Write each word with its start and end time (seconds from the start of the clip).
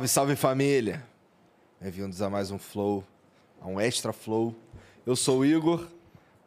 Salve, 0.00 0.08
salve 0.08 0.36
família! 0.36 1.02
Bem-vindos 1.80 2.22
a 2.22 2.30
mais 2.30 2.50
um 2.50 2.58
Flow, 2.58 3.04
a 3.60 3.66
um 3.66 3.78
Extra 3.78 4.12
Flow. 4.12 4.54
Eu 5.04 5.14
sou 5.14 5.40
o 5.40 5.44
Igor. 5.44 5.86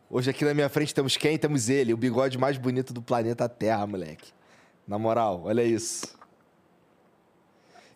Hoje 0.10 0.30
aqui 0.30 0.44
na 0.44 0.54
minha 0.54 0.70
frente 0.70 0.94
temos 0.94 1.18
quem? 1.18 1.38
Temos 1.38 1.70
ele, 1.70 1.94
o 1.94 1.98
bigode 1.98 2.38
mais 2.38 2.58
bonito 2.58 2.94
do 2.94 3.02
planeta 3.02 3.48
Terra, 3.48 3.86
moleque. 3.86 4.32
Na 4.88 4.98
moral, 4.98 5.44
olha 5.46 5.64
isso. 5.64 6.18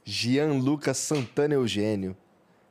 Gianluca 0.04 0.94
Santana 0.94 1.56
Eugênio. 1.56 2.16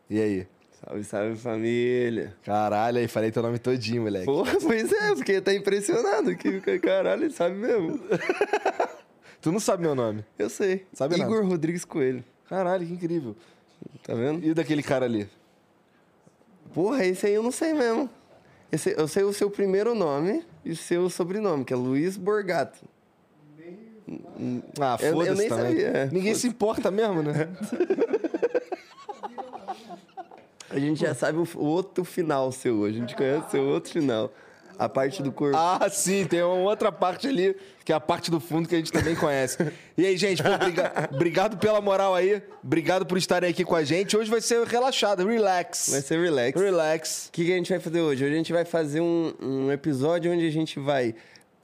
E 0.09 0.21
aí? 0.21 0.49
Salve, 0.81 1.05
salve 1.05 1.37
família. 1.37 2.37
Caralho, 2.45 2.99
aí 2.99 3.09
falei 3.09 3.33
teu 3.33 3.43
nome 3.43 3.59
todinho, 3.59 4.03
moleque. 4.03 4.27
Porra, 4.27 4.59
pois 4.61 4.93
é, 4.93 5.17
fiquei 5.17 5.39
até 5.39 5.55
impressionado. 5.55 6.37
Que 6.37 6.79
caralho, 6.79 7.25
ele 7.25 7.33
sabe 7.33 7.57
mesmo. 7.57 7.99
tu 9.41 9.51
não 9.51 9.59
sabe 9.59 9.83
meu 9.83 9.95
nome? 9.95 10.25
Eu 10.39 10.49
sei. 10.49 10.87
Sabe 10.93 11.17
Igor 11.17 11.39
nada. 11.39 11.47
Rodrigues 11.47 11.85
Coelho. 11.85 12.23
Caralho, 12.49 12.87
que 12.87 12.93
incrível. 12.93 13.35
Tá 14.03 14.15
vendo? 14.15 14.45
E 14.45 14.55
daquele 14.55 14.83
cara 14.83 15.05
ali? 15.05 15.29
Porra, 16.73 17.05
esse 17.05 17.27
aí 17.27 17.35
eu 17.35 17.43
não 17.43 17.51
sei 17.53 17.73
mesmo. 17.73 18.09
Esse- 18.71 18.95
eu 18.99 19.07
sei 19.09 19.23
o 19.25 19.33
seu 19.33 19.51
primeiro 19.51 19.95
nome 19.95 20.45
e 20.65 20.71
o 20.73 20.77
seu 20.77 21.09
sobrenome, 21.09 21.65
que 21.65 21.73
é 21.73 21.77
Luiz 21.77 22.17
Borgato. 22.17 22.79
Ah, 24.81 24.97
Eu- 25.01 25.09
eu 25.09 25.13
foda-se 25.15 25.39
nem 25.41 25.49
também. 25.49 25.67
sabia, 25.81 26.05
Ninguém 26.07 26.23
foda-se. 26.23 26.41
se 26.41 26.47
importa 26.49 26.91
mesmo, 26.91 27.23
né? 27.23 27.49
A 30.69 30.79
gente 30.79 31.01
já 31.01 31.15
sabe 31.15 31.39
o, 31.39 31.49
o 31.57 31.65
outro 31.65 32.05
final 32.05 32.51
seu. 32.53 32.85
A 32.85 32.91
gente 32.93 33.15
conhece 33.17 33.47
o 33.47 33.51
seu 33.51 33.63
outro 33.65 33.91
final. 33.93 34.33
A 34.79 34.89
parte 34.89 35.23
do 35.23 35.33
corpo. 35.33 35.57
Ah, 35.57 35.89
sim, 35.91 36.25
tem 36.27 36.43
uma 36.43 36.57
outra 36.69 36.93
parte 36.93 37.27
ali, 37.27 37.57
que 37.85 37.93
é 37.93 37.95
a 37.95 38.01
parte 38.01 38.31
do 38.31 38.39
fundo 38.39 38.69
que 38.69 38.75
a 38.75 38.79
gente 38.79 38.93
também 38.93 39.15
conhece. 39.17 39.57
E 39.97 40.05
aí, 40.05 40.17
gente, 40.17 40.43
pô, 40.43 40.49
briga- 40.59 41.09
obrigado 41.13 41.57
pela 41.57 41.81
moral 41.81 42.15
aí. 42.15 42.43
Obrigado 42.63 43.07
por 43.07 43.17
estarem 43.17 43.49
aqui 43.49 43.65
com 43.65 43.75
a 43.75 43.85
gente. 43.85 44.17
Hoje 44.17 44.31
vai 44.31 44.41
ser 44.41 44.63
relaxado, 44.67 45.27
relax. 45.27 45.89
Vai 45.91 46.01
ser 46.03 46.21
relax. 46.21 46.61
Relax. 46.61 47.27
O 47.29 47.33
que, 47.33 47.45
que 47.47 47.53
a 47.53 47.57
gente 47.57 47.71
vai 47.71 47.81
fazer 47.81 48.01
hoje? 48.01 48.25
Hoje 48.25 48.35
a 48.35 48.37
gente 48.37 48.53
vai 48.53 48.65
fazer 48.65 49.01
um, 49.01 49.33
um 49.41 49.73
episódio 49.73 50.31
onde 50.33 50.47
a 50.47 50.51
gente 50.51 50.79
vai, 50.79 51.15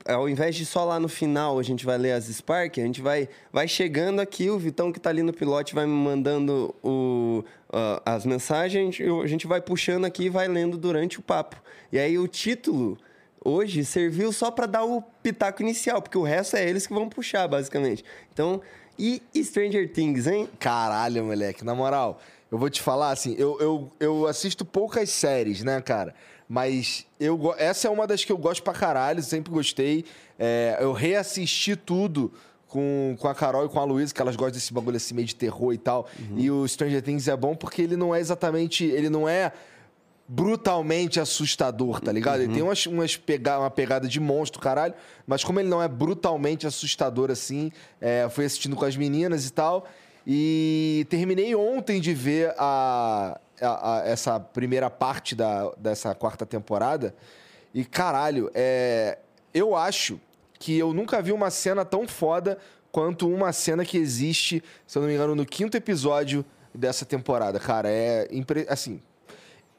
ao 0.08 0.28
invés 0.28 0.54
de 0.56 0.64
só 0.64 0.84
lá 0.84 0.98
no 0.98 1.08
final 1.08 1.58
a 1.58 1.62
gente 1.62 1.84
vai 1.84 1.98
ler 1.98 2.12
as 2.12 2.24
Spark, 2.24 2.78
a 2.78 2.82
gente 2.84 3.00
vai, 3.02 3.28
vai 3.52 3.68
chegando 3.68 4.20
aqui, 4.20 4.48
o 4.50 4.58
Vitão 4.58 4.90
que 4.90 4.98
tá 4.98 5.10
ali 5.10 5.22
no 5.22 5.32
pilote 5.32 5.74
vai 5.74 5.84
me 5.86 5.92
mandando 5.92 6.74
o, 6.82 7.44
ah, 7.72 8.02
as 8.04 8.24
mensagens, 8.26 8.98
eu- 9.00 9.22
a 9.22 9.26
gente 9.26 9.46
vai 9.46 9.60
puxando 9.60 10.04
aqui 10.04 10.24
e 10.24 10.28
vai 10.28 10.46
lendo 10.48 10.76
durante 10.76 11.18
o 11.18 11.22
papo. 11.22 11.56
E 11.90 11.98
aí 11.98 12.18
o 12.18 12.28
título 12.28 12.98
hoje 13.44 13.84
serviu 13.84 14.32
só 14.32 14.50
para 14.50 14.66
dar 14.66 14.84
o 14.84 15.02
pitaco 15.22 15.62
inicial, 15.62 16.00
porque 16.00 16.16
o 16.18 16.22
resto 16.22 16.56
é 16.56 16.68
eles 16.68 16.86
que 16.86 16.92
vão 16.94 17.08
puxar, 17.08 17.48
basicamente. 17.48 18.04
Então, 18.32 18.60
e 18.98 19.20
Stranger 19.42 19.90
Things, 19.92 20.26
hein? 20.26 20.48
Caralho, 20.58 21.24
moleque, 21.24 21.64
na 21.64 21.74
moral, 21.74 22.20
eu 22.50 22.58
vou 22.58 22.68
te 22.70 22.80
falar 22.80 23.10
assim, 23.10 23.34
eu, 23.38 23.58
eu, 23.60 23.90
eu 23.98 24.26
assisto 24.26 24.64
poucas 24.64 25.10
séries, 25.10 25.64
né, 25.64 25.80
cara? 25.80 26.14
Mas 26.48 27.06
eu, 27.18 27.54
essa 27.56 27.88
é 27.88 27.90
uma 27.90 28.06
das 28.06 28.24
que 28.24 28.30
eu 28.30 28.36
gosto 28.36 28.62
pra 28.62 28.74
caralho, 28.74 29.22
sempre 29.22 29.50
gostei. 29.50 30.04
É, 30.38 30.76
eu 30.80 30.92
reassisti 30.92 31.74
tudo 31.74 32.30
com, 32.72 33.14
com 33.18 33.28
a 33.28 33.34
Carol 33.34 33.66
e 33.66 33.68
com 33.68 33.78
a 33.78 33.84
Luísa, 33.84 34.14
que 34.14 34.22
elas 34.22 34.34
gostam 34.34 34.54
desse 34.54 34.72
bagulho 34.72 34.96
assim 34.96 35.14
meio 35.14 35.26
de 35.26 35.34
terror 35.36 35.72
e 35.74 35.78
tal. 35.78 36.08
E 36.36 36.50
o 36.50 36.66
Stranger 36.66 37.02
Things 37.02 37.28
é 37.28 37.36
bom 37.36 37.54
porque 37.54 37.82
ele 37.82 37.96
não 37.96 38.14
é 38.14 38.18
exatamente. 38.20 38.84
Ele 38.84 39.10
não 39.10 39.28
é 39.28 39.52
brutalmente 40.26 41.20
assustador, 41.20 42.00
tá 42.00 42.10
ligado? 42.10 42.40
Ele 42.40 42.52
tem 42.54 42.62
umas, 42.62 42.86
umas 42.86 43.16
pega 43.16 43.58
uma 43.58 43.70
pegada 43.70 44.08
de 44.08 44.18
monstro, 44.18 44.60
caralho, 44.60 44.94
mas 45.26 45.44
como 45.44 45.60
ele 45.60 45.68
não 45.68 45.82
é 45.82 45.88
brutalmente 45.88 46.66
assustador 46.66 47.30
assim, 47.30 47.70
é, 48.00 48.26
fui 48.30 48.44
assistindo 48.46 48.74
com 48.74 48.84
as 48.84 48.96
meninas 48.96 49.46
e 49.46 49.52
tal, 49.52 49.86
e 50.26 51.06
terminei 51.10 51.54
ontem 51.54 52.00
de 52.00 52.14
ver 52.14 52.54
a, 52.56 53.38
a- 53.60 53.98
a- 53.98 54.02
essa 54.06 54.40
primeira 54.40 54.88
parte 54.88 55.34
da, 55.34 55.70
dessa 55.76 56.14
quarta 56.14 56.46
temporada, 56.46 57.14
e 57.74 57.84
caralho, 57.84 58.50
é, 58.54 59.18
eu 59.52 59.76
acho 59.76 60.18
que 60.62 60.78
eu 60.78 60.94
nunca 60.94 61.20
vi 61.20 61.32
uma 61.32 61.50
cena 61.50 61.84
tão 61.84 62.06
foda 62.06 62.56
quanto 62.92 63.28
uma 63.28 63.52
cena 63.52 63.84
que 63.84 63.98
existe, 63.98 64.62
se 64.86 64.96
eu 64.96 65.02
não 65.02 65.08
me 65.08 65.14
engano, 65.16 65.34
no 65.34 65.44
quinto 65.44 65.76
episódio 65.76 66.44
dessa 66.72 67.04
temporada, 67.04 67.58
cara, 67.58 67.90
é 67.90 68.28
impre... 68.30 68.64
assim, 68.68 69.00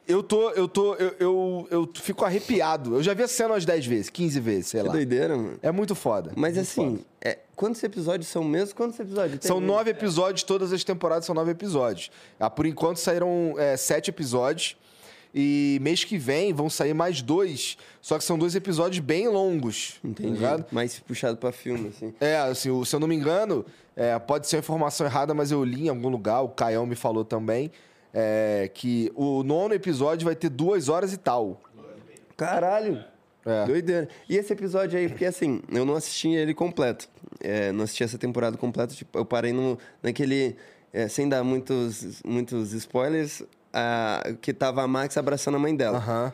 eu 0.06 0.22
tô, 0.22 0.50
eu 0.50 0.68
tô, 0.68 0.94
eu, 0.96 1.14
eu, 1.18 1.68
eu 1.70 1.90
fico 1.94 2.22
arrepiado. 2.22 2.96
Eu 2.96 3.02
já 3.02 3.14
vi 3.14 3.22
a 3.22 3.28
cena 3.28 3.54
umas 3.54 3.64
10 3.64 3.86
vezes, 3.86 4.10
15 4.10 4.40
vezes, 4.40 4.66
sei 4.66 4.82
Que 4.82 4.86
lá. 4.88 4.92
doideira, 4.92 5.34
mano. 5.34 5.58
É 5.62 5.72
muito 5.72 5.94
foda. 5.94 6.32
Mas 6.36 6.56
muito 6.56 6.68
assim, 6.68 6.96
foda. 6.96 7.04
é, 7.22 7.38
quantos 7.56 7.82
episódios 7.82 8.28
são 8.28 8.44
mesmo? 8.44 8.74
Quantos 8.74 9.00
episódios 9.00 9.38
tem? 9.38 9.48
São 9.48 9.60
nove 9.60 9.90
episódios, 9.90 10.42
todas 10.42 10.70
as 10.70 10.84
temporadas 10.84 11.24
são 11.24 11.34
nove 11.34 11.52
episódios. 11.52 12.10
Ah, 12.38 12.50
por 12.50 12.66
enquanto 12.66 12.98
saíram 12.98 13.54
é, 13.56 13.74
sete 13.78 14.10
episódios. 14.10 14.76
E 15.34 15.78
mês 15.82 16.04
que 16.04 16.16
vem 16.16 16.52
vão 16.52 16.70
sair 16.70 16.94
mais 16.94 17.20
dois. 17.20 17.76
Só 18.00 18.16
que 18.18 18.24
são 18.24 18.38
dois 18.38 18.54
episódios 18.54 19.04
bem 19.04 19.26
longos. 19.28 19.98
Tá 20.00 20.08
Entendi. 20.08 20.30
ligado? 20.30 20.64
Mais 20.70 21.00
puxado 21.00 21.36
pra 21.36 21.50
filme, 21.50 21.88
assim. 21.88 22.14
É, 22.20 22.36
assim, 22.36 22.84
se 22.84 22.94
eu 22.94 23.00
não 23.00 23.08
me 23.08 23.16
engano, 23.16 23.66
é, 23.96 24.16
pode 24.18 24.46
ser 24.46 24.56
uma 24.56 24.60
informação 24.60 25.04
errada, 25.06 25.34
mas 25.34 25.50
eu 25.50 25.64
li 25.64 25.86
em 25.86 25.88
algum 25.88 26.08
lugar, 26.08 26.42
o 26.42 26.48
Caião 26.50 26.86
me 26.86 26.94
falou 26.94 27.24
também, 27.24 27.72
é, 28.12 28.70
que 28.72 29.10
o 29.16 29.42
nono 29.42 29.74
episódio 29.74 30.24
vai 30.24 30.36
ter 30.36 30.48
duas 30.48 30.88
horas 30.88 31.12
e 31.12 31.16
tal. 31.16 31.60
Caralho! 32.36 33.04
É. 33.44 33.66
Doideira. 33.66 34.08
E 34.28 34.36
esse 34.36 34.52
episódio 34.52 34.98
aí, 34.98 35.08
porque 35.08 35.26
assim, 35.26 35.60
eu 35.70 35.84
não 35.84 35.94
assisti 35.96 36.28
ele 36.28 36.54
completo. 36.54 37.08
É, 37.40 37.72
não 37.72 37.84
assisti 37.84 38.02
essa 38.02 38.16
temporada 38.16 38.56
completa. 38.56 38.94
Tipo, 38.94 39.18
eu 39.18 39.24
parei 39.24 39.52
no, 39.52 39.78
naquele. 40.02 40.56
é, 40.92 41.08
sem 41.08 41.28
dar 41.28 41.44
muitos, 41.44 42.22
muitos 42.24 42.72
spoilers, 42.72 43.42
a, 43.74 44.22
que 44.40 44.52
tava 44.54 44.82
a 44.82 44.86
Max 44.88 45.16
abraçando 45.18 45.56
a 45.56 45.58
mãe 45.58 45.74
dela. 45.74 45.98
Aham. 45.98 46.32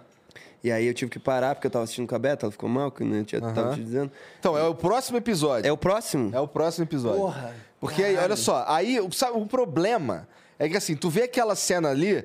E 0.62 0.70
aí 0.70 0.86
eu 0.86 0.92
tive 0.92 1.10
que 1.10 1.18
parar, 1.18 1.54
porque 1.54 1.66
eu 1.66 1.70
tava 1.70 1.84
assistindo 1.84 2.06
com 2.06 2.14
a 2.14 2.18
Beta, 2.18 2.44
ela 2.44 2.52
ficou 2.52 2.68
mal, 2.68 2.90
que 2.90 3.02
né, 3.02 3.24
tinha, 3.24 3.40
tava 3.40 3.74
te 3.74 3.82
dizendo. 3.82 4.12
Então, 4.38 4.58
é 4.58 4.62
o 4.64 4.74
próximo 4.74 5.16
episódio. 5.16 5.66
É 5.66 5.72
o 5.72 5.76
próximo? 5.76 6.30
É 6.34 6.38
o 6.38 6.46
próximo 6.46 6.84
episódio. 6.84 7.18
Porra, 7.18 7.54
Porque 7.80 8.04
aí, 8.04 8.14
olha 8.18 8.36
só, 8.36 8.62
aí 8.68 9.00
o- 9.00 9.10
sabe, 9.10 9.38
o 9.38 9.46
problema 9.46 10.28
é 10.58 10.68
que 10.68 10.76
assim, 10.76 10.94
tu 10.94 11.08
vê 11.08 11.22
aquela 11.22 11.56
cena 11.56 11.88
ali, 11.88 12.22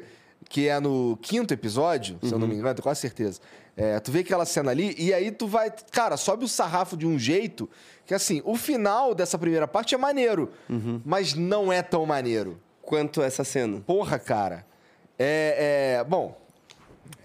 que 0.49 0.67
é 0.67 0.77
no 0.81 1.17
quinto 1.21 1.53
episódio, 1.53 2.19
se 2.21 2.33
eu 2.33 2.37
não 2.37 2.45
me 2.45 2.55
engano, 2.55 2.75
tenho 2.75 2.83
quase 2.83 2.99
certeza. 2.99 3.39
É, 3.77 3.99
tu 4.01 4.11
vê 4.11 4.19
aquela 4.19 4.45
cena 4.45 4.69
ali 4.71 4.93
e 4.97 5.13
aí 5.13 5.31
tu 5.31 5.47
vai. 5.47 5.71
Cara, 5.91 6.17
sobe 6.17 6.43
o 6.43 6.47
sarrafo 6.47 6.95
de 6.97 7.05
um 7.07 7.17
jeito 7.17 7.69
que 8.05 8.13
assim, 8.13 8.41
o 8.45 8.55
final 8.57 9.15
dessa 9.15 9.37
primeira 9.37 9.67
parte 9.67 9.95
é 9.95 9.97
maneiro, 9.97 10.51
mas 11.05 11.33
não 11.33 11.71
é 11.71 11.81
tão 11.81 12.05
maneiro. 12.05 12.59
Quanto 12.81 13.21
essa 13.21 13.43
cena? 13.45 13.79
Porra, 13.81 14.19
cara. 14.19 14.65
É. 15.17 15.97
é- 15.99 16.03
bom. 16.03 16.37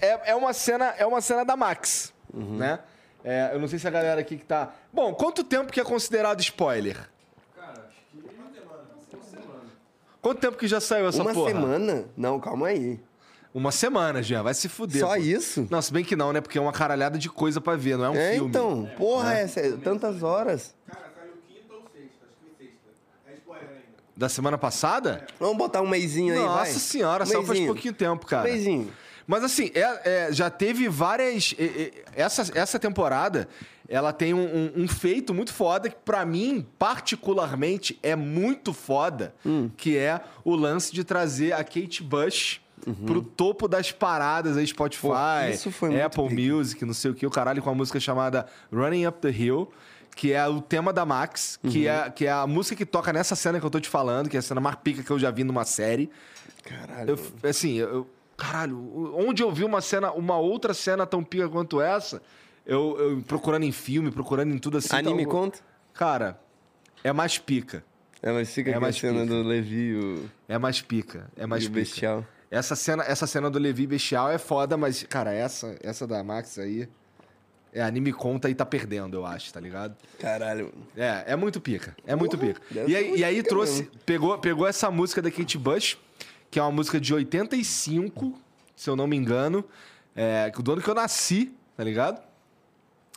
É, 0.00 0.30
é 0.30 0.34
uma 0.34 0.52
cena, 0.52 0.86
é 0.96 1.04
uma 1.06 1.20
cena 1.20 1.44
da 1.44 1.56
Max, 1.56 2.12
né? 2.32 2.78
É, 3.22 3.50
eu 3.52 3.58
não 3.58 3.68
sei 3.68 3.78
se 3.78 3.86
a 3.86 3.90
galera 3.90 4.20
aqui 4.20 4.36
que 4.38 4.44
tá. 4.44 4.72
Bom, 4.92 5.12
quanto 5.14 5.44
tempo 5.44 5.70
que 5.72 5.78
é 5.80 5.84
considerado 5.84 6.40
spoiler? 6.40 6.96
Quanto 10.22 10.38
tempo 10.40 10.56
que 10.58 10.68
já 10.68 10.80
saiu 10.80 11.08
essa 11.08 11.22
Uma 11.22 11.32
porra? 11.32 11.50
semana? 11.50 12.04
Não, 12.16 12.38
calma 12.38 12.68
aí. 12.68 13.00
Uma 13.54 13.72
semana 13.72 14.22
já, 14.22 14.42
vai 14.42 14.54
se 14.54 14.68
fuder. 14.68 15.00
Só 15.00 15.08
pô. 15.08 15.16
isso? 15.16 15.66
Não, 15.70 15.80
se 15.82 15.92
bem 15.92 16.04
que 16.04 16.14
não, 16.14 16.32
né? 16.32 16.40
Porque 16.40 16.58
é 16.58 16.60
uma 16.60 16.72
caralhada 16.72 17.18
de 17.18 17.28
coisa 17.28 17.60
pra 17.60 17.74
ver, 17.74 17.96
não 17.96 18.04
é 18.04 18.10
um 18.10 18.16
é, 18.16 18.32
filme. 18.34 18.48
então. 18.48 18.88
Porra, 18.96 19.34
é, 19.34 19.46
sé- 19.48 19.72
tantas 19.82 20.22
horas. 20.22 20.74
Cara, 20.86 21.10
saiu 21.18 21.32
quinta 21.48 21.74
ou 21.74 21.80
sexta? 21.90 22.26
Acho 22.26 22.34
que 22.36 22.56
foi 22.56 22.66
sexta. 22.66 22.88
É 23.26 23.34
spoiler 23.34 23.68
ainda. 23.70 23.82
Da 24.20 24.28
semana 24.28 24.58
passada? 24.58 25.26
Vamos 25.38 25.56
botar 25.56 25.80
um 25.80 25.88
mêsinho 25.88 26.34
aí, 26.34 26.38
vai. 26.40 26.46
Nossa 26.68 26.78
senhora, 26.78 27.24
saiu 27.24 27.42
faz 27.42 27.58
pouquinho 27.60 27.94
tempo, 27.94 28.26
cara. 28.26 28.50
Mêsinho. 28.50 28.92
Mas 29.26 29.42
assim, 29.42 29.70
é- 29.74 30.26
é, 30.26 30.28
já 30.30 30.50
teve 30.50 30.90
várias. 30.90 31.54
é, 31.58 31.90
essa, 32.14 32.46
essa 32.54 32.78
temporada, 32.78 33.48
ela 33.88 34.12
tem 34.12 34.34
um, 34.34 34.44
um- 34.76 34.82
um 34.82 34.86
feito 34.88 35.32
muito 35.32 35.54
foda 35.54 35.88
que, 35.88 35.96
pra 36.04 36.26
mim, 36.26 36.66
particularmente, 36.78 37.98
é 38.02 38.14
muito 38.14 38.74
foda, 38.74 39.34
Hum. 39.44 39.70
que 39.74 39.96
é 39.96 40.20
o 40.44 40.54
lance 40.54 40.92
de 40.92 41.02
trazer 41.02 41.54
a 41.54 41.64
Kate 41.64 42.02
Bush. 42.02 42.60
Pro 43.06 43.22
topo 43.22 43.68
das 43.68 43.90
paradas 43.92 44.56
aí, 44.56 44.66
Spotify, 44.66 45.06
Uhum. 45.08 45.46
Pô, 45.48 45.50
isso 45.54 45.70
foi 45.70 45.88
muito 45.90 46.02
Apple. 46.02 46.34
Music, 46.50 46.82
não 46.84 46.94
sei 46.94 47.10
o 47.10 47.14
que, 47.14 47.26
o 47.26 47.30
caralho, 47.30 47.62
com 47.62 47.68
a 47.70 47.74
música 47.74 47.98
chamada 48.00 48.46
Running 48.72 49.06
Up 49.06 49.18
the 49.18 49.30
Hill, 49.30 49.70
que 50.14 50.32
é 50.32 50.46
o 50.46 50.60
tema 50.60 50.92
da 50.92 51.04
Max, 51.04 51.58
que, 51.68 51.86
Uhum. 51.86 51.92
é, 51.92 52.10
que 52.10 52.26
é 52.26 52.32
a 52.32 52.46
música 52.46 52.76
que 52.76 52.84
toca 52.86 53.12
nessa 53.12 53.34
cena 53.36 53.58
que 53.60 53.66
eu 53.66 53.70
tô 53.70 53.80
te 53.80 53.88
falando, 53.88 54.28
que 54.28 54.36
é 54.36 54.40
a 54.40 54.42
cena 54.42 54.60
mais 54.60 54.76
pica 54.76 55.02
que 55.02 55.10
eu 55.10 55.18
já 55.18 55.30
vi 55.30 55.44
numa 55.44 55.64
série. 55.64 56.10
Caralho. 56.64 57.18
Eu, 57.42 57.48
assim, 57.50 57.74
eu, 57.76 58.08
caralho, 58.36 59.14
onde 59.16 59.42
eu 59.42 59.50
vi 59.50 59.64
uma 59.64 59.80
cena, 59.80 60.12
uma 60.12 60.36
outra 60.38 60.74
cena 60.74 61.06
tão 61.06 61.22
pica 61.24 61.48
quanto 61.48 61.80
essa, 61.80 62.20
eu, 62.66 62.96
eu 62.98 63.22
procurando 63.22 63.64
em 63.64 63.72
filme, 63.72 64.10
procurando 64.10 64.52
em 64.54 64.58
tudo 64.58 64.78
assim. 64.78 64.94
Anime 64.94 65.22
então, 65.22 65.32
conta? 65.32 65.58
Cara, 65.94 66.38
é 67.02 67.12
mais 67.12 67.38
pica. 67.38 67.84
É, 68.22 68.30
mas 68.30 68.52
fica 68.52 68.68
É 68.68 68.72
aqui 68.74 68.78
a 68.78 68.80
mais 68.80 68.96
cena 68.96 69.22
pica. 69.22 69.26
do 69.34 69.42
Levi 69.42 69.94
o, 69.96 70.28
É 70.46 70.58
mais 70.58 70.82
pica. 70.82 71.30
É 71.36 71.46
mais 71.46 71.64
e 71.64 71.68
pica. 71.68 71.80
Bestial. 71.80 72.26
Essa 72.50 72.76
cena, 72.76 73.02
essa 73.04 73.26
cena 73.26 73.48
do 73.48 73.58
Levi 73.58 73.86
Bestial 73.86 74.28
é 74.30 74.36
foda, 74.36 74.76
mas, 74.76 75.04
cara, 75.04 75.32
essa, 75.32 75.76
essa 75.82 76.06
da 76.06 76.22
Max 76.22 76.58
aí. 76.58 76.86
É, 77.72 77.82
anime 77.82 78.12
conta 78.12 78.50
e 78.50 78.54
tá 78.54 78.66
perdendo, 78.66 79.16
eu 79.16 79.24
acho, 79.24 79.52
tá 79.52 79.60
ligado? 79.60 79.96
Caralho. 80.18 80.72
É, 80.96 81.24
é 81.28 81.36
muito 81.36 81.60
pica. 81.60 81.96
É 82.04 82.16
muito 82.16 82.36
Porra, 82.36 82.54
pica. 82.54 82.84
E 82.88 82.96
aí, 82.96 83.18
e 83.18 83.24
aí 83.24 83.42
trouxe. 83.42 83.82
mesmo. 83.82 83.98
Pegou, 84.04 84.38
pegou 84.38 84.66
essa 84.66 84.90
música 84.90 85.22
da 85.22 85.30
Kate 85.30 85.56
Bush, 85.56 85.96
que 86.50 86.58
é 86.58 86.62
uma 86.62 86.72
música 86.72 87.00
de 87.00 87.14
85, 87.14 88.36
se 88.74 88.90
eu 88.90 88.96
não 88.96 89.06
me 89.06 89.16
engano. 89.16 89.64
É, 90.16 90.50
do 90.50 90.72
ano 90.72 90.82
que 90.82 90.90
eu 90.90 90.94
nasci, 90.94 91.52
tá 91.76 91.84
ligado? 91.84 92.20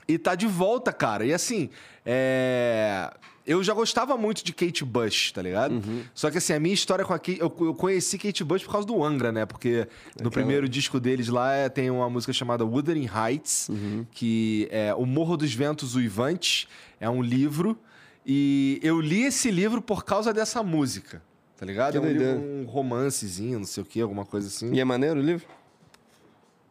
E 0.07 0.17
tá 0.19 0.35
de 0.35 0.45
volta, 0.45 0.93
cara. 0.93 1.25
E 1.25 1.33
assim, 1.33 1.69
é, 2.05 3.11
eu 3.45 3.63
já 3.63 3.73
gostava 3.73 4.15
muito 4.17 4.43
de 4.43 4.53
Kate 4.53 4.85
Bush, 4.85 5.31
tá 5.31 5.41
ligado? 5.41 5.73
Uhum. 5.75 6.03
Só 6.13 6.31
que 6.31 6.37
assim, 6.37 6.53
a 6.53 6.59
minha 6.59 6.73
história 6.73 7.03
com 7.03 7.13
a 7.13 7.19
Kate. 7.19 7.39
Eu, 7.39 7.53
eu 7.61 7.73
conheci 7.73 8.17
Kate 8.17 8.43
Bush 8.43 8.63
por 8.63 8.71
causa 8.71 8.87
do 8.87 9.03
Angra, 9.03 9.31
né? 9.31 9.45
Porque 9.45 9.87
no 10.21 10.31
primeiro 10.31 10.67
disco 10.69 10.99
deles 10.99 11.27
lá 11.27 11.53
é, 11.53 11.67
tem 11.69 11.89
uma 11.89 12.09
música 12.09 12.31
chamada 12.31 12.65
Wuthering 12.65 13.09
Heights, 13.13 13.67
Uhum. 13.69 14.05
que 14.11 14.67
é 14.71 14.93
O 14.93 15.05
Morro 15.05 15.35
dos 15.37 15.53
Ventos 15.53 15.95
Uivantes. 15.95 16.67
É 16.99 17.09
um 17.09 17.21
livro. 17.21 17.77
E 18.25 18.79
eu 18.81 19.01
li 19.01 19.23
esse 19.23 19.51
livro 19.51 19.81
por 19.81 20.05
causa 20.05 20.33
dessa 20.33 20.63
música, 20.63 21.21
tá 21.57 21.65
ligado? 21.65 21.91
Que 21.91 21.97
é 21.97 22.01
um, 22.01 22.07
livro, 22.07 22.39
um 22.39 22.65
romancezinho, 22.65 23.59
não 23.59 23.65
sei 23.65 23.83
o 23.83 23.85
que, 23.85 23.99
alguma 23.99 24.25
coisa 24.25 24.47
assim. 24.47 24.71
E 24.73 24.79
é 24.79 24.85
maneiro 24.85 25.19
o 25.19 25.23
livro? 25.23 25.45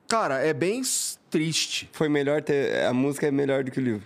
Cara, 0.09 0.39
é 0.45 0.53
bem 0.53 0.83
triste. 1.31 1.89
Foi 1.93 2.09
melhor 2.09 2.43
ter. 2.43 2.85
A 2.87 2.93
música 2.93 3.27
é 3.27 3.31
melhor 3.31 3.65
do 3.65 3.71
que 3.71 3.79
o 3.79 3.83
livro. 3.83 4.03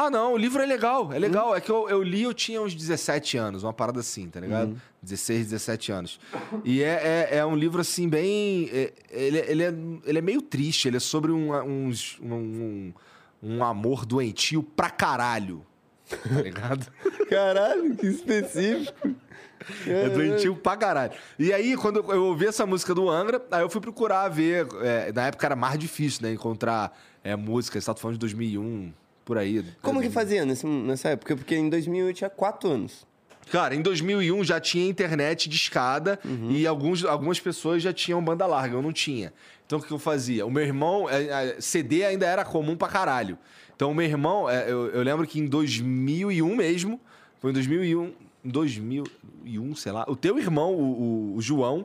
Ah, 0.00 0.08
não, 0.10 0.34
o 0.34 0.36
livro 0.36 0.62
é 0.62 0.66
legal, 0.66 1.12
é 1.12 1.16
Hum. 1.16 1.18
legal. 1.18 1.56
É 1.56 1.60
que 1.60 1.70
eu, 1.70 1.88
eu 1.88 2.00
li, 2.04 2.22
eu 2.22 2.32
tinha 2.32 2.62
uns 2.62 2.72
17 2.72 3.36
anos, 3.36 3.64
uma 3.64 3.72
parada 3.72 3.98
assim, 3.98 4.28
tá 4.30 4.38
ligado? 4.38 4.70
Uhum. 4.70 4.76
16, 5.02 5.46
17 5.50 5.90
anos. 5.90 6.20
E 6.64 6.82
é, 6.84 7.28
é, 7.32 7.36
é 7.38 7.44
um 7.44 7.56
livro, 7.56 7.80
assim, 7.80 8.08
bem. 8.08 8.70
é- 8.72 8.92
ele, 9.10 9.38
ele, 9.38 9.62
é, 9.64 9.74
ele 10.06 10.18
é 10.18 10.22
meio 10.22 10.40
triste, 10.40 10.86
ele 10.86 10.98
é 10.98 11.00
sobre 11.00 11.32
um, 11.32 11.52
uns- 11.64 12.16
um, 12.22 12.32
um, 12.32 12.92
um 13.42 13.64
amor 13.64 14.06
doentio 14.06 14.62
pra 14.62 14.88
caralho. 14.88 15.66
Tá 16.08 16.40
ligado? 16.42 16.86
Caralho, 17.28 17.94
que 17.96 18.06
específico. 18.06 19.10
É 19.86 20.08
doentio 20.08 20.54
pra 20.56 20.76
caralho. 20.76 21.12
E 21.38 21.52
aí, 21.52 21.76
quando 21.76 21.98
eu 22.12 22.24
ouvi 22.24 22.46
essa 22.46 22.64
música 22.64 22.94
do 22.94 23.10
Angra, 23.10 23.44
aí 23.50 23.60
eu 23.62 23.68
fui 23.68 23.80
procurar 23.80 24.28
ver. 24.28 24.66
é, 24.80 25.12
na 25.12 25.26
época 25.26 25.44
era 25.44 25.56
mais 25.56 25.78
difícil, 25.78 26.22
né? 26.22 26.32
Encontrar 26.32 26.96
é, 27.24 27.34
música. 27.36 27.78
Você 27.80 27.84
tá 27.86 27.94
falando 27.94 28.14
de 28.14 28.20
2001, 28.20 28.92
por 29.28 29.36
aí. 29.36 29.62
Como 29.82 30.00
que 30.00 30.08
fazia 30.08 30.42
nesse- 30.46 30.66
nessa 30.66 31.10
época? 31.10 31.36
Porque 31.36 31.54
em 31.54 31.68
2000 31.68 32.06
eu 32.08 32.14
tinha 32.14 32.30
4 32.30 32.66
anos. 32.70 33.06
Cara, 33.52 33.74
em 33.74 33.82
2001 33.82 34.42
já 34.42 34.58
tinha 34.58 34.88
internet 34.88 35.48
de 35.50 35.56
escada 35.56 36.18
e 36.48 36.66
alguns, 36.66 37.04
algumas 37.04 37.38
pessoas 37.38 37.82
já 37.82 37.92
tinham 37.92 38.24
banda 38.24 38.46
larga, 38.46 38.74
eu 38.76 38.80
não 38.82 38.90
tinha. 38.92 39.32
Então 39.66 39.78
o 39.78 39.82
que 39.82 39.90
eu 39.92 39.98
fazia? 39.98 40.46
O 40.46 40.50
meu 40.50 40.62
irmão, 40.64 41.08
é, 41.10 41.24
é, 41.56 41.60
CD 41.60 42.04
ainda 42.06 42.24
era 42.26 42.42
comum 42.42 42.74
pra 42.74 42.88
caralho. 42.88 43.36
Então 43.76 43.90
o 43.90 43.94
meu 43.94 44.06
irmão, 44.06 44.48
é, 44.48 44.64
eu, 44.70 44.86
eu 44.88 45.02
lembro 45.02 45.26
que 45.26 45.38
em 45.38 45.46
2001 45.46 46.56
mesmo, 46.56 46.98
foi 47.38 47.50
em 47.50 47.54
2001, 47.54 48.12
2001, 48.44 49.74
sei 49.76 49.92
lá, 49.92 50.04
o 50.08 50.16
teu 50.16 50.38
irmão, 50.38 50.74
o, 50.74 51.32
o- 51.32 51.36
o 51.36 51.40
João, 51.42 51.84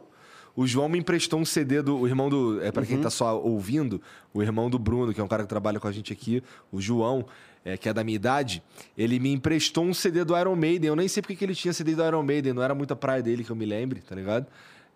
o 0.55 0.67
João 0.67 0.87
me 0.87 0.99
emprestou 0.99 1.39
um 1.39 1.45
CD 1.45 1.81
do. 1.81 1.97
O 1.97 2.07
irmão 2.07 2.29
do. 2.29 2.61
É, 2.61 2.71
para 2.71 2.85
quem 2.85 2.99
tá 2.99 3.09
só 3.09 3.39
ouvindo, 3.41 4.01
o 4.33 4.41
irmão 4.41 4.69
do 4.69 4.77
Bruno, 4.77 5.13
que 5.13 5.21
é 5.21 5.23
um 5.23 5.27
cara 5.27 5.43
que 5.43 5.49
trabalha 5.49 5.79
com 5.79 5.87
a 5.87 5.91
gente 5.91 6.13
aqui, 6.13 6.43
o 6.71 6.79
João, 6.79 7.25
é, 7.65 7.77
que 7.77 7.89
é 7.89 7.93
da 7.93 8.03
minha 8.03 8.15
idade, 8.15 8.61
ele 8.97 9.19
me 9.19 9.31
emprestou 9.31 9.83
um 9.83 9.93
CD 9.93 10.23
do 10.23 10.37
Iron 10.37 10.55
Maiden. 10.55 10.89
Eu 10.89 10.95
nem 10.95 11.07
sei 11.07 11.21
porque 11.21 11.35
que 11.35 11.45
ele 11.45 11.55
tinha 11.55 11.73
CD 11.73 11.95
do 11.95 12.05
Iron 12.05 12.23
Maiden, 12.23 12.53
não 12.53 12.63
era 12.63 12.75
muita 12.75 12.95
praia 12.95 13.21
dele 13.23 13.43
que 13.43 13.51
eu 13.51 13.55
me 13.55 13.65
lembre, 13.65 14.01
tá 14.01 14.15
ligado? 14.15 14.45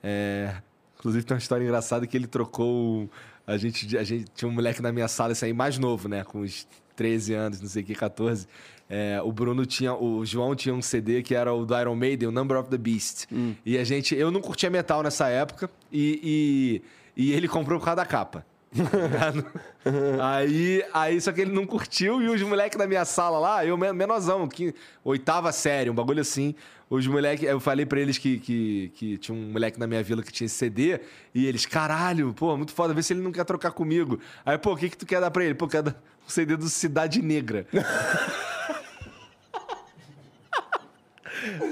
É, 0.03 0.57
Inclusive 0.99 1.23
tem 1.23 1.35
uma 1.35 1.39
história 1.39 1.63
engraçada 1.63 2.07
que 2.07 2.17
ele 2.17 2.27
trocou. 2.27 3.09
A 3.45 3.55
gente, 3.55 3.97
a 3.97 4.03
gente 4.03 4.25
tinha 4.35 4.49
um 4.49 4.51
moleque 4.51 4.81
na 4.81 4.91
minha 4.91 5.07
sala, 5.07 5.31
esse 5.31 5.45
aí 5.45 5.53
mais 5.53 5.77
novo, 5.77 6.09
né? 6.09 6.23
Com 6.23 6.41
uns 6.41 6.67
13 6.97 7.33
anos, 7.33 7.61
não 7.61 7.69
sei 7.69 7.83
o 7.83 7.85
que, 7.85 7.95
14. 7.95 8.45
É, 8.89 9.21
o 9.23 9.31
Bruno 9.31 9.65
tinha. 9.65 9.93
O 9.93 10.25
João 10.25 10.55
tinha 10.55 10.73
um 10.75 10.81
CD 10.81 11.21
que 11.21 11.33
era 11.35 11.53
o 11.53 11.65
do 11.65 11.77
Iron 11.79 11.95
Maiden, 11.95 12.29
o 12.29 12.31
Number 12.31 12.57
of 12.57 12.69
the 12.69 12.77
Beast. 12.77 13.25
E 13.65 13.77
a 13.77 13.83
gente. 13.83 14.15
Eu 14.15 14.31
não 14.31 14.41
curtia 14.41 14.69
metal 14.69 15.03
nessa 15.03 15.27
época 15.29 15.69
e, 15.91 16.81
e, 17.15 17.25
e 17.29 17.33
ele 17.33 17.47
comprou 17.47 17.79
por 17.79 17.85
causa 17.85 17.97
da 17.97 18.05
capa. 18.05 18.45
tá 18.77 19.33
aí, 20.37 20.83
aí, 20.93 21.21
só 21.21 21.31
que 21.31 21.41
ele 21.41 21.51
não 21.51 21.65
curtiu 21.65 22.21
e 22.21 22.27
os 22.29 22.41
moleques 22.41 22.77
da 22.77 22.85
minha 22.87 23.05
sala 23.05 23.39
lá, 23.39 23.65
eu 23.65 23.77
men- 23.77 23.93
menorzão, 23.93 24.47
que, 24.47 24.73
oitava 25.03 25.51
série, 25.51 25.89
um 25.89 25.93
bagulho 25.95 26.21
assim. 26.21 26.53
Os 26.89 27.05
moleques, 27.05 27.47
eu 27.47 27.59
falei 27.59 27.85
pra 27.85 27.99
eles 27.99 28.17
que, 28.17 28.39
que, 28.39 28.91
que 28.95 29.17
tinha 29.17 29.37
um 29.37 29.51
moleque 29.51 29.77
na 29.77 29.85
minha 29.87 30.01
vila 30.01 30.23
que 30.23 30.31
tinha 30.31 30.45
esse 30.45 30.55
CD, 30.55 30.99
e 31.35 31.45
eles, 31.45 31.65
caralho, 31.65 32.33
pô, 32.33 32.55
muito 32.55 32.71
foda, 32.71 32.93
vê 32.93 33.03
se 33.03 33.11
ele 33.11 33.21
não 33.21 33.31
quer 33.31 33.43
trocar 33.43 33.71
comigo. 33.71 34.19
Aí, 34.45 34.57
pô, 34.57 34.71
o 34.73 34.77
que 34.77 34.89
que 34.89 34.97
tu 34.97 35.05
quer 35.05 35.19
dar 35.19 35.29
pra 35.29 35.43
ele? 35.43 35.53
Pô, 35.53 35.67
quer 35.67 35.81
dar 35.83 36.01
um 36.27 36.29
CD 36.29 36.57
do 36.57 36.67
Cidade 36.67 37.21
Negra. 37.21 37.65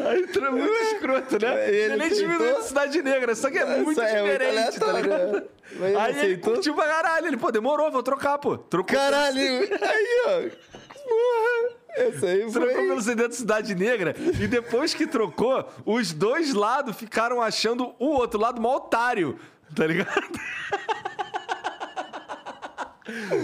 Aí 0.08 0.22
entrou 0.22 0.52
muito 0.52 0.74
escroto, 0.74 1.40
né? 1.40 1.70
Ele 1.70 1.94
Ele 1.94 2.10
diminuiu 2.10 2.58
a 2.58 2.62
Cidade 2.62 3.02
Negra, 3.02 3.36
só 3.36 3.50
que 3.50 3.58
é 3.58 3.66
muito 3.82 4.00
é 4.00 4.22
diferente, 4.22 4.80
tá 4.80 4.94
ligado? 4.94 5.44
ele 5.72 5.98
Aí 5.98 6.12
ele 6.12 6.20
aceitou? 6.20 6.54
curtiu 6.54 6.76
pra 6.76 6.86
caralho. 6.86 7.28
Ele, 7.28 7.38
pô, 7.38 7.52
demorou, 7.52 7.92
vou 7.92 8.04
trocar, 8.04 8.38
pô. 8.38 8.58
Trocou. 8.58 8.96
Caralho! 8.96 9.42
Aí, 9.42 10.22
ó. 10.28 10.42
Porra! 11.04 11.76
Essa 11.98 12.26
aí 12.28 12.52
Trocou 12.52 12.74
pelo 12.74 12.94
foi. 12.96 13.02
CD 13.02 13.28
do 13.28 13.34
Cidade 13.34 13.74
Negra. 13.76 14.16
E 14.40 14.48
depois 14.48 14.94
que 14.94 15.08
trocou, 15.08 15.68
os 15.86 16.14
dois 16.14 16.54
lados 16.54 16.96
ficaram 16.96 17.42
achando 17.42 17.96
o 18.00 18.08
outro 18.08 18.40
lado 18.40 18.62
mó 18.62 18.76
otário. 18.76 19.40
Tá 19.76 19.88
ligado? 19.88 20.10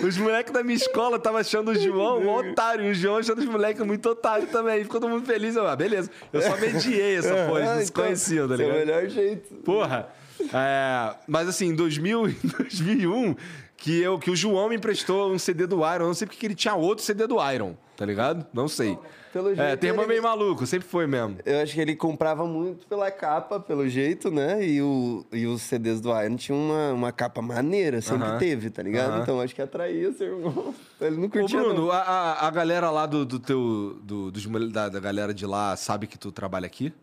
Os 0.03 0.17
moleques 0.17 0.51
da 0.51 0.63
minha 0.63 0.75
escola 0.75 1.17
estavam 1.17 1.39
achando 1.39 1.71
o 1.71 1.75
João 1.75 2.19
um 2.19 2.29
otário. 2.29 2.85
E 2.85 2.91
o 2.91 2.93
João 2.95 3.17
achando 3.17 3.39
os 3.39 3.45
moleques 3.45 3.85
muito 3.85 4.07
otário 4.09 4.47
também. 4.47 4.83
Ficou 4.83 4.99
todo 4.99 5.09
mundo 5.09 5.25
feliz. 5.25 5.55
Eu, 5.55 5.67
ah, 5.67 5.75
beleza. 5.75 6.09
Eu 6.33 6.41
só 6.41 6.57
mediei 6.57 7.17
essa 7.17 7.33
porra. 7.47 7.59
Eles 7.59 7.69
Ah, 7.69 7.77
se 7.81 7.89
então, 7.91 8.03
conheciam, 8.03 8.47
tá 8.47 8.53
esse 8.55 8.63
é 8.63 8.65
o 8.65 8.69
ligado? 8.69 8.85
melhor 8.85 9.09
jeito. 9.09 9.53
Porra. 9.63 10.09
É, 10.53 11.13
mas 11.27 11.47
assim, 11.47 11.67
em 11.67 11.75
2000, 11.75 12.27
em 12.29 12.35
2001, 12.57 13.35
que, 13.77 14.01
eu, 14.01 14.17
que 14.17 14.31
o 14.31 14.35
João 14.35 14.69
me 14.69 14.75
emprestou 14.75 15.31
um 15.31 15.37
CD 15.37 15.67
do 15.67 15.77
Iron. 15.79 16.03
Eu 16.03 16.07
não 16.07 16.13
sei 16.15 16.25
porque 16.25 16.39
que 16.39 16.45
ele 16.47 16.55
tinha 16.55 16.73
outro 16.73 17.03
CD 17.05 17.27
do 17.27 17.37
Iron, 17.51 17.75
tá 17.95 18.05
ligado? 18.05 18.45
Não 18.53 18.67
sei. 18.67 18.97
Pelo 19.31 19.51
É, 19.51 19.55
jeito, 19.55 19.79
termo 19.79 20.01
ele- 20.01 20.07
meio 20.09 20.23
maluco, 20.23 20.65
sempre 20.67 20.87
foi 20.87 21.07
mesmo. 21.07 21.37
Eu 21.45 21.61
acho 21.61 21.73
que 21.73 21.79
ele 21.79 21.95
comprava 21.95 22.45
muito 22.45 22.85
pela 22.85 23.09
capa, 23.09 23.59
pelo 23.61 23.87
jeito, 23.87 24.29
né? 24.29 24.61
E, 24.65 24.81
o, 24.81 25.25
e 25.31 25.45
os 25.47 25.61
CDs 25.61 26.01
do 26.01 26.09
Iron 26.21 26.35
tinham 26.35 26.59
uma, 26.59 26.91
uma 26.91 27.11
capa 27.13 27.41
maneira, 27.41 28.01
sempre 28.01 28.27
Aham. 28.27 28.37
teve, 28.37 28.69
tá 28.69 28.83
ligado? 28.83 29.11
Aham. 29.13 29.21
Então 29.21 29.39
acho 29.39 29.55
que 29.55 29.61
atraía 29.61 30.11
seu 30.11 30.37
irmão. 30.37 30.75
Ele 30.99 31.15
não 31.15 31.27
Ô, 31.27 31.29
curtia, 31.29 31.59
Bruno, 31.59 31.85
não. 31.85 31.91
a, 31.91 31.99
a, 32.01 32.47
a 32.47 32.51
galera 32.51 32.91
lá 32.91 33.05
do, 33.05 33.25
do 33.25 33.39
teu. 33.39 33.97
Do, 34.03 34.31
dos 34.31 34.45
da, 34.71 34.89
da 34.89 34.99
galera 34.99 35.33
de 35.33 35.45
lá 35.45 35.77
sabe 35.77 36.07
que 36.07 36.17
tu 36.17 36.29
trabalha 36.31 36.65
aqui? 36.65 36.93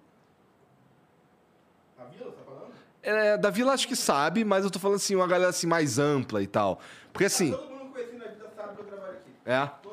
Tá 1.97 2.04
falando? 2.44 2.73
É, 3.02 3.38
da 3.38 3.49
vila 3.50 3.73
acho 3.73 3.88
que 3.88 3.97
sabe, 3.97 4.44
mas 4.44 4.64
eu 4.64 4.70
tô 4.70 4.78
falando 4.78 4.97
assim, 4.97 5.14
uma 5.14 5.26
galera 5.26 5.50
assim 5.50 5.66
mais 5.66 5.99
ampla 5.99 6.42
e 6.42 6.47
tal. 6.47 6.78
Porque 7.12 7.25
assim. 7.25 7.52
Todo 7.52 7.70
mundo 7.70 7.92
conhecido 7.92 8.18
na 8.18 8.25
vida 8.26 8.47
sabe 8.54 8.76
que 8.76 8.82
eu 8.82 8.87
trabalho 8.87 9.12
aqui. 9.14 9.30
É. 9.47 9.88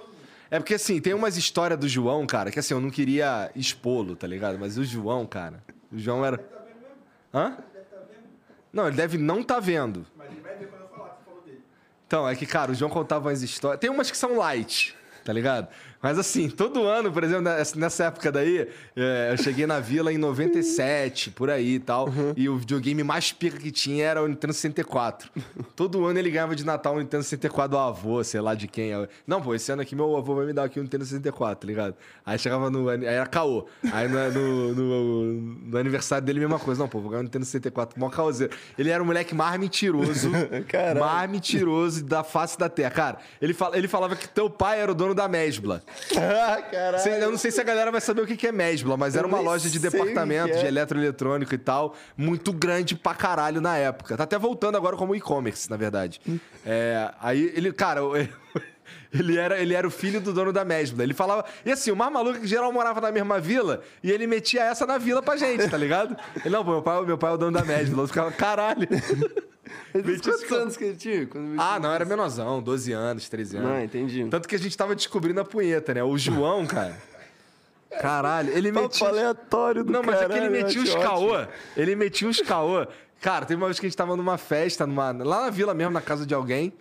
É 0.50 0.60
porque 0.60 0.76
assim, 0.76 1.00
tem 1.02 1.14
umas 1.14 1.38
histórias 1.38 1.80
do 1.80 1.88
João, 1.88 2.26
cara, 2.28 2.52
que 2.52 2.60
assim, 2.60 2.74
eu 2.74 2.80
não 2.80 2.90
queria 2.90 3.52
expô-lo, 3.56 4.16
tá 4.16 4.28
ligado? 4.28 4.58
Mas 4.60 4.78
o 4.78 4.84
João, 4.84 5.26
cara. 5.26 5.64
O 5.92 5.98
João 5.98 6.26
era. 6.26 6.40
Hã? 7.34 7.58
Não, 8.72 8.88
ele 8.88 8.96
deve 8.96 9.18
não 9.18 9.42
tá 9.42 9.60
vendo. 9.60 10.06
Mas 10.18 10.30
ele 10.32 10.42
vai 10.42 10.56
ver 10.58 10.68
quando 10.68 10.82
eu 10.82 10.90
falar 10.90 11.10
que 11.10 11.18
você 11.18 11.26
falou 11.26 11.42
dele. 11.44 11.62
Então, 12.06 12.28
é 12.28 12.36
que, 12.36 12.46
cara, 12.46 12.72
o 12.72 12.76
João 12.76 12.92
contava 12.92 13.30
umas 13.30 13.42
histórias. 13.42 13.80
Tem 13.80 13.90
umas 13.90 14.12
que 14.12 14.18
são 14.18 14.38
light, 14.38 14.96
tá 15.24 15.32
ligado? 15.32 15.70
Mas 16.06 16.20
assim, 16.20 16.50
todo 16.52 16.84
ano, 16.84 17.12
por 17.12 17.24
exemplo, 17.24 17.42
nessa- 17.42 17.80
nessa 17.80 18.04
época 18.04 18.32
daí, 18.32 18.68
é, 18.96 19.30
eu 19.32 19.38
cheguei 19.44 19.66
na 19.66 19.80
vila 19.80 20.14
em 20.14 20.20
97, 20.20 21.32
por 21.32 21.50
aí 21.50 21.74
e 21.76 21.80
tal. 21.80 22.08
E 22.38 22.48
o 22.48 22.58
videogame 22.60 23.04
mais 23.04 23.32
pica 23.32 23.58
que 23.58 23.72
tinha 23.72 24.06
era 24.06 24.22
o 24.22 24.28
Nintendo 24.28 24.54
64. 24.54 25.32
Todo 25.76 26.06
ano 26.06 26.20
ele 26.20 26.30
ganhava 26.30 26.56
de 26.56 26.64
Natal 26.64 26.94
um 26.94 27.00
Nintendo 27.00 27.24
64 27.24 27.72
do 27.72 27.78
avô, 27.80 28.24
sei 28.24 28.40
lá 28.40 28.54
de 28.54 28.68
quem. 28.68 28.92
Não, 29.26 29.42
pô, 29.42 29.56
esse 29.56 29.72
ano 29.72 29.82
aqui 29.82 29.96
meu 29.96 30.16
avô 30.16 30.36
vai 30.36 30.46
me 30.46 30.54
dar 30.54 30.66
aqui 30.66 30.80
um 30.80 30.84
Nintendo 30.84 31.06
64, 31.06 31.62
tá 31.62 31.66
ligado? 31.66 31.96
Aí 32.24 32.38
chegava 32.38 32.70
no. 32.70 32.88
Aí 32.88 33.04
era 33.04 33.26
caô. 33.26 33.66
Aí 33.92 34.08
no, 34.08 34.32
no, 34.32 34.76
no- 34.76 35.34
no 35.72 35.78
aniversário 35.80 36.24
dele, 36.24 36.40
mesma 36.40 36.60
coisa. 36.60 36.82
Não, 36.84 36.88
pô, 36.88 37.00
vou 37.00 37.10
ganhar 37.10 37.22
um 37.22 37.24
Nintendo 37.24 37.46
64, 37.46 38.00
mó 38.00 38.12
caoseiro. 38.12 38.54
Ele 38.78 38.92
era 38.92 39.02
o 39.02 39.06
moleque 39.08 39.34
mais 39.34 39.60
mentiroso. 39.60 40.30
Caralho. 40.70 41.00
mais 41.00 41.32
mentiroso 41.32 42.04
da 42.06 42.24
face 42.24 42.60
da 42.60 42.70
terra. 42.70 42.92
Cara, 42.92 43.18
ele, 43.42 43.56
fala, 43.56 43.76
ele 43.76 43.88
falava 43.88 44.16
que 44.16 44.30
teu 44.30 44.52
pai 44.52 44.80
era 44.80 44.92
o 44.92 44.96
dono 44.96 45.16
da 45.16 45.28
Mesbla. 45.28 45.82
Ah, 46.18 46.62
caralho. 46.62 47.10
Eu 47.24 47.32
não 47.32 47.38
sei 47.38 47.52
se 47.52 47.60
a 47.62 47.64
galera 47.64 47.92
vai 47.92 48.02
saber 48.02 48.22
o 48.22 48.28
que 48.28 48.48
é 48.48 48.52
Mesbla, 48.52 48.98
mas 48.98 49.16
Eu 49.16 49.20
era 49.20 49.28
uma 49.28 49.40
loja 49.40 49.70
de 49.70 49.80
departamento, 49.80 50.54
é. 50.54 50.60
de 50.60 50.66
eletroeletrônico 50.66 51.54
e 51.54 51.58
tal, 51.58 51.96
muito 52.18 52.52
grande 52.54 52.96
pra 52.96 53.14
caralho 53.14 53.62
na 53.62 53.78
época. 53.78 54.16
Tá 54.18 54.24
até 54.24 54.38
voltando 54.38 54.76
agora 54.78 54.96
como 54.96 55.16
e-commerce, 55.16 55.70
na 55.70 55.78
verdade. 55.78 56.22
É, 56.66 57.12
aí 57.20 57.52
ele, 57.56 57.72
cara, 57.72 58.02
ele 59.14 59.38
era, 59.38 59.60
ele 59.60 59.74
era 59.74 59.88
o 59.88 59.92
filho 59.92 60.20
do 60.20 60.34
dono 60.34 60.52
da 60.52 60.66
Mesbla. 60.66 61.04
Ele 61.04 61.14
falava. 61.14 61.46
E 61.66 61.72
assim, 61.72 61.92
o 61.92 61.96
mais 61.96 62.12
maluco 62.12 62.38
é 62.38 62.42
que 62.42 62.48
geral 62.48 62.72
morava 62.72 63.00
na 63.02 63.12
mesma 63.12 63.40
vila 63.40 63.82
e 64.04 64.12
ele 64.12 64.28
metia 64.28 64.64
essa 64.64 64.86
na 64.86 64.98
vila 64.98 65.22
pra 65.22 65.38
gente, 65.38 65.68
tá 65.70 65.78
ligado? 65.78 66.16
Ele, 66.44 66.50
não, 66.50 66.64
meu 66.64 66.82
pai, 66.82 67.06
meu 67.06 67.18
pai 67.18 67.32
é 67.32 67.34
o 67.34 67.38
dono 67.38 67.58
da 67.58 67.64
Mesbla. 67.64 68.04
Eu 68.04 68.08
ficava, 68.08 68.32
caralho. 68.32 68.88
Ele 69.94 70.04
disse 70.04 70.16
Metia 70.18 70.34
esse 70.34 70.46
quantos 70.46 70.62
anos 70.62 70.78
que 70.78 70.84
ele 70.84 70.96
tinha? 70.96 71.26
Quando 71.28 71.56
Ah, 71.60 71.80
não, 71.80 71.92
era 71.92 72.06
menorzão, 72.06 72.62
12 72.62 72.92
anos, 72.92 73.30
13 73.30 73.58
anos. 73.58 73.70
Não, 73.70 73.82
entendi. 73.84 74.28
Tanto 74.30 74.48
que 74.48 74.56
a 74.56 74.60
gente 74.60 74.76
tava 74.78 74.96
descobrindo 74.96 75.40
a 75.40 75.46
punheta, 75.46 75.94
né? 75.94 76.04
O 76.04 76.18
João, 76.18 76.66
cara. 76.66 76.98
Caralho, 78.02 78.52
ele 78.52 78.72
Papo 78.72 78.88
metia. 78.88 79.08
aleatório 79.08 79.84
do 79.84 79.92
Não, 79.92 80.04
mas 80.04 80.16
é 80.16 80.26
que 80.26 80.32
ele 80.34 80.34
caralho, 80.34 80.52
metia 80.52 80.82
uns 80.82 80.96
caô. 80.96 81.46
Ele 81.78 81.96
metia 81.96 82.28
uns 82.28 82.42
caô. 82.42 82.86
Cara, 83.22 83.46
teve 83.46 83.60
uma 83.60 83.68
vez 83.68 83.80
que 83.80 83.86
a 83.86 83.90
gente 83.90 83.98
tava 83.98 84.16
numa 84.18 84.38
festa, 84.38 84.86
numa... 84.86 85.12
lá 85.12 85.44
na 85.44 85.50
vila 85.50 85.74
mesmo, 85.74 85.94
na 85.94 86.02
casa 86.02 86.26
de 86.26 86.34
alguém. 86.34 86.74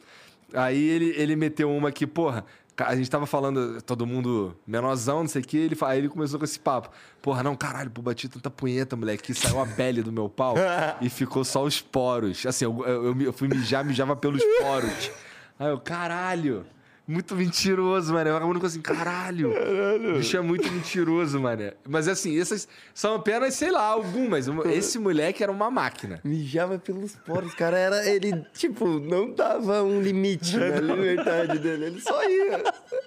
Aí 0.53 0.89
ele, 0.89 1.15
ele 1.17 1.37
meteu 1.37 1.71
uma 1.71 1.91
que, 1.93 2.07
porra, 2.07 2.45
a 2.79 2.97
gente 2.97 3.09
tava 3.09 3.27
falando, 3.27 3.81
todo 3.83 4.07
mundo 4.07 4.57
menorzão, 4.67 5.21
não 5.21 5.29
sei 5.29 5.43
o 5.43 5.45
quê. 5.45 5.59
Ele, 5.59 5.77
aí 5.83 5.99
ele 5.99 6.09
começou 6.09 6.39
com 6.39 6.45
esse 6.45 6.59
papo. 6.59 6.91
Porra, 7.23 7.43
não, 7.43 7.55
caralho, 7.55 7.91
pô, 7.91 8.03
bati 8.03 8.29
tanta 8.29 8.51
punheta, 8.51 8.97
moleque, 8.97 9.23
que 9.23 9.35
saiu 9.35 9.61
a 9.61 9.67
pele 9.67 10.03
do 10.03 10.11
meu 10.11 10.29
pau 10.29 10.57
e 11.01 11.09
ficou 11.09 11.45
só 11.45 11.63
os 11.63 11.81
poros. 11.81 12.45
Assim, 12.47 12.65
eu, 12.65 12.85
eu, 12.85 13.21
eu 13.21 13.33
fui 13.33 13.49
mijar, 13.49 13.85
mijava 13.85 14.17
pelos 14.17 14.43
poros. 14.61 15.11
Aí 15.59 15.69
eu, 15.69 15.79
caralho. 15.79 16.67
Muito 17.07 17.37
mentiroso, 17.37 18.15
mano. 18.15 18.31
Eu 18.31 18.41
ficava 18.41 18.67
assim, 18.67 18.81
caralho. 18.81 19.53
O 19.53 20.19
bicho 20.19 20.37
é 20.37 20.41
muito 20.41 20.71
mentiroso, 20.73 21.39
mano. 21.39 21.71
Mas 21.87 22.09
assim, 22.09 22.41
essas 22.41 22.67
são 22.95 23.17
apenas, 23.17 23.55
sei 23.55 23.71
lá, 23.71 23.83
algumas. 23.83 24.47
Esse 24.73 24.99
moleque 24.99 25.43
era 25.43 25.53
uma 25.53 25.71
máquina. 25.71 26.21
Mijava 26.25 26.79
pelos 26.79 27.15
poros, 27.17 27.55
cara. 27.55 27.79
Era, 27.79 28.09
ele, 28.09 28.43
tipo, 28.55 28.87
não 29.01 29.31
dava 29.31 29.83
um 29.83 30.01
limite 30.01 30.57
na 30.57 30.81
liberdade 30.81 31.59
dele. 31.59 31.87
Ele 31.87 32.01
só 32.01 32.23
ia. 32.27 32.63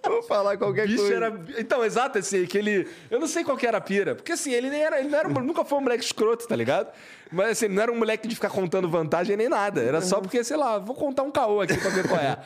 Vou 0.06 0.22
falar 0.22 0.58
qualquer 0.58 0.86
bicho 0.86 1.00
coisa. 1.00 1.16
era. 1.16 1.42
Então, 1.58 1.84
exato, 1.84 2.20
assim, 2.20 2.46
que 2.46 2.58
ele. 2.58 2.88
Eu 3.10 3.20
não 3.20 3.28
sei 3.28 3.44
qual 3.44 3.58
que 3.58 3.66
era 3.66 3.80
a 3.80 3.82
pira. 3.82 4.14
Porque 4.14 4.32
assim, 4.32 4.54
ele 4.54 4.70
nem 4.70 4.82
era. 4.82 5.00
Ele 5.00 5.10
não 5.10 5.18
era, 5.18 5.28
nunca 5.42 5.66
foi 5.66 5.80
um 5.80 5.82
moleque 5.82 6.04
escroto, 6.04 6.48
tá 6.48 6.56
ligado? 6.56 6.92
Mas 7.32 7.50
assim, 7.52 7.68
não 7.68 7.82
era 7.82 7.92
um 7.92 7.98
moleque 7.98 8.28
de 8.28 8.36
ficar 8.36 8.50
contando 8.50 8.88
vantagem 8.90 9.36
nem 9.36 9.50
nada. 9.50 9.82
Era 9.82 10.02
só 10.02 10.22
porque, 10.22 10.44
sei 10.44 10.56
lá, 10.58 10.78
vou 10.80 10.96
contar 10.96 11.24
um 11.24 11.32
caô 11.32 11.62
aqui 11.62 11.78
pra 11.78 11.90
ver 11.90 12.08
qual 12.08 12.20
é. 12.20 12.38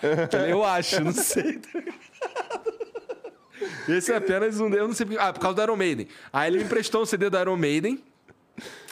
Eu 0.52 0.64
acho, 0.64 1.04
não 1.04 1.12
sei. 1.12 1.60
Esse 3.88 4.12
é 4.12 4.16
apenas 4.16 4.60
um. 4.60 4.70
Eu 4.74 4.88
não 4.88 4.94
sei. 4.94 5.08
Ah, 5.20 5.32
por 5.34 5.40
causa 5.40 5.56
do 5.56 5.62
Iron 5.64 5.76
Maiden. 5.76 6.08
Aí 6.34 6.50
ele 6.50 6.58
me 6.60 6.64
emprestou 6.64 7.02
um 7.04 7.06
CD 7.06 7.30
do 7.30 7.40
Iron 7.40 7.58
Maiden. 7.58 8.04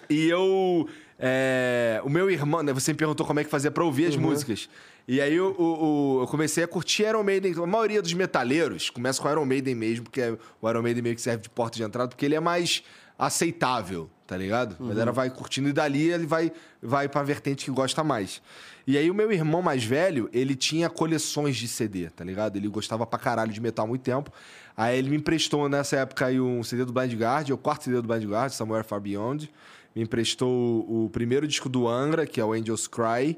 E 0.10 0.27
eu. 0.29 0.88
é, 1.17 2.01
o 2.03 2.10
meu 2.10 2.29
irmão, 2.29 2.62
né? 2.62 2.72
Você 2.74 2.91
me 2.91 2.98
perguntou 2.98 3.25
como 3.25 3.39
é 3.39 3.43
que 3.43 3.50
fazia 3.50 3.72
pra 3.72 3.84
ouvir 3.84 4.05
as 4.08 4.15
músicas. 4.15 4.69
E 5.08 5.19
aí 5.19 5.34
eu, 5.36 5.55
o- 5.58 6.19
eu 6.22 6.27
comecei 6.27 6.63
a 6.63 6.67
curtir 6.67 7.03
Iron 7.03 7.24
Maiden. 7.24 7.53
A 7.58 7.65
maioria 7.65 8.01
dos 8.01 8.13
metaleiros 8.13 8.89
começa 8.91 9.19
com 9.22 9.29
Iron 9.29 9.46
Maiden 9.46 9.74
mesmo, 9.74 10.03
porque 10.03 10.22
é- 10.22 10.38
o 10.62 10.69
Iron 10.69 10.84
Maiden 10.84 11.01
meio 11.01 11.15
que 11.15 11.22
serve 11.22 11.41
de 11.43 11.50
porta 11.50 11.77
de 11.77 11.84
entrada, 11.84 12.10
porque 12.10 12.25
ele 12.25 12.36
é 12.36 12.39
mais 12.39 12.84
aceitável, 13.17 14.10
tá 14.30 14.38
ligado? 14.38 14.76
A 14.80 14.90
galera 14.90 15.12
vai 15.12 15.28
curtindo 15.28 15.70
e 15.70 15.74
dali 15.74 16.12
ele 16.12 16.28
vai, 16.28 16.52
vai 16.80 17.10
pra 17.10 17.24
vertente 17.24 17.66
que 17.66 17.72
gosta 17.72 18.04
mais. 18.04 18.44
E 18.86 18.96
aí 18.96 19.10
o 19.10 19.14
meu 19.14 19.32
irmão 19.32 19.60
mais 19.60 19.84
velho, 19.84 20.30
ele 20.32 20.56
tinha 20.56 20.88
coleções 20.88 21.58
de 21.58 21.68
CD, 21.68 22.12
tá 22.12 22.24
ligado? 22.24 22.56
Ele 22.56 22.68
gostava 22.68 23.08
pra 23.08 23.18
caralho 23.18 23.52
de 23.52 23.60
metal 23.60 23.86
há 23.86 23.88
muito 23.88 24.04
tempo. 24.04 24.32
Aí 24.78 25.00
ele 25.00 25.10
me 25.10 25.18
emprestou 25.18 25.68
nessa 25.68 25.96
época 25.98 26.28
aí 26.28 26.40
um 26.40 26.64
CD 26.64 26.86
do 26.86 26.94
Blind 26.94 27.12
Guard, 27.16 27.50
o 27.50 27.58
quarto 27.58 27.86
CD 27.86 28.00
do 28.00 28.08
Blind 28.08 28.24
Guard, 28.24 28.52
Somewhere 28.52 28.88
Far 28.88 29.02
Beyond. 29.02 29.52
Me 29.96 30.04
emprestou 30.04 30.86
o, 30.88 31.06
o 31.06 31.10
primeiro 31.10 31.48
disco 31.48 31.68
do 31.68 31.88
Angra, 31.88 32.28
que 32.28 32.40
é 32.40 32.46
o 32.46 32.54
Angels 32.54 32.88
Cry. 32.88 33.36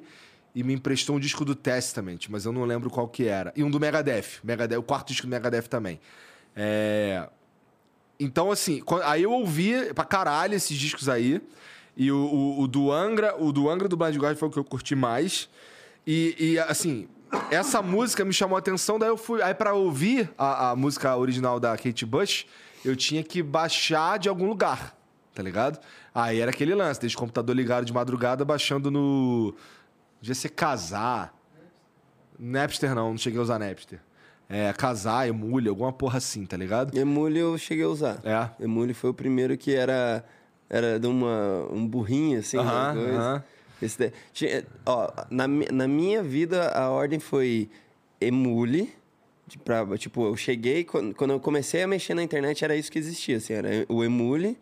E 0.54 0.62
me 0.62 0.74
emprestou 0.74 1.16
um 1.16 1.20
disco 1.22 1.46
do 1.46 1.56
Testament, 1.56 2.28
mas 2.30 2.44
eu 2.44 2.52
não 2.52 2.66
lembro 2.66 2.90
qual 2.90 3.08
que 3.08 3.30
era. 3.30 3.54
E 3.56 3.64
um 3.64 3.72
do 3.72 3.80
Megadeth. 3.80 4.42
Megadeth 4.44 4.78
o 4.78 4.84
quarto 4.84 5.08
disco 5.08 5.26
do 5.26 5.30
Megadeth 5.30 5.70
também. 5.70 6.02
É... 6.54 7.30
Então, 8.24 8.52
assim, 8.52 8.84
aí 9.04 9.24
eu 9.24 9.32
ouvi 9.32 9.92
pra 9.96 10.06
caralho 10.06 10.54
esses 10.54 10.78
discos 10.78 11.10
aí. 11.10 11.42
E 11.98 12.12
o, 12.12 12.18
o, 12.18 12.62
o 12.62 12.68
do 12.68 12.92
Angra, 12.92 13.36
o 13.42 13.52
do 13.52 13.68
Angra 13.68 13.88
do 13.88 13.98
Blind 13.98 14.16
Guard 14.16 14.38
foi 14.38 14.48
o 14.48 14.52
que 14.52 14.60
eu 14.60 14.64
curti 14.64 14.94
mais. 14.94 15.50
E, 16.06 16.36
e, 16.38 16.60
assim, 16.60 17.08
essa 17.50 17.82
música 17.82 18.24
me 18.24 18.32
chamou 18.32 18.56
a 18.56 18.60
atenção, 18.60 19.00
daí 19.00 19.10
eu 19.10 19.18
fui. 19.18 19.42
Aí, 19.42 19.56
pra 19.56 19.74
ouvir 19.74 20.30
a, 20.38 20.70
a 20.70 20.76
música 20.76 21.18
original 21.18 21.60
da 21.60 21.76
Kate 21.76 22.06
Bush, 22.06 22.46
eu 22.86 22.96
tinha 22.96 23.24
que 23.24 23.42
baixar 23.42 24.20
de 24.20 24.30
algum 24.30 24.48
lugar, 24.48 24.96
tá 25.34 25.42
ligado? 25.42 25.80
Aí 26.14 26.40
era 26.40 26.52
aquele 26.52 26.76
lance, 26.76 27.02
deixa 27.02 27.16
o 27.16 27.20
computador 27.20 27.56
ligado 27.56 27.86
de 27.86 27.94
madrugada, 27.94 28.46
baixando 28.46 28.92
no. 28.92 29.56
Devia 30.22 30.36
ser 30.36 30.50
casar. 30.50 31.34
Napster 32.38 32.94
não, 32.94 33.10
não 33.10 33.18
cheguei 33.18 33.40
a 33.40 33.42
usar 33.42 33.58
Napster. 33.58 34.00
É, 34.52 34.74
casar, 34.74 35.28
emule, 35.30 35.70
alguma 35.70 35.94
porra 35.94 36.18
assim, 36.18 36.46
tá 36.46 36.58
ligado? 36.58 36.98
Emule 36.98 37.40
eu 37.40 37.58
cheguei 37.58 37.86
a 37.86 37.88
usar. 37.88 38.20
É. 38.24 38.64
Emule 38.64 38.94
foi 38.94 39.10
o 39.12 39.14
primeiro 39.14 39.58
que 39.58 39.74
era, 39.74 40.26
era 40.70 41.00
de 41.00 41.08
uma, 41.08 41.68
um 41.72 41.88
burrinho, 41.88 42.40
assim, 42.40 42.58
Aham, 42.58 42.92
uma 42.92 42.94
coisa. 42.94 43.18
aham. 43.20 43.44
Esse 43.82 43.98
daí- 43.98 44.12
tinha- 44.34 44.64
ó, 44.86 45.10
na, 45.30 45.48
na 45.48 45.88
minha 45.88 46.22
vida, 46.22 46.70
a 46.70 46.90
ordem 46.90 47.20
foi 47.20 47.70
Emule. 48.20 48.94
Pra, 49.66 49.86
tipo, 49.98 50.26
eu 50.28 50.36
cheguei, 50.38 50.84
quando, 50.84 51.14
quando 51.16 51.32
eu 51.32 51.40
comecei 51.40 51.84
a 51.84 51.88
mexer 51.88 52.14
na 52.14 52.24
internet, 52.24 52.64
era 52.64 52.76
isso 52.76 52.92
que 52.92 53.00
existia, 53.00 53.38
assim, 53.38 53.54
era 53.54 53.70
o 53.90 54.04
Emule. 54.04 54.58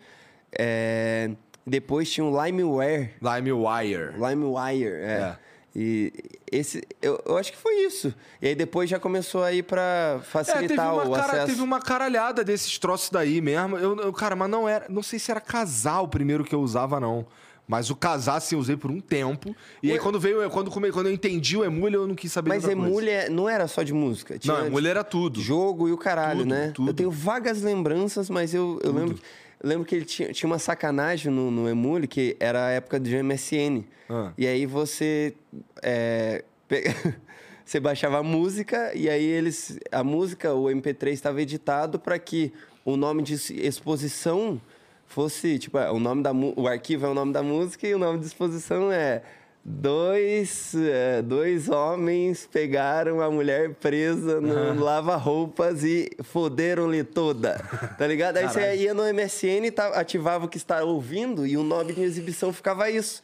é, 0.58 1.30
depois 1.66 2.10
tinha 2.12 2.26
o 2.26 2.46
Limeware. 2.46 3.12
LimeWire. 3.22 4.14
LimeWire, 4.18 4.88
é. 4.88 5.36
É. 5.36 5.38
E 5.76 6.12
esse, 6.52 6.84
eu, 7.02 7.22
eu 7.26 7.38
acho 7.38 7.52
que 7.52 7.58
foi 7.58 7.74
isso. 7.86 8.14
E 8.42 8.48
aí 8.48 8.56
depois 8.56 8.90
já 8.90 9.00
começou 9.00 9.44
aí 9.44 9.62
pra 9.62 10.18
É, 10.20 10.24
facilitar 10.24 10.68
teve 10.68 10.82
uma, 10.82 11.04
o 11.08 11.12
cara- 11.12 11.34
acesso. 11.34 11.48
teve 11.48 11.62
uma 11.62 11.80
caralhada 11.80 12.44
desses 12.44 12.78
troços 12.80 13.10
daí 13.10 13.40
mesmo. 13.40 13.78
Eu, 13.78 13.96
eu- 13.98 14.14
cara, 14.14 14.36
mas 14.36 14.50
não 14.50 14.68
era. 14.68 14.86
Não 14.90 15.04
sei 15.04 15.20
se 15.20 15.30
era 15.30 15.40
casar 15.40 16.02
o 16.02 16.08
primeiro 16.08 16.44
que 16.44 16.56
eu 16.56 16.62
usava, 16.62 17.00
não. 17.00 17.26
Mas 17.68 17.92
o 17.92 17.96
casar, 17.96 18.38
assim, 18.38 18.56
eu 18.56 18.60
usei 18.60 18.76
por 18.76 18.90
um 18.90 19.00
tempo. 19.00 19.56
E 19.84 19.92
aí, 19.92 20.00
quando 20.00 20.20
veio, 20.20 20.50
quando, 20.50 20.72
come- 20.72 20.92
quando 20.92 21.06
eu 21.06 21.14
entendi 21.14 21.56
o 21.56 21.64
Emule, 21.64 21.94
eu 21.94 22.08
não 22.08 22.16
quis 22.16 22.32
saber 22.32 22.50
Mas 22.50 22.64
outra 22.64 22.76
coisa. 22.76 23.10
É- 23.12 23.30
não 23.30 23.48
era 23.48 23.68
só 23.68 23.84
de 23.84 23.94
música. 23.94 24.40
Tinha 24.40 24.56
Não, 24.58 24.66
Emule 24.66 24.88
era 24.88 25.04
tudo. 25.04 25.40
jogo 25.40 25.88
e 25.88 25.92
o 25.92 25.98
caralho, 25.98 26.40
Tudo, 26.40 26.50
né? 26.50 26.72
tudo. 26.74 26.90
Eu 26.90 26.94
tenho 26.96 27.12
vagas 27.12 27.62
lembranças, 27.62 28.28
mas 28.28 28.56
eu, 28.56 28.80
eu 28.84 28.92
lembro, 28.92 29.20
eu 29.62 29.70
lembro 29.70 29.86
que 29.86 29.96
ele 29.96 30.06
tinha, 30.06 30.32
tinha 30.32 30.48
uma 30.50 30.60
sacanagem 30.60 31.32
no, 31.32 31.50
no 31.52 31.68
Emule, 31.70 32.08
que 32.08 32.36
era 32.40 32.68
a 32.68 32.70
época 32.72 33.00
de 33.00 33.22
MSN. 33.22 33.84
Ah. 34.10 34.32
E 34.38 34.48
aí 34.48 34.66
você... 34.66 35.34
é, 35.82 36.44
pe- 36.68 36.84
você 37.66 37.80
baixava 37.80 38.18
a 38.20 38.24
música 38.24 38.92
e 38.96 39.08
aí 39.08 39.24
eles 39.24 39.80
a 39.92 40.04
música, 40.04 40.54
o 40.56 40.66
MP3 40.66 41.10
estava 41.12 41.40
editado 41.42 42.00
para 42.00 42.18
que 42.18 42.52
o 42.84 42.98
nome 42.98 43.22
de 43.22 43.34
exposição 43.64 44.60
fosse, 45.06 45.60
tipo, 45.60 45.78
é, 45.78 45.92
o 45.92 46.00
nome 46.00 46.24
da 46.24 46.32
o 46.32 46.68
arquivo 46.68 47.06
é 47.06 47.10
o 47.10 47.14
nome 47.14 47.32
da 47.34 47.44
música 47.44 47.88
e 47.88 47.94
o 47.94 48.00
nome 48.00 48.20
de 48.20 48.26
exposição 48.26 48.92
é 48.92 49.22
Dois, 49.64 50.74
é, 50.74 51.22
dois 51.22 51.70
homens 51.70 52.48
pegaram 52.52 53.22
a 53.22 53.30
mulher 53.30 53.76
presa 53.76 54.40
no 54.40 54.82
lava-roupas 54.82 55.84
e 55.84 56.10
foderam-lhe 56.24 57.04
toda. 57.04 57.60
Tá 57.98 58.08
ligado? 58.08 58.38
Aí 58.38 58.48
você 58.48 58.76
ia 58.78 58.94
no 58.94 59.04
MSN, 59.04 59.72
ativava 59.94 60.46
o 60.46 60.48
que 60.48 60.58
está 60.58 60.84
ouvindo 60.84 61.46
e 61.46 61.58
o 61.58 61.64
nome 61.64 61.94
de 61.94 62.02
exibição 62.02 62.54
ficava 62.54 62.90
isso. 62.90 63.22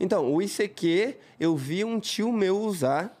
Então, 0.00 0.32
o 0.32 0.40
ICQ, 0.40 1.16
eu 1.38 1.54
vi 1.54 1.84
um 1.84 2.00
tio 2.00 2.32
meu 2.32 2.58
usar, 2.58 3.14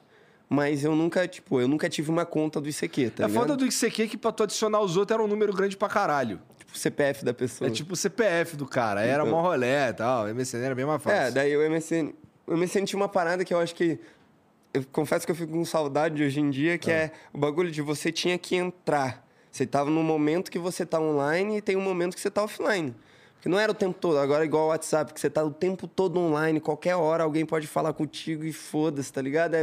mas 0.48 0.82
eu 0.82 0.96
nunca, 0.96 1.28
tipo, 1.28 1.60
eu 1.60 1.68
nunca 1.68 1.90
tive 1.90 2.10
uma 2.10 2.24
conta 2.24 2.58
do 2.58 2.68
ICQ, 2.68 3.10
tá 3.10 3.24
é 3.24 3.26
ligado? 3.26 3.40
foda 3.40 3.56
do 3.56 3.66
ICQ 3.66 4.08
que 4.08 4.16
pra 4.16 4.32
tu 4.32 4.42
adicionar 4.42 4.80
os 4.80 4.96
outros 4.96 5.14
era 5.14 5.22
um 5.22 5.28
número 5.28 5.52
grande 5.52 5.76
pra 5.76 5.88
caralho. 5.88 6.40
Tipo, 6.58 6.78
CPF 6.78 7.24
da 7.24 7.34
pessoa. 7.34 7.68
É 7.68 7.70
tipo 7.70 7.92
o 7.92 7.96
CPF 7.96 8.56
do 8.56 8.66
cara. 8.66 9.02
Era 9.02 9.24
mó 9.26 9.42
rolé 9.42 9.90
e 9.90 9.92
tal. 9.92 10.26
MSN 10.34 10.58
era 10.58 10.74
bem 10.74 10.86
mais 10.86 11.02
fácil. 11.02 11.18
É, 11.18 11.30
daí 11.30 11.56
o 11.56 11.70
MSN. 11.70 12.12
O 12.46 12.56
MSN 12.56 12.84
tinha 12.84 12.96
uma 12.96 13.08
parada 13.08 13.44
que 13.44 13.52
eu 13.52 13.58
acho 13.58 13.74
que. 13.74 13.98
Eu 14.72 14.84
confesso 14.92 15.26
que 15.26 15.32
eu 15.32 15.36
fico 15.36 15.52
com 15.52 15.64
saudade 15.64 16.22
hoje 16.22 16.40
em 16.40 16.48
dia, 16.48 16.78
que 16.78 16.90
é, 16.90 17.10
o 17.32 17.38
bagulho 17.38 17.70
de 17.70 17.82
você 17.82 18.10
tinha 18.12 18.38
que 18.38 18.54
entrar. 18.54 19.26
Você 19.50 19.66
tava 19.66 19.90
no 19.90 20.02
momento 20.02 20.48
que 20.48 20.60
você 20.60 20.86
tá 20.86 21.00
online 21.00 21.58
e 21.58 21.60
tem 21.60 21.76
um 21.76 21.80
momento 21.80 22.14
que 22.14 22.20
você 22.20 22.30
tá 22.30 22.44
offline. 22.44 22.94
Porque 23.40 23.48
não 23.48 23.58
era 23.58 23.72
o 23.72 23.74
tempo 23.74 23.96
todo, 23.98 24.18
agora 24.18 24.44
é 24.44 24.46
igual 24.46 24.64
o 24.66 24.68
WhatsApp, 24.68 25.14
que 25.14 25.18
você 25.20 25.30
tá 25.30 25.42
o 25.42 25.50
tempo 25.50 25.88
todo 25.88 26.20
online, 26.20 26.60
qualquer 26.60 26.94
hora 26.96 27.24
alguém 27.24 27.46
pode 27.46 27.66
falar 27.66 27.94
contigo 27.94 28.44
e 28.44 28.52
foda-se, 28.52 29.10
tá 29.10 29.22
ligado? 29.22 29.54
É, 29.54 29.62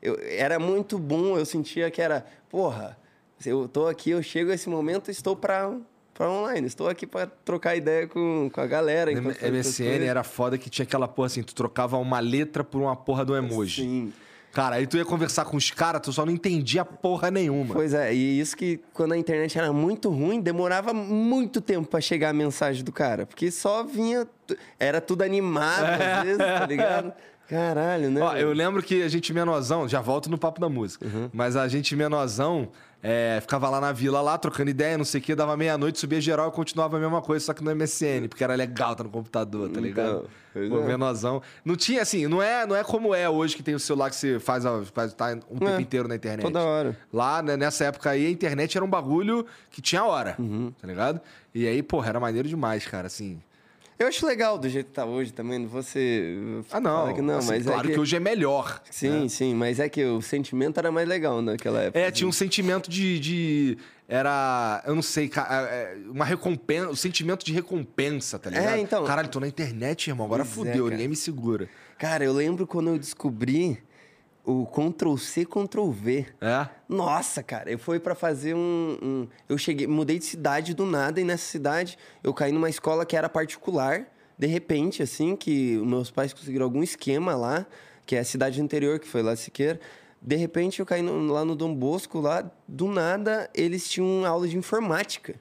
eu- 0.00 0.16
era 0.22 0.60
muito 0.60 0.96
bom, 0.96 1.36
eu 1.36 1.44
sentia 1.44 1.90
que 1.90 2.00
era, 2.00 2.24
porra, 2.48 2.96
eu 3.44 3.66
tô 3.66 3.88
aqui, 3.88 4.10
eu 4.10 4.22
chego 4.22 4.52
a 4.52 4.54
esse 4.54 4.68
momento, 4.68 5.10
estou 5.10 5.34
pra, 5.34 5.72
pra 6.14 6.30
online, 6.30 6.68
estou 6.68 6.88
aqui 6.88 7.04
pra 7.04 7.26
trocar 7.26 7.74
ideia 7.74 8.06
com, 8.06 8.48
com 8.52 8.60
a 8.60 8.66
galera. 8.66 9.10
MSN 9.10 10.04
era 10.06 10.22
foda 10.22 10.56
que 10.56 10.70
tinha 10.70 10.84
aquela 10.84 11.08
porra 11.08 11.26
assim, 11.26 11.42
tu 11.42 11.52
trocava 11.52 11.98
uma 11.98 12.20
letra 12.20 12.62
por 12.62 12.80
uma 12.80 12.94
porra 12.94 13.24
do 13.24 13.34
emoji. 13.34 13.82
Sim. 13.82 14.12
Cara, 14.54 14.76
aí 14.76 14.86
tu 14.86 14.96
ia 14.96 15.04
conversar 15.04 15.44
com 15.44 15.56
os 15.56 15.70
caras, 15.72 16.00
tu 16.00 16.12
só 16.12 16.24
não 16.24 16.32
entendia 16.32 16.84
porra 16.84 17.30
nenhuma. 17.30 17.74
Pois 17.74 17.92
é, 17.92 18.14
e 18.14 18.38
isso 18.40 18.56
que 18.56 18.80
quando 18.92 19.12
a 19.12 19.18
internet 19.18 19.58
era 19.58 19.72
muito 19.72 20.08
ruim, 20.10 20.40
demorava 20.40 20.94
muito 20.94 21.60
tempo 21.60 21.88
pra 21.88 22.00
chegar 22.00 22.30
a 22.30 22.32
mensagem 22.32 22.84
do 22.84 22.92
cara. 22.92 23.26
Porque 23.26 23.50
só 23.50 23.82
vinha. 23.82 24.26
Era 24.78 25.00
tudo 25.00 25.22
animado, 25.22 25.84
às 25.84 26.22
vezes, 26.22 26.38
tá 26.38 26.66
ligado? 26.66 27.12
Caralho, 27.48 28.10
né? 28.10 28.22
Ó, 28.22 28.34
eu 28.36 28.52
lembro 28.52 28.82
que 28.82 29.02
a 29.02 29.08
gente 29.08 29.32
menosão, 29.34 29.86
já 29.88 30.00
volto 30.00 30.30
no 30.30 30.38
papo 30.38 30.60
da 30.60 30.68
música, 30.68 31.04
Uhum. 31.06 31.28
mas 31.32 31.56
a 31.56 31.68
gente 31.68 31.94
menosão 31.94 32.68
é, 33.06 33.38
ficava 33.42 33.68
lá 33.68 33.82
na 33.82 33.92
vila, 33.92 34.22
lá, 34.22 34.38
trocando 34.38 34.70
ideia, 34.70 34.96
não 34.96 35.04
sei 35.04 35.20
o 35.20 35.22
que, 35.22 35.34
dava 35.34 35.54
meia-noite, 35.58 35.98
subia 35.98 36.22
geral 36.22 36.48
e 36.48 36.52
continuava 36.52 36.96
a 36.96 37.00
mesma 37.00 37.20
coisa, 37.20 37.44
só 37.44 37.52
que 37.52 37.62
no 37.62 37.70
MSN, 37.76 38.28
porque 38.30 38.42
era 38.42 38.54
legal 38.54 38.96
tá 38.96 39.04
no 39.04 39.10
computador, 39.10 39.68
tá 39.68 39.78
ligado? 39.78 40.26
Então, 40.56 40.70
Pô, 40.80 40.84
menosão. 40.86 41.42
Não 41.62 41.76
tinha, 41.76 42.00
assim, 42.00 42.26
não 42.26 42.40
é, 42.42 42.64
não 42.66 42.74
é 42.74 42.82
como 42.82 43.14
é 43.14 43.28
hoje 43.28 43.56
que 43.56 43.62
tem 43.62 43.74
o 43.74 43.78
celular 43.78 44.08
que 44.08 44.16
você 44.16 44.38
faz, 44.40 44.64
faz 44.94 45.12
tá 45.12 45.32
um 45.50 45.58
tempo 45.58 45.68
É, 45.68 45.80
inteiro 45.82 46.08
na 46.08 46.14
internet. 46.16 46.44
toda 46.46 46.62
hora. 46.62 46.96
Lá, 47.12 47.42
né, 47.42 47.56
nessa 47.58 47.84
época 47.84 48.08
aí, 48.08 48.24
a 48.26 48.30
internet 48.30 48.74
era 48.74 48.84
um 48.84 48.88
bagulho 48.88 49.44
que 49.70 49.82
tinha 49.82 50.02
hora, 50.02 50.34
Uhum. 50.38 50.72
tá 50.80 50.86
ligado? 50.86 51.20
E 51.54 51.66
aí, 51.68 51.82
porra, 51.82 52.08
era 52.08 52.18
maneiro 52.20 52.48
demais, 52.48 52.86
cara, 52.86 53.06
assim. 53.08 53.38
Eu 53.98 54.08
acho 54.08 54.26
legal 54.26 54.58
do 54.58 54.68
jeito 54.68 54.86
que 54.86 54.92
tá 54.92 55.04
hoje 55.04 55.32
também, 55.32 55.58
não 55.60 55.68
vou 55.68 55.82
ser. 55.82 56.36
Ah, 56.72 56.80
não. 56.80 57.14
que 57.14 57.22
não, 57.22 57.38
assim, 57.38 57.48
mas 57.48 57.64
claro 57.64 57.88
é 57.88 57.92
que... 57.94 58.00
hoje 58.00 58.16
é 58.16 58.20
melhor. 58.20 58.82
Sim, 58.90 59.28
sim, 59.28 59.54
mas 59.54 59.78
é 59.78 59.88
que 59.88 60.04
o 60.04 60.20
sentimento 60.20 60.78
era 60.78 60.90
mais 60.90 61.08
legal 61.08 61.40
naquela 61.40 61.80
época. 61.82 61.98
É, 61.98 62.10
tinha 62.10 62.26
um 62.28 62.32
sentimento 62.32 62.90
de. 62.90 63.20
de- 63.20 63.78
era. 64.08 64.82
Eu 64.86 64.94
não 64.94 65.02
sei, 65.02 65.28
ca- 65.28 65.46
é, 65.70 65.96
uma 66.10 66.24
recompensa. 66.24 66.90
O 66.90 66.96
sentimento 66.96 67.44
de 67.44 67.52
recompensa, 67.52 68.38
tá 68.38 68.50
ligado? 68.50 68.68
É, 68.74 68.78
então- 68.80 69.04
Caralho, 69.04 69.28
tô 69.28 69.40
na 69.40 69.48
internet, 69.48 70.08
irmão. 70.08 70.26
Agora 70.26 70.44
Pois 70.44 70.50
é, 70.50 70.54
fudeu, 70.72 70.84
cara. 70.84 70.90
ninguém 70.96 71.08
me 71.08 71.16
segura. 71.16 71.68
Cara, 71.98 72.24
eu 72.24 72.32
lembro 72.32 72.66
quando 72.66 72.90
eu 72.90 72.98
descobri 72.98 73.78
o 74.44 74.66
Ctrl-C, 74.66 75.44
Ctrl-V. 75.46 76.26
É? 76.40 76.68
Nossa, 76.88 77.42
cara, 77.42 77.70
eu 77.70 77.78
fui 77.78 77.98
pra 77.98 78.14
fazer 78.14 78.54
um, 78.54 78.98
um- 79.02 79.28
Eu 79.48 79.56
cheguei, 79.58 79.86
mudei 79.86 80.18
de 80.18 80.24
cidade 80.24 80.74
do 80.74 80.84
nada, 80.84 81.20
e 81.20 81.24
nessa 81.24 81.44
cidade 81.46 81.96
eu 82.22 82.32
caí 82.34 82.52
numa 82.52 82.68
escola 82.68 83.06
que 83.06 83.16
era 83.16 83.28
particular. 83.28 84.06
De 84.38 84.46
repente, 84.46 85.02
assim, 85.02 85.34
que 85.36 85.76
meus 85.78 86.10
pais 86.10 86.32
conseguiram 86.32 86.64
algum 86.64 86.82
esquema 86.82 87.34
lá, 87.34 87.64
que 88.04 88.16
é 88.16 88.18
a 88.18 88.24
cidade 88.24 88.60
interior, 88.60 88.98
que 88.98 89.06
foi 89.08 89.22
lá 89.22 89.34
Siqueira. 89.36 89.80
De 90.20 90.36
repente 90.36 90.80
eu 90.80 90.86
caí 90.86 91.02
no- 91.02 91.32
lá 91.32 91.44
no 91.44 91.54
Dom 91.54 91.74
Bosco, 91.74 92.20
lá, 92.20 92.50
do 92.66 92.86
nada, 92.88 93.48
eles 93.54 93.88
tinham 93.88 94.24
aula 94.26 94.48
de 94.48 94.56
informática, 94.56 95.34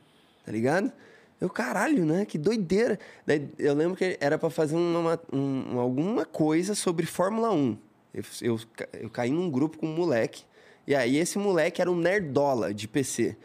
tá 0.45 0.51
ligado? 0.51 0.91
Eu, 1.41 1.49
caralho, 1.49 2.05
né? 2.05 2.23
Que 2.25 2.37
doideira. 2.37 2.97
Daí, 3.25 3.49
eu 3.59 3.73
lembro 3.73 3.97
que 3.97 4.17
era 4.21 4.37
pra 4.37 4.49
fazer 4.49 4.75
uma, 4.75 5.19
um- 5.31 5.77
alguma 5.79 6.23
coisa 6.25 6.73
sobre 6.75 7.05
Fórmula 7.05 7.51
1. 7.51 7.77
Eu, 8.13 8.23
eu, 8.41 8.59
eu 9.01 9.09
caí 9.09 9.31
num 9.31 9.49
grupo 9.49 9.77
com 9.77 9.87
um 9.87 9.95
moleque. 9.95 10.43
E 10.85 10.93
aí 10.93 11.17
esse 11.17 11.37
moleque 11.37 11.81
era 11.81 11.89
um 11.91 11.95
nerdola 11.95 12.73
de 12.73 12.87
PC. 12.87 13.35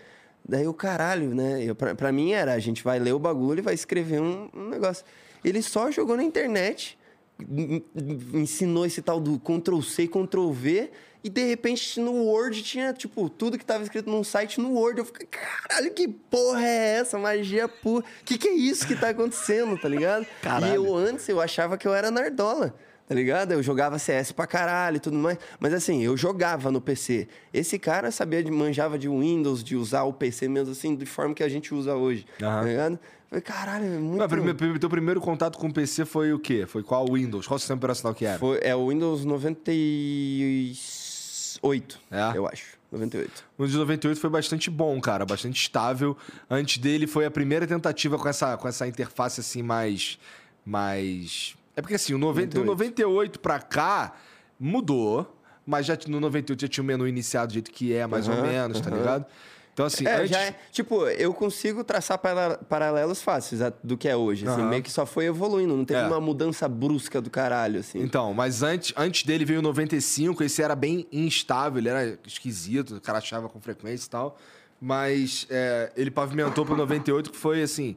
Daí 0.47 0.67
o 0.67 0.75
caralho, 0.75 1.35
né? 1.35 1.63
Eu, 1.63 1.75
pra, 1.75 1.95
pra 1.95 2.11
mim 2.13 2.33
era, 2.33 2.53
a 2.55 2.59
gente 2.59 2.83
vai 2.83 2.99
ler 2.99 3.13
o 3.13 3.19
bagulho 3.19 3.59
e 3.61 3.63
vai 3.63 3.75
escrever 3.75 4.21
um, 4.21 4.49
um 4.55 4.69
negócio. 4.69 5.05
Ele 5.45 5.63
só 5.63 5.91
jogou 5.91 6.17
na 6.17 6.23
internet, 6.25 6.99
en- 7.41 7.83
en- 7.95 8.41
ensinou 8.41 8.85
esse 8.87 9.01
tal 9.03 9.21
do 9.21 9.39
Ctrl-C, 9.39 10.09
Ctrl-V, 10.09 10.91
e 11.23 11.29
de 11.29 11.45
repente 11.47 12.01
no 12.01 12.13
Word 12.25 12.63
tinha, 12.63 12.93
tipo, 12.93 13.29
tudo 13.29 13.59
que 13.59 13.65
tava 13.65 13.83
escrito 13.83 14.09
num 14.11 14.25
site 14.25 14.61
no 14.61 14.73
Word. 14.73 14.99
Eu 15.01 15.05
fiquei, 15.05 15.27
caralho, 15.27 15.93
que 15.93 16.09
porra 16.09 16.65
é 16.67 16.97
essa? 16.99 17.19
Magia 17.19 17.69
pura. 17.69 18.05
Que 18.25 18.39
que 18.39 18.49
é 18.49 18.53
isso 18.55 18.87
que 18.87 18.97
tá 18.97 19.11
acontecendo, 19.11 19.77
tá 19.79 19.89
ligado? 19.89 20.27
Caralho. 20.43 20.73
E 20.73 20.75
eu 20.77 20.95
antes 20.97 21.29
eu 21.29 21.41
achava 21.41 21.77
que 21.77 21.87
eu 21.87 21.95
era 21.95 22.11
nerdola. 22.11 22.75
Tá 23.09 23.15
ligado? 23.15 23.53
Eu 23.53 23.63
jogava 23.63 23.99
CS 23.99 24.33
pra 24.33 24.47
caralho 24.47 24.99
e 24.99 25.01
tudo 25.01 25.17
mais. 25.17 25.39
Mas 25.59 25.73
assim, 25.73 26.03
eu 26.05 26.15
jogava 26.17 26.71
no 26.71 26.79
PC. 26.81 27.27
Esse 27.55 27.79
cara 27.79 28.11
sabia 28.11 28.43
de, 28.45 28.51
manjava 28.51 28.99
de 28.99 29.09
Windows, 29.09 29.65
de 29.65 29.75
usar 29.77 30.03
o 30.03 30.13
PC 30.13 30.47
mesmo 30.49 30.73
assim, 30.73 30.95
de 30.95 31.07
forma 31.07 31.35
que 31.35 31.43
a 31.43 31.49
gente 31.49 31.73
usa 31.75 31.95
hoje. 31.95 32.27
Aham. 32.43 32.61
Tá 32.63 32.69
ligado? 32.69 32.99
Falei, 33.31 33.43
caralho, 33.43 33.85
é 33.85 33.99
muito. 33.99 34.21
Ué, 34.21 34.29
prime- 34.29 34.55
prime- 34.55 34.79
teu 34.79 34.89
primeiro 34.91 35.21
contato 35.21 35.59
com 35.59 35.69
o 35.69 35.73
PC 35.73 36.05
foi 36.05 36.33
o 36.33 36.39
quê? 36.39 36.67
Foi 36.67 36.83
qual 36.83 37.07
Windows? 37.13 37.47
Qual 37.47 37.59
sistema 37.59 37.79
operacional 37.79 38.15
que 38.15 38.25
era? 38.27 38.39
Foi, 38.39 38.59
é 38.63 38.75
o 38.75 38.89
Windows 38.89 39.25
98, 39.25 41.99
É? 42.11 42.33
eu 42.37 42.47
acho. 42.47 42.79
98. 42.91 43.45
O 43.59 43.67
de 43.67 43.77
98 43.77 44.19
foi 44.19 44.31
bastante 44.31 44.71
bom, 44.71 44.99
cara, 44.99 45.27
bastante 45.27 45.61
estável. 45.61 46.17
Antes 46.49 46.79
dele 46.79 47.07
foi 47.07 47.27
a 47.27 47.31
primeira 47.31 47.67
tentativa 47.67 48.19
com 48.19 48.27
essa, 48.29 48.57
com 48.57 48.67
essa 48.67 48.87
interface 48.89 49.41
assim 49.41 49.63
mais 49.63 50.19
mais 50.65 51.55
É 51.79 51.81
porque 51.81 51.95
assim, 51.95 52.13
o 52.13 52.19
90, 52.19 52.59
do 52.59 52.65
98 52.65 53.39
pra 53.39 53.61
cá 53.61 54.15
mudou, 54.59 55.41
mas 55.65 55.87
já 55.87 55.97
no 56.09 56.19
98 56.19 56.61
já 56.63 56.67
tinha 56.67 56.83
o 56.83 56.87
menu 56.87 57.07
iniciado 57.07 57.47
do 57.49 57.53
jeito 57.53 57.71
que 57.71 57.95
é, 57.95 58.05
mais 58.05 58.27
ou 58.27 58.35
Aham, 58.35 58.43
menos, 58.43 58.81
tá 58.81 58.91
aham. 58.91 58.99
ligado? 58.99 59.27
Então 59.73 59.87
assim, 59.87 60.05
É, 60.05 60.17
antes 60.17 60.31
já 60.31 60.41
é, 60.41 60.59
tipo, 60.73 61.07
eu 61.07 61.33
consigo 61.33 61.85
traçar 61.85 62.19
para- 62.19 62.59
paralelos 62.59 63.23
fáceis 63.23 63.61
do 63.85 63.97
que 63.97 64.09
é 64.09 64.17
hoje. 64.17 64.45
Assim, 64.49 64.61
Aham. 64.63 64.71
meio 64.71 64.83
que 64.83 64.91
só 64.91 65.07
foi 65.07 65.27
evoluindo, 65.27 65.77
não 65.77 65.85
teve 65.85 66.01
É. 66.01 66.05
uma 66.05 66.21
mudança 66.21 66.67
brusca 66.69 67.21
do 67.21 67.31
caralho, 67.31 67.79
assim. 67.79 68.01
Então, 68.03 68.35
mas 68.35 68.61
antes, 68.65 68.93
antes 68.97 69.23
dele 69.23 69.45
veio 69.45 69.61
o 69.61 69.63
95, 69.63 70.43
esse 70.43 70.61
era 70.61 70.75
bem 70.75 71.07
instável, 71.13 71.79
ele 71.79 71.91
era 71.91 72.19
esquisito, 72.27 72.97
o 72.97 73.01
cara 73.01 73.19
achava 73.19 73.49
com 73.49 73.61
frequência 73.61 74.05
e 74.05 74.11
tal. 74.11 74.37
Mas 74.81 75.47
é, 75.49 75.93
ele 75.97 76.11
pavimentou 76.11 76.67
pro 76.67 76.75
98, 76.77 77.31
que 77.31 77.37
foi 77.39 77.63
assim, 77.63 77.97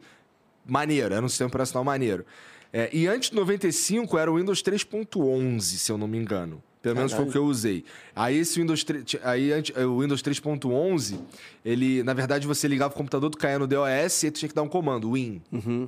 maneiro, 0.68 1.16
era 1.16 1.26
um 1.26 1.30
sistema 1.30 1.48
operacional 1.48 1.84
maneiro. 1.84 2.24
É, 2.74 2.90
e 2.94 3.08
antes 3.08 3.30
do 3.30 3.36
95 3.38 4.18
era 4.18 4.32
o 4.32 4.38
Windows 4.38 4.64
3.11, 4.64 5.62
se 5.62 5.92
eu 5.92 5.98
não 5.98 6.08
me 6.08 6.18
engano. 6.18 6.64
Pelo 6.82 6.96
menos 6.96 7.14
foi 7.14 7.26
o 7.26 7.32
que 7.32 7.38
eu 7.38 7.46
usei. 7.46 7.84
Aí 8.16 8.38
esse 8.38 8.60
Windows 8.60 8.84
3, 8.84 9.18
aí 9.24 9.52
antes- 9.54 9.76
o 9.78 10.00
Windows 10.02 10.22
3.11, 10.22 11.20
ele, 11.64 12.02
na 12.04 12.14
verdade, 12.14 12.48
você 12.48 12.68
ligava 12.68 12.94
o 12.94 12.98
computador, 12.98 13.30
tu 13.30 13.38
caía 13.38 13.60
no 13.60 13.68
DOS 13.68 14.24
e 14.24 14.32
tu 14.32 14.40
tinha 14.40 14.50
que 14.50 14.56
dar 14.56 14.64
um 14.64 14.68
comando, 14.68 15.12
Win, 15.12 15.42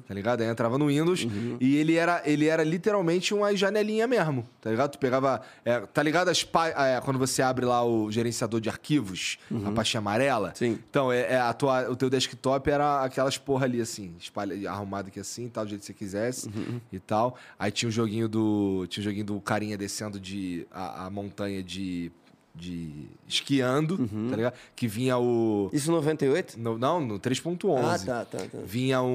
tá 0.08 0.14
ligado? 0.14 0.42
Aí 0.42 0.48
entrava 0.48 0.78
no 0.78 0.88
Windows 0.88 1.26
e 1.60 1.76
ele 1.78 1.96
era, 1.96 2.22
ele 2.26 2.46
era 2.46 2.64
literalmente 2.64 3.34
uma 3.34 3.56
janelinha 3.56 4.06
mesmo, 4.08 4.48
tá 4.62 4.70
ligado? 4.70 4.92
Tu 4.92 5.00
pegava, 5.00 5.42
é, 5.66 5.80
tá 5.82 6.04
ligado 6.04 6.30
as 6.30 6.44
é, 6.78 7.02
quando 7.04 7.18
você 7.18 7.42
abre 7.42 7.66
lá 7.66 7.84
o 7.84 8.12
gerenciador 8.12 8.62
de 8.62 8.70
arquivos, 8.70 9.38
a 9.66 9.72
pastinha 9.72 10.00
amarela? 10.00 10.52
Sim. 10.56 10.78
Então, 10.90 11.12
é, 11.12 11.34
é 11.34 11.38
a 11.40 11.54
tua, 11.54 11.90
o 11.90 11.96
teu 11.96 12.10
desktop 12.10 12.70
era 12.70 13.04
aquelas 13.04 13.38
porra 13.38 13.66
ali, 13.66 13.82
assim, 13.82 14.14
espalha, 14.20 14.70
arrumado 14.70 15.08
aqui 15.08 15.20
assim, 15.20 15.50
tal, 15.50 15.66
do 15.66 15.70
jeito 15.70 15.82
que 15.82 15.88
você 15.88 15.94
quisesse 15.94 16.50
e 16.92 17.00
tal. 17.00 17.36
Aí 17.58 17.72
tinha 17.72 17.90
o 17.90 17.92
joguinho 17.92 18.28
do. 18.30 18.86
Tinha 18.90 19.02
o 19.02 19.04
joguinho 19.06 19.26
do 19.26 19.42
carinha 19.42 19.78
descendo 19.78 20.20
de 20.20 20.68
a, 20.72 20.83
a 21.06 21.10
montanha 21.10 21.64
de. 21.64 22.12
de. 22.54 23.08
esquiando, 23.28 23.98
tá 24.30 24.36
ligado? 24.36 24.54
Que 24.76 24.88
vinha 24.88 25.18
o. 25.18 25.70
Isso 25.74 25.92
98? 25.92 26.60
No, 26.60 26.78
não, 26.78 27.00
no 27.00 27.20
3.11. 27.20 27.80
Ah, 27.84 28.00
tá, 28.00 28.26
tá, 28.26 28.38
tá. 28.40 28.58
Vinha 28.66 29.02
um, 29.02 29.08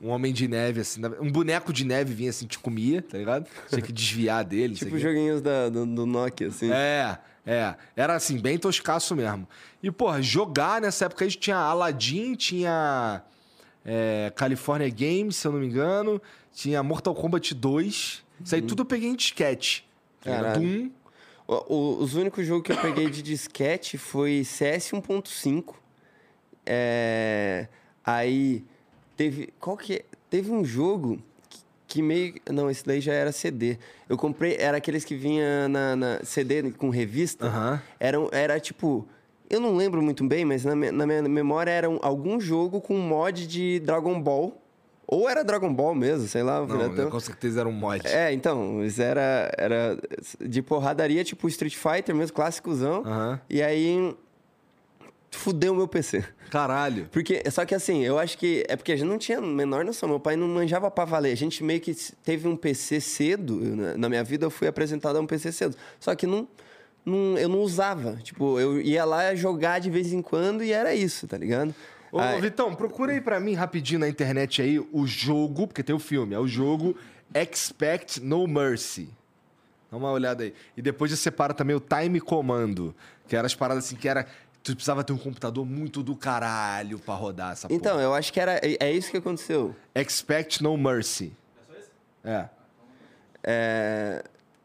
um, 0.00 0.06
um 0.06 0.08
homem 0.10 0.32
de 0.32 0.48
neve, 0.48 0.80
assim, 0.80 1.00
um 1.20 1.30
boneco 1.30 1.72
de 1.72 1.84
neve 1.84 2.14
vinha 2.14 2.30
assim, 2.30 2.46
te 2.46 2.58
comia, 2.58 3.02
tá 3.02 3.18
ligado? 3.18 3.46
Tinha 3.68 3.82
que 3.82 3.92
desviar 3.92 4.44
dele. 4.44 4.74
Tipo 4.74 4.98
joguinhos 4.98 5.40
da, 5.40 5.68
do, 5.68 5.86
do 5.86 6.06
Nokia, 6.06 6.48
assim. 6.48 6.70
É, 6.72 7.18
é. 7.46 7.74
Era 7.96 8.14
assim, 8.14 8.38
bem 8.38 8.58
toscaço 8.58 9.14
mesmo. 9.16 9.46
E, 9.82 9.90
porra, 9.90 10.22
jogar 10.22 10.80
nessa 10.80 11.06
época 11.06 11.24
aí 11.24 11.30
tinha 11.30 11.56
Aladdin, 11.56 12.34
tinha 12.34 13.22
é, 13.84 14.32
California 14.36 14.88
Games, 14.88 15.36
se 15.36 15.46
eu 15.46 15.52
não 15.52 15.58
me 15.60 15.66
engano, 15.66 16.22
tinha 16.54 16.82
Mortal 16.82 17.14
Kombat 17.14 17.54
2. 17.54 18.22
Isso 18.44 18.54
aí 18.54 18.62
tudo 18.62 18.82
eu 18.82 18.86
peguei 18.86 19.08
em 19.08 19.16
disquete. 19.16 19.86
Era 20.24 20.42
Caralho. 20.42 20.60
Doom. 20.60 20.90
O- 21.48 21.74
o- 21.74 21.98
os 22.02 22.14
únicos 22.14 22.46
jogos 22.46 22.64
que 22.64 22.72
eu 22.72 22.76
peguei 22.80 23.10
de 23.10 23.20
disquete 23.22 23.98
foi 23.98 24.44
CS 24.44 24.92
1.5. 24.92 25.74
É, 26.64 27.66
aí 28.04 28.64
teve. 29.16 29.52
Qual 29.58 29.76
que 29.76 29.94
é? 29.96 30.04
Teve 30.30 30.50
um 30.50 30.64
jogo 30.64 31.18
que, 31.48 31.58
que 31.88 32.02
meio. 32.02 32.34
Não, 32.50 32.70
esse 32.70 32.84
daí 32.86 33.00
já 33.00 33.12
era 33.12 33.32
CD. 33.32 33.78
Eu 34.08 34.16
comprei. 34.16 34.56
Era 34.58 34.76
aqueles 34.76 35.04
que 35.04 35.14
vinha 35.14 35.68
na, 35.68 35.96
na 35.96 36.24
CD 36.24 36.70
com 36.72 36.88
revista. 36.90 37.46
Aham. 37.46 37.82
Era, 37.98 38.18
era 38.32 38.60
tipo. 38.60 39.06
Eu 39.50 39.60
não 39.60 39.76
lembro 39.76 40.00
muito 40.00 40.24
bem, 40.24 40.44
mas 40.46 40.64
na, 40.64 40.74
minha- 40.74 40.92
na 40.92 41.06
minha 41.06 41.22
memória 41.22 41.70
era 41.70 41.90
um- 41.90 41.98
algum 42.00 42.40
jogo 42.40 42.80
com 42.80 42.96
mod 42.96 43.46
de 43.46 43.80
Dragon 43.80 44.18
Ball. 44.20 44.61
Ou 45.14 45.28
era 45.28 45.44
Dragon 45.44 45.72
Ball 45.74 45.94
mesmo, 45.94 46.26
sei 46.26 46.42
lá. 46.42 46.64
Não, 46.66 46.86
então- 46.86 47.10
com 47.10 47.20
certeza 47.20 47.60
era 47.60 47.68
um 47.68 47.72
mod. 47.72 48.06
é, 48.06 48.32
então, 48.32 48.76
mas 48.78 48.98
era, 48.98 49.52
era 49.58 49.98
de 50.40 50.62
porradaria, 50.62 51.22
tipo 51.22 51.46
Street 51.48 51.76
Fighter 51.76 52.14
mesmo, 52.14 52.34
clássicozão. 52.34 53.02
Aham. 53.04 53.40
E 53.50 53.60
aí, 53.62 54.14
fudeu 55.30 55.72
o 55.72 55.76
meu 55.76 55.88
PC. 55.88 56.24
Caralho. 56.50 57.08
Porque, 57.10 57.42
só 57.50 57.64
que 57.64 57.74
assim, 57.74 58.02
eu 58.04 58.18
acho 58.18 58.36
que 58.38 58.64
é 58.68 58.76
porque 58.76 58.92
a 58.92 58.96
gente 58.96 59.08
não 59.08 59.18
tinha 59.18 59.40
menor 59.40 59.84
noção. 59.84 60.08
Meu 60.08 60.20
pai 60.20 60.36
não 60.36 60.46
manjava 60.48 60.90
pra 60.90 61.04
valer. 61.04 61.32
A 61.32 61.36
gente 61.36 61.62
meio 61.64 61.80
que 61.80 61.94
teve 62.24 62.46
um 62.48 62.56
PC 62.56 63.00
cedo. 63.00 63.56
na- 63.60 63.96
na 63.96 64.08
minha 64.08 64.22
vida, 64.24 64.46
eu 64.46 64.50
fui 64.50 64.66
apresentado 64.68 65.16
a 65.16 65.20
um 65.20 65.26
PC 65.26 65.50
cedo. 65.52 65.76
Só 65.98 66.14
que 66.14 66.26
não, 66.26 66.46
não, 67.04 67.36
eu 67.38 67.48
não 67.48 67.60
usava. 67.60 68.16
Tipo, 68.22 68.60
eu 68.60 68.80
ia 68.80 69.04
lá 69.04 69.34
jogar 69.34 69.78
de 69.78 69.88
vez 69.90 70.12
em 70.12 70.20
quando 70.22 70.62
e 70.62 70.72
era 70.72 70.94
isso, 70.94 71.26
tá 71.26 71.36
ligado? 71.38 71.74
Ô, 72.12 72.20
Aí- 72.20 72.40
Vitão, 72.42 72.74
procura 72.74 73.12
aí 73.12 73.20
pra 73.22 73.40
mim 73.40 73.54
rapidinho 73.54 73.98
na 74.00 74.08
internet 74.08 74.60
aí 74.60 74.78
o 74.78 75.06
jogo, 75.06 75.66
porque 75.66 75.82
tem 75.82 75.94
o 75.96 75.98
filme, 75.98 76.34
é 76.34 76.38
o 76.38 76.46
jogo 76.46 76.94
Expect 77.34 78.20
No 78.20 78.46
Mercy. 78.46 79.08
Dá 79.90 79.96
uma 79.96 80.10
olhada 80.12 80.44
aí. 80.44 80.54
E 80.76 80.82
depois 80.82 81.10
você 81.10 81.16
separa 81.16 81.54
também 81.54 81.74
o 81.74 81.80
Time 81.80 82.20
Comando, 82.20 82.94
que 83.26 83.34
era 83.34 83.46
as 83.46 83.54
paradas 83.54 83.84
assim 83.86 83.96
que 83.96 84.06
era. 84.08 84.26
Tu 84.62 84.74
precisava 84.74 85.02
ter 85.02 85.12
um 85.12 85.18
computador 85.18 85.66
muito 85.66 86.02
do 86.04 86.14
caralho 86.14 86.98
pra 86.98 87.14
rodar 87.14 87.52
essa 87.52 87.66
Então, 87.68 87.92
porra. 87.94 88.04
eu 88.04 88.14
acho 88.14 88.32
que 88.32 88.38
era, 88.38 88.60
é, 88.64 88.76
é 88.78 88.92
isso 88.92 89.10
que 89.10 89.16
aconteceu. 89.16 89.74
Expect 89.94 90.62
No 90.62 90.76
Mercy. 90.76 91.32
É. 92.22 92.48
É, 93.42 94.22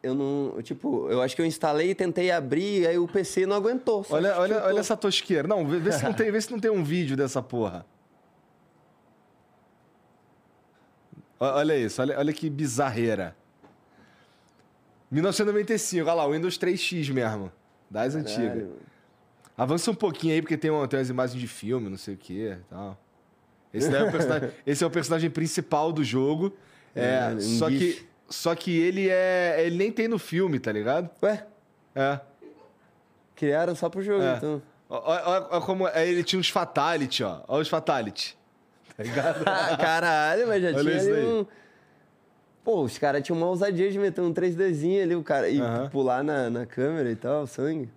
eu 0.08 0.16
não. 0.16 0.62
Tipo, 0.62 1.10
eu 1.10 1.22
acho 1.22 1.36
que 1.36 1.42
eu 1.42 1.46
instalei 1.46 1.92
e 1.92 1.96
tentei 1.96 2.32
abrir, 2.32 2.88
aí 2.88 2.98
o 2.98 3.08
PC 3.08 3.46
não 3.46 3.56
aguentou. 3.56 4.06
Olha, 4.10 4.38
olha, 4.40 4.64
olha 4.64 4.80
essa 4.80 4.96
tosqueira. 4.98 5.48
Não, 5.48 5.68
vê, 5.68 5.80
vê 5.80 5.92
se 5.92 6.04
não 6.04 6.14
tem, 6.14 6.32
vê 6.32 6.42
se 6.42 6.52
não 6.52 6.60
tem 6.60 6.72
um 6.72 6.84
vídeo 6.84 7.16
dessa 7.16 7.42
porra. 7.42 7.86
Olha 11.40 11.78
isso, 11.78 12.02
olha, 12.02 12.18
olha 12.18 12.34
que 12.34 12.50
bizarreira. 12.50 13.36
1995, 15.12 16.06
olha 16.06 16.14
lá, 16.16 16.26
o 16.26 16.32
Windows 16.32 16.58
3X 16.58 17.14
mesmo. 17.14 17.52
Das 17.90 18.16
antigas. 18.16 18.50
Caralho. 18.50 18.88
Avança 19.58 19.90
um 19.90 19.96
pouquinho 19.96 20.34
aí, 20.34 20.42
porque 20.42 20.58
tem, 20.58 20.70
uma, 20.70 20.88
tem 20.88 21.00
umas 21.00 21.10
imagens 21.10 21.40
de 21.40 21.48
filme, 21.48 21.90
não 21.90 21.98
sei 21.98 22.14
o 22.16 22.18
que 22.18 22.48
e 22.48 22.58
tal. 22.70 22.98
Esse, 23.74 23.96
é 23.96 24.04
o 24.04 24.10
personagem, 24.12 24.50
esse 24.66 24.84
é 24.84 24.88
o 24.88 24.90
personagem 24.90 25.30
principal 25.30 25.92
do 25.92 26.04
jogo. 26.04 26.54
É, 26.96 27.34
um 27.36 27.40
só, 27.40 27.68
que. 27.68 28.06
Só 28.30 28.54
que 28.56 28.78
ele 28.80 29.10
é. 29.10 29.56
Ele 29.66 29.76
nem 29.78 29.92
tem 29.92 30.08
no 30.08 30.20
filme, 30.20 30.60
tá 30.60 30.72
ligado? 30.72 31.10
Ué, 31.24 31.46
É. 31.96 32.20
criaram 33.36 33.76
só 33.76 33.90
pro 33.90 34.02
jogo, 34.02 34.24
É. 34.24 34.38
então. 34.38 34.62
Olha 34.90 35.62
como 35.62 35.88
é, 35.88 36.08
ele 36.08 36.24
tinha 36.24 36.40
uns 36.40 36.50
fatality, 36.50 37.24
ó. 37.24 37.42
Olha 37.48 37.62
os 37.62 37.70
fatality. 37.70 38.38
Tá 38.98 39.04
ligado? 39.04 39.44
Ah, 39.46 39.78
Caralho, 39.78 40.48
mas 40.48 40.60
já 40.64 40.70
Olha 40.70 40.80
tinha 40.82 40.98
isso 40.98 41.10
ali 41.14 41.26
um. 41.26 41.46
Pô, 42.64 42.82
os 42.82 42.98
caras 42.98 43.22
tinham 43.22 43.38
uma 43.38 43.46
ousadia 43.48 43.92
de 43.92 44.00
meter 44.00 44.22
um 44.22 44.34
3Dzinho 44.34 45.04
ali, 45.04 45.16
o 45.16 45.22
cara, 45.24 45.48
e 45.50 45.60
pular 45.92 46.24
na, 46.24 46.50
na 46.50 46.66
câmera 46.66 47.12
e 47.12 47.16
tal, 47.16 47.46
sangue. 47.46 47.90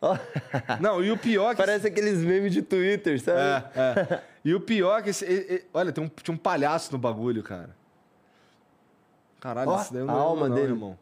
Ó, 0.00 0.16
Não, 0.80 1.02
e 1.02 1.10
o 1.10 1.18
pior 1.18 1.50
que. 1.50 1.56
Parece 1.56 1.88
aqueles 1.88 2.18
memes 2.18 2.52
de 2.52 2.62
Twitter, 2.62 3.20
sabe? 3.20 3.66
É, 3.74 4.14
é. 4.14 4.20
E 4.44 4.54
o 4.54 4.60
pior 4.60 5.02
que 5.02 5.10
esse. 5.10 5.64
olha, 5.74 5.90
tem 5.90 6.04
um, 6.04 6.08
tinha 6.08 6.32
um 6.34 6.38
palhaço 6.38 6.92
no 6.92 6.98
bagulho, 6.98 7.42
cara. 7.42 7.70
Caralho, 9.46 9.70
Ó, 9.70 9.80
isso 9.80 9.92
daí 9.92 10.02
eu 10.02 10.10
a 10.10 10.12
não 10.12 10.18
alma 10.20 10.48
não, 10.48 10.56
dele. 10.56 10.72
irmão. 10.72 10.98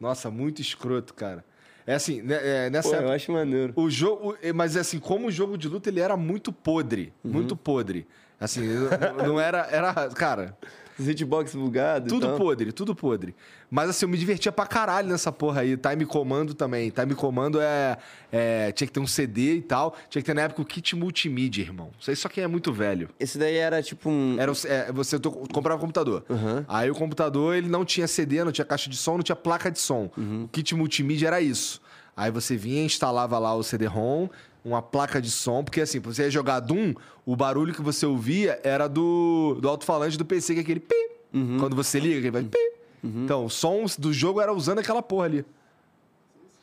Nossa, 0.00 0.30
muito 0.30 0.62
escroto, 0.62 1.12
cara. 1.12 1.44
É 1.86 1.94
assim, 1.94 2.22
né, 2.22 2.38
é, 2.66 2.70
nessa 2.70 2.88
Pô, 2.88 2.94
época. 2.94 3.10
eu 3.10 3.14
acho 3.14 3.32
maneiro. 3.32 3.72
O 3.76 3.90
jogo, 3.90 4.34
mas 4.54 4.78
assim, 4.78 4.98
como 4.98 5.26
o 5.26 5.30
jogo 5.30 5.58
de 5.58 5.68
luta, 5.68 5.90
ele 5.90 6.00
era 6.00 6.16
muito 6.16 6.50
podre, 6.50 7.12
Uhum. 7.22 7.30
muito 7.30 7.54
podre. 7.54 8.06
Assim, 8.40 8.62
não- 8.66 8.88
não 9.34 9.40
era, 9.40 9.66
era, 9.70 9.92
cara, 10.08 10.56
Os 11.00 11.08
hitbox 11.08 11.54
bugados. 11.54 12.08
tudo 12.12 12.26
e 12.26 12.28
tal. 12.28 12.38
podre, 12.38 12.72
tudo 12.72 12.94
podre. 12.94 13.34
Mas 13.70 13.90
assim, 13.90 14.04
eu 14.06 14.08
me 14.08 14.16
divertia 14.18 14.50
pra 14.50 14.66
caralho 14.66 15.08
nessa 15.08 15.30
porra 15.30 15.60
aí. 15.60 15.76
Time 15.76 16.04
Comando 16.06 16.54
também. 16.54 16.90
Time 16.90 17.14
Comando 17.14 17.60
é, 17.60 17.96
é- 18.32 18.72
tinha 18.72 18.86
que 18.86 18.92
ter 18.92 19.00
um 19.00 19.06
CD 19.06 19.56
e 19.56 19.62
tal. 19.62 19.94
Tinha 20.08 20.22
que 20.22 20.26
ter 20.26 20.34
na 20.34 20.42
época 20.42 20.62
o 20.62 20.64
kit 20.64 20.96
multimídia, 20.96 21.62
irmão. 21.62 21.90
Isso 22.00 22.10
aí 22.10 22.16
só 22.16 22.28
quem 22.28 22.42
é 22.42 22.46
muito 22.48 22.72
velho. 22.72 23.08
Esse 23.20 23.38
daí 23.38 23.56
era 23.56 23.82
tipo 23.82 24.08
um. 24.10 24.36
Era 24.38 24.52
é, 24.66 24.90
você 24.92 25.18
to- 25.18 25.30
comprava 25.52 25.76
um 25.78 25.80
computador. 25.80 26.24
Uhum. 26.28 26.64
Aí 26.66 26.90
o 26.90 26.94
computador 26.94 27.54
ele 27.54 27.68
não 27.68 27.84
tinha 27.84 28.08
CD, 28.08 28.42
não 28.42 28.52
tinha 28.52 28.64
caixa 28.64 28.88
de 28.90 28.96
som, 28.96 29.16
não 29.16 29.22
tinha 29.22 29.36
placa 29.36 29.70
de 29.70 29.78
som. 29.78 30.10
Uhum. 30.16 30.44
O 30.44 30.48
kit 30.48 30.74
multimídia 30.74 31.26
era 31.28 31.40
isso. 31.40 31.80
Aí 32.16 32.32
você 32.32 32.56
vinha, 32.56 32.82
instalava 32.82 33.38
lá 33.38 33.54
o 33.54 33.62
CD-ROM, 33.62 34.28
uma 34.68 34.82
placa 34.82 35.20
de 35.20 35.30
som, 35.30 35.64
porque 35.64 35.80
assim, 35.80 36.00
pra 36.00 36.12
você 36.12 36.22
ia 36.24 36.30
jogar 36.30 36.60
Doom, 36.60 36.94
o 37.26 37.34
barulho 37.36 37.74
que 37.74 37.82
você 37.82 38.06
ouvia 38.06 38.60
era 38.62 38.88
do, 38.88 39.58
do 39.60 39.68
alto-falante 39.68 40.16
do 40.16 40.24
PC, 40.24 40.54
que 40.54 40.60
é 40.60 40.62
aquele 40.62 40.80
pi. 40.80 40.94
Uhum. 41.32 41.58
Quando 41.58 41.76
você 41.76 41.98
liga, 41.98 42.20
que 42.20 42.30
vai 42.30 42.44
pi. 42.44 42.58
Então, 43.02 43.44
o 43.44 43.50
som 43.50 43.84
do 43.98 44.12
jogo 44.12 44.40
era 44.40 44.52
usando 44.52 44.80
aquela 44.80 45.02
porra 45.02 45.26
ali. 45.26 45.44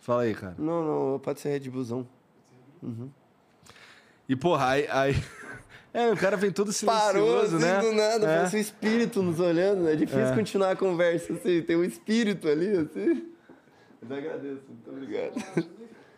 Fala 0.02 0.24
aí, 0.24 0.34
cara. 0.34 0.56
Não, 0.58 1.12
não, 1.13 1.20
pode 1.20 1.39
ser 1.39 1.50
Red 1.50 1.70
Bullzão. 1.70 2.06
E, 4.28 4.36
porra, 4.36 4.70
aí. 4.70 4.88
aí... 4.89 5.15
É, 5.94 6.12
o 6.12 6.18
cara 6.18 6.36
vem 6.36 6.52
todo 6.52 6.74
silencioso, 6.74 7.13
Parou 7.13 7.39
assim 7.39 7.56
né? 7.56 7.80
do 7.80 7.94
nada, 7.94 8.26
É. 8.26 8.38
parece 8.39 8.58
um 8.58 8.60
espírito 8.60 9.24
nos 9.24 9.39
olhando. 9.39 9.88
É 9.88 9.96
difícil 9.96 10.36
continuar 10.36 10.72
a 10.72 10.76
conversa 10.76 11.32
assim, 11.32 11.62
tem 11.62 11.78
um 11.78 11.86
espírito 11.86 12.50
ali, 12.50 12.68
assim. 12.68 13.32
Mas 14.02 14.12
agradeço, 14.12 14.62
muito 14.68 14.91
obrigado. 14.91 15.34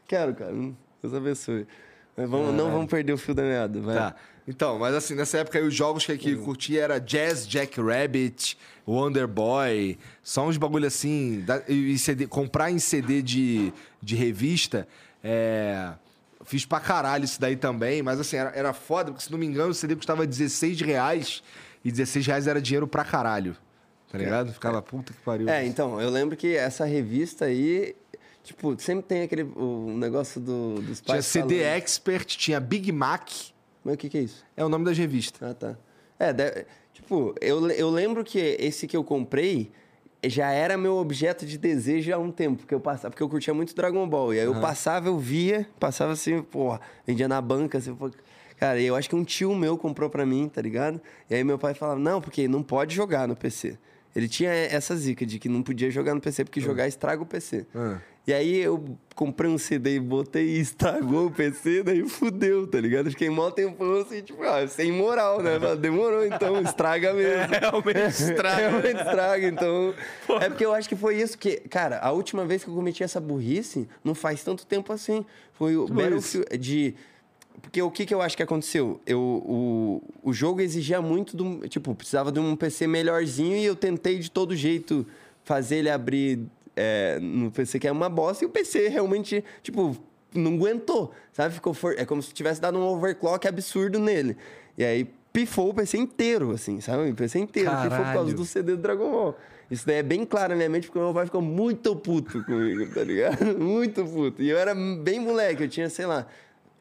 Quero, 0.07 0.33
cara. 0.33 0.55
Deus 1.01 1.13
abençoe. 1.13 1.67
Mas 2.15 2.29
vamos, 2.29 2.53
não 2.53 2.71
vamos 2.71 2.87
perder 2.89 3.13
o 3.13 3.17
fio 3.17 3.33
da 3.35 3.43
meada, 3.43 3.79
vai. 3.79 3.95
Tá. 3.95 4.15
Então, 4.47 4.79
mas 4.79 4.95
assim, 4.95 5.13
nessa 5.13 5.39
época 5.39 5.59
aí 5.59 5.65
os 5.67 5.73
jogos 5.75 6.05
que, 6.05 6.17
que 6.17 6.35
curtia 6.37 6.81
era 6.81 6.99
Jazz 6.99 7.45
Jack 7.47 7.79
Rabbit, 7.81 8.57
Wonder 8.87 9.27
Boy, 9.27 9.97
só 10.23 10.47
uns 10.47 10.57
bagulho 10.57 10.87
assim. 10.87 11.41
da- 11.45 11.61
e 11.67 11.93
e 11.93 11.99
CD, 11.99 12.25
comprar 12.27 12.71
em 12.71 12.79
CD 12.79 13.21
de, 13.21 13.73
de 14.01 14.15
revista. 14.15 14.87
É, 15.23 15.91
fiz 16.45 16.65
pra 16.65 16.79
caralho 16.79 17.25
isso 17.25 17.39
daí 17.41 17.57
também, 17.57 18.01
mas 18.01 18.19
assim, 18.21 18.37
era, 18.37 18.49
era 18.55 18.73
foda, 18.73 19.11
porque 19.11 19.25
se 19.25 19.31
não 19.31 19.37
me 19.37 19.45
engano, 19.45 19.71
o 19.71 19.73
CD 19.73 19.95
custava 19.97 20.25
16 20.25 20.79
reais 20.79 21.43
e 21.83 21.91
16 21.91 22.25
reais 22.25 22.47
era 22.47 22.61
dinheiro 22.61 22.87
pra 22.87 23.03
caralho. 23.03 23.55
Tá 24.09 24.17
ligado? 24.17 24.53
Ficava 24.53 24.81
puta 24.81 25.11
que 25.11 25.19
pariu. 25.19 25.49
É, 25.49 25.65
então, 25.65 25.99
eu 26.01 26.09
lembro 26.09 26.37
que 26.37 26.55
essa 26.55 26.85
revista 26.85 27.43
aí, 27.45 27.93
tipo, 28.47 28.79
sempre 28.79 29.03
tem 29.05 29.21
aquele 29.21 29.43
o 29.43 29.93
negócio 29.97 30.39
do, 30.41 30.75
dos 30.81 31.01
Tinha 31.01 31.15
pais 31.15 31.25
CD 31.25 31.59
falando. 31.59 31.75
Expert, 31.77 32.25
tinha 32.37 32.59
Big 32.59 32.91
Mac, 32.91 33.29
Mas 33.83 33.93
o 33.95 33.97
que 33.97 34.09
que 34.09 34.17
é 34.17 34.21
isso? 34.21 34.43
é 34.55 34.63
o 34.65 34.69
nome 34.69 34.85
das 34.85 34.97
revistas. 34.97 35.41
Ah, 35.49 35.53
tá. 35.53 35.77
É, 36.17 36.33
deve- 36.33 36.65
tipo, 36.93 37.35
eu, 37.39 37.69
eu 37.71 37.89
lembro 37.89 38.23
que 38.23 38.39
esse 38.39 38.87
que 38.87 38.97
eu 38.97 39.03
comprei, 39.03 39.71
já 40.25 40.49
era 40.51 40.77
meu 40.77 40.95
objeto 40.97 41.45
de 41.45 41.57
desejo 41.57 42.11
há 42.13 42.17
um 42.17 42.31
tempo, 42.31 42.57
porque 42.57 42.73
eu 42.73 42.79
passava, 42.79 43.11
porque 43.11 43.21
eu 43.21 43.29
curtia 43.29 43.53
muito 43.53 43.75
Dragon 43.75 44.07
Ball. 44.09 44.33
E 44.33 44.39
aí 44.39 44.45
eu 44.45 44.59
passava, 44.59 45.07
eu 45.07 45.17
via, 45.19 45.67
passava 45.79 46.13
assim, 46.13 46.41
porra, 46.41 46.81
vendia 47.05 47.27
na 47.27 47.39
banca, 47.41 47.77
assim, 47.77 47.93
pô, 47.93 48.09
Cara, 48.57 48.81
eu 48.81 48.95
acho 48.95 49.07
que 49.07 49.15
um 49.15 49.23
tio 49.23 49.53
meu 49.53 49.77
comprou 49.77 50.09
pra 50.09 50.25
mim, 50.25 50.49
tá 50.49 50.59
ligado? 50.63 50.99
E 51.29 51.35
aí 51.35 51.43
meu 51.43 51.59
pai 51.59 51.75
falava, 51.75 51.99
não, 51.99 52.19
porque 52.19 52.47
não 52.47 52.63
pode 52.63 52.95
jogar 52.95 53.27
no 53.27 53.35
PC. 53.35 53.77
Ele 54.15 54.27
tinha 54.27 54.49
essa 54.51 54.95
zica 54.95 55.23
de 55.27 55.37
que 55.37 55.47
não 55.47 55.61
podia 55.61 55.91
jogar 55.91 56.15
no 56.15 56.19
PC, 56.19 56.43
porque 56.43 56.59
jogar 56.59 56.87
estraga 56.87 57.21
o 57.21 57.25
PC. 57.25 57.67
Ah. 57.75 57.99
E 58.27 58.33
aí 58.33 58.57
eu 58.57 58.97
comprei 59.15 59.49
um 59.49 59.57
CD 59.57 59.95
e 59.95 59.99
botei 60.01 60.45
e 60.45 60.59
estragou 60.61 61.27
o 61.27 61.31
PC, 61.31 61.81
daí 61.81 62.07
fudeu, 62.07 62.67
tá 62.67 62.77
ligado? 62.77 63.09
Fiquei 63.09 63.29
mó 63.29 63.49
tempão 63.49 64.01
assim, 64.01 64.21
tipo, 64.21 64.43
ah, 64.43 64.67
sem 64.67 64.91
moral, 64.91 65.41
né? 65.41 65.57
Demorou, 65.79 66.25
então, 66.25 66.61
estraga 66.61 67.13
mesmo. 67.15 67.47
realmente 67.53 68.09
estraga. 68.11 68.69
realmente 68.69 68.99
estraga, 68.99 69.47
então... 69.47 69.93
É 70.41 70.49
porque 70.49 70.65
eu 70.65 70.73
acho 70.73 70.89
que 70.89 70.95
foi 70.95 71.15
isso 71.15 71.37
que... 71.37 71.55
Cara, 71.69 71.99
a 71.99 72.11
última 72.11 72.45
vez 72.45 72.65
que 72.65 72.69
eu 72.69 72.75
cometi 72.75 73.01
essa 73.01 73.21
burrice, 73.21 73.87
não 74.03 74.13
faz 74.13 74.43
tanto 74.43 74.65
tempo 74.65 74.91
assim. 74.91 75.25
Foi 75.53 75.77
o 75.77 75.87
Battlefield 75.87 76.57
de... 76.57 76.95
Porque 77.61 77.81
o 77.81 77.89
que, 77.89 78.05
que 78.05 78.13
eu 78.13 78.21
acho 78.21 78.35
que 78.35 78.43
aconteceu? 78.43 79.01
Eu, 79.05 79.19
o, 79.19 80.03
o 80.21 80.31
jogo 80.31 80.61
exigia 80.61 81.01
muito 81.01 81.35
do. 81.35 81.67
Tipo, 81.67 81.95
precisava 81.95 82.31
de 82.31 82.39
um 82.39 82.55
PC 82.55 82.85
melhorzinho 82.85 83.57
e 83.57 83.65
eu 83.65 83.75
tentei 83.75 84.19
de 84.19 84.29
todo 84.29 84.55
jeito 84.55 85.07
fazer 85.43 85.77
ele 85.77 85.89
abrir 85.89 86.45
é, 86.77 87.19
no 87.19 87.51
PC 87.51 87.79
que 87.79 87.87
é 87.87 87.91
uma 87.91 88.07
bosta 88.09 88.45
e 88.45 88.47
o 88.47 88.49
PC 88.49 88.87
realmente, 88.87 89.43
tipo, 89.63 89.97
não 90.33 90.53
aguentou, 90.53 91.11
sabe? 91.33 91.53
Ficou 91.55 91.73
for... 91.73 91.95
É 91.97 92.05
como 92.05 92.21
se 92.21 92.33
tivesse 92.33 92.61
dado 92.61 92.77
um 92.77 92.83
overclock 92.83 93.47
absurdo 93.47 93.99
nele. 93.99 94.37
E 94.77 94.83
aí 94.85 95.09
pifou 95.33 95.69
o 95.69 95.73
PC 95.73 95.97
inteiro, 95.97 96.51
assim, 96.51 96.79
sabe? 96.79 97.09
O 97.09 97.15
PC 97.15 97.39
inteiro 97.39 97.69
pifou 97.69 97.81
por 97.83 97.89
causa 97.97 98.05
Caralho. 98.13 98.33
do 98.35 98.45
CD 98.45 98.71
do 98.75 98.81
Dragon 98.81 99.09
Ball. 99.11 99.37
Isso 99.69 99.85
daí 99.85 99.97
é 99.97 100.03
bem 100.03 100.23
claro 100.25 100.49
na 100.51 100.55
minha 100.55 100.69
mente, 100.69 100.87
porque 100.87 100.97
meu 100.99 101.13
pai 101.13 101.25
ficou 101.25 101.41
muito 101.41 101.93
puto 101.95 102.43
comigo, 102.45 102.87
tá 102.93 103.03
ligado? 103.03 103.43
Muito 103.59 104.03
puto. 104.05 104.41
E 104.41 104.49
eu 104.49 104.57
era 104.57 104.73
bem 104.73 105.19
moleque, 105.19 105.63
eu 105.63 105.67
tinha, 105.67 105.89
sei 105.89 106.05
lá, 106.05 106.25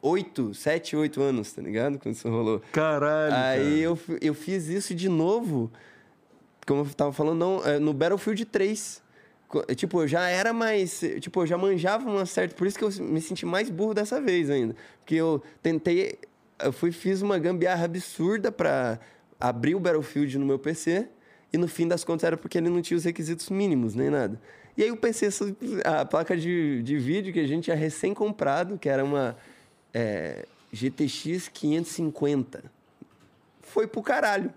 8, 0.01 0.55
7, 0.55 0.95
8 0.97 1.21
anos, 1.21 1.53
tá 1.53 1.61
ligado? 1.63 1.99
Quando 1.99 2.15
isso 2.15 2.29
rolou. 2.29 2.63
Caralho. 2.71 3.35
Aí 3.35 3.83
eu, 3.83 3.97
fi- 3.97 4.19
eu 4.23 4.33
fiz 4.35 4.69
isso 4.69 4.95
de 4.95 5.09
novo, 5.09 5.69
como 6.65 6.83
eu 6.83 6.87
tava 6.95 7.13
falando, 7.13 7.39
não, 7.39 7.65
é, 7.67 7.79
no 7.81 7.93
Battlefield 7.93 8.45
3. 8.45 9.03
Tipo, 9.77 10.03
eu 10.03 10.09
já 10.09 10.29
era 10.29 10.53
mais. 10.53 11.01
Tipo, 11.21 11.43
eu 11.43 11.47
já 11.47 11.57
manjava 11.57 12.09
uma 12.09 12.27
certa. 12.27 12.55
Por 12.55 12.67
isso 12.67 12.79
que 12.79 12.85
eu 12.85 12.91
me 13.05 13.21
senti 13.21 13.47
mais 13.47 13.71
burro 13.71 13.95
dessa 13.95 14.21
vez 14.21 14.51
ainda. 14.51 14.75
Porque 14.99 15.15
eu 15.15 15.43
tentei. 15.63 16.19
Eu 16.59 16.73
fui, 16.73 16.91
fiz 16.91 17.23
uma 17.23 17.39
gambiarra 17.39 17.85
absurda 17.85 18.51
pra 18.51 18.99
abrir 19.39 19.75
o 19.75 19.81
Battlefield 19.81 20.39
no 20.39 20.47
meu 20.47 20.59
PC. 20.59 21.09
E 21.53 21.59
no 21.59 21.69
fim 21.69 21.87
das 21.87 22.03
contas 22.03 22.25
era 22.25 22.37
porque 22.37 22.59
ele 22.59 22.69
não 22.69 22.83
tinha 22.83 22.97
os 22.97 23.05
requisitos 23.05 23.49
mínimos, 23.51 23.95
nem 23.95 24.11
nada. 24.11 24.41
E 24.77 24.83
aí 24.83 24.91
o 24.91 24.97
PC, 24.97 25.29
a 25.85 26.05
placa 26.05 26.37
de, 26.37 26.83
de 26.83 26.99
vídeo 26.99 27.33
que 27.33 27.41
a 27.41 27.47
gente 27.47 27.65
tinha 27.65 27.77
recém 27.77 28.13
comprado, 28.13 28.77
que 28.79 28.89
era 28.89 29.05
uma 29.05 29.37
é, 29.95 30.45
GTX 30.73 31.49
550 31.49 32.77
foi 33.67 33.87
pro 33.87 34.03
caralho. 34.03 34.53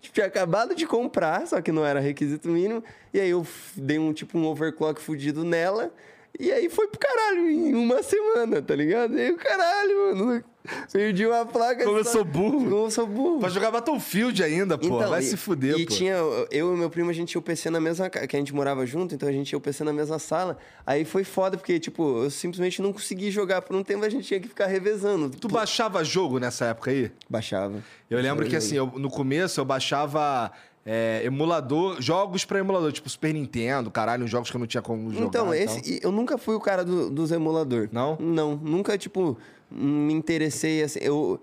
Tinha 0.00 0.26
acabado 0.26 0.74
de 0.74 0.86
comprar, 0.86 1.46
só 1.46 1.60
que 1.60 1.70
não 1.70 1.84
era 1.84 2.00
requisito 2.00 2.48
mínimo. 2.48 2.82
E 3.12 3.20
aí 3.20 3.30
eu 3.30 3.46
dei 3.76 3.98
um 3.98 4.12
tipo 4.12 4.38
um 4.38 4.46
overclock 4.46 5.00
fudido 5.00 5.44
nela. 5.44 5.92
E 6.40 6.50
aí 6.50 6.70
foi 6.70 6.86
pro 6.88 6.98
caralho 6.98 7.50
em 7.50 7.74
uma 7.74 8.02
semana, 8.02 8.62
tá 8.62 8.74
ligado? 8.74 9.14
E 9.16 9.20
aí 9.20 9.30
o 9.30 9.36
caralho, 9.36 10.16
mano. 10.16 10.44
Perdi 10.92 11.26
uma 11.26 11.44
placa. 11.44 11.84
Como 11.84 11.98
eu 11.98 12.04
sou 12.04 12.24
burro. 12.24 12.64
Como 12.64 12.76
eu 12.86 12.90
sou 12.90 13.06
burro. 13.06 13.40
Pra 13.40 13.48
jogar 13.48 13.70
Battlefield 13.70 14.42
ainda, 14.42 14.76
pô. 14.78 14.86
Então, 14.86 15.08
Vai 15.10 15.20
e- 15.20 15.24
se 15.24 15.36
fuder, 15.36 15.76
e 15.78 15.84
pô. 15.86 15.92
tinha, 15.94 16.14
eu 16.50 16.74
e 16.74 16.78
meu 16.78 16.88
primo, 16.90 17.10
a 17.10 17.12
gente 17.12 17.28
tinha 17.30 17.38
o 17.38 17.42
PC 17.42 17.68
na 17.70 17.80
mesma... 17.80 18.08
Que 18.08 18.36
a 18.36 18.38
gente 18.38 18.54
morava 18.54 18.84
junto, 18.86 19.14
então 19.14 19.28
a 19.28 19.32
gente 19.32 19.48
tinha 19.48 19.58
o 19.58 19.60
PC 19.60 19.84
na 19.84 19.92
mesma 19.92 20.18
sala. 20.18 20.56
Aí 20.86 21.04
foi 21.04 21.24
foda, 21.24 21.56
porque, 21.56 21.78
tipo, 21.78 22.24
eu 22.24 22.30
simplesmente 22.30 22.80
não 22.82 22.92
consegui 22.92 23.30
jogar 23.30 23.62
por 23.62 23.74
um 23.76 23.82
tempo, 23.82 24.04
a 24.04 24.08
gente 24.08 24.26
tinha 24.26 24.40
que 24.40 24.48
ficar 24.48 24.66
revezando. 24.66 25.30
Tu 25.30 25.48
baixava 25.48 26.02
jogo 26.04 26.38
nessa 26.38 26.66
época 26.66 26.90
aí? 26.90 27.10
Baixava. 27.28 27.82
Eu 28.08 28.18
lembro 28.20 28.46
que 28.46 28.56
assim, 28.56 28.76
eu- 28.76 28.92
no 28.96 29.10
começo 29.10 29.60
eu 29.60 29.64
baixava 29.64 30.50
é, 30.92 31.20
emulador, 31.24 32.02
jogos 32.02 32.44
pra 32.44 32.58
emulador, 32.58 32.90
tipo 32.90 33.08
Super 33.08 33.32
Nintendo, 33.32 33.90
caralho, 33.92 34.24
uns 34.24 34.30
jogos 34.30 34.50
que 34.50 34.56
eu 34.56 34.58
não 34.58 34.66
tinha 34.66 34.82
como 34.82 35.12
jogar. 35.12 35.24
Então, 35.26 35.54
esse, 35.54 36.00
eu 36.02 36.10
nunca 36.10 36.36
fui 36.36 36.56
o 36.56 36.60
cara 36.60 36.84
do- 36.84 37.08
dos 37.08 37.30
emulador. 37.30 37.88
Não? 37.92 38.16
Não, 38.18 38.56
nunca, 38.56 38.98
tipo, 38.98 39.38
me 39.70 40.12
interessei 40.12 40.82
assim. 40.82 40.98
Eu, 41.00 41.40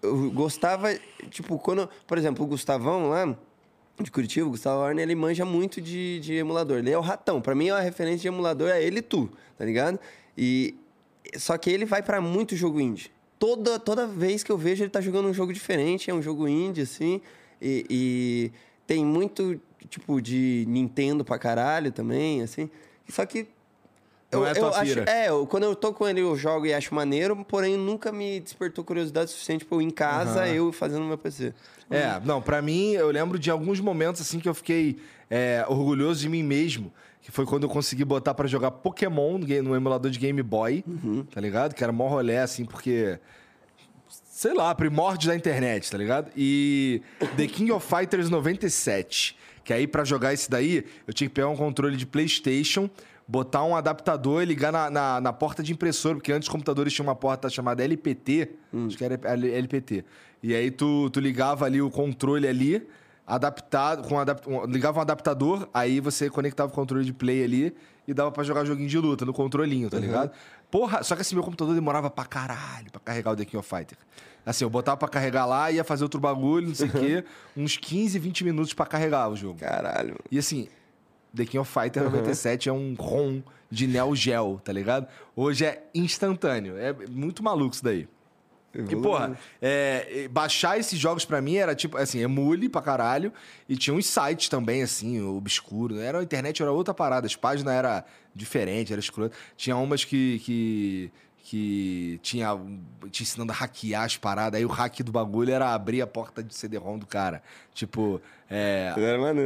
eu 0.00 0.30
gostava, 0.30 0.94
tipo, 1.28 1.58
quando. 1.58 1.88
Por 2.06 2.16
exemplo, 2.18 2.44
o 2.44 2.46
Gustavão 2.46 3.08
lá, 3.08 3.36
de 4.00 4.10
Curitiba, 4.12 4.46
o 4.46 4.50
Gustavo 4.50 4.80
Arne, 4.82 5.02
ele 5.02 5.16
manja 5.16 5.44
muito 5.44 5.80
de, 5.80 6.20
de 6.20 6.34
emulador. 6.34 6.78
Ele 6.78 6.92
é 6.92 6.96
o 6.96 7.00
ratão. 7.00 7.40
Pra 7.40 7.56
mim, 7.56 7.70
a 7.70 7.80
referência 7.80 8.20
de 8.20 8.28
emulador 8.28 8.68
é 8.70 8.80
ele 8.80 9.00
e 9.00 9.02
tu, 9.02 9.28
tá 9.56 9.64
ligado? 9.64 9.98
E. 10.36 10.76
Só 11.36 11.58
que 11.58 11.68
ele 11.68 11.84
vai 11.84 12.00
pra 12.00 12.20
muito 12.20 12.54
jogo 12.54 12.80
indie. 12.80 13.10
Toda, 13.40 13.76
toda 13.78 14.06
vez 14.06 14.44
que 14.44 14.52
eu 14.52 14.56
vejo, 14.56 14.84
ele 14.84 14.90
tá 14.90 15.00
jogando 15.00 15.28
um 15.28 15.34
jogo 15.34 15.52
diferente, 15.52 16.10
é 16.10 16.14
um 16.14 16.22
jogo 16.22 16.46
indie, 16.46 16.82
assim. 16.82 17.20
E, 17.60 17.84
e 17.90 18.52
tem 18.88 19.04
muito, 19.04 19.60
tipo, 19.90 20.20
de 20.20 20.64
Nintendo 20.66 21.22
pra 21.24 21.38
caralho 21.38 21.92
também, 21.92 22.40
assim. 22.42 22.68
Só 23.08 23.24
que 23.26 23.46
Não 24.32 24.40
eu, 24.40 24.46
é 24.46 24.58
eu 24.58 24.68
acho, 24.74 24.98
é, 25.00 25.28
eu- 25.28 25.46
quando 25.46 25.64
eu 25.64 25.76
tô 25.76 25.92
com 25.92 26.08
ele, 26.08 26.20
eu 26.20 26.34
jogo 26.36 26.64
e 26.66 26.72
acho 26.72 26.94
maneiro, 26.94 27.36
porém 27.44 27.76
nunca 27.76 28.10
me 28.10 28.40
despertou 28.40 28.82
curiosidade 28.82 29.30
suficiente 29.30 29.64
pra 29.64 29.76
eu 29.76 29.82
em 29.82 29.90
casa, 29.90 30.40
Aham. 30.40 30.48
eu 30.48 30.72
fazendo 30.72 31.04
meu 31.04 31.18
PC. 31.18 31.52
É, 31.90 32.18
não, 32.24 32.40
pra 32.42 32.60
mim, 32.62 32.92
eu 32.92 33.10
lembro 33.10 33.38
de 33.38 33.50
alguns 33.50 33.78
momentos 33.78 34.20
assim 34.22 34.40
que 34.40 34.48
eu 34.48 34.54
fiquei 34.54 34.98
é, 35.30 35.64
orgulhoso 35.68 36.20
de 36.20 36.28
mim 36.28 36.42
mesmo. 36.42 36.90
Que 37.20 37.30
foi 37.30 37.44
quando 37.44 37.64
eu 37.64 37.68
consegui 37.68 38.06
botar 38.06 38.32
pra 38.32 38.46
jogar 38.46 38.70
Pokémon 38.70 39.36
no, 39.38 39.76
emulador 39.76 40.10
de 40.10 40.18
Game 40.18 40.42
Boy, 40.42 40.82
tá 41.34 41.40
ligado? 41.42 41.74
Que 41.74 41.84
era 41.84 41.92
mó 41.92 42.08
rolé, 42.08 42.38
assim, 42.40 42.64
porque. 42.64 43.18
Sei 44.38 44.54
lá, 44.54 44.72
primórdio 44.72 45.30
da 45.30 45.34
internet, 45.34 45.90
tá 45.90 45.98
ligado? 45.98 46.30
E 46.36 47.02
The 47.36 47.48
King 47.48 47.72
of 47.72 47.84
Fighters 47.84 48.30
97. 48.30 49.36
Que 49.64 49.72
aí, 49.72 49.84
pra 49.84 50.04
jogar 50.04 50.32
esse 50.32 50.48
daí, 50.48 50.84
eu 51.08 51.12
tinha 51.12 51.26
que 51.28 51.34
pegar 51.34 51.48
um 51.48 51.56
controle 51.56 51.96
de 51.96 52.06
PlayStation, 52.06 52.88
botar 53.26 53.64
um 53.64 53.74
adaptador 53.74 54.40
e 54.40 54.44
ligar 54.44 54.70
na, 54.70 54.88
na, 54.88 55.20
na 55.20 55.32
porta 55.32 55.60
de 55.60 55.72
impressora, 55.72 56.14
porque 56.14 56.30
antes 56.30 56.46
os 56.46 56.52
computadores 56.52 56.92
tinham 56.92 57.08
uma 57.08 57.16
porta 57.16 57.50
chamada 57.50 57.82
LPT, 57.82 58.50
acho 58.86 58.96
que 58.96 59.04
era 59.04 59.18
LPT. 59.26 60.04
E 60.40 60.54
aí 60.54 60.70
tu, 60.70 61.10
tu 61.10 61.18
ligava 61.18 61.64
ali 61.64 61.82
o 61.82 61.90
controle 61.90 62.46
ali, 62.46 62.86
adaptado, 63.26 64.06
com 64.06 64.20
adap, 64.20 64.48
um- 64.48 64.64
ligava 64.66 65.00
um 65.00 65.02
adaptador, 65.02 65.68
aí 65.74 65.98
você 65.98 66.30
conectava 66.30 66.70
o 66.70 66.74
controle 66.74 67.04
de 67.04 67.12
play 67.12 67.42
ali 67.42 67.74
e 68.06 68.14
dava 68.14 68.30
pra 68.30 68.44
jogar 68.44 68.64
joguinho 68.64 68.88
de 68.88 68.98
luta 68.98 69.24
no 69.26 69.32
controlinho, 69.34 69.90
tá 69.90 69.98
ligado? 69.98 70.30
Porra, 70.70 71.02
só 71.02 71.16
que 71.16 71.22
assim, 71.22 71.34
meu 71.34 71.42
computador 71.42 71.74
demorava 71.74 72.08
pra 72.08 72.24
caralho 72.24 72.90
pra 72.92 73.00
carregar 73.04 73.32
o 73.32 73.36
The 73.36 73.44
King 73.44 73.56
of 73.56 73.68
Fighter. 73.68 73.98
Assim, 74.48 74.64
eu 74.64 74.70
botava 74.70 74.96
pra 74.96 75.08
carregar 75.08 75.44
lá, 75.44 75.70
ia 75.70 75.84
fazer 75.84 76.04
outro 76.04 76.18
bagulho, 76.18 76.68
não 76.68 76.74
sei 76.74 76.88
o 76.88 76.90
quê, 76.90 77.24
uns 77.54 77.76
15, 77.76 78.18
20 78.18 78.44
minutos 78.44 78.72
pra 78.72 78.86
carregar 78.86 79.28
o 79.28 79.36
jogo. 79.36 79.58
Caralho. 79.60 80.16
E 80.30 80.38
assim, 80.38 80.68
The 81.36 81.44
King 81.44 81.58
of 81.58 81.70
Fighter 81.70 82.02
97 82.02 82.68
é 82.68 82.72
um 82.72 82.94
ROM 82.98 83.42
de 83.70 83.86
Neo 83.86 84.16
Geo, 84.16 84.58
tá 84.64 84.72
ligado? 84.72 85.06
Hoje 85.36 85.66
é 85.66 85.84
instantâneo. 85.94 86.78
É 86.78 86.94
muito 87.10 87.42
maluco 87.42 87.74
isso 87.74 87.84
daí. 87.84 88.08
E, 88.74 88.96
porra, 88.96 89.38
é, 89.60 90.28
baixar 90.30 90.78
esses 90.78 90.98
jogos 90.98 91.24
pra 91.24 91.40
mim 91.40 91.56
era 91.56 91.74
tipo, 91.74 91.96
assim, 91.96 92.20
emule 92.20 92.68
pra 92.68 92.80
caralho. 92.80 93.32
E 93.68 93.76
tinha 93.76 93.94
uns 93.94 94.06
sites 94.06 94.48
também, 94.48 94.82
assim, 94.82 95.20
obscuro. 95.20 95.98
Era, 95.98 96.20
a 96.20 96.22
internet 96.22 96.62
era 96.62 96.72
outra 96.72 96.94
parada, 96.94 97.26
as 97.26 97.36
páginas 97.36 97.74
eram 97.74 98.02
diferentes, 98.34 98.92
era 98.92 99.00
escroto. 99.00 99.36
Tinha 99.56 99.76
umas 99.76 100.04
que. 100.04 100.40
que 100.40 101.12
que 101.48 102.20
tinha 102.22 102.48
te 103.10 103.22
ensinando 103.22 103.52
a 103.52 103.54
hackear 103.54 104.04
as 104.04 104.18
paradas, 104.18 104.58
aí 104.58 104.66
o 104.66 104.68
hack 104.68 105.00
do 105.02 105.10
bagulho 105.10 105.50
era 105.50 105.72
abrir 105.72 106.02
a 106.02 106.06
porta 106.06 106.42
de 106.42 106.54
CD-ROM 106.54 106.98
do 106.98 107.06
cara. 107.06 107.42
Tipo, 107.72 108.20
é, 108.50 108.92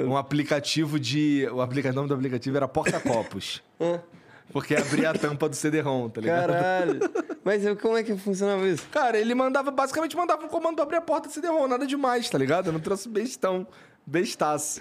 um 0.09 0.17
aplicativo 0.17 0.99
de. 0.99 1.49
O 1.53 1.61
aplica- 1.61 1.93
nome 1.93 2.09
do 2.09 2.15
aplicativo 2.15 2.57
era 2.57 2.67
Porta-Copos. 2.67 3.63
porque 4.53 4.75
abria 4.75 5.11
a 5.11 5.15
tampa 5.15 5.49
do 5.49 5.55
CD-ROM, 5.55 6.09
tá 6.11 6.21
ligado? 6.21 6.49
Caralho. 6.51 7.01
Mas 7.45 7.63
como 7.81 7.97
é 7.97 8.03
que 8.03 8.17
funcionava 8.17 8.67
isso? 8.67 8.85
Cara, 8.91 9.17
ele 9.17 9.33
mandava, 9.33 9.71
basicamente 9.71 10.17
mandava 10.17 10.45
um 10.45 10.49
comando 10.49 10.75
pra 10.75 10.83
abrir 10.83 10.97
a 10.97 11.03
porta 11.03 11.29
do 11.29 11.33
CD-ROM, 11.33 11.69
nada 11.69 11.87
demais, 11.87 12.29
tá 12.29 12.37
ligado? 12.37 12.67
Eu 12.67 12.73
não 12.73 12.81
trouxe 12.81 13.09
bestão. 13.09 13.65
Bestaço. 14.05 14.81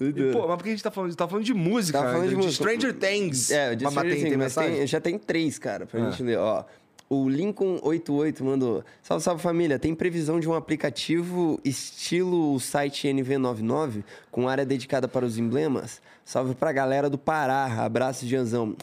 E, 0.00 0.32
pô, 0.32 0.46
mas 0.48 0.56
por 0.56 0.62
que 0.64 0.68
a 0.68 0.72
gente 0.72 0.82
tá 0.82 0.90
falando 0.90 1.08
disso? 1.10 1.18
Tá 1.18 1.28
falando 1.28 1.44
de 1.44 1.54
música, 1.54 1.98
Tava 1.98 2.12
falando 2.12 2.28
de 2.28 2.36
música. 2.36 2.52
Stranger 2.54 2.94
Things. 2.94 3.50
É, 3.50 3.74
de 3.74 3.84
Mas 3.84 3.92
Stranger 3.92 4.12
Things, 4.16 4.28
tem 4.28 4.36
mas 4.38 4.54
tem- 4.54 4.86
já 4.86 5.00
tem 5.00 5.18
três, 5.18 5.58
cara, 5.58 5.86
pra 5.86 6.00
Ah. 6.00 6.10
gente 6.10 6.22
ler. 6.22 6.38
Ó, 6.38 6.64
o 7.08 7.26
Lincoln88 7.26 8.42
mandou... 8.42 8.84
Salve, 9.02 9.22
salve, 9.22 9.40
família. 9.42 9.78
Tem 9.78 9.94
previsão 9.94 10.40
de 10.40 10.48
um 10.48 10.54
aplicativo 10.54 11.60
estilo 11.64 12.54
o 12.54 12.58
site 12.60 13.06
NV99, 13.08 14.02
com 14.32 14.48
área 14.48 14.66
dedicada 14.66 15.06
para 15.06 15.24
os 15.24 15.38
emblemas? 15.38 16.00
Salve 16.24 16.54
pra 16.54 16.72
galera 16.72 17.08
do 17.08 17.18
Pará. 17.18 17.66
Abraço, 17.84 18.26
Janzão. 18.26 18.74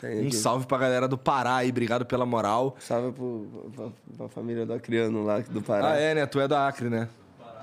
Tem 0.00 0.26
Um 0.26 0.30
salve 0.32 0.66
pra 0.66 0.76
galera 0.78 1.06
do 1.06 1.16
Pará 1.16 1.56
aí, 1.56 1.70
obrigado 1.70 2.04
pela 2.04 2.26
moral. 2.26 2.76
Salve 2.80 3.12
pro, 3.12 3.46
pra, 3.74 3.86
pra 4.18 4.28
família 4.28 4.66
do 4.66 4.72
Acriano 4.74 5.24
lá 5.24 5.38
do 5.38 5.62
Pará. 5.62 5.92
Ah, 5.92 5.96
é, 5.96 6.12
né? 6.14 6.26
Tu 6.26 6.40
é 6.40 6.48
da 6.48 6.66
Acre, 6.66 6.88
né? 6.90 7.08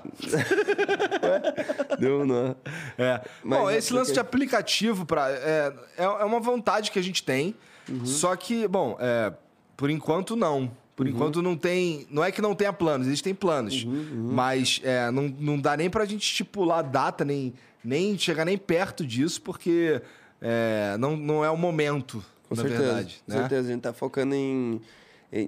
Deu 2.00 2.22
um 2.22 2.26
nó. 2.26 2.56
É. 2.98 3.22
Mas 3.44 3.60
bom, 3.60 3.70
é 3.70 3.78
esse 3.78 3.94
lance 3.94 4.14
de 4.14 4.20
aplicativo 4.20 5.06
pra, 5.06 5.30
é, 5.32 5.74
é, 5.98 6.04
é 6.04 6.24
uma 6.26 6.40
vontade 6.40 6.92
que 6.92 7.00
a 7.00 7.02
gente 7.02 7.24
tem. 7.24 7.56
Uhum. 7.88 8.06
Só 8.06 8.36
que, 8.36 8.68
bom, 8.68 8.98
é, 9.00 9.34
por 9.76 9.90
enquanto 9.90 10.36
não. 10.36 10.72
Por 10.96 11.06
Uhum. 11.06 11.14
enquanto 11.14 11.42
não 11.42 11.56
tem. 11.56 12.06
Não 12.10 12.24
é 12.24 12.32
que 12.32 12.42
não 12.42 12.54
tenha 12.54 12.74
planos, 12.74 13.08
existem 13.08 13.34
planos. 13.34 13.84
Uhum, 13.84 14.30
Mas 14.34 14.82
é, 14.84 15.10
não, 15.12 15.34
não 15.40 15.60
dá 15.60 15.76
nem 15.78 15.90
pra 15.90 16.04
gente 16.06 16.24
estipular 16.24 16.84
data, 16.84 17.24
nem, 17.24 17.54
nem 17.84 18.18
chegar 18.18 18.44
nem 18.46 18.58
perto 18.58 19.06
disso, 19.06 19.42
porque 19.42 20.02
é, 20.42 20.98
não, 21.00 21.16
não 21.16 21.44
é 21.46 21.50
o 21.50 21.56
momento, 21.58 22.24
Com 22.50 22.56
na 22.56 22.62
certeza. 22.64 22.84
verdade. 22.84 23.22
Com 23.26 23.32
né? 23.34 23.40
certeza. 23.40 23.68
A 23.70 23.72
gente 23.72 23.82
tá 23.82 23.94
focando 23.94 24.36
em, 24.36 24.82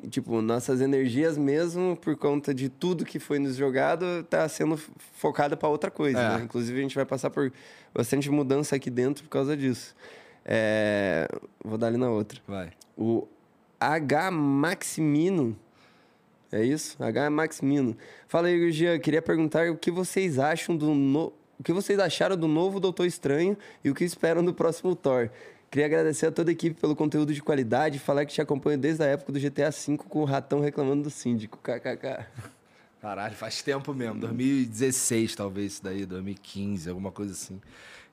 tipo, 0.10 0.42
nossas 0.42 0.80
energias 0.80 1.38
mesmo, 1.38 1.98
por 1.98 2.16
conta 2.16 2.54
de 2.54 2.70
tudo 2.70 3.04
que 3.04 3.18
foi 3.18 3.40
nos 3.40 3.56
jogado, 3.56 4.24
tá 4.30 4.48
sendo 4.48 4.78
focada 4.78 5.58
para 5.58 5.68
outra 5.70 5.90
coisa. 5.90 6.20
É. 6.20 6.38
né? 6.38 6.44
Inclusive, 6.44 6.78
a 6.78 6.82
gente 6.82 6.96
vai 6.96 7.06
passar 7.06 7.30
por 7.30 7.52
bastante 7.94 8.30
mudança 8.30 8.76
aqui 8.76 8.90
dentro 8.90 9.24
por 9.24 9.30
causa 9.30 9.58
disso. 9.58 9.96
É, 10.46 11.28
Vou 11.64 11.78
dar 11.78 11.88
ali 11.88 11.98
na 11.98 12.10
outra. 12.10 12.40
Vai. 12.48 12.72
O 12.98 13.28
H 13.80 14.30
Maximino. 14.32 15.58
É 16.52 16.64
isso? 16.64 17.02
H 17.02 17.30
Maximino. 17.30 17.98
Fala 18.28 18.48
aí, 18.48 18.72
Jean. 18.72 19.00
Queria 19.00 19.22
perguntar 19.22 19.72
o 19.72 19.78
que 19.78 19.90
vocês 19.90 20.38
acham 20.38 20.76
do 20.76 20.94
no... 20.94 21.34
o 21.62 21.64
que 21.64 21.72
vocês 21.72 22.00
acharam 22.00 22.36
do 22.36 22.48
novo 22.48 22.80
Doutor 22.80 23.06
Estranho 23.06 23.56
e 23.84 23.92
o 23.92 23.94
que 23.94 24.04
esperam 24.04 24.44
do 24.44 24.52
próximo 24.52 24.96
Thor. 24.96 25.30
Queria 25.70 25.86
agradecer 25.86 26.26
a 26.26 26.32
toda 26.32 26.50
a 26.50 26.54
equipe 26.54 26.82
pelo 26.82 26.96
conteúdo 26.96 27.32
de 27.32 27.40
qualidade 27.40 27.98
e 27.98 28.00
falar 28.00 28.26
que 28.26 28.34
te 28.34 28.42
acompanho 28.42 28.80
desde 28.80 29.04
a 29.04 29.06
época 29.06 29.32
do 29.32 29.40
GTA 29.40 29.70
V 29.70 29.96
com 30.10 30.22
o 30.22 30.26
ratão 30.26 30.60
reclamando 30.60 31.04
do 31.04 31.12
síndico. 31.12 31.60
KKK. 31.60 32.26
Caralho, 33.00 33.36
faz 33.36 33.62
tempo 33.62 33.94
mesmo. 33.94 34.20
2016, 34.22 35.36
talvez, 35.36 35.74
isso 35.74 35.84
daí, 35.84 36.04
2015, 36.04 36.90
alguma 36.90 37.12
coisa 37.12 37.34
assim. 37.34 37.62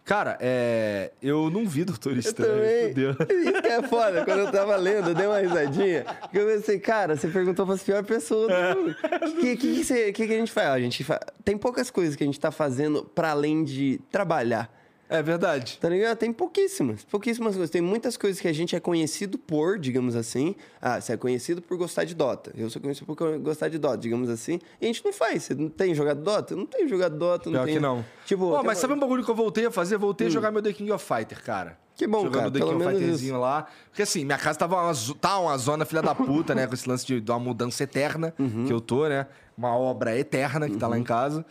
Cara, 0.08 0.38
é... 0.40 1.12
eu 1.22 1.50
não 1.50 1.68
vi 1.68 1.84
Doutor 1.84 2.16
Estranho. 2.16 2.54
também. 2.54 2.88
fudeu. 2.88 3.10
Isso 3.10 3.60
que 3.60 3.68
é 3.68 3.82
foda. 3.82 4.24
Quando 4.24 4.38
eu 4.38 4.50
tava 4.50 4.74
lendo, 4.76 5.10
eu 5.10 5.14
dei 5.14 5.26
uma 5.26 5.38
risadinha. 5.38 6.06
Porque 6.22 6.38
eu 6.38 6.46
pensei, 6.46 6.78
cara, 6.78 7.14
você 7.14 7.28
perguntou 7.28 7.66
pras 7.66 7.82
piores 7.82 8.06
pessoas 8.06 8.48
do 8.48 8.80
mundo. 8.80 8.96
O 9.02 9.40
que, 9.40 9.54
que, 9.54 9.84
que, 9.84 10.12
que 10.12 10.26
que 10.26 10.32
a 10.32 10.38
gente 10.38 10.50
faz? 10.50 10.68
A 10.68 10.80
gente 10.80 11.04
fa... 11.04 11.20
Tem 11.44 11.58
poucas 11.58 11.90
coisas 11.90 12.16
que 12.16 12.24
a 12.24 12.26
gente 12.26 12.40
tá 12.40 12.50
fazendo 12.50 13.04
pra 13.04 13.32
além 13.32 13.62
de 13.62 14.00
trabalhar. 14.10 14.77
É 15.08 15.22
verdade. 15.22 15.78
Tá 15.80 15.88
ligado? 15.88 16.18
Tem 16.18 16.32
pouquíssimas, 16.32 17.02
pouquíssimas 17.04 17.54
coisas. 17.54 17.70
Tem 17.70 17.80
muitas 17.80 18.16
coisas 18.16 18.40
que 18.40 18.46
a 18.48 18.52
gente 18.52 18.76
é 18.76 18.80
conhecido 18.80 19.38
por, 19.38 19.78
digamos 19.78 20.14
assim. 20.14 20.54
Ah, 20.82 21.00
você 21.00 21.14
é 21.14 21.16
conhecido 21.16 21.62
por 21.62 21.78
gostar 21.78 22.04
de 22.04 22.14
Dota. 22.14 22.52
Eu 22.56 22.68
sou 22.68 22.80
conhecido 22.82 23.06
por 23.06 23.38
gostar 23.38 23.68
de 23.68 23.78
Dota, 23.78 23.96
digamos 23.98 24.28
assim. 24.28 24.60
E 24.80 24.84
a 24.84 24.86
gente 24.86 25.02
não 25.04 25.12
faz. 25.12 25.44
Você 25.44 25.54
não 25.54 25.68
tem 25.70 25.94
jogado 25.94 26.20
Dota? 26.22 26.52
Eu 26.52 26.58
não 26.58 26.66
tenho 26.66 26.86
jogado 26.88 27.16
Dota. 27.16 27.48
Não 27.48 27.54
Pior 27.58 27.64
tenho... 27.64 27.76
que 27.78 27.82
não. 27.82 28.04
Tipo, 28.26 28.50
Pô, 28.50 28.56
mas 28.56 28.64
uma- 28.66 28.74
sabe 28.74 28.92
um 28.92 28.98
bagulho 28.98 29.24
que 29.24 29.30
eu 29.30 29.34
voltei 29.34 29.64
a 29.64 29.70
fazer? 29.70 29.96
Voltei 29.96 30.26
a 30.26 30.30
jogar 30.30 30.50
meu 30.50 30.60
The 30.62 30.72
King 30.74 30.92
of 30.92 31.04
Fighter, 31.04 31.42
cara. 31.42 31.78
Que 31.96 32.06
bom, 32.06 32.20
Jogando 32.24 32.34
cara, 32.38 32.50
The 32.52 32.58
pelo 32.60 32.70
King 32.72 32.84
of 32.84 32.94
Fighterzinho 32.96 33.40
lá. 33.40 33.66
Porque 33.90 34.02
assim, 34.02 34.24
minha 34.24 34.38
casa 34.38 34.56
tava 34.58 34.76
uma, 34.76 34.92
tá 35.20 35.38
uma 35.40 35.58
zona 35.58 35.84
filha 35.84 36.00
da 36.02 36.14
puta, 36.14 36.54
né? 36.54 36.66
Com 36.66 36.74
esse 36.74 36.88
lance 36.88 37.04
de, 37.06 37.20
de 37.20 37.30
uma 37.30 37.40
mudança 37.40 37.82
eterna 37.82 38.32
Uhum. 38.38 38.66
que 38.66 38.72
eu 38.72 38.80
tô, 38.80 39.08
né? 39.08 39.26
Uma 39.56 39.76
obra 39.76 40.16
eterna 40.16 40.68
que 40.68 40.76
tá 40.76 40.86
lá 40.86 40.96
em 40.96 41.02
casa. 41.02 41.44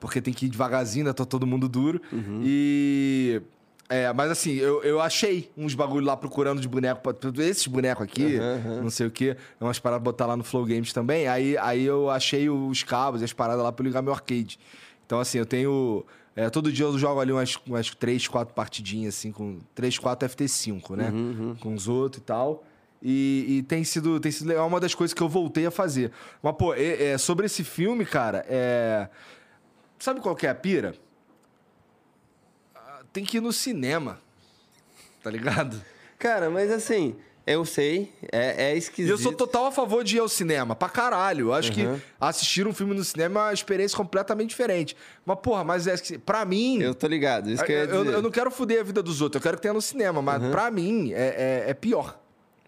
Porque 0.00 0.20
tem 0.20 0.32
que 0.32 0.46
ir 0.46 0.48
devagarzinho, 0.48 1.04
né? 1.04 1.12
Tô 1.12 1.26
todo 1.26 1.46
mundo 1.46 1.68
duro. 1.68 2.00
Uhum. 2.12 2.42
E... 2.44 3.42
É, 3.90 4.12
mas 4.12 4.30
assim, 4.30 4.52
eu, 4.52 4.82
eu 4.82 5.00
achei 5.00 5.50
uns 5.56 5.74
bagulho 5.74 6.04
lá 6.04 6.14
procurando 6.14 6.60
de 6.60 6.68
boneco, 6.68 7.00
esses 7.38 7.66
bonecos 7.66 8.04
aqui, 8.04 8.36
Aham, 8.38 8.82
não 8.82 8.90
sei 8.90 9.06
o 9.06 9.10
quê, 9.10 9.34
umas 9.58 9.78
paradas 9.78 10.02
pra 10.02 10.12
botar 10.12 10.26
lá 10.26 10.36
no 10.36 10.44
Flow 10.44 10.62
Games 10.66 10.92
também. 10.92 11.26
Aí, 11.26 11.56
aí 11.56 11.84
eu 11.84 12.10
achei 12.10 12.50
os 12.50 12.82
cabos 12.82 13.22
e 13.22 13.24
as 13.24 13.32
paradas 13.32 13.64
lá 13.64 13.72
pra 13.72 13.82
ligar 13.82 14.02
meu 14.02 14.12
arcade. 14.12 14.58
Então, 15.06 15.18
assim, 15.20 15.38
eu 15.38 15.46
tenho. 15.46 16.04
é, 16.36 16.50
todo 16.50 16.70
dia 16.70 16.84
eu 16.84 16.98
jogo 16.98 17.18
ali 17.18 17.32
umas, 17.32 17.56
umas 17.66 17.88
3, 17.94 18.28
4 18.28 18.52
partidinhas, 18.52 19.14
assim, 19.16 19.32
com 19.32 19.58
3, 19.74 19.96
4 19.98 20.28
FT5, 20.28 20.94
né? 20.94 21.10
Com 21.58 21.72
os 21.72 21.88
outros 21.88 22.20
e 22.20 22.24
tal. 22.26 22.64
E, 23.02 23.46
e 23.48 23.62
tem 23.62 23.84
sido 23.84 24.20
tem 24.20 24.30
sido 24.30 24.48
legal, 24.48 24.64
é 24.66 24.68
uma 24.68 24.80
das 24.80 24.94
coisas 24.94 25.14
que 25.14 25.22
eu 25.22 25.30
voltei 25.30 25.64
a 25.64 25.70
fazer. 25.70 26.12
Mas, 26.42 26.54
pô, 26.56 26.74
é- 26.74 27.12
é, 27.12 27.16
sobre 27.18 27.46
esse 27.46 27.64
filme, 27.64 28.04
cara, 28.04 28.44
é. 28.46 29.08
Sabe 29.98 30.20
qual 30.20 30.34
que 30.36 30.46
é 30.46 30.50
a 30.50 30.54
pira? 30.54 30.94
Ah, 32.74 33.00
Tem 33.12 33.24
que 33.24 33.38
ir 33.38 33.40
no 33.40 33.52
cinema. 33.52 34.20
Tá 35.22 35.30
ligado? 35.30 35.80
Cara, 36.18 36.48
mas 36.50 36.70
assim, 36.70 37.16
eu 37.46 37.64
sei, 37.64 38.12
é, 38.32 38.70
é 38.70 38.74
E 38.74 38.78
esquisito. 38.78 39.10
eu 39.10 39.18
sou 39.18 39.32
total 39.32 39.66
a 39.66 39.72
favor 39.72 40.02
de 40.04 40.16
ir 40.16 40.20
ao 40.20 40.28
cinema, 40.28 40.74
pra 40.76 40.88
caralho. 40.88 41.46
Eu 41.48 41.52
acho 41.54 41.72
que 41.72 41.82
assistir 42.20 42.66
um 42.66 42.72
filme 42.72 42.94
no 42.94 43.04
cinema 43.04 43.40
é 43.40 43.42
uma 43.44 43.52
experiência 43.52 43.96
completamente 43.96 44.50
diferente. 44.50 44.96
Mas, 45.24 45.38
porra, 45.40 45.64
mas 45.64 45.86
é 45.86 45.96
que, 45.96 46.16
pra 46.18 46.44
mim. 46.44 46.80
Eu 46.80 46.94
tô 46.94 47.06
ligado, 47.06 47.50
isso 47.50 47.64
que 47.64 47.72
eu 47.72 47.76
eu, 47.84 48.04
eu 48.12 48.22
não 48.22 48.30
quero 48.30 48.50
foder 48.50 48.80
a 48.80 48.84
vida 48.84 49.02
dos 49.02 49.20
outros, 49.20 49.40
eu 49.40 49.42
quero 49.42 49.56
que 49.56 49.62
tenha 49.62 49.74
no 49.74 49.82
cinema, 49.82 50.22
mas 50.22 50.42
pra 50.50 50.70
mim 50.70 51.12
é, 51.12 51.64
é- 51.66 51.70
é 51.70 51.74
pior. 51.74 52.18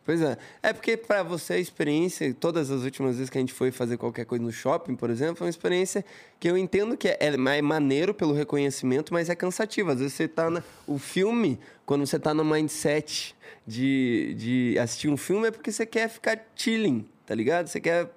Pois 0.05 0.23
é. 0.23 0.37
É 0.63 0.73
porque 0.73 0.97
pra 0.97 1.23
você 1.23 1.55
a 1.55 1.59
experiência, 1.59 2.35
todas 2.35 2.71
as 2.71 2.83
últimas 2.83 3.17
vezes 3.17 3.29
que 3.31 3.37
a 3.37 3.41
gente 3.41 3.53
foi 3.53 3.71
fazer 3.71 3.97
qualquer 3.97 4.25
coisa 4.25 4.43
no 4.43 4.51
shopping, 4.51 4.97
por 4.97 5.11
exemplo, 5.11 5.37
foi 5.37 5.47
uma 5.47 5.51
experiência 5.51 6.05
que 6.39 6.49
eu 6.49 6.57
entendo 6.57 6.97
que 6.97 7.09
é, 7.09 7.17
é 7.21 7.37
mais 7.37 7.63
maneiro 7.63 8.15
pelo 8.15 8.33
reconhecimento, 8.33 9.13
mas 9.13 9.29
é 9.29 9.35
cansativo. 9.35 9.91
Às 9.91 9.99
vezes 9.99 10.15
você 10.15 10.27
tá 10.27 10.49
na, 10.49 10.63
o 10.87 10.99
filme, 10.99 11.59
quando 11.85 12.07
você 12.07 12.19
tá 12.19 12.33
no 12.33 12.45
mindset 12.45 13.37
de, 13.67 14.35
de 14.37 14.79
assistir 14.79 15.09
um 15.09 15.17
filme, 15.17 15.49
é 15.49 15.51
porque 15.51 15.71
você 15.71 15.85
quer 15.85 16.09
ficar 16.09 16.45
chilling, 16.57 17.07
tá 17.27 17.35
ligado? 17.35 17.67
Você 17.69 17.81
quer 17.81 18.11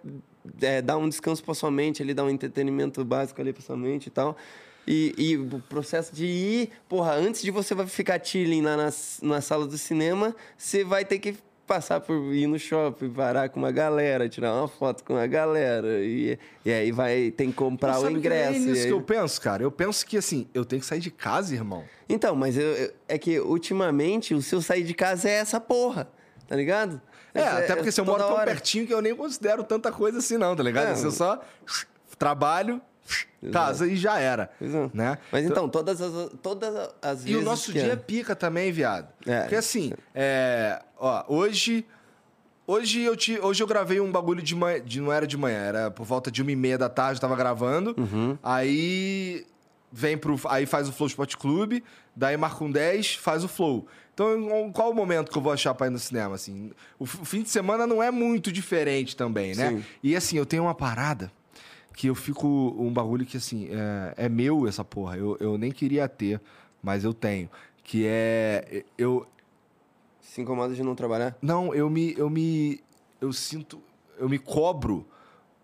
é, 0.61 0.81
dar 0.81 0.97
um 0.97 1.09
descanso 1.09 1.43
pra 1.43 1.53
sua 1.53 1.69
mente 1.69 2.01
ali, 2.01 2.13
dar 2.13 2.23
um 2.23 2.29
entretenimento 2.29 3.03
básico 3.03 3.41
ali 3.41 3.51
pra 3.51 3.61
sua 3.61 3.77
mente 3.77 4.07
e 4.07 4.09
tal. 4.09 4.37
E, 4.87 5.13
e 5.17 5.37
o 5.37 5.61
processo 5.69 6.13
de 6.13 6.25
ir, 6.25 6.69
porra, 6.89 7.13
antes 7.13 7.41
de 7.41 7.51
você 7.51 7.75
ficar 7.87 8.23
chilling 8.23 8.61
lá 8.61 8.75
na, 8.75 8.89
na 9.21 9.41
sala 9.41 9.65
do 9.65 9.77
cinema, 9.77 10.35
você 10.57 10.83
vai 10.83 11.05
ter 11.05 11.19
que 11.19 11.35
passar 11.65 11.99
por 12.01 12.33
ir 12.33 12.45
no 12.47 12.59
shopping, 12.59 13.09
parar 13.09 13.49
com 13.49 13.59
uma 13.59 13.71
galera, 13.71 14.27
tirar 14.27 14.53
uma 14.53 14.67
foto 14.67 15.03
com 15.03 15.15
a 15.15 15.25
galera. 15.25 16.03
E, 16.03 16.37
e 16.65 16.71
aí 16.71 16.91
vai, 16.91 17.31
tem 17.31 17.49
que 17.49 17.55
comprar 17.55 17.97
o 17.97 18.01
sabe 18.01 18.13
que 18.13 18.19
ingresso. 18.19 18.55
É 18.55 18.59
nisso 18.59 18.81
aí- 18.81 18.87
que 18.87 18.93
eu 18.93 19.01
penso, 19.01 19.41
cara. 19.41 19.63
Eu 19.63 19.71
penso 19.71 20.05
que, 20.05 20.17
assim, 20.17 20.47
eu 20.53 20.65
tenho 20.65 20.81
que 20.81 20.85
sair 20.85 20.99
de 20.99 21.09
casa, 21.11 21.53
irmão. 21.53 21.83
Então, 22.09 22.35
mas 22.35 22.57
eu- 22.57 22.63
eu- 22.73 22.93
é 23.07 23.17
que 23.17 23.39
ultimamente 23.39 24.33
o 24.33 24.41
seu 24.41 24.61
sair 24.61 24.83
de 24.83 24.93
casa 24.93 25.29
é 25.29 25.33
essa 25.33 25.59
porra, 25.59 26.09
tá 26.47 26.55
ligado? 26.55 27.01
É, 27.33 27.41
até 27.41 27.75
porque 27.75 27.91
se 27.91 27.99
eu 27.99 28.05
moro 28.05 28.19
tão 28.23 28.33
hora. 28.33 28.45
pertinho 28.45 28.85
que 28.85 28.93
eu 28.93 29.01
nem 29.01 29.15
considero 29.15 29.63
tanta 29.63 29.91
coisa 29.91 30.19
assim, 30.19 30.37
não, 30.37 30.55
tá 30.55 30.61
ligado? 30.61 30.89
É. 30.89 30.91
Assim, 30.91 31.05
eu 31.05 31.11
só 31.11 31.41
trabalho, 32.19 32.79
casa 33.51 33.87
e 33.87 33.95
já 33.95 34.19
era. 34.19 34.49
Pois 34.57 34.73
é. 34.73 34.89
Né? 34.93 35.17
Mas 35.31 35.45
então, 35.45 35.67
todas 35.67 36.01
as, 36.01 36.29
todas 36.41 36.89
as 37.01 37.21
E 37.21 37.25
vezes. 37.25 37.41
o 37.41 37.45
nosso 37.45 37.71
dia 37.71 37.87
é 37.87 37.91
é. 37.91 37.95
pica 37.95 38.35
também, 38.35 38.71
viado. 38.71 39.07
É. 39.25 39.41
Porque 39.41 39.55
assim, 39.55 39.93
é, 40.13 40.81
ó, 40.97 41.23
hoje. 41.27 41.85
Hoje 42.65 43.01
eu, 43.01 43.17
te, 43.17 43.37
hoje 43.41 43.61
eu 43.61 43.67
gravei 43.67 43.99
um 43.99 44.09
bagulho 44.09 44.41
de 44.41 44.55
manhã. 44.55 44.79
De, 44.81 45.01
não 45.01 45.11
era 45.11 45.27
de 45.27 45.35
manhã, 45.35 45.57
era 45.57 45.91
por 45.91 46.05
volta 46.05 46.31
de 46.31 46.41
uma 46.41 46.49
e 46.49 46.55
meia 46.55 46.77
da 46.77 46.87
tarde, 46.87 47.17
eu 47.17 47.21
tava 47.21 47.35
gravando. 47.35 47.93
Uhum. 47.97 48.37
Aí 48.41 49.45
vem 49.91 50.17
pro. 50.17 50.39
Aí 50.47 50.65
faz 50.65 50.87
o 50.87 50.93
Flow 50.93 51.07
Sport 51.07 51.35
Clube, 51.35 51.83
daí 52.15 52.37
marca 52.37 52.63
um 52.63 52.71
10, 52.71 53.15
faz 53.15 53.43
o 53.43 53.49
Flow. 53.49 53.85
Então, 54.13 54.71
qual 54.71 54.91
o 54.91 54.93
momento 54.93 55.29
que 55.29 55.37
eu 55.37 55.41
vou 55.41 55.51
achar 55.51 55.73
pra 55.73 55.87
ir 55.87 55.89
no 55.89 55.99
cinema? 55.99 56.35
Assim, 56.35 56.71
o, 56.97 57.03
o 57.03 57.07
fim 57.07 57.41
de 57.41 57.49
semana 57.49 57.85
não 57.85 58.01
é 58.01 58.11
muito 58.11 58.49
diferente 58.49 59.13
também, 59.13 59.53
né? 59.55 59.69
Sim. 59.69 59.85
E 60.01 60.15
assim, 60.15 60.37
eu 60.37 60.45
tenho 60.45 60.63
uma 60.63 60.75
parada 60.75 61.31
que 61.93 62.07
eu 62.07 62.15
fico. 62.15 62.47
Um 62.77 62.91
bagulho 62.91 63.25
que, 63.25 63.37
assim, 63.37 63.69
é, 63.71 64.25
é 64.25 64.29
meu 64.29 64.67
essa 64.67 64.83
porra. 64.83 65.17
Eu, 65.17 65.37
eu 65.39 65.57
nem 65.57 65.71
queria 65.71 66.07
ter, 66.07 66.41
mas 66.81 67.03
eu 67.03 67.13
tenho. 67.13 67.49
Que 67.83 68.05
é. 68.07 68.83
Eu. 68.97 69.27
Se 70.19 70.41
incomoda 70.41 70.73
de 70.73 70.83
não 70.83 70.95
trabalhar? 70.95 71.37
Não, 71.41 71.73
eu 71.73 71.89
me. 71.89 72.13
Eu 72.17 72.29
me. 72.29 72.79
Eu 73.21 73.31
sinto. 73.31 73.81
Eu 74.17 74.29
me 74.29 74.39
cobro 74.39 75.07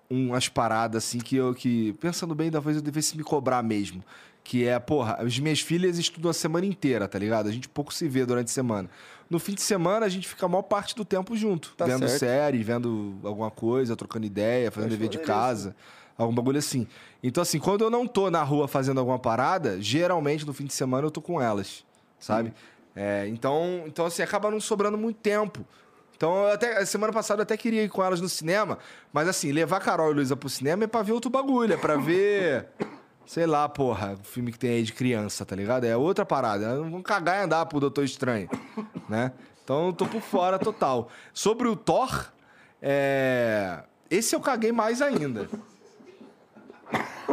umas 0.10 0.48
paradas 0.48 1.06
assim 1.06 1.20
que 1.20 1.36
eu. 1.36 1.54
Que, 1.54 1.94
pensando 1.94 2.36
bem, 2.36 2.52
talvez 2.52 2.78
eu 2.78 2.84
devesse 2.84 3.18
me 3.18 3.24
cobrar 3.24 3.64
mesmo. 3.64 4.04
Que 4.44 4.66
é, 4.66 4.80
porra, 4.80 5.16
as 5.20 5.38
minhas 5.38 5.60
filhas 5.60 5.98
estudam 5.98 6.32
a 6.32 6.34
semana 6.34 6.66
inteira, 6.66 7.08
tá 7.08 7.20
ligado? 7.20 7.48
A 7.48 7.52
gente 7.52 7.70
pouco 7.70 7.94
se 7.94 8.08
vê 8.08 8.26
durante 8.26 8.48
a 8.48 8.52
semana. 8.52 8.90
No 9.30 9.38
fim 9.38 9.54
de 9.54 9.62
semana, 9.62 10.06
a 10.06 10.10
gente 10.10 10.28
fica 10.28 10.46
a 10.46 10.50
maior 10.50 10.64
parte 10.64 10.96
do 10.96 11.06
tempo 11.06 11.38
junto. 11.38 11.76
Tá 11.78 11.86
vendo 11.86 12.08
certo. 12.08 12.20
série, 12.20 12.64
vendo 12.64 13.20
alguma 13.24 13.52
coisa, 13.52 13.96
trocando 13.96 14.26
ideia, 14.26 14.72
fazendo 14.72 14.90
dever 14.90 15.08
de 15.08 15.20
casa. 15.20 15.76
Algum 16.20 16.36
bagulho 16.36 16.60
assim. 16.60 16.86
Então, 17.24 17.42
assim, 17.42 17.60
quando 17.60 17.82
eu 17.82 17.90
não 17.90 18.06
tô 18.06 18.30
na 18.30 18.44
rua 18.44 18.68
fazendo 18.68 19.00
alguma 19.00 19.18
parada, 19.18 19.82
geralmente 19.82 20.46
no 20.46 20.54
fim 20.54 20.66
de 20.66 20.74
semana 20.74 21.08
eu 21.08 21.12
tô 21.12 21.22
com 21.22 21.42
elas, 21.42 21.86
sabe? 22.20 22.54
É, 22.94 23.26
então, 23.30 23.84
então, 23.88 24.06
assim, 24.06 24.22
acaba 24.22 24.52
não 24.52 24.60
sobrando 24.60 24.98
muito 24.98 25.16
tempo. 25.16 25.66
Então, 26.18 26.46
até, 26.48 26.84
semana 26.84 27.14
passada 27.14 27.40
eu 27.40 27.44
até 27.44 27.56
queria 27.56 27.82
ir 27.82 27.88
com 27.88 28.04
elas 28.04 28.20
no 28.20 28.28
cinema, 28.28 28.78
mas 29.14 29.30
assim, 29.30 29.54
levar 29.54 29.80
Carol 29.80 30.12
e 30.12 30.16
Luísa 30.16 30.36
pro 30.36 30.50
cinema 30.50 30.84
é 30.84 30.88
pra 30.88 31.02
ver 31.02 31.14
outro 31.14 31.30
bagulho, 31.30 31.74
é 31.74 31.78
pra 31.78 31.96
ver. 31.96 32.68
Sei 33.26 33.46
lá, 33.46 33.70
porra, 33.70 34.18
o 34.20 34.24
filme 34.26 34.52
que 34.52 34.60
tem 34.60 34.72
aí 34.72 34.84
de 34.84 34.92
criança, 34.92 35.46
tá 35.46 35.56
ligado? 35.56 35.86
É 35.86 35.96
outra 35.96 36.26
parada. 36.26 36.66
Elas 36.66 36.80
Não 36.80 36.92
vão 36.92 37.02
cagar 37.02 37.40
e 37.40 37.46
andar 37.46 37.66
pro 37.68 37.80
Doutor 37.80 38.04
Estranho, 38.04 38.50
né? 39.08 39.32
Então 39.64 39.88
eu 39.88 39.94
tô 39.94 40.06
por 40.06 40.20
fora 40.20 40.60
total. 40.60 41.08
Sobre 41.34 41.70
o 41.70 41.78
Thor, 41.78 42.30
é... 42.82 43.84
esse 44.10 44.36
eu 44.36 44.42
caguei 44.42 44.74
mais 44.74 45.02
ainda. 45.02 45.48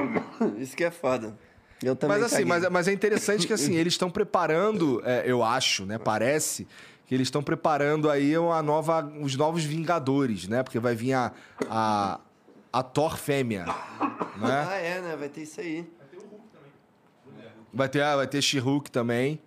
Isso 0.59 0.76
que 0.76 0.84
é 0.84 0.90
foda. 0.90 1.36
Eu 1.82 1.94
também 1.94 2.16
Mas 2.16 2.26
assim, 2.26 2.44
caguei. 2.44 2.49
mas, 2.49 2.70
mas 2.70 2.88
é 2.88 2.92
interessante 2.92 3.47
que 3.47 3.53
assim, 3.53 3.74
eles 3.74 3.92
estão 3.92 4.11
preparando, 4.11 5.03
é, 5.05 5.24
eu 5.26 5.42
acho, 5.42 5.84
né? 5.84 5.99
Parece 5.99 6.66
que 7.07 7.14
eles 7.14 7.26
estão 7.26 7.42
preparando 7.42 8.11
aí 8.11 8.36
uma 8.36 8.62
nova, 8.62 9.05
os 9.20 9.36
novos 9.36 9.62
Vingadores, 9.62 10.49
né? 10.49 10.62
Porque 10.62 10.78
vai 10.78 10.94
vir 10.94 11.12
a, 11.12 11.32
a, 11.68 12.20
a 12.72 12.82
Thor 12.82 13.16
fêmea, 13.16 13.66
né? 13.66 13.72
Ah, 14.68 14.76
é, 14.76 15.01
né? 15.01 15.16
Vai 15.16 15.28
ter 15.28 15.42
isso 15.42 15.61
aí. 15.61 15.86
Vai 17.72 17.88
ter, 17.88 18.03
ah, 18.03 18.16
vai 18.16 18.26
ter 18.26 18.40
She-Hulk 18.40 18.90
também. 18.90 19.40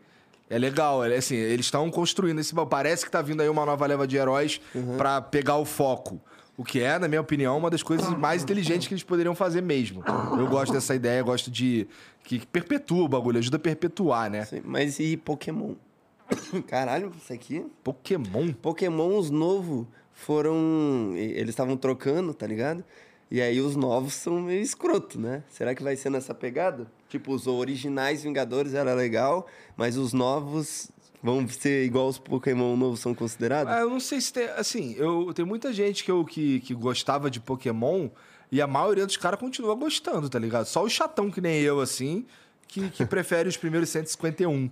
É 0.49 0.57
legal, 0.57 1.03
é 1.05 1.15
assim, 1.15 1.35
eles 1.35 1.67
estão 1.67 1.89
construindo 1.91 2.39
esse. 2.39 2.53
Parece 2.69 3.05
que 3.05 3.11
tá 3.11 3.21
vindo 3.21 3.41
aí 3.41 3.49
uma 3.49 3.65
nova 3.65 3.85
leva 3.85 4.07
de 4.07 4.17
heróis 4.17 4.59
pra 4.97 5.21
pegar 5.21 5.57
o 5.57 5.65
foco. 5.65 6.19
O 6.59 6.63
que 6.65 6.81
é, 6.81 6.99
na 6.99 7.07
minha 7.07 7.21
opinião, 7.21 7.57
uma 7.57 7.69
das 7.69 7.81
coisas 7.81 8.09
mais 8.17 8.43
inteligentes 8.43 8.85
que 8.85 8.93
eles 8.93 9.01
poderiam 9.01 9.33
fazer 9.33 9.61
mesmo. 9.61 10.03
Eu 10.37 10.45
gosto 10.45 10.73
dessa 10.73 10.93
ideia, 10.93 11.23
gosto 11.23 11.49
de. 11.49 11.87
que 12.21 12.45
perpetua 12.45 13.05
o 13.05 13.07
bagulho, 13.07 13.39
ajuda 13.39 13.55
a 13.55 13.59
perpetuar, 13.61 14.29
né? 14.29 14.43
Sim, 14.43 14.59
Mas 14.65 14.99
e 14.99 15.15
Pokémon? 15.15 15.75
Caralho, 16.67 17.13
isso 17.17 17.31
aqui? 17.31 17.65
Pokémon. 17.81 18.51
Pokémon, 18.51 19.17
os 19.17 19.29
novos 19.29 19.87
foram. 20.11 21.13
Eles 21.15 21.51
estavam 21.51 21.77
trocando, 21.77 22.33
tá 22.33 22.45
ligado? 22.45 22.83
E 23.31 23.39
aí 23.39 23.61
os 23.61 23.77
novos 23.77 24.15
são 24.15 24.41
meio 24.41 24.61
escroto, 24.61 25.17
né? 25.17 25.43
Será 25.47 25.73
que 25.73 25.81
vai 25.81 25.95
ser 25.95 26.09
nessa 26.09 26.35
pegada? 26.35 26.91
Tipo, 27.07 27.31
os 27.31 27.47
originais 27.47 28.23
Vingadores 28.23 28.73
era 28.73 28.93
legal, 28.93 29.47
mas 29.77 29.95
os 29.95 30.11
novos 30.11 30.91
vão 31.21 31.47
ser 31.47 31.85
igual 31.85 32.07
os 32.07 32.17
Pokémon 32.17 32.75
novos 32.75 32.99
são 32.99 33.13
considerados? 33.13 33.71
Ah, 33.71 33.79
eu 33.79 33.89
não 33.89 33.99
sei 33.99 34.21
se 34.21 34.31
tem. 34.31 34.45
Assim, 34.49 34.95
eu, 34.97 35.33
tem 35.33 35.45
muita 35.45 35.73
gente 35.73 36.03
que, 36.03 36.11
eu, 36.11 36.23
que, 36.25 36.59
que 36.61 36.73
gostava 36.73 37.29
de 37.29 37.39
Pokémon 37.39 38.09
e 38.51 38.61
a 38.61 38.67
maioria 38.67 39.05
dos 39.05 39.17
caras 39.17 39.39
continua 39.39 39.75
gostando, 39.75 40.29
tá 40.29 40.39
ligado? 40.39 40.65
Só 40.65 40.83
o 40.83 40.89
chatão 40.89 41.29
que 41.29 41.41
nem 41.41 41.61
eu, 41.61 41.79
assim, 41.79 42.25
que, 42.67 42.89
que 42.89 43.05
prefere 43.07 43.49
os 43.49 43.57
primeiros 43.57 43.89
151. 43.89 44.69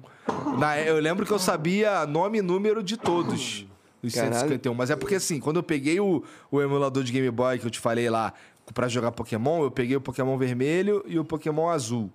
Na, 0.57 0.79
eu 0.79 0.99
lembro 0.99 1.25
que 1.25 1.31
eu 1.31 1.39
sabia 1.39 2.05
nome 2.05 2.39
e 2.39 2.41
número 2.41 2.81
de 2.81 2.97
todos. 2.97 3.65
Os 4.01 4.13
Caralho. 4.13 4.33
151. 4.33 4.73
Mas 4.73 4.89
é 4.89 4.95
porque, 4.95 5.15
assim, 5.15 5.39
quando 5.39 5.57
eu 5.57 5.63
peguei 5.63 5.99
o, 5.99 6.23
o 6.49 6.61
emulador 6.61 7.03
de 7.03 7.11
Game 7.11 7.29
Boy 7.29 7.59
que 7.59 7.65
eu 7.65 7.71
te 7.71 7.79
falei 7.79 8.09
lá 8.09 8.33
pra 8.73 8.87
jogar 8.87 9.11
Pokémon, 9.11 9.63
eu 9.63 9.71
peguei 9.71 9.95
o 9.95 10.01
Pokémon 10.01 10.37
vermelho 10.37 11.03
e 11.07 11.17
o 11.17 11.23
Pokémon 11.23 11.69
azul. 11.69 12.11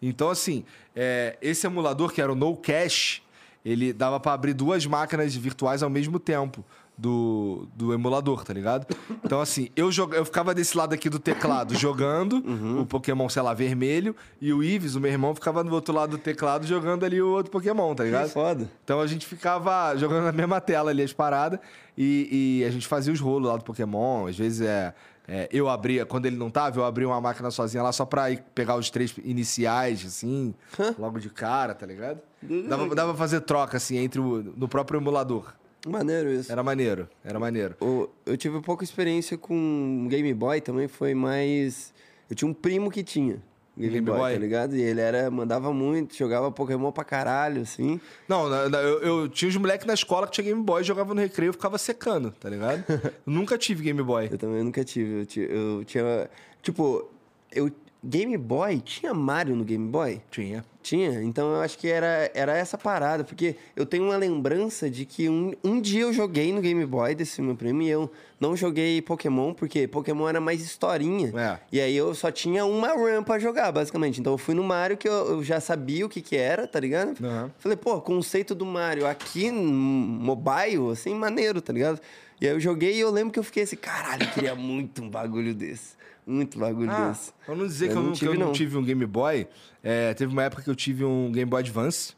Então, 0.00 0.30
assim, 0.30 0.64
é, 0.94 1.36
esse 1.42 1.66
emulador, 1.66 2.12
que 2.12 2.22
era 2.22 2.32
o 2.32 2.34
No 2.34 2.56
Cash, 2.56 3.22
ele 3.64 3.92
dava 3.92 4.18
pra 4.18 4.32
abrir 4.32 4.54
duas 4.54 4.86
máquinas 4.86 5.34
virtuais 5.34 5.82
ao 5.82 5.90
mesmo 5.90 6.18
tempo 6.18 6.64
do, 7.00 7.66
do 7.74 7.94
emulador, 7.94 8.44
tá 8.44 8.52
ligado? 8.52 8.86
Então, 9.24 9.40
assim, 9.40 9.70
eu, 9.74 9.90
joga, 9.90 10.18
eu 10.18 10.24
ficava 10.24 10.54
desse 10.54 10.76
lado 10.76 10.92
aqui 10.92 11.08
do 11.08 11.18
teclado 11.18 11.74
jogando 11.74 12.42
o 12.80 12.84
Pokémon, 12.84 13.28
sei 13.28 13.40
lá, 13.42 13.54
vermelho, 13.54 14.14
e 14.40 14.52
o 14.52 14.62
Ives, 14.62 14.94
o 14.96 15.00
meu 15.00 15.10
irmão, 15.10 15.34
ficava 15.34 15.64
do 15.64 15.72
outro 15.72 15.94
lado 15.94 16.10
do 16.10 16.18
teclado 16.18 16.66
jogando 16.66 17.04
ali 17.04 17.20
o 17.22 17.30
outro 17.30 17.50
Pokémon, 17.50 17.94
tá 17.94 18.04
ligado? 18.04 18.26
Que 18.26 18.34
foda. 18.34 18.70
Então 18.84 19.00
a 19.00 19.06
gente 19.06 19.24
ficava 19.26 19.96
jogando 19.96 20.24
na 20.24 20.32
mesma 20.32 20.60
tela 20.60 20.90
ali 20.90 21.02
as 21.02 21.12
paradas 21.12 21.58
e, 21.96 22.60
e 22.60 22.64
a 22.66 22.70
gente 22.70 22.86
fazia 22.86 23.12
os 23.12 23.20
rolos 23.20 23.48
lá 23.48 23.56
do 23.56 23.64
Pokémon. 23.64 24.26
Às 24.26 24.36
vezes 24.36 24.60
é, 24.60 24.92
é, 25.26 25.48
eu 25.50 25.68
abria, 25.70 26.04
quando 26.04 26.26
ele 26.26 26.36
não 26.36 26.50
tava, 26.50 26.78
eu 26.78 26.84
abria 26.84 27.08
uma 27.08 27.20
máquina 27.20 27.50
sozinha 27.50 27.82
lá 27.82 27.92
só 27.92 28.04
pra 28.04 28.30
ir 28.30 28.42
pegar 28.54 28.76
os 28.76 28.90
três 28.90 29.14
iniciais, 29.24 30.04
assim, 30.04 30.54
logo 30.98 31.18
de 31.18 31.30
cara, 31.30 31.74
tá 31.74 31.86
ligado? 31.86 32.20
Dava, 32.42 32.94
dava 32.94 33.10
pra 33.12 33.18
fazer 33.18 33.40
troca, 33.42 33.76
assim, 33.76 33.96
entre 33.98 34.20
o, 34.20 34.42
no 34.56 34.66
próprio 34.68 34.98
emulador. 35.00 35.52
Maneiro 35.86 36.30
isso. 36.30 36.50
Era 36.52 36.62
maneiro, 36.62 37.08
era 37.24 37.38
maneiro. 37.38 37.74
O- 37.80 38.08
Eu 38.26 38.36
tive 38.36 38.60
pouca 38.60 38.84
experiência 38.84 39.38
com 39.38 40.06
Game 40.10 40.32
Boy 40.34 40.60
também, 40.60 40.88
foi 40.88 41.14
mais. 41.14 41.92
Eu 42.28 42.36
tinha 42.36 42.48
um 42.50 42.52
primo 42.54 42.90
que 42.90 43.02
tinha 43.02 43.42
Game, 43.76 43.94
Game 43.94 44.04
Boy, 44.06 44.18
Boy? 44.18 44.32
tá 44.34 44.38
ligado? 44.38 44.76
E 44.76 44.82
ele 44.82 45.00
era, 45.00 45.30
mandava 45.30 45.72
muito, 45.72 46.14
jogava 46.14 46.50
Pokémon 46.52 46.92
pra 46.92 47.02
caralho, 47.02 47.62
assim. 47.62 47.98
Não, 48.28 48.46
eu, 48.52 49.00
eu 49.22 49.28
tinha 49.28 49.48
uns 49.48 49.56
moleques 49.56 49.86
na 49.86 49.94
escola 49.94 50.26
que 50.26 50.32
tinha 50.34 50.44
Game 50.44 50.62
Boy, 50.62 50.84
jogava 50.84 51.14
no 51.14 51.20
recreio 51.20 51.48
e 51.50 51.52
ficava 51.52 51.78
secando, 51.78 52.30
tá 52.32 52.48
ligado? 52.50 52.84
Eu 52.88 53.12
nunca 53.26 53.56
tive 53.56 53.82
Game 53.84 54.02
Boy. 54.02 54.28
Eu 54.30 54.36
também 54.38 54.62
nunca 54.62 54.84
tive. 54.84 55.26
Eu, 55.36 55.78
eu 55.78 55.84
tinha. 55.84 56.28
Tipo, 56.62 57.08
eu. 57.52 57.70
Game 58.02 58.36
Boy? 58.36 58.80
Tinha 58.80 59.12
Mario 59.12 59.54
no 59.54 59.64
Game 59.64 59.88
Boy? 59.88 60.20
Tinha. 60.30 60.64
Tinha, 60.82 61.22
então 61.22 61.52
eu 61.52 61.60
acho 61.60 61.78
que 61.78 61.88
era, 61.88 62.30
era 62.32 62.56
essa 62.56 62.78
parada, 62.78 63.22
porque 63.22 63.54
eu 63.76 63.84
tenho 63.84 64.04
uma 64.04 64.16
lembrança 64.16 64.88
de 64.88 65.04
que 65.04 65.28
um, 65.28 65.52
um 65.62 65.78
dia 65.78 66.00
eu 66.00 66.12
joguei 66.12 66.52
no 66.54 66.62
Game 66.62 66.84
Boy 66.86 67.14
desse 67.14 67.42
meu 67.42 67.54
primo 67.54 67.82
e 67.82 67.90
eu 67.90 68.10
não 68.40 68.56
joguei 68.56 69.02
Pokémon, 69.02 69.52
porque 69.52 69.86
Pokémon 69.86 70.26
era 70.26 70.40
mais 70.40 70.62
historinha. 70.62 71.30
É. 71.36 71.58
E 71.70 71.78
aí 71.78 71.94
eu 71.94 72.14
só 72.14 72.30
tinha 72.30 72.64
uma 72.64 72.94
run 72.94 73.22
pra 73.22 73.38
jogar, 73.38 73.70
basicamente. 73.70 74.20
Então 74.20 74.32
eu 74.32 74.38
fui 74.38 74.54
no 74.54 74.64
Mario 74.64 74.96
que 74.96 75.06
eu, 75.06 75.12
eu 75.12 75.44
já 75.44 75.60
sabia 75.60 76.06
o 76.06 76.08
que 76.08 76.22
que 76.22 76.34
era, 76.34 76.66
tá 76.66 76.80
ligado? 76.80 77.14
Aham. 77.22 77.50
Falei, 77.58 77.76
pô, 77.76 78.00
conceito 78.00 78.54
do 78.54 78.64
Mario 78.64 79.06
aqui 79.06 79.50
no 79.50 79.62
mobile, 79.62 80.90
assim, 80.90 81.14
maneiro, 81.14 81.60
tá 81.60 81.74
ligado? 81.74 82.00
E 82.40 82.48
aí 82.48 82.54
eu 82.54 82.60
joguei 82.60 82.94
e 82.94 83.00
eu 83.00 83.10
lembro 83.10 83.34
que 83.34 83.38
eu 83.38 83.44
fiquei 83.44 83.64
assim, 83.64 83.76
caralho, 83.76 84.22
eu 84.22 84.30
queria 84.30 84.54
muito 84.54 85.02
um 85.02 85.10
bagulho 85.10 85.54
desse. 85.54 85.99
Muito 86.30 86.58
bagulho 86.58 86.90
Ah, 86.90 87.08
desse. 87.08 87.32
pra 87.44 87.54
não 87.56 87.66
dizer 87.66 87.86
Eu 87.86 87.90
que 87.92 87.96
eu, 87.96 88.02
não 88.02 88.08
não, 88.10 88.14
que 88.16 88.24
eu 88.24 88.28
tive, 88.30 88.38
não 88.40 88.46
não. 88.46 88.52
tive 88.52 88.76
um 88.76 88.84
Game 88.84 89.06
Boy, 89.06 89.48
é, 89.82 90.14
teve 90.14 90.32
uma 90.32 90.42
época 90.44 90.62
que 90.62 90.70
eu 90.70 90.76
tive 90.76 91.04
um 91.04 91.32
Game 91.32 91.50
Boy 91.50 91.60
Advance 91.60 92.14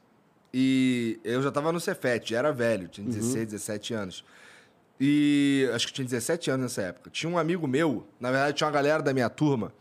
e 0.53 1.19
eu 1.25 1.41
já 1.43 1.51
tava 1.51 1.73
no 1.73 1.81
Cefet, 1.81 2.29
já 2.31 2.39
era 2.39 2.53
velho, 2.53 2.89
tinha 2.89 3.07
Uhum. 3.07 3.13
16, 3.13 3.47
17 3.51 3.95
anos. 3.95 4.25
E 5.01 5.69
acho 5.75 5.87
que 5.89 5.93
tinha 5.95 6.05
17 6.05 6.51
anos 6.51 6.63
nessa 6.65 6.83
época. 6.83 7.11
Tinha 7.11 7.31
um 7.33 7.39
amigo 7.39 7.67
meu, 7.67 8.07
na 8.21 8.31
verdade 8.31 8.57
tinha 8.57 8.67
uma 8.67 8.73
galera 8.73 9.03
da 9.03 9.13
minha 9.15 9.29
turma, 9.31 9.73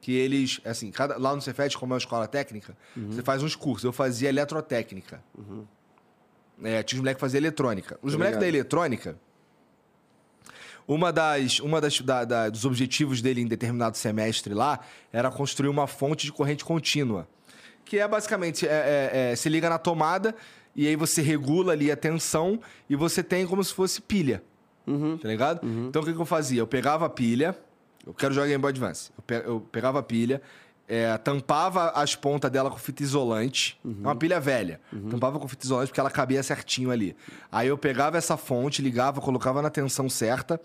que 0.00 0.12
eles, 0.12 0.60
assim, 0.64 0.90
cada, 0.90 1.16
lá 1.16 1.34
no 1.34 1.40
Cefet, 1.40 1.76
como 1.78 1.92
é 1.92 1.94
uma 1.94 1.98
escola 1.98 2.26
técnica, 2.28 2.76
Uhum. 2.96 3.12
você 3.12 3.22
faz 3.22 3.42
uns 3.42 3.54
cursos. 3.56 3.84
Eu 3.84 3.92
fazia 3.92 4.28
eletrotécnica. 4.28 5.22
É, 6.62 6.82
tinha 6.82 6.96
os 6.98 7.00
moleques 7.00 7.16
que 7.18 7.20
faziam 7.20 7.38
eletrônica. 7.40 7.98
Os 8.02 8.14
moleques 8.16 8.40
da 8.40 8.48
eletrônica, 8.48 9.16
uma 10.88 11.12
das, 11.12 11.60
uma 11.60 11.80
das 11.80 12.00
da- 12.00 12.24
da- 12.24 12.48
dos 12.48 12.64
objetivos 12.64 13.22
dele 13.22 13.42
em 13.42 13.46
determinado 13.46 13.96
semestre 13.96 14.54
lá 14.54 14.80
era 15.12 15.30
construir 15.30 15.68
uma 15.68 15.86
fonte 15.86 16.24
de 16.26 16.32
corrente 16.32 16.64
contínua. 16.64 17.28
Que 17.84 17.98
é 17.98 18.08
basicamente, 18.08 18.66
é, 18.66 18.70
é, 19.12 19.30
é, 19.32 19.36
se 19.36 19.48
liga 19.48 19.68
na 19.70 19.78
tomada 19.78 20.34
e 20.74 20.86
aí 20.88 20.96
você 20.96 21.22
regula 21.22 21.72
ali 21.74 21.90
a 21.92 21.96
tensão 21.96 22.58
e 22.88 22.96
você 22.96 23.22
tem 23.22 23.46
como 23.46 23.62
se 23.62 23.72
fosse 23.74 24.00
pilha. 24.00 24.42
Tá 25.18 25.28
ligado? 25.28 25.60
Então 25.88 26.00
o 26.02 26.04
que, 26.04 26.12
que 26.14 26.20
eu 26.20 26.24
fazia? 26.26 26.60
Eu 26.60 26.66
pegava 26.66 27.04
a 27.06 27.10
pilha, 27.10 27.54
eu 28.06 28.14
quero 28.14 28.32
jogar 28.32 28.46
Game 28.46 28.60
Boy 28.60 28.70
Advance. 28.70 29.10
Eu, 29.16 29.22
pe- 29.22 29.42
eu 29.46 29.60
pegava 29.60 29.98
a 29.98 30.02
pilha, 30.02 30.40
é, 30.88 31.16
tampava 31.18 31.90
as 31.90 32.16
pontas 32.16 32.50
dela 32.50 32.70
com 32.70 32.78
fita 32.78 33.02
isolante. 33.02 33.78
É 33.84 34.06
uma 34.06 34.16
pilha 34.16 34.40
velha. 34.40 34.80
Tampava 35.10 35.38
com 35.38 35.46
fita 35.46 35.66
isolante 35.66 35.88
porque 35.88 36.00
ela 36.00 36.10
cabia 36.10 36.42
certinho 36.42 36.90
ali. 36.90 37.14
Aí 37.52 37.68
eu 37.68 37.76
pegava 37.76 38.16
essa 38.16 38.36
fonte, 38.38 38.80
ligava, 38.80 39.20
colocava 39.20 39.60
na 39.60 39.68
tensão 39.68 40.08
certa. 40.08 40.58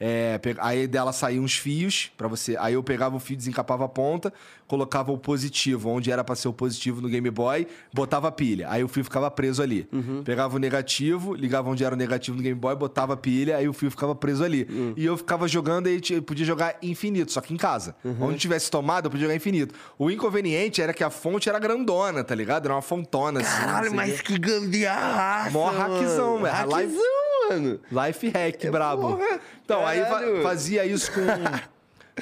É, 0.00 0.40
aí 0.58 0.86
dela 0.86 1.12
saíam 1.12 1.44
uns 1.44 1.56
fios 1.56 2.10
para 2.16 2.28
você. 2.28 2.56
Aí 2.58 2.74
eu 2.74 2.82
pegava 2.82 3.16
o 3.16 3.18
fio, 3.18 3.36
desencapava 3.36 3.84
a 3.84 3.88
ponta, 3.88 4.32
colocava 4.66 5.10
o 5.10 5.18
positivo, 5.18 5.90
onde 5.90 6.10
era 6.10 6.22
para 6.22 6.36
ser 6.36 6.48
o 6.48 6.52
positivo 6.52 7.00
no 7.00 7.08
Game 7.08 7.30
Boy, 7.30 7.66
botava 7.92 8.28
a 8.28 8.32
pilha. 8.32 8.70
Aí 8.70 8.84
o 8.84 8.88
fio 8.88 9.02
ficava 9.02 9.30
preso 9.30 9.62
ali. 9.62 9.88
Pegava 10.24 10.56
o 10.56 10.58
negativo, 10.58 11.34
ligava 11.34 11.68
onde 11.68 11.84
era 11.84 11.94
o 11.94 11.98
negativo 11.98 12.36
no 12.36 12.42
Game 12.42 12.58
Boy, 12.58 12.76
botava 12.76 13.14
a 13.14 13.16
pilha, 13.16 13.56
aí 13.56 13.68
o 13.68 13.72
fio 13.72 13.90
ficava 13.90 14.14
preso 14.14 14.44
ali. 14.44 14.94
E 14.96 15.04
eu 15.04 15.16
ficava 15.16 15.48
jogando 15.48 15.88
e 15.88 16.20
podia 16.20 16.44
jogar 16.46 16.76
infinito, 16.82 17.32
só 17.32 17.40
que 17.40 17.52
em 17.52 17.56
casa. 17.56 17.96
Onde 18.20 18.38
tivesse 18.38 18.70
tomada, 18.70 19.06
eu 19.06 19.10
podia 19.10 19.26
jogar 19.26 19.36
infinito. 19.36 19.74
O 19.98 20.10
inconveniente 20.10 20.80
era 20.80 20.92
que 20.94 21.02
a 21.02 21.10
fonte 21.10 21.48
era 21.48 21.58
grandona, 21.58 22.22
tá 22.22 22.34
ligado? 22.34 22.66
Era 22.66 22.74
uma 22.74 22.82
fontona 22.82 23.40
assim. 23.40 23.60
Caralho, 23.60 23.90
o 23.90 23.94
mas 23.94 24.20
que 24.20 24.38
gambiarra! 24.38 25.50
Mó 25.50 25.70
hackzão, 25.70 26.42
velho. 26.42 26.54
Hackzão, 26.54 27.27
mano. 27.50 27.80
Life 27.90 28.28
hack, 28.28 28.70
brabo. 28.70 29.02
porra, 29.16 29.40
então, 29.64 29.86
aí 29.86 30.00
caralho. 30.00 30.42
fazia 30.42 30.84
isso 30.86 31.10
com. 31.12 31.20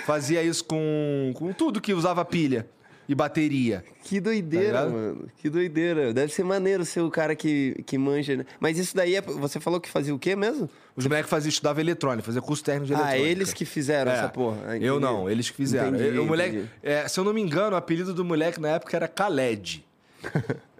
fazia 0.04 0.42
isso 0.42 0.64
com, 0.64 1.32
com 1.34 1.52
tudo 1.52 1.80
que 1.80 1.92
usava 1.94 2.24
pilha 2.24 2.66
e 3.08 3.14
bateria. 3.14 3.84
Que 4.02 4.20
doideira, 4.20 4.82
Tá 4.82 4.88
mano. 4.88 5.28
Que 5.38 5.48
doideira. 5.48 6.12
Deve 6.12 6.32
ser 6.32 6.42
maneiro 6.44 6.84
ser 6.84 7.00
o 7.00 7.10
cara 7.10 7.34
que, 7.36 7.82
que 7.86 7.96
manja, 7.96 8.36
né? 8.36 8.44
Mas 8.58 8.78
isso 8.78 8.94
daí, 8.96 9.14
é, 9.14 9.20
você 9.20 9.60
falou 9.60 9.80
que 9.80 9.88
fazia 9.88 10.14
o 10.14 10.18
quê 10.18 10.34
mesmo? 10.34 10.68
Os 10.96 11.06
moleques 11.06 11.30
faziam, 11.30 11.48
estudavam 11.48 11.80
eletrônica, 11.80 12.24
fazia 12.26 12.42
curso 12.42 12.64
técnico 12.64 12.86
de 12.88 12.94
Ah, 12.94 12.98
eletrônica. 13.10 13.28
eles 13.28 13.52
que 13.52 13.64
fizeram 13.64 14.10
É. 14.10 14.14
essa 14.16 14.28
porra. 14.28 14.58
Ah, 14.66 14.76
eu 14.78 14.98
não, 14.98 15.30
eles 15.30 15.48
que 15.50 15.56
fizeram. 15.56 15.88
Entendi, 15.94 16.16
Eu- 16.16 16.22
o 16.24 16.26
moleque, 16.26 16.64
é, 16.82 17.06
se 17.06 17.18
eu 17.20 17.24
não 17.24 17.32
me 17.32 17.40
engano, 17.40 17.74
o 17.74 17.76
apelido 17.78 18.12
do 18.12 18.24
moleque 18.24 18.60
na 18.60 18.68
época 18.70 18.96
era 18.96 19.06
Khaled. 19.06 19.84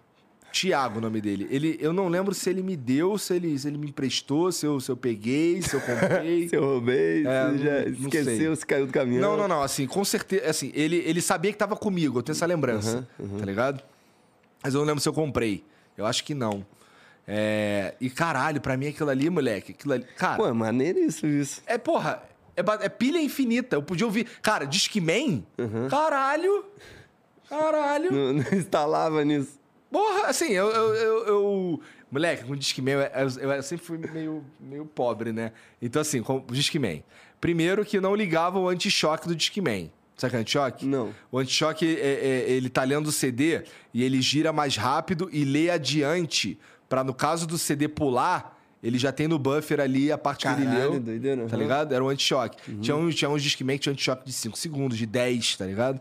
Tiago, 0.57 0.99
o 0.99 1.01
nome 1.03 1.21
dele. 1.21 1.47
Ele, 1.51 1.77
eu 1.81 1.93
não 1.93 2.09
lembro 2.09 2.35
se 2.35 2.49
ele 2.49 2.63
me 2.63 2.75
deu, 2.77 3.19
se 3.19 3.35
ele, 3.35 3.59
se 3.59 3.69
ele 3.69 3.77
me 3.77 3.89
emprestou, 3.89 4.51
se 4.51 4.65
eu, 4.65 4.81
se 4.81 4.91
eu 4.91 4.97
peguei, 4.97 5.61
se 5.61 5.75
eu 5.75 5.81
comprei. 5.83 6.49
Se 6.49 6.57
eu 6.57 6.65
roubei, 6.65 7.27
É, 7.27 7.49
você 7.51 7.59
já 7.59 7.73
não- 7.73 7.91
não 7.99 8.07
esqueceu, 8.09 8.35
sei. 8.37 8.57
se 8.57 8.67
caiu 8.67 8.87
do 8.87 8.93
caminhão. 8.93 9.21
Não, 9.21 9.37
não, 9.37 9.47
não. 9.49 9.63
Assim, 9.63 9.87
com 9.87 10.03
certeza. 10.05 10.49
Assim, 10.49 10.73
ele, 10.75 10.97
ele 11.05 11.21
sabia 11.21 11.53
que 11.53 11.59
tava 11.59 11.77
comigo, 11.77 12.19
eu 12.19 12.23
tenho 12.23 12.35
essa 12.35 12.47
lembrança. 12.47 13.07
Tá 13.39 13.45
ligado? 13.45 13.83
Mas 14.65 14.73
eu 14.73 14.81
não 14.81 14.87
lembro 14.87 15.01
se 15.03 15.09
eu 15.09 15.13
comprei. 15.13 15.63
Eu 15.97 16.07
acho 16.07 16.25
que 16.25 16.35
não. 16.35 16.65
É, 17.29 17.95
E 18.01 18.09
caralho, 18.09 18.61
pra 18.61 18.77
mim 18.77 18.87
aquilo 18.89 19.11
ali, 19.11 19.29
moleque. 19.29 19.73
Aquilo 19.73 19.93
ali. 19.93 20.05
Cara, 20.17 20.37
Pô, 20.37 20.47
é 20.47 20.53
maneiro 20.53 20.99
isso, 21.01 21.27
isso. 21.27 21.61
é 21.67 21.77
porra. 21.77 22.23
É, 22.57 22.63
é 22.87 22.89
pilha 22.89 23.21
infinita. 23.21 23.77
Eu 23.77 23.83
podia 23.83 24.07
ouvir. 24.07 24.27
Cara, 24.41 24.65
Discman? 24.65 25.45
Caralho! 25.91 26.65
Caralho. 27.49 28.11
Não, 28.13 28.33
não 28.35 28.59
instalava 28.59 29.25
nisso. 29.25 29.59
Porra, 29.97 30.27
assim, 30.27 30.53
eu. 30.53 30.67
eu, 30.69 30.95
eu, 30.95 31.27
eu- 31.27 31.81
Moleque, 32.11 32.45
com 32.45 32.53
o 32.53 32.57
Discman, 32.57 32.93
eu, 32.93 33.01
eu, 33.41 33.51
eu 33.53 33.63
sempre 33.63 33.85
fui 33.87 33.97
meio, 33.99 34.45
meio 34.61 34.85
pobre, 34.85 35.33
né? 35.33 35.53
Então, 35.81 36.03
assim, 36.03 36.23
com 36.23 36.37
o 36.37 36.53
Discman. 36.53 37.03
Primeiro 37.41 37.83
que 37.85 37.99
não 37.99 38.15
ligava 38.15 38.59
o 38.59 38.69
anti-choque 38.69 39.27
do 39.27 39.35
Discman. 39.35 39.91
Sabe 40.17 40.29
o 40.29 40.31
que 40.33 40.37
é 40.37 40.41
anti-choque? 40.41 40.85
Não. 40.87 41.15
O 41.33 41.39
anti-choque, 41.39 41.97
é, 41.99 42.45
é- 42.47 42.51
ele 42.51 42.69
tá 42.69 42.85
lendo 42.85 43.07
o 43.07 43.13
CD 43.13 43.63
e 43.95 44.05
ele 44.05 44.21
gira 44.21 44.53
mais 44.53 44.77
rápido 44.77 45.31
e 45.33 45.45
lê 45.47 45.71
adiante. 45.71 46.59
Pra, 46.91 47.03
no 47.03 47.15
caso 47.15 47.47
do 47.47 47.57
CD 47.59 47.89
pular, 47.89 48.57
ele 48.83 48.99
já 48.99 49.11
tem 49.13 49.27
no 49.27 49.39
buffer 49.39 49.81
ali 49.81 50.13
a 50.13 50.19
parte 50.19 50.47
que 50.47 50.53
ele 50.53 50.65
Caralho, 50.67 50.91
leu. 50.93 51.01
doideira. 51.01 51.47
Tá 51.47 51.57
Uhum. 51.57 51.63
ligado? 51.63 51.93
Era 51.95 52.05
o 52.05 52.09
anti-choque. 52.11 52.59
Tinha, 52.83 52.95
uns, 52.97 53.15
tinha 53.15 53.31
uns 53.31 53.43
Discman 53.43 53.77
que 53.79 53.83
tinha 53.85 53.93
anti-choque 53.95 54.27
de 54.27 54.33
5 54.33 54.59
segundos, 54.59 54.97
de 54.99 55.07
10, 55.07 55.57
tá 55.57 55.65
ligado? 55.65 56.01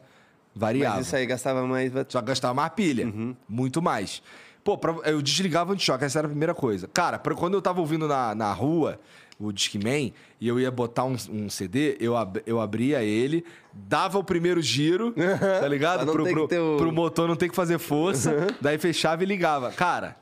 Variava. 0.55 0.97
Mas 0.97 1.07
isso 1.07 1.15
aí 1.15 1.25
gastava 1.25 1.65
mais. 1.67 1.91
Só 2.07 2.21
gastava 2.21 2.53
mais 2.53 2.71
pilha. 2.73 3.05
Uhum. 3.07 3.35
Muito 3.47 3.81
mais. 3.81 4.21
Pô, 4.63 4.77
pra- 4.77 4.95
eu 5.05 5.21
desligava 5.21 5.71
o 5.71 5.73
anti-choque, 5.73 6.03
essa 6.05 6.19
era 6.19 6.27
a 6.27 6.29
primeira 6.29 6.55
coisa. 6.55 6.87
Cara, 6.93 7.19
pra- 7.19 7.35
quando 7.35 7.53
eu 7.55 7.61
tava 7.61 7.79
ouvindo 7.81 8.07
na, 8.07 8.33
na 8.33 8.51
rua 8.53 8.99
o 9.37 9.51
Discman 9.51 10.13
e 10.39 10.47
eu 10.47 10.57
ia 10.59 10.71
botar 10.71 11.03
um, 11.03 11.15
um 11.29 11.49
CD, 11.49 11.97
eu, 11.99 12.15
ab- 12.15 12.41
eu 12.47 12.59
abria 12.61 13.03
ele, 13.03 13.43
dava 13.73 14.17
o 14.17 14.23
primeiro 14.23 14.61
giro, 14.61 15.13
tá 15.59 15.67
ligado? 15.67 16.09
Pro, 16.11 16.23
pro- 16.23 16.47
o- 16.49 16.71
Uhum. 16.71 16.77
pro 16.77 16.91
motor 16.91 17.27
não 17.27 17.35
ter 17.35 17.49
que 17.49 17.55
fazer 17.55 17.77
força, 17.77 18.47
daí 18.61 18.77
fechava 18.77 19.21
e 19.23 19.25
ligava. 19.25 19.71
Cara, 19.71 20.15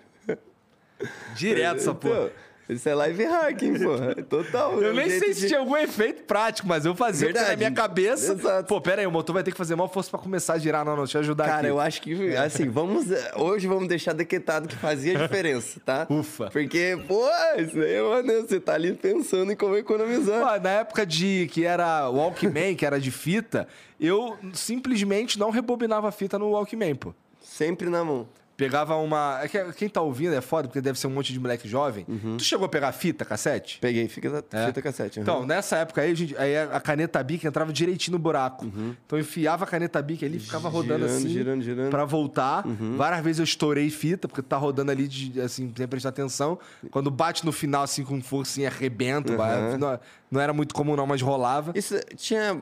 direto 1.36 1.77
essa 1.77 1.93
porra. 1.93 2.31
Isso 2.70 2.88
é 2.88 2.95
live 2.95 3.24
hacking, 3.26 3.78
porra. 3.78 4.16
Total. 4.24 4.82
é 4.82 4.88
Eu 4.88 4.91
um 4.91 4.95
nem 4.95 5.09
sei 5.09 5.34
se 5.34 5.41
de- 5.41 5.47
tinha 5.49 5.59
algum 5.59 5.76
efeito 5.76 6.24
prático, 6.24 6.68
mas 6.68 6.86
eu 6.86 6.95
fazia 6.95 7.28
porque 7.28 7.38
na 7.39 7.45
Verdade. 7.47 7.57
minha 7.59 7.72
cabeça. 7.72 8.32
Exato. 8.34 8.68
Pô, 8.70 8.80
pera 8.80 9.01
aí, 9.01 9.07
o 9.07 9.11
motor 9.11 9.34
vai 9.34 9.43
ter 9.43 9.51
que 9.51 9.57
fazer 9.57 9.76
mal 9.76 9.89
força 9.89 10.09
pra 10.09 10.18
começar 10.20 10.53
a 10.53 10.57
girar. 10.57 10.86
Não, 10.86 10.95
não, 10.95 11.03
deixa 11.03 11.18
eu 11.18 11.22
ajudar 11.22 11.45
Cara, 11.45 11.57
aqui. 11.59 11.68
eu 11.68 11.80
acho 11.80 12.01
que, 12.01 12.36
assim, 12.38 12.70
vamos. 12.70 13.07
Hoje 13.36 13.68
vamos 13.68 13.88
deixar 13.89 14.14
decretado 14.14 14.68
que 14.68 14.76
fazia 14.78 15.18
diferença, 15.18 15.80
tá? 15.86 16.07
Ufa. 16.09 16.49
Porque, 16.51 16.97
pô, 17.07 17.28
isso 17.57 17.78
aí, 17.80 18.01
mano, 18.01 18.47
você 18.47 18.59
tá 18.59 18.74
ali 18.76 18.93
pensando 18.93 19.51
em 19.51 19.55
como 19.55 19.76
economizar. 19.76 20.39
Pô, 20.53 20.59
na 20.64 20.70
época 20.70 21.05
de 21.05 21.49
que 21.51 21.66
era 21.66 22.09
Walkman, 22.09 22.76
que 22.76 22.86
era 22.86 22.99
de 22.99 23.11
fita, 23.11 23.68
eu 23.99 24.38
simplesmente 24.53 25.38
não 25.38 25.49
rebobinava 25.49 26.07
a 26.07 26.11
fita 26.11 26.39
no 26.39 26.49
Walkman, 26.51 26.95
pô. 26.95 27.14
Sempre 27.41 27.89
na 27.89 28.03
mão. 28.05 28.28
Pegava 28.55 28.95
uma. 28.97 29.39
é 29.41 29.47
que 29.47 29.73
Quem 29.73 29.89
tá 29.89 29.99
ouvindo 30.01 30.35
é 30.35 30.41
foda, 30.41 30.67
porque 30.67 30.79
deve 30.79 30.99
ser 30.99 31.07
um 31.07 31.09
monte 31.09 31.33
de 31.33 31.39
moleque 31.39 31.67
jovem. 31.67 32.05
Tu 32.37 32.43
chegou 32.43 32.65
a 32.65 32.69
pegar 32.69 32.91
fita, 32.91 33.25
cassete? 33.25 33.79
Peguei, 33.79 34.07
fica 34.07 34.43
É. 34.51 34.67
fita 34.67 34.81
cassete. 34.81 35.19
uhum. 35.19 35.23
Então, 35.23 35.45
nessa 35.45 35.77
época 35.77 36.01
aí, 36.01 36.11
a, 36.11 36.15
gente, 36.15 36.37
aí 36.37 36.57
a 36.57 36.79
caneta 36.79 37.21
Bic 37.23 37.45
entrava 37.45 37.73
direitinho 37.73 38.13
no 38.13 38.19
buraco. 38.19 38.65
Então 38.65 39.17
eu 39.17 39.21
enfiava 39.21 39.63
a 39.63 39.67
caneta 39.67 40.01
Bic 40.01 40.23
ali, 40.23 40.39
ficava 40.39 40.69
rodando 40.69 41.07
Girando, 41.07 41.17
assim. 41.17 41.29
girando, 41.29 41.61
girando. 41.63 41.89
Pra 41.89 42.05
voltar. 42.05 42.63
Várias 42.95 43.23
vezes 43.23 43.39
eu 43.39 43.43
estourei 43.43 43.89
fita, 43.89 44.27
porque 44.27 44.41
tá 44.41 44.57
rodando 44.57 44.91
ali, 44.91 45.07
de, 45.07 45.41
assim, 45.41 45.73
sem 45.75 45.87
prestar 45.87 46.09
atenção. 46.09 46.59
Quando 46.91 47.09
bate 47.09 47.45
no 47.45 47.51
final, 47.51 47.83
assim, 47.83 48.03
com 48.03 48.21
força, 48.21 48.51
assim, 48.53 48.65
arrebenta. 48.65 49.35
vai. 49.35 49.77
Não, 49.77 49.99
não 50.29 50.39
era 50.41 50.53
muito 50.53 50.73
comum 50.75 50.95
não, 50.95 51.07
mas 51.07 51.21
rolava. 51.21 51.71
Isso 51.75 51.99
tinha. 52.15 52.61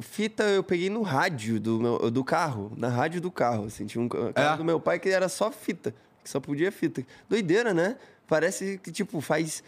Fita 0.00 0.44
eu 0.44 0.62
peguei 0.62 0.88
no 0.90 1.02
rádio 1.02 1.58
do, 1.60 1.80
meu, 1.80 2.10
do 2.10 2.22
carro, 2.24 2.72
na 2.76 2.88
rádio 2.88 3.20
do 3.20 3.30
carro, 3.30 3.64
assim. 3.66 3.86
Tinha 3.86 4.02
um 4.02 4.08
carro 4.08 4.32
É? 4.34 4.56
do 4.56 4.64
meu 4.64 4.78
pai 4.80 4.98
que 4.98 5.08
era 5.08 5.28
só 5.28 5.50
fita, 5.50 5.94
que 6.22 6.30
só 6.30 6.38
podia 6.40 6.70
fita. 6.70 7.02
Doideira, 7.28 7.72
né? 7.74 7.96
Parece 8.28 8.78
que, 8.82 8.92
tipo, 8.92 9.20
faz. 9.20 9.62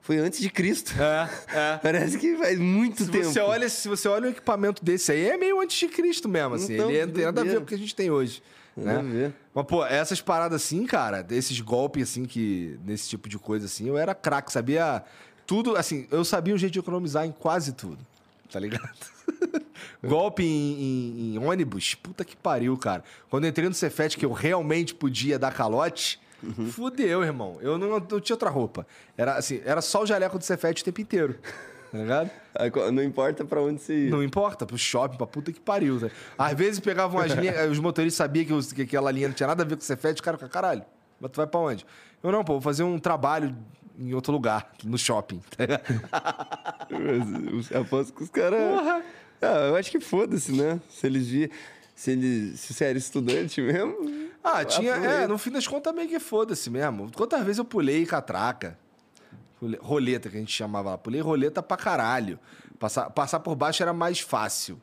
Foi 0.00 0.18
antes 0.18 0.38
de 0.40 0.48
Cristo. 0.48 0.92
É, 1.00 1.28
é. 1.74 1.78
Parece 1.78 2.16
que 2.16 2.36
faz 2.36 2.58
muito 2.58 3.04
Se 3.04 3.10
tempo. 3.10 3.24
você, 3.24 3.40
olha, 3.40 3.68
se 3.68 3.88
você 3.88 4.06
olha 4.08 4.28
um 4.28 4.30
equipamento 4.30 4.84
desse 4.84 5.10
aí, 5.12 5.28
é 5.30 5.36
meio 5.36 5.60
antes 5.60 5.76
de 5.76 5.88
Cristo 5.88 6.28
mesmo, 6.28 6.54
assim. 6.54 6.74
Então, 6.74 6.90
Ele 6.90 7.06
não 7.06 7.12
tem 7.12 7.24
nada 7.24 7.40
a 7.40 7.44
ver 7.44 7.56
com 7.56 7.62
o 7.62 7.66
que 7.66 7.74
a 7.74 7.78
gente 7.78 7.94
tem 7.94 8.10
hoje. 8.10 8.40
Nada 8.76 9.02
Né? 9.02 9.08
a 9.08 9.12
ver. 9.12 9.34
Mas, 9.54 9.66
pô, 9.66 9.84
essas 9.84 10.20
paradas 10.20 10.62
assim, 10.62 10.86
cara, 10.86 11.22
desses 11.22 11.60
golpes 11.60 12.10
assim, 12.10 12.24
que. 12.24 12.78
Nesse 12.84 13.08
tipo 13.08 13.28
de 13.28 13.36
coisa 13.38 13.66
assim, 13.66 13.88
eu 13.88 13.98
era 13.98 14.14
craque, 14.14 14.52
sabia 14.52 15.02
tudo, 15.46 15.76
assim, 15.76 16.06
eu 16.10 16.24
sabia 16.24 16.54
o 16.54 16.58
jeito 16.58 16.72
de 16.74 16.78
economizar 16.78 17.26
em 17.26 17.32
quase 17.32 17.72
tudo. 17.72 17.98
Tá 18.50 18.60
ligado? 18.60 18.88
Golpe 20.04 20.42
em, 20.44 20.46
em- 20.82 21.34
em 21.34 21.38
ônibus, 21.38 21.94
puta 21.94 22.24
que 22.24 22.36
pariu, 22.36 22.76
cara. 22.76 23.02
Quando 23.30 23.44
eu 23.44 23.50
entrei 23.50 23.68
no 23.68 23.74
Cefet, 23.74 24.16
que 24.16 24.24
eu 24.24 24.32
realmente 24.32 24.94
podia 24.94 25.38
dar 25.38 25.52
calote, 25.52 26.20
Uhum. 26.42 26.70
fudeu, 26.70 27.22
irmão. 27.24 27.56
Eu 27.62 27.78
não, 27.78 27.98
não 27.98 28.20
tinha 28.20 28.34
outra 28.34 28.50
roupa. 28.50 28.86
Era 29.16 29.36
assim, 29.36 29.60
era 29.64 29.80
só 29.80 30.02
o 30.02 30.06
jaleco 30.06 30.38
do 30.38 30.44
Cefet 30.44 30.82
o 30.82 30.84
tempo 30.84 31.00
inteiro. 31.00 31.38
Tá 31.90 31.98
ligado? 31.98 32.30
Não 32.92 33.02
importa 33.02 33.42
pra 33.44 33.60
onde 33.62 33.80
você 33.80 34.06
ir. 34.06 34.10
Não 34.10 34.22
importa, 34.22 34.66
pro 34.66 34.76
shopping, 34.76 35.16
pra 35.16 35.26
puta 35.26 35.50
que 35.50 35.58
pariu. 35.60 35.98
Tá? 35.98 36.10
Às 36.36 36.52
vezes 36.54 36.78
pegavam 36.80 37.20
as 37.20 37.32
linhas, 37.32 37.70
os 37.70 37.78
motoristas 37.78 38.18
sabiam 38.18 38.44
que, 38.44 38.52
os- 38.52 38.72
que 38.72 38.82
aquela 38.82 39.10
linha 39.10 39.28
não 39.28 39.34
tinha 39.34 39.46
nada 39.46 39.62
a 39.62 39.66
ver 39.66 39.76
com 39.76 39.82
o 39.82 39.84
Cefet, 39.84 40.20
o 40.20 40.22
cara 40.22 40.36
caralho, 40.36 40.82
mas 41.18 41.30
tu 41.30 41.36
vai 41.36 41.46
pra 41.46 41.58
onde? 41.60 41.86
Eu 42.22 42.30
não, 42.30 42.44
pô, 42.44 42.54
vou 42.54 42.60
fazer 42.60 42.82
um 42.82 42.98
trabalho 42.98 43.56
em 43.98 44.12
outro 44.12 44.30
lugar, 44.32 44.70
no 44.84 44.98
shopping. 44.98 45.40
tá 45.56 45.64
ligado? 45.64 45.82
Mas, 47.52 47.72
Aposto 47.72 48.12
que 48.12 48.22
os 48.24 48.30
caras. 48.30 49.02
Ah, 49.42 49.68
eu 49.68 49.76
acho 49.76 49.90
que 49.90 50.00
foda-se, 50.00 50.52
né? 50.52 50.80
Se 50.88 51.06
eles 51.06 51.26
vi... 51.26 51.50
se, 51.94 52.10
eles... 52.12 52.60
se 52.60 52.72
você 52.74 52.84
era 52.86 52.98
estudante 52.98 53.60
mesmo. 53.60 53.96
Ah, 54.42 54.64
tinha. 54.64 54.94
Aproveita. 54.94 55.22
É, 55.22 55.26
no 55.26 55.38
fim 55.38 55.50
das 55.50 55.66
contas, 55.66 55.94
meio 55.94 56.08
que 56.08 56.18
foda-se 56.20 56.70
mesmo. 56.70 57.10
Quantas 57.14 57.40
vezes 57.42 57.58
eu 57.58 57.64
pulei 57.64 58.06
catraca? 58.06 58.78
Roleta, 59.80 60.28
que 60.28 60.36
a 60.36 60.40
gente 60.40 60.52
chamava 60.52 60.90
lá. 60.90 60.98
Pulei 60.98 61.20
roleta 61.20 61.62
pra 61.62 61.76
caralho. 61.76 62.38
Passar, 62.78 63.10
passar 63.10 63.40
por 63.40 63.54
baixo 63.56 63.82
era 63.82 63.92
mais 63.92 64.20
fácil. 64.20 64.80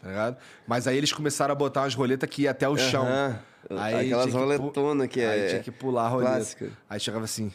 Tá 0.00 0.08
ligado? 0.08 0.36
Mas 0.66 0.86
aí 0.86 0.96
eles 0.96 1.12
começaram 1.12 1.52
a 1.52 1.54
botar 1.54 1.82
umas 1.82 1.94
roletas 1.94 2.28
que 2.30 2.42
ia 2.42 2.52
até 2.52 2.68
o 2.68 2.76
chão. 2.76 3.04
Aham. 3.04 3.38
Aí 3.70 4.06
Aquelas 4.06 4.26
que 4.26 4.32
roletonas 4.32 5.08
que 5.08 5.20
Aí 5.20 5.40
é 5.40 5.48
tinha 5.48 5.62
que 5.62 5.70
pular 5.70 6.06
a 6.06 6.08
roleta. 6.08 6.32
clássica. 6.32 6.70
Aí 6.90 6.98
chegava 7.00 7.24
assim, 7.24 7.52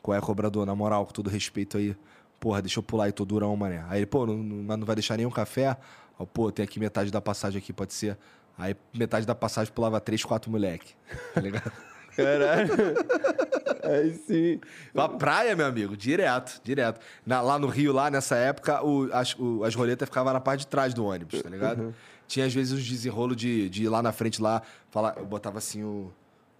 qual 0.00 0.16
é, 0.16 0.20
cobrador? 0.20 0.64
Na 0.64 0.74
moral, 0.74 1.04
com 1.06 1.12
todo 1.12 1.28
respeito 1.28 1.76
aí. 1.76 1.96
Porra, 2.40 2.62
deixa 2.62 2.78
eu 2.78 2.82
pular 2.82 3.04
aí, 3.04 3.12
tô 3.12 3.24
durão, 3.24 3.54
mané. 3.56 3.84
Aí 3.88 3.98
ele, 4.00 4.06
pô, 4.06 4.24
não, 4.26 4.36
não, 4.36 4.86
vai 4.86 4.94
deixar 4.94 5.16
nenhum 5.16 5.30
café? 5.30 5.76
Aí, 6.18 6.26
pô, 6.32 6.50
tem 6.52 6.64
aqui 6.64 6.78
metade 6.78 7.10
da 7.10 7.20
passagem 7.20 7.58
aqui, 7.58 7.72
pode 7.72 7.92
ser? 7.92 8.16
Aí 8.56 8.76
metade 8.94 9.26
da 9.26 9.34
passagem 9.34 9.72
pulava 9.72 10.00
três, 10.00 10.24
quatro 10.24 10.50
moleque. 10.50 10.94
Tá 11.34 11.40
ligado? 11.40 11.72
Caralho. 12.16 12.68
Aí 13.84 14.12
sim. 14.26 14.60
Pra 14.92 15.08
praia, 15.08 15.54
meu 15.54 15.66
amigo, 15.66 15.96
direto, 15.96 16.60
direto. 16.64 17.00
Na- 17.24 17.40
lá 17.40 17.58
no 17.58 17.68
Rio, 17.68 17.92
lá 17.92 18.10
nessa 18.10 18.34
época, 18.36 18.84
o- 18.84 19.08
as, 19.12 19.34
o- 19.38 19.62
as 19.64 19.74
roletas 19.74 20.08
ficavam 20.08 20.32
na 20.32 20.40
parte 20.40 20.60
de 20.60 20.66
trás 20.66 20.92
do 20.92 21.04
ônibus, 21.04 21.40
tá 21.40 21.48
ligado? 21.48 21.94
Tinha 22.26 22.44
às 22.46 22.52
vezes 22.52 22.72
uns 22.72 22.86
desenrolos 22.86 23.36
de, 23.36 23.70
de 23.70 23.84
ir 23.84 23.88
lá 23.88 24.02
na 24.02 24.10
frente 24.12 24.42
lá, 24.42 24.62
falar, 24.90 25.14
eu 25.16 25.24
botava 25.26 25.58
assim 25.58 25.82
o. 25.84 26.12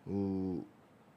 o- 0.06 0.64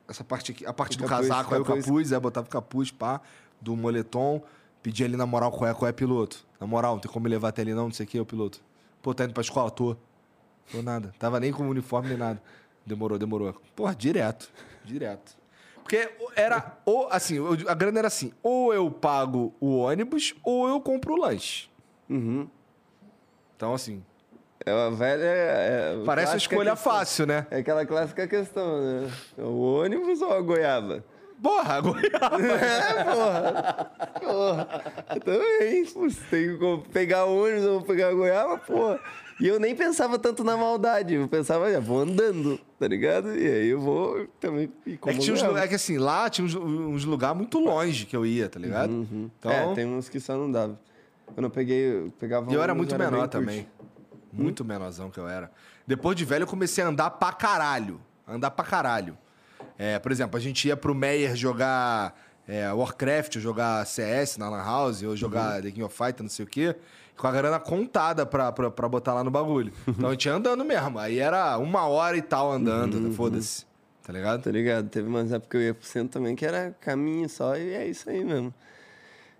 essa 0.09 0.23
parte 0.25 0.51
aqui, 0.51 0.65
a 0.65 0.73
parte 0.73 0.97
O 0.97 1.01
do 1.01 1.05
capuz, 1.07 1.29
casaco, 1.29 1.53
aí 1.55 1.61
o 1.61 1.63
capuz. 1.65 1.85
capuz, 1.85 2.11
aí 2.13 2.19
botava 2.19 2.47
o 2.47 2.49
capuz, 2.49 2.91
pá, 2.91 3.21
do 3.61 3.75
moletom, 3.75 4.41
pedia 4.81 5.05
ali 5.05 5.15
na 5.15 5.25
moral, 5.25 5.51
qual 5.51 5.69
é, 5.69 5.73
qual 5.73 5.87
é, 5.87 5.91
piloto? 5.91 6.45
Na 6.59 6.65
moral, 6.67 6.93
não 6.95 6.99
tem 7.01 7.11
como 7.11 7.23
me 7.23 7.29
levar 7.29 7.49
até 7.49 7.61
ali 7.61 7.73
não, 7.73 7.85
não 7.85 7.91
sei 7.93 8.05
o 8.05 8.09
que, 8.09 8.19
o 8.19 8.25
piloto. 8.25 8.59
Pô, 9.01 9.13
tá 9.13 9.23
indo 9.23 9.33
pra 9.33 9.41
escola? 9.41 9.69
Tô. 9.71 9.95
Tô 10.71 10.81
nada. 10.81 11.13
Tava 11.19 11.39
nem 11.39 11.51
com 11.51 11.67
uniforme 11.67 12.09
nem 12.09 12.17
nada. 12.17 12.41
Demorou, 12.85 13.17
demorou. 13.17 13.53
Porra, 13.75 13.93
direto. 13.95 14.51
Direto. 14.83 15.37
Porque 15.83 16.09
era, 16.35 16.77
ou, 16.85 17.07
assim, 17.11 17.37
a 17.67 17.73
grana 17.73 17.99
era 17.99 18.07
assim, 18.07 18.31
ou 18.41 18.73
eu 18.73 18.89
pago 18.89 19.53
o 19.59 19.77
ônibus, 19.79 20.33
ou 20.43 20.67
eu 20.69 20.79
compro 20.79 21.13
o 21.13 21.17
lanche. 21.17 21.69
Uhum. 22.09 22.47
Então, 23.57 23.73
assim, 23.73 24.03
É 24.65 24.73
uma 24.73 24.91
velha. 24.91 25.23
é- 25.23 25.97
é 26.01 26.05
parece 26.05 26.33
uma 26.33 26.37
escolha 26.37 26.71
questão. 26.71 26.91
fácil, 26.93 27.25
né? 27.25 27.47
É 27.49 27.57
aquela 27.57 27.85
clássica 27.85 28.27
questão, 28.27 28.79
né? 28.81 29.11
O 29.39 29.79
ônibus 29.81 30.21
ou 30.21 30.31
a 30.31 30.39
goiaba? 30.41 31.03
Porra, 31.41 31.81
goiaba. 31.81 32.41
É, 32.41 33.03
porra. 33.03 33.91
Porra. 34.19 34.83
Eu 35.15 35.21
também. 35.21 35.85
Tem 36.29 36.57
que 36.57 36.89
pegar 36.91 37.25
ônibus 37.25 37.65
ou 37.65 37.81
pegar 37.81 38.09
a 38.09 38.13
goiaba, 38.13 38.57
porra. 38.59 38.99
E 39.39 39.47
eu 39.47 39.59
nem 39.59 39.75
pensava 39.75 40.19
tanto 40.19 40.43
na 40.43 40.55
maldade. 40.55 41.15
Eu 41.15 41.27
pensava, 41.27 41.71
já 41.71 41.79
vou 41.79 41.99
andando, 41.99 42.59
tá 42.77 42.87
ligado? 42.87 43.35
E 43.35 43.47
aí 43.47 43.67
eu 43.69 43.79
vou 43.79 44.27
também. 44.39 44.71
E 44.85 44.93
É 44.93 44.97
como 44.97 45.19
que, 45.19 45.31
uns, 45.31 45.41
é 45.41 45.67
que 45.67 45.75
assim, 45.75 45.97
lá 45.97 46.29
tinha 46.29 46.45
uns, 46.45 46.53
uns 46.53 47.05
lugares 47.05 47.35
muito 47.35 47.57
longe 47.57 48.05
que 48.05 48.15
eu 48.15 48.23
ia, 48.23 48.47
tá 48.47 48.59
ligado? 48.59 49.07
Então, 49.11 49.51
É, 49.51 49.73
tem 49.73 49.87
uns 49.87 50.07
que 50.07 50.19
só 50.19 50.37
não 50.37 50.51
dava. 50.51 50.79
Eu 51.35 51.49
peguei, 51.49 51.91
eu 51.91 52.13
pegava 52.19 52.51
E 52.51 52.53
eu 52.53 52.61
era 52.61 52.75
muito 52.75 52.95
bem 52.95 53.09
menor 53.09 53.27
também. 53.27 53.67
Muito 54.31 54.63
menorzão 54.63 55.09
que 55.09 55.17
eu 55.17 55.27
era. 55.27 55.51
Depois 55.87 56.15
de 56.15 56.23
velho, 56.23 56.43
eu 56.43 56.47
comecei 56.47 56.83
a 56.83 56.87
andar 56.87 57.09
pra 57.09 57.33
caralho. 57.33 57.99
Andar 58.27 58.51
pra 58.51 58.63
caralho. 58.63 59.17
É, 59.83 59.97
por 59.97 60.11
exemplo, 60.11 60.37
a 60.37 60.39
gente 60.39 60.67
ia 60.67 60.77
pro 60.77 60.93
Meyer 60.93 61.35
jogar 61.35 62.15
é, 62.47 62.71
Warcraft, 62.71 63.37
ou 63.37 63.41
jogar 63.41 63.83
CS 63.83 64.37
na 64.37 64.47
Lan 64.47 64.63
House, 64.63 65.01
ou 65.01 65.15
jogar 65.17 65.59
The 65.59 65.71
King 65.71 65.81
of 65.81 65.97
Fighter, 65.97 66.21
não 66.21 66.29
sei 66.29 66.45
o 66.45 66.47
quê, 66.47 66.75
com 67.17 67.25
a 67.25 67.31
grana 67.31 67.59
contada 67.59 68.23
pra, 68.23 68.51
pra, 68.51 68.69
pra 68.69 68.87
botar 68.87 69.15
lá 69.15 69.23
no 69.23 69.31
bagulho. 69.31 69.73
Então 69.89 70.09
a 70.09 70.11
gente 70.11 70.25
ia 70.27 70.35
andando 70.35 70.63
mesmo. 70.63 70.99
Aí 70.99 71.17
era 71.17 71.57
uma 71.57 71.87
hora 71.87 72.15
e 72.15 72.21
tal 72.21 72.51
andando, 72.51 73.11
foda-se. 73.13 73.65
Tá 74.03 74.13
ligado? 74.13 74.43
Tá 74.43 74.51
ligado? 74.51 74.87
Teve 74.87 75.07
umas 75.07 75.31
épocas 75.31 75.49
que 75.49 75.57
eu 75.57 75.61
ia 75.61 75.73
pro 75.73 75.87
centro 75.87 76.09
também, 76.19 76.35
que 76.35 76.45
era 76.45 76.75
caminho 76.79 77.27
só, 77.27 77.55
e 77.57 77.73
é 77.73 77.87
isso 77.87 78.07
aí 78.07 78.23
mesmo. 78.23 78.53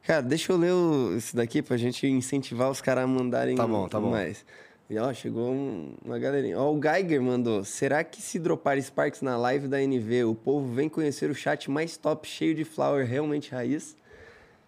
Cara, 0.08 0.24
deixa 0.24 0.52
eu 0.52 0.58
ler 0.58 0.72
o, 0.74 1.16
esse 1.16 1.36
daqui 1.36 1.62
pra 1.62 1.78
gente 1.78 2.08
incentivar 2.08 2.72
os 2.72 2.82
caras 2.82 3.04
a 3.04 3.08
mandarem 3.08 3.56
Tá 3.56 3.68
bom, 3.68 3.88
tá 3.88 4.00
bom. 4.00 4.10
mais. 4.10 4.44
E, 4.92 4.98
ó, 5.00 5.14
chegou 5.14 5.50
um- 5.54 5.94
uma 6.04 6.20
galerinha. 6.20 6.60
Ó, 6.60 6.74
o 6.74 6.82
Geiger 6.82 7.22
mandou. 7.22 7.64
Será 7.64 8.04
que 8.04 8.22
se 8.22 8.38
dropar 8.38 8.78
Sparks 8.82 9.22
na 9.22 9.38
live 9.38 9.70
da 9.70 9.82
NV, 9.82 10.26
o 10.26 10.36
povo 10.36 10.68
vem 10.74 10.89
conhecer 10.89 11.30
o 11.30 11.34
chat 11.34 11.72
mais 11.72 11.96
top, 11.96 12.28
cheio 12.28 12.54
de 12.54 12.66
flower, 12.66 13.06
realmente 13.08 13.52
raiz? 13.52 13.96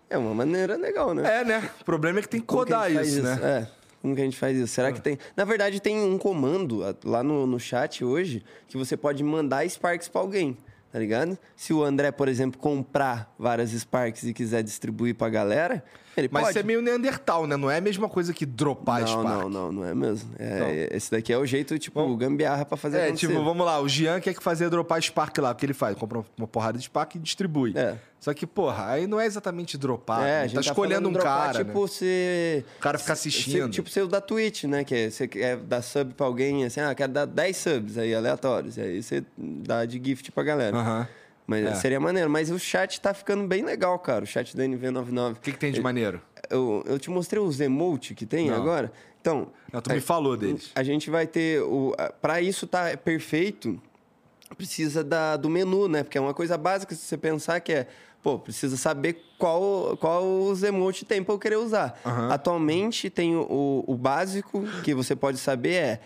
É 0.10 0.18
uma 0.18 0.34
maneira 0.34 0.78
legal, 0.78 1.14
né? 1.14 1.42
É, 1.42 1.44
né? 1.44 1.70
O 1.82 1.84
problema 1.84 2.20
é 2.20 2.22
que 2.22 2.30
tem 2.30 2.40
que 2.40 2.48
que 2.48 2.54
codar 2.54 2.86
gente 2.88 2.96
faz 2.96 3.08
isso, 3.14 3.22
né? 3.22 3.40
É. 3.44 3.68
Como 4.02 4.16
que 4.16 4.22
a 4.22 4.24
gente 4.24 4.38
faz 4.38 4.56
isso? 4.58 4.68
Será 4.74 4.94
que 4.94 5.02
tem. 5.02 5.18
Na 5.36 5.44
verdade, 5.44 5.82
tem 5.82 6.00
um 6.02 6.18
comando 6.18 6.86
a- 6.86 6.96
lá 7.04 7.22
no, 7.22 7.46
no 7.46 7.60
chat 7.60 8.06
hoje 8.06 8.46
que 8.70 8.78
você 8.78 8.96
pode 8.96 9.22
mandar 9.26 9.70
Sparks 9.70 10.08
pra 10.08 10.22
alguém, 10.22 10.56
tá 10.90 11.00
ligado? 11.00 11.38
Se 11.56 11.74
o 11.74 11.84
André, 11.84 12.12
por 12.14 12.30
exemplo, 12.30 12.58
comprar 12.62 13.34
várias 13.38 13.72
Sparks 13.72 14.24
e 14.24 14.34
quiser 14.34 14.64
distribuir 14.64 15.16
pra 15.16 15.28
galera, 15.28 15.84
ele 16.16 16.30
Mas 16.32 16.44
pode. 16.44 16.52
isso 16.52 16.60
é 16.60 16.64
meio 16.64 16.82
Neandertal, 16.82 17.48
né? 17.48 17.56
Não 17.58 17.70
é 17.70 17.78
a 17.78 17.82
mesma 17.82 18.08
coisa 18.10 18.34
que 18.34 18.46
dropar 18.46 19.02
não, 19.02 19.08
Spark. 19.08 19.26
não, 19.28 19.50
não, 19.50 19.72
não 19.72 19.86
é 19.86 19.94
mesmo. 19.94 20.30
É, 20.38 20.90
Esse 20.92 21.12
daqui 21.12 21.32
é 21.34 21.38
o 21.38 21.46
jeito, 21.46 21.78
tipo, 21.80 22.16
gambiarra 22.16 22.66
pra 22.66 22.78
fazer 22.78 22.98
É, 22.98 23.04
acontecer. 23.06 23.28
tipo, 23.28 23.44
vamos 23.44 23.66
lá, 23.66 23.80
o 23.80 23.88
Jean 23.88 24.20
quer 24.20 24.34
que 24.34 24.44
fazer 24.44 24.70
dropar 24.70 25.02
Spark 25.02 25.38
lá. 25.40 25.52
O 25.52 25.56
que 25.56 25.66
ele 25.66 25.74
faz? 25.74 25.98
Compra 25.98 26.24
uma 26.38 26.48
porrada 26.48 26.78
de 26.78 26.84
Spark 26.86 27.16
e 27.16 27.20
distribui. 27.20 27.74
É. 27.76 27.96
Só 28.20 28.34
que, 28.34 28.48
porra, 28.48 28.88
aí 28.90 29.06
não 29.06 29.20
é 29.20 29.26
exatamente 29.26 29.78
dropar. 29.78 30.22
É, 30.22 30.24
né? 30.24 30.42
a 30.44 30.48
gente 30.48 30.56
tá 30.56 30.62
escolhendo 30.62 31.02
falando 31.02 31.10
um 31.10 31.14
dropar, 31.14 31.40
cara. 31.48 31.58
Tipo, 31.58 31.68
né? 31.68 31.74
você. 31.74 32.66
O 32.78 32.80
cara 32.80 32.98
ficar 32.98 33.14
assistindo. 33.14 33.70
Tipo, 33.70 33.90
ser 33.90 34.02
o 34.04 34.08
da 34.08 34.22
Twitch, 34.22 34.64
né? 34.64 34.86
Que 34.86 34.96
é, 34.96 35.10
você 35.10 35.28
quer 35.28 35.58
dar 35.58 35.82
sub 35.82 36.14
pra 36.14 36.26
alguém, 36.26 36.64
assim, 36.64 36.80
ah, 36.80 36.96
quero 36.96 37.12
dar 37.12 37.26
10 37.26 37.58
subs 37.58 37.98
aí, 37.98 38.16
aleatórios. 38.16 38.78
E 38.78 38.82
aí 38.82 39.04
você 39.04 39.24
dá 39.38 39.84
de 39.84 40.02
gift 40.02 40.32
pra 40.32 40.42
galera. 40.44 40.78
Aham. 40.78 41.08
Mas 41.46 41.66
É. 41.66 41.76
seria 41.76 42.00
maneiro. 42.00 42.30
Mas 42.30 42.50
o 42.50 42.58
chat 42.60 43.00
tá 43.02 43.14
ficando 43.14 43.46
bem 43.48 43.64
legal, 43.64 43.98
cara. 44.00 44.24
O 44.24 44.28
chat 44.28 44.56
da 44.56 44.64
NV99. 44.64 45.32
O 45.34 45.36
que, 45.40 45.52
que 45.52 45.58
tem 45.60 45.72
de 45.72 45.82
maneiro? 45.82 46.22
Eu, 46.50 46.84
eu 46.86 46.98
te 47.00 47.10
mostrei 47.10 47.42
os 47.42 47.60
emote 47.60 48.14
que 48.16 48.26
tem 48.26 48.50
Não. 48.50 48.56
agora. 48.56 48.92
Então. 49.22 49.48
Não, 49.72 49.82
tu 49.82 49.92
me 49.92 50.00
falou 50.02 50.36
deles. 50.38 50.72
A 50.76 50.84
gente 50.84 51.10
vai 51.10 51.26
ter. 51.28 51.62
O, 51.62 51.94
a- 51.98 52.12
pra 52.12 52.42
isso 52.42 52.66
tá 52.68 52.96
perfeito, 52.98 53.82
precisa 54.58 55.04
da, 55.04 55.36
do 55.38 55.50
menu, 55.50 55.88
né? 55.88 56.04
Porque 56.04 56.18
é 56.18 56.22
uma 56.22 56.34
coisa 56.34 56.58
básica 56.58 56.94
se 56.96 57.02
você 57.02 57.18
pensar 57.18 57.60
que 57.60 57.72
é. 57.74 57.88
Pô, 58.22 58.40
precisa 58.40 58.78
saber 58.78 59.22
qual, 59.38 59.98
qual 59.98 60.24
os 60.44 60.64
emotes 60.64 61.06
tem 61.06 61.22
pra 61.22 61.34
eu 61.36 61.40
querer 61.40 61.58
usar. 61.58 62.00
Atualmente 62.32 63.10
tem 63.10 63.36
o, 63.36 63.84
o 63.86 63.96
básico 63.96 64.64
que 64.84 64.94
você 64.94 65.14
pode 65.16 65.38
saber 65.38 65.74
é. 65.74 66.00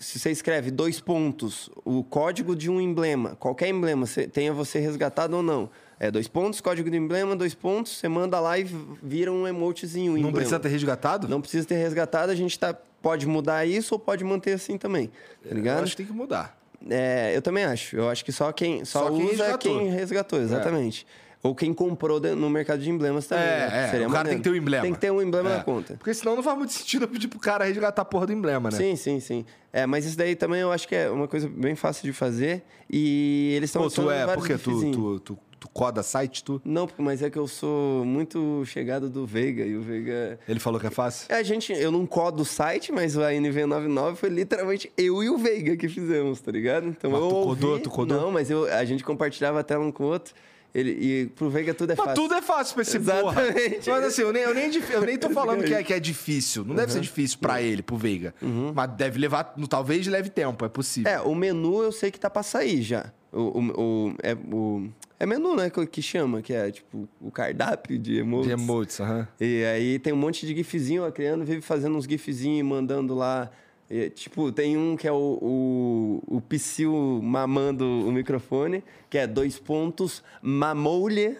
Se 0.00 0.18
você 0.18 0.30
escreve 0.30 0.70
dois 0.70 0.98
pontos, 0.98 1.68
o 1.84 2.02
código 2.02 2.56
de 2.56 2.70
um 2.70 2.80
emblema, 2.80 3.36
qualquer 3.38 3.68
emblema, 3.68 4.06
tenha 4.32 4.50
você 4.50 4.78
resgatado 4.80 5.36
ou 5.36 5.42
não. 5.42 5.68
É 5.98 6.10
dois 6.10 6.26
pontos, 6.26 6.58
código 6.62 6.88
do 6.88 6.96
emblema, 6.96 7.36
dois 7.36 7.54
pontos, 7.54 7.98
você 7.98 8.08
manda 8.08 8.40
lá 8.40 8.58
e 8.58 8.64
vira 9.02 9.30
um 9.30 9.46
emotezinho. 9.46 10.12
um 10.12 10.14
Não 10.14 10.18
emblema. 10.20 10.36
precisa 10.38 10.58
ter 10.58 10.70
resgatado? 10.70 11.28
Não 11.28 11.38
precisa 11.42 11.66
ter 11.68 11.74
resgatado, 11.74 12.32
a 12.32 12.34
gente 12.34 12.58
tá, 12.58 12.72
pode 13.02 13.26
mudar 13.26 13.66
isso 13.66 13.94
ou 13.94 13.98
pode 13.98 14.24
manter 14.24 14.52
assim 14.54 14.78
também. 14.78 15.08
Tá 15.08 15.50
Eu 15.50 15.54
ligado? 15.54 15.82
acho 15.82 15.90
que 15.90 15.98
tem 15.98 16.06
que 16.06 16.12
mudar. 16.14 16.58
É, 16.88 17.36
eu 17.36 17.42
também 17.42 17.64
acho. 17.66 17.94
Eu 17.94 18.08
acho 18.08 18.24
que 18.24 18.32
só 18.32 18.50
quem 18.52 18.86
só, 18.86 19.00
Só 19.08 19.10
quem 19.14 19.26
usa 19.26 19.42
resgatou. 19.44 19.78
quem 19.78 19.90
resgatou, 19.90 20.40
exatamente. 20.40 21.06
Ou 21.42 21.54
quem 21.54 21.72
comprou 21.72 22.20
de- 22.20 22.34
no 22.34 22.50
mercado 22.50 22.82
de 22.82 22.90
emblemas 22.90 23.26
também. 23.26 23.44
É, 23.46 23.48
né? 23.48 23.84
é, 23.86 23.88
Seria 23.90 24.08
o 24.08 24.10
cara 24.12 24.28
tem 24.28 24.36
maneiro. 24.36 24.36
que 24.38 24.42
ter 24.44 24.50
o 24.50 24.56
emblema. 24.56 24.82
Tem 24.82 24.92
que 24.92 24.98
ter 25.00 25.10
um 25.10 25.22
emblema 25.22 25.50
É. 25.50 25.56
na 25.56 25.64
conta. 25.64 25.94
Porque 25.94 26.12
senão 26.12 26.36
não 26.36 26.42
faz 26.42 26.56
muito 26.58 26.72
sentido 26.74 27.04
eu 27.04 27.08
pedir 27.08 27.28
pro 27.28 27.38
cara 27.38 27.64
resgatar 27.64 28.02
a 28.02 28.04
porra 28.04 28.26
do 28.26 28.32
emblema, 28.34 28.70
né? 28.70 28.76
Sim, 28.76 28.94
sim, 28.94 29.20
sim. 29.20 29.44
É, 29.72 29.86
mas 29.86 30.04
isso 30.04 30.18
daí 30.18 30.36
também 30.36 30.60
eu 30.60 30.70
acho 30.70 30.86
que 30.86 30.94
é 30.94 31.08
uma 31.10 31.26
coisa 31.26 31.48
bem 31.48 31.74
fácil 31.74 32.02
de 32.04 32.12
fazer. 32.12 32.62
E 32.90 33.54
eles 33.56 33.70
estão 33.70 33.82
Pô, 33.82 33.88
tu 33.90 34.10
é, 34.10 34.26
porque 34.34 34.58
tu, 34.58 34.90
tu, 34.92 35.20
tu, 35.20 35.38
tu 35.58 35.68
coda 35.70 36.02
site, 36.02 36.44
tu. 36.44 36.60
Não, 36.62 36.86
mas 36.98 37.22
é 37.22 37.30
que 37.30 37.38
eu 37.38 37.46
sou 37.48 38.04
muito 38.04 38.62
chegado 38.66 39.08
do 39.08 39.24
Veiga 39.24 39.64
e 39.64 39.76
o 39.76 39.80
Veiga. 39.80 40.38
Ele 40.46 40.60
falou 40.60 40.78
que 40.78 40.88
é 40.88 40.90
fácil? 40.90 41.26
É, 41.32 41.36
a 41.38 41.42
gente, 41.42 41.72
eu 41.72 41.90
não 41.90 42.04
codo 42.04 42.42
o 42.42 42.44
site, 42.44 42.92
mas 42.92 43.16
a 43.16 43.30
NV99 43.32 44.16
foi 44.16 44.28
literalmente 44.28 44.92
eu 44.94 45.22
e 45.22 45.30
o 45.30 45.38
Veiga 45.38 45.74
que 45.74 45.88
fizemos, 45.88 46.38
tá 46.40 46.50
ligado? 46.52 46.86
Então 46.88 47.10
Mas 47.10 47.20
eu 47.22 47.28
tu 47.28 47.34
ouvi, 47.34 47.60
codou, 47.62 47.78
tu 47.80 47.88
codou? 47.90 48.20
Não, 48.20 48.30
mas 48.30 48.50
eu, 48.50 48.66
a 48.70 48.84
gente 48.84 49.02
compartilhava 49.02 49.60
a 49.60 49.62
tela 49.62 49.82
um 49.84 49.90
com 49.92 50.04
o 50.04 50.06
outro. 50.08 50.34
Ele, 50.74 50.90
e 50.90 51.26
pro 51.26 51.50
Veiga 51.50 51.74
tudo 51.74 51.92
é 51.92 51.96
Mas 51.96 52.04
fácil. 52.06 52.22
tudo 52.22 52.34
é 52.34 52.42
fácil 52.42 52.74
pra 52.74 52.82
esse 52.82 52.98
porra. 53.00 53.42
Exatamente. 53.42 53.90
Mas 53.90 54.04
assim, 54.04 54.22
eu 54.22 54.32
nem, 54.32 54.42
eu 54.42 54.54
nem, 54.54 54.70
eu 54.92 55.00
nem 55.02 55.18
tô 55.18 55.30
falando 55.30 55.64
que 55.64 55.74
é, 55.74 55.82
que 55.82 55.92
é 55.92 55.98
difícil. 56.00 56.64
Não 56.64 56.74
deve 56.74 56.92
ser 56.92 57.00
difícil 57.00 57.38
pra 57.40 57.60
ele, 57.60 57.82
pro 57.82 57.96
Veiga. 57.96 58.34
Mas 58.74 58.90
deve 58.92 59.18
levar. 59.18 59.44
Talvez 59.68 60.06
leve 60.06 60.30
tempo, 60.30 60.64
é 60.64 60.68
possível. 60.68 61.10
É, 61.10 61.20
o 61.20 61.34
menu 61.34 61.82
eu 61.82 61.90
sei 61.92 62.10
que 62.10 62.20
tá 62.20 62.30
pra 62.30 62.42
sair 62.42 62.82
já. 62.82 63.12
O, 63.32 63.40
o, 63.60 63.80
o- 64.08 64.14
é, 64.22 64.34
o, 64.34 64.88
é 65.18 65.24
menu, 65.26 65.54
né, 65.54 65.70
que, 65.70 65.86
que 65.86 66.02
chama, 66.02 66.42
que 66.42 66.52
é 66.52 66.70
tipo 66.70 67.08
o 67.20 67.30
cardápio 67.30 67.96
de 67.98 68.18
emotes. 68.18 68.46
De 68.48 68.52
emotes, 68.52 69.00
aham. 69.00 69.28
E 69.40 69.64
aí 69.64 69.98
tem 70.00 70.12
um 70.12 70.16
monte 70.16 70.44
de 70.46 70.54
gifzinho, 70.56 71.04
a 71.04 71.12
criança 71.12 71.44
vive 71.44 71.60
fazendo 71.60 71.96
uns 71.96 72.04
gifzinhos 72.06 72.60
e 72.60 72.62
mandando 72.62 73.14
lá. 73.14 73.50
E, 73.90 74.08
tipo, 74.10 74.52
tem 74.52 74.76
um 74.76 74.96
que 74.96 75.08
é 75.08 75.12
o, 75.12 75.38
o, 75.42 76.36
o 76.36 76.40
Psyu 76.42 77.20
mamando 77.22 77.84
o 77.84 78.12
microfone, 78.12 78.84
que 79.10 79.18
é 79.18 79.26
dois 79.26 79.58
pontos, 79.58 80.22
mamou-lhe. 80.40 81.36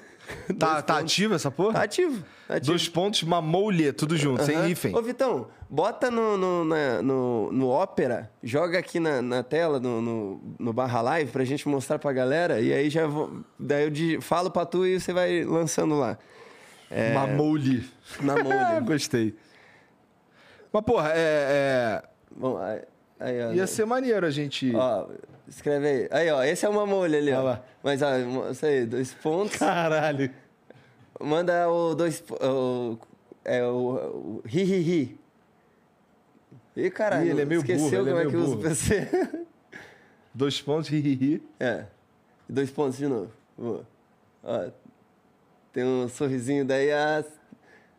Tá, 0.59 0.81
tá 0.83 0.99
ativo 0.99 1.35
essa 1.35 1.51
porra? 1.51 1.75
Tá 1.75 1.83
ativo. 1.85 2.25
Tá 2.49 2.55
ativo. 2.57 2.67
Dois 2.73 2.89
pontos, 2.89 3.23
mamou-lhe, 3.23 3.93
tudo 3.93 4.17
junto, 4.17 4.45
sem 4.45 4.57
Aham. 4.57 4.69
hífen. 4.69 4.95
Ô, 4.97 5.01
Vitão, 5.03 5.47
bota 5.69 6.11
no, 6.11 6.37
no, 6.37 6.65
na- 6.65 7.03
no, 7.03 7.53
no 7.53 7.69
Opera, 7.71 8.31
joga 8.43 8.79
aqui 8.79 8.99
na, 9.01 9.23
na 9.23 9.43
tela, 9.43 9.79
no, 9.81 10.01
no, 10.01 10.41
no 10.59 10.73
barra 10.73 11.01
live, 11.03 11.31
pra 11.33 11.45
gente 11.45 11.69
mostrar 11.69 11.99
pra 11.99 12.13
galera. 12.13 12.61
E 12.61 12.73
aí 12.73 12.91
já 12.91 13.07
vou. 13.07 13.41
Daí 13.59 13.85
eu 13.85 13.91
di- 13.91 14.21
falo 14.21 14.51
pra 14.51 14.65
tu 14.67 14.85
e 14.87 15.01
você 15.01 15.13
vai 15.13 15.45
lançando 15.45 15.97
lá. 15.99 16.19
É, 16.91 17.13
Mamou-lhe. 17.15 17.89
Mamou-lhe. 18.21 18.81
Gostei. 18.87 19.35
Mas, 20.73 20.85
porra, 20.85 21.11
é, 21.15 22.03
Bom, 22.37 22.57
aí, 22.59 22.83
aí, 23.19 23.43
ó, 23.43 23.51
é- 23.53 23.55
Ia 23.57 23.67
ser 23.67 23.85
maneiro 23.85 24.27
a 24.27 24.31
gente. 24.31 24.75
Ó, 24.75 25.09
escreve 25.49 25.87
aí. 25.87 26.09
Aí, 26.11 26.31
ó, 26.31 26.43
esse 26.43 26.65
é 26.65 26.69
uma 26.69 26.87
molha 26.87 27.19
ali, 27.19 27.33
ó. 27.33 27.43
Lá. 27.43 27.65
Mas, 27.83 28.01
ó, 28.03 28.09
isso 28.51 28.65
aí, 28.67 28.87
dois 28.87 29.13
pontos. 29.15 29.57
Caralho. 29.57 30.31
Manda 31.21 31.69
o 31.69 31.95
dois. 31.95 32.23
O, 32.41 32.99
é 33.45 33.63
o. 33.65 33.77
o 34.39 34.43
Ri, 34.47 34.63
ri, 34.65 34.79
ri. 34.81 35.21
Ih, 36.77 36.91
caralho. 36.91 37.27
Ih, 37.27 37.31
ele 37.31 37.43
é 37.43 37.45
meio 37.45 37.63
burro, 37.63 37.73
Esqueceu 37.73 38.01
ele 38.03 38.11
é 38.11 38.13
como 38.13 38.21
é, 38.21 38.25
meio 38.25 38.31
que 38.31 38.37
usa 38.37 38.53
o 38.53 38.57
burro. 38.57 38.69
PC. 38.69 39.47
Dois 40.33 40.61
pontos, 40.63 40.89
ri, 40.89 41.01
ri, 41.01 41.15
ri. 41.15 41.43
é. 41.59 41.85
Dois 42.49 42.71
pontos 42.71 42.97
de 42.97 43.07
novo. 43.07 43.31
Boa. 43.59 43.85
Ó, 44.43 44.71
tem 45.73 45.85
um 45.85 46.09
sorrisinho 46.09 46.65
daí. 46.65 46.91
A, 46.93 47.25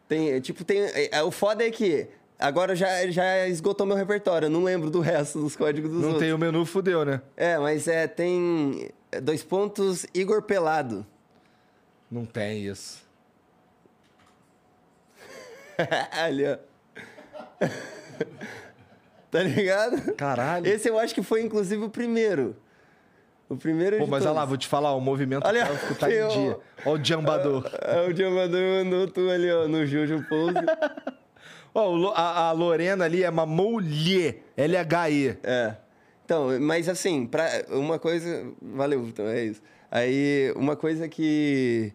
tem, 0.08 0.40
tipo, 0.42 0.64
tem. 0.64 0.80
é, 1.12 1.22
o 1.22 1.30
foda 1.32 1.66
é 1.66 1.70
que. 1.72 2.08
Agora 2.42 2.76
já, 2.76 3.08
já 3.12 3.48
esgotou 3.48 3.86
meu 3.86 3.96
repertório. 3.96 4.50
Não 4.50 4.64
lembro 4.64 4.90
do 4.90 5.00
resto 5.00 5.40
dos 5.40 5.56
códigos 5.56 5.92
dos 5.92 6.02
Não 6.02 6.08
outros. 6.10 6.24
tem 6.26 6.34
o 6.34 6.38
menu, 6.38 6.66
fudeu, 6.66 7.06
né? 7.06 7.22
É, 7.38 7.58
mas 7.60 7.88
é, 7.88 8.08
tem 8.08 8.90
é, 9.12 9.22
dois 9.22 9.44
pontos 9.44 10.06
Igor 10.14 10.42
Pelado. 10.42 11.06
Não 12.10 12.26
tem 12.26 12.66
isso. 12.66 13.04
Ali, 16.12 16.46
ó. 16.48 16.58
tá 19.32 19.44
ligado? 19.44 20.14
Caralho. 20.16 20.68
Esse 20.68 20.90
eu 20.90 21.00
acho 21.00 21.14
que 21.14 21.22
foi, 21.24 21.42
inclusive, 21.42 21.84
o 21.84 21.90
primeiro. 21.90 22.56
O 23.48 23.56
primeiro 23.58 23.98
Pô, 23.98 24.08
mas 24.08 24.24
olha 24.24 24.32
lá, 24.32 24.40
todos. 24.42 24.50
vou 24.50 24.58
te 24.58 24.68
falar, 24.68 24.94
o 24.96 25.02
movimento 25.02 25.46
Olha, 25.46 25.66
tá 26.00 26.10
em 26.10 26.24
o- 26.24 26.28
dia. 26.30 26.58
Olha 26.86 27.02
o 27.02 27.06
jambador. 27.06 27.70
É, 27.84 28.08
o 28.08 28.14
Diamador 28.14 28.62
mandou 28.86 29.08
tu 29.08 29.30
ali, 29.30 29.52
ó, 29.52 29.68
no 29.68 29.86
Jojo 29.86 30.26
Pose. 30.30 30.54
Ó, 31.74 32.12
a, 32.14 32.50
a 32.50 32.52
Lorena 32.52 33.06
ali 33.06 33.24
é 33.24 33.32
Mamoulier. 33.32 34.38
L-H-E. 34.58 35.38
é. 35.44 35.76
Então, 36.26 36.48
mas 36.62 36.88
assim, 36.88 37.26
pra, 37.26 37.46
uma 37.70 38.00
coisa... 38.00 38.54
Valeu, 38.62 39.06
então, 39.06 39.28
é 39.28 39.44
isso. 39.44 39.62
Aí, 39.90 40.54
uma 40.56 40.78
coisa 40.78 41.10
que, 41.10 41.92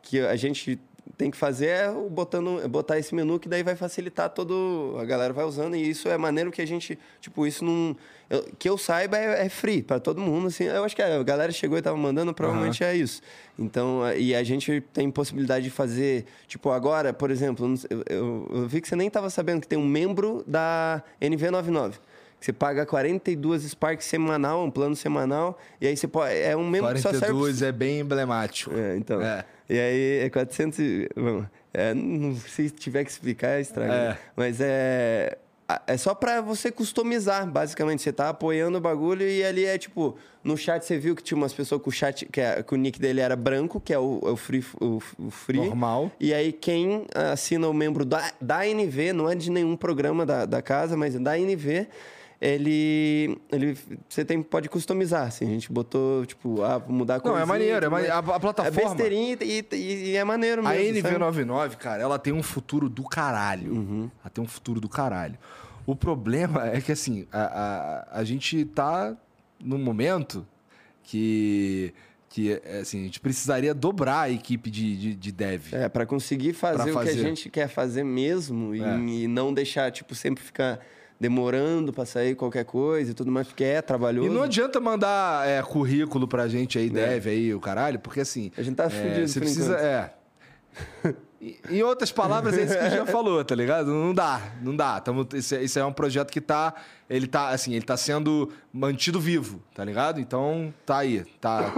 que 0.00 0.20
a 0.20 0.36
gente 0.36 0.78
tem 1.16 1.30
que 1.30 1.36
fazer 1.36 1.66
é 1.66 1.90
botando, 2.10 2.66
botar 2.68 2.98
esse 2.98 3.14
menu 3.14 3.38
que 3.38 3.48
daí 3.48 3.62
vai 3.62 3.74
facilitar 3.74 4.28
todo... 4.30 4.96
A 5.00 5.04
galera 5.04 5.32
vai 5.32 5.44
usando 5.44 5.74
e 5.74 5.88
isso 5.90 6.08
é 6.08 6.16
maneiro 6.18 6.50
que 6.50 6.60
a 6.62 6.66
gente... 6.66 6.98
Tipo, 7.20 7.46
isso 7.46 7.64
não... 7.64 7.96
eu- 8.30 8.44
que 8.58 8.68
eu 8.68 8.76
saiba 8.78 9.16
é, 9.16 9.46
é 9.46 9.48
free 9.48 9.82
para 9.82 9.98
todo 9.98 10.20
mundo, 10.20 10.46
assim. 10.48 10.64
Eu 10.64 10.84
acho 10.84 10.94
que 10.94 11.02
a 11.02 11.22
galera 11.22 11.50
chegou 11.52 11.78
e 11.78 11.82
tava 11.82 11.96
mandando, 11.96 12.32
provavelmente 12.34 12.84
é 12.84 12.94
isso. 12.96 13.20
Então, 13.58 14.02
e 14.16 14.34
a 14.34 14.42
gente 14.44 14.80
tem 14.92 15.10
possibilidade 15.10 15.64
de 15.64 15.70
fazer... 15.70 16.24
Tipo, 16.46 16.70
agora, 16.70 17.12
por 17.12 17.30
exemplo, 17.30 17.72
eu, 17.90 18.02
eu- 18.08 18.48
eu 18.52 18.68
vi 18.68 18.80
que 18.80 18.88
você 18.88 18.94
nem 18.96 19.08
tava 19.10 19.30
sabendo 19.30 19.60
que 19.60 19.68
tem 19.68 19.78
um 19.78 19.86
membro 19.86 20.44
da 20.46 21.02
NV99. 21.20 21.94
Você 22.40 22.52
paga 22.52 22.86
42 22.86 23.62
Sparks 23.64 24.06
semanal, 24.06 24.64
um 24.64 24.70
plano 24.70 24.94
semanal, 24.94 25.58
e 25.80 25.86
aí 25.88 25.96
você 25.96 26.06
pode... 26.06 26.34
É 26.36 26.56
um 26.56 26.68
membro 26.68 26.94
que 26.94 27.00
só 27.00 27.10
serve... 27.10 27.26
42 27.26 27.62
é 27.62 27.72
bem 27.72 28.00
emblemático. 28.00 28.72
É, 28.76 28.96
então. 28.96 29.20
É. 29.20 29.44
E 29.68 29.78
aí 29.78 30.20
é 30.24 30.30
400. 30.30 30.78
e- 30.78 31.08
Vamos, 31.16 31.46
é, 31.74 31.92
não, 31.92 32.34
se 32.36 32.70
tiver 32.70 33.04
que 33.04 33.10
explicar, 33.10 33.58
é 33.58 33.60
estranho. 33.60 33.92
É. 33.92 34.08
né? 34.10 34.18
Mas 34.36 34.58
é. 34.60 35.36
é 35.86 35.96
só 35.96 36.14
pra 36.14 36.40
você 36.40 36.70
customizar, 36.70 37.46
basicamente. 37.50 38.02
Você 38.02 38.12
tá 38.12 38.28
apoiando 38.30 38.78
o 38.78 38.80
bagulho 38.80 39.28
e 39.28 39.44
ali 39.44 39.64
é 39.66 39.76
tipo, 39.76 40.16
no 40.42 40.56
chat 40.56 40.82
você 40.84 40.96
viu 40.96 41.14
que 41.14 41.22
tinha 41.22 41.36
umas 41.36 41.52
pessoas 41.52 41.82
com 41.82 41.90
o 41.90 41.92
chat, 41.92 42.24
que, 42.26 42.40
é- 42.40 42.62
que 42.62 42.72
o 42.72 42.76
nick 42.76 42.98
dele 42.98 43.20
era 43.20 43.36
branco, 43.36 43.78
que 43.80 43.92
é 43.92 43.98
o, 43.98 44.20
é 44.24 44.30
o 44.30 44.36
free, 44.36 44.64
o, 44.80 44.98
o 45.18 45.30
free. 45.30 45.58
Normal. 45.58 46.10
E 46.18 46.32
aí 46.32 46.52
quem 46.52 47.04
assina 47.32 47.68
o 47.68 47.74
membro 47.74 48.04
da, 48.04 48.32
da 48.40 48.64
NV, 48.66 49.12
não 49.12 49.28
é 49.28 49.34
de 49.34 49.50
nenhum 49.50 49.76
programa 49.76 50.24
da, 50.24 50.46
da 50.46 50.62
casa, 50.62 50.96
mas 50.96 51.14
é 51.14 51.18
da 51.18 51.36
NV, 51.38 51.86
ele, 52.40 53.36
ele 53.50 53.76
você 54.08 54.24
tem, 54.24 54.40
pode 54.42 54.68
customizar, 54.68 55.26
assim. 55.26 55.44
A 55.46 55.50
gente 55.50 55.72
botou, 55.72 56.24
tipo, 56.24 56.62
ah, 56.62 56.80
mudar 56.88 57.16
a 57.16 57.20
Não, 57.28 57.36
é 57.36 57.44
maneiro. 57.44 57.76
É 57.76 57.80
tudo 57.80 57.90
mane- 57.90 58.08
mais. 58.08 58.28
a, 58.28 58.36
a 58.36 58.40
plataforma. 58.40 58.80
É 58.80 58.84
besteirinha 58.84 59.36
e, 59.40 59.66
e- 59.72 60.10
e 60.10 60.16
é 60.16 60.22
maneiro 60.24 60.64
A 60.66 60.70
mesmo. 60.70 61.02
sabe? 61.02 61.16
NV99, 61.16 61.76
cara, 61.76 62.02
ela 62.02 62.18
tem 62.18 62.32
um 62.32 62.42
futuro 62.42 62.88
do 62.88 63.02
caralho. 63.02 63.72
Uhum. 63.72 64.10
Ela 64.22 64.30
tem 64.30 64.42
um 64.44 64.46
futuro 64.46 64.80
do 64.80 64.88
caralho. 64.88 65.36
O 65.84 65.96
problema 65.96 66.68
é 66.68 66.80
que, 66.80 66.92
assim, 66.92 67.26
a, 67.32 68.04
a, 68.12 68.20
a 68.20 68.24
gente 68.24 68.64
tá 68.66 69.16
num 69.58 69.78
momento 69.78 70.46
que, 71.02 71.92
que 72.28 72.60
assim, 72.80 73.00
a 73.00 73.04
gente 73.04 73.20
precisaria 73.20 73.74
dobrar 73.74 74.20
a 74.22 74.30
equipe 74.30 74.70
de, 74.70 74.96
de, 74.96 75.14
de 75.14 75.32
dev. 75.32 75.72
É, 75.72 75.88
pra 75.88 76.04
conseguir 76.06 76.52
fazer, 76.52 76.76
Pra 76.76 76.84
o 76.84 76.86
que 76.86 76.98
a 76.98 77.12
fazer. 77.12 77.18
gente 77.22 77.48
quer 77.50 77.68
fazer 77.68 78.04
mesmo 78.04 78.74
e, 78.74 78.82
É. 78.82 78.96
e 78.96 79.26
não 79.26 79.52
deixar, 79.52 79.90
tipo, 79.90 80.14
sempre 80.14 80.44
ficar 80.44 80.78
demorando 81.20 81.92
pra 81.92 82.04
sair 82.06 82.34
qualquer 82.34 82.64
coisa 82.64 83.10
e 83.10 83.14
tudo 83.14 83.30
mais, 83.30 83.46
porque 83.48 83.64
é 83.64 83.82
trabalhoso. 83.82 84.28
E 84.28 84.30
não 84.30 84.42
adianta 84.42 84.78
mandar 84.80 85.46
é, 85.48 85.60
currículo 85.62 86.28
pra 86.28 86.46
gente 86.48 86.78
aí, 86.78 86.88
dev 86.88 87.26
aí, 87.26 87.54
o 87.54 87.60
caralho, 87.60 87.98
porque 87.98 88.20
assim. 88.20 88.52
A 88.56 88.62
gente 88.62 88.76
tá 88.76 88.84
é, 88.84 88.90
fudido 88.90 89.28
Você 89.28 89.40
precisa. 89.40 89.72
enquanto. 89.72 89.84
É. 89.84 90.14
Em- 91.70 91.82
outras 91.82 92.10
palavras, 92.10 92.58
é 92.58 92.64
isso 92.64 92.72
que 92.72 92.78
a 92.80 92.88
gente 92.88 92.98
já 92.98 93.06
falou, 93.06 93.44
tá 93.44 93.54
ligado? 93.54 93.86
Não 93.92 94.12
dá, 94.12 94.40
não 94.60 94.74
dá. 94.74 94.98
Tamo, 95.00 95.26
isso, 95.34 95.54
é, 95.54 95.62
isso 95.62 95.78
é 95.78 95.84
um 95.84 95.92
projeto 95.92 96.30
que 96.32 96.40
tá. 96.40 96.74
Ele 97.08 97.26
tá, 97.28 97.50
assim, 97.50 97.74
ele 97.74 97.84
tá 97.84 97.96
sendo 97.96 98.52
mantido 98.72 99.20
vivo, 99.20 99.62
tá 99.74 99.84
ligado? 99.84 100.20
Então, 100.20 100.74
tá 100.84 100.98
aí. 100.98 101.24
Tá 101.40 101.72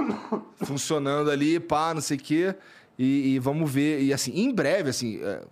funcionando 0.65 1.31
ali, 1.31 1.61
pá, 1.61 1.93
não 1.95 2.01
sei 2.01 2.17
o 2.17 2.21
quê. 2.21 2.55
E, 2.99 3.35
e 3.35 3.39
vamos 3.39 3.71
ver. 3.71 4.03
E 4.03 4.13
assim, 4.15 4.33
em 4.35 4.53
breve, 4.53 4.89
assim. 4.91 5.21
é, 5.23 5.43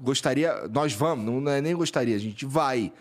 gostaria. 0.00 0.68
Nós 0.68 0.92
vamos, 0.92 1.42
não 1.42 1.50
é 1.50 1.60
nem 1.60 1.74
gostaria, 1.74 2.16
a 2.16 2.18
gente 2.18 2.46
vai 2.46 2.92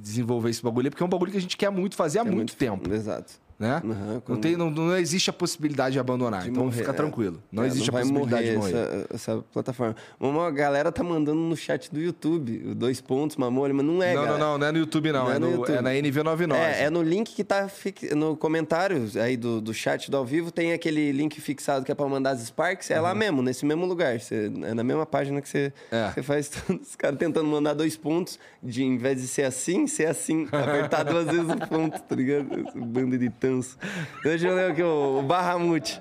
desenvolver 0.00 0.50
esse 0.50 0.62
bagulho, 0.62 0.90
porque 0.90 1.02
é 1.02 1.06
um 1.06 1.08
bagulho 1.08 1.30
que 1.30 1.38
a 1.38 1.40
gente 1.40 1.56
quer 1.56 1.70
muito 1.70 1.94
fazer 1.96 2.18
há 2.18 2.22
Uhum. 2.22 2.28
É 2.28 2.34
muito, 2.34 2.56
tempo, 2.56 2.92
Exato. 2.92 3.34
Né? 3.62 3.80
Uhum, 3.84 4.22
não, 4.28 4.36
tem, 4.36 4.56
não, 4.56 4.70
não 4.70 4.96
existe 4.96 5.30
a 5.30 5.32
possibilidade 5.32 5.92
de 5.92 5.98
abandonar, 6.00 6.42
De 6.42 6.50
então 6.50 6.64
morrer, 6.64 6.76
fica 6.78 6.90
é. 6.90 6.94
tranquilo. 6.94 7.40
Não 7.50 7.62
É, 7.62 7.66
existe 7.68 7.88
a 7.88 7.92
vai 7.92 8.02
possibilidade 8.02 8.50
de 8.50 8.56
morrer. 8.56 8.70
Essa, 8.74 9.06
essa 9.14 9.44
plataforma. 9.52 9.94
Uma 10.18 10.50
galera 10.50 10.90
tá 10.90 11.02
mandando 11.04 11.40
no 11.40 11.56
chat 11.56 11.90
do 11.92 12.00
YouTube, 12.00 12.74
dois 12.74 13.00
pontos, 13.00 13.36
mamolha, 13.36 13.72
mas 13.72 13.86
não 13.86 14.02
é, 14.02 14.14
não, 14.14 14.22
galera. 14.24 14.38
não, 14.38 14.50
não, 14.52 14.58
não 14.58 14.66
é 14.66 14.72
no 14.72 14.78
YouTube, 14.78 15.12
não. 15.12 15.24
Não 15.24 15.32
é, 15.32 15.36
é 15.36 15.38
no 15.38 15.46
no, 15.46 15.52
YouTube. 15.58 15.76
é 15.76 15.80
na 15.80 15.90
NV99. 15.90 16.54
É, 16.56 16.82
é 16.84 16.90
no 16.90 17.02
link 17.02 17.34
que 17.34 17.44
tá 17.44 17.68
fi- 17.68 18.14
no 18.14 18.36
comentário 18.36 19.08
aí 19.22 19.36
do, 19.36 19.60
do 19.60 19.72
chat 19.72 20.10
do 20.10 20.16
ao 20.16 20.24
vivo, 20.26 20.50
tem 20.50 20.72
aquele 20.72 21.12
link 21.12 21.40
fixado 21.40 21.84
que 21.84 21.92
é 21.92 21.94
pra 21.94 22.06
mandar 22.08 22.30
as 22.32 22.40
Sparks, 22.42 22.90
é 22.90 23.00
lá 23.00 23.14
mesmo, 23.14 23.42
nesse 23.42 23.64
mesmo 23.64 23.86
lugar. 23.86 24.18
Você, 24.20 24.50
é 24.64 24.74
na 24.74 24.82
mesma 24.82 25.06
página 25.06 25.40
que 25.40 25.48
você, 25.48 25.72
É. 25.90 26.10
você 26.10 26.22
faz 26.22 26.48
tudo. 26.48 26.80
Os 26.82 26.96
caras 26.96 27.18
tentando 27.18 27.46
mandar 27.46 27.74
dois 27.74 27.96
pontos, 27.96 28.38
de 28.62 28.82
em 28.82 28.96
vez 28.96 29.20
de 29.20 29.28
ser 29.28 29.44
assim, 29.44 29.86
ser 29.86 30.06
assim. 30.06 30.46
Apertar 30.52 31.04
duas 31.04 31.26
vezes 31.26 31.46
o 31.48 31.68
ponto, 31.68 32.00
tá 32.02 32.14
ligado? 32.16 32.48
Bando 32.74 33.16
de 33.16 33.30
Deixa 34.22 34.48
eu 34.48 34.54
ler 34.54 34.70
aqui 34.72 34.82
o, 34.82 35.22
Barramute. 35.22 36.00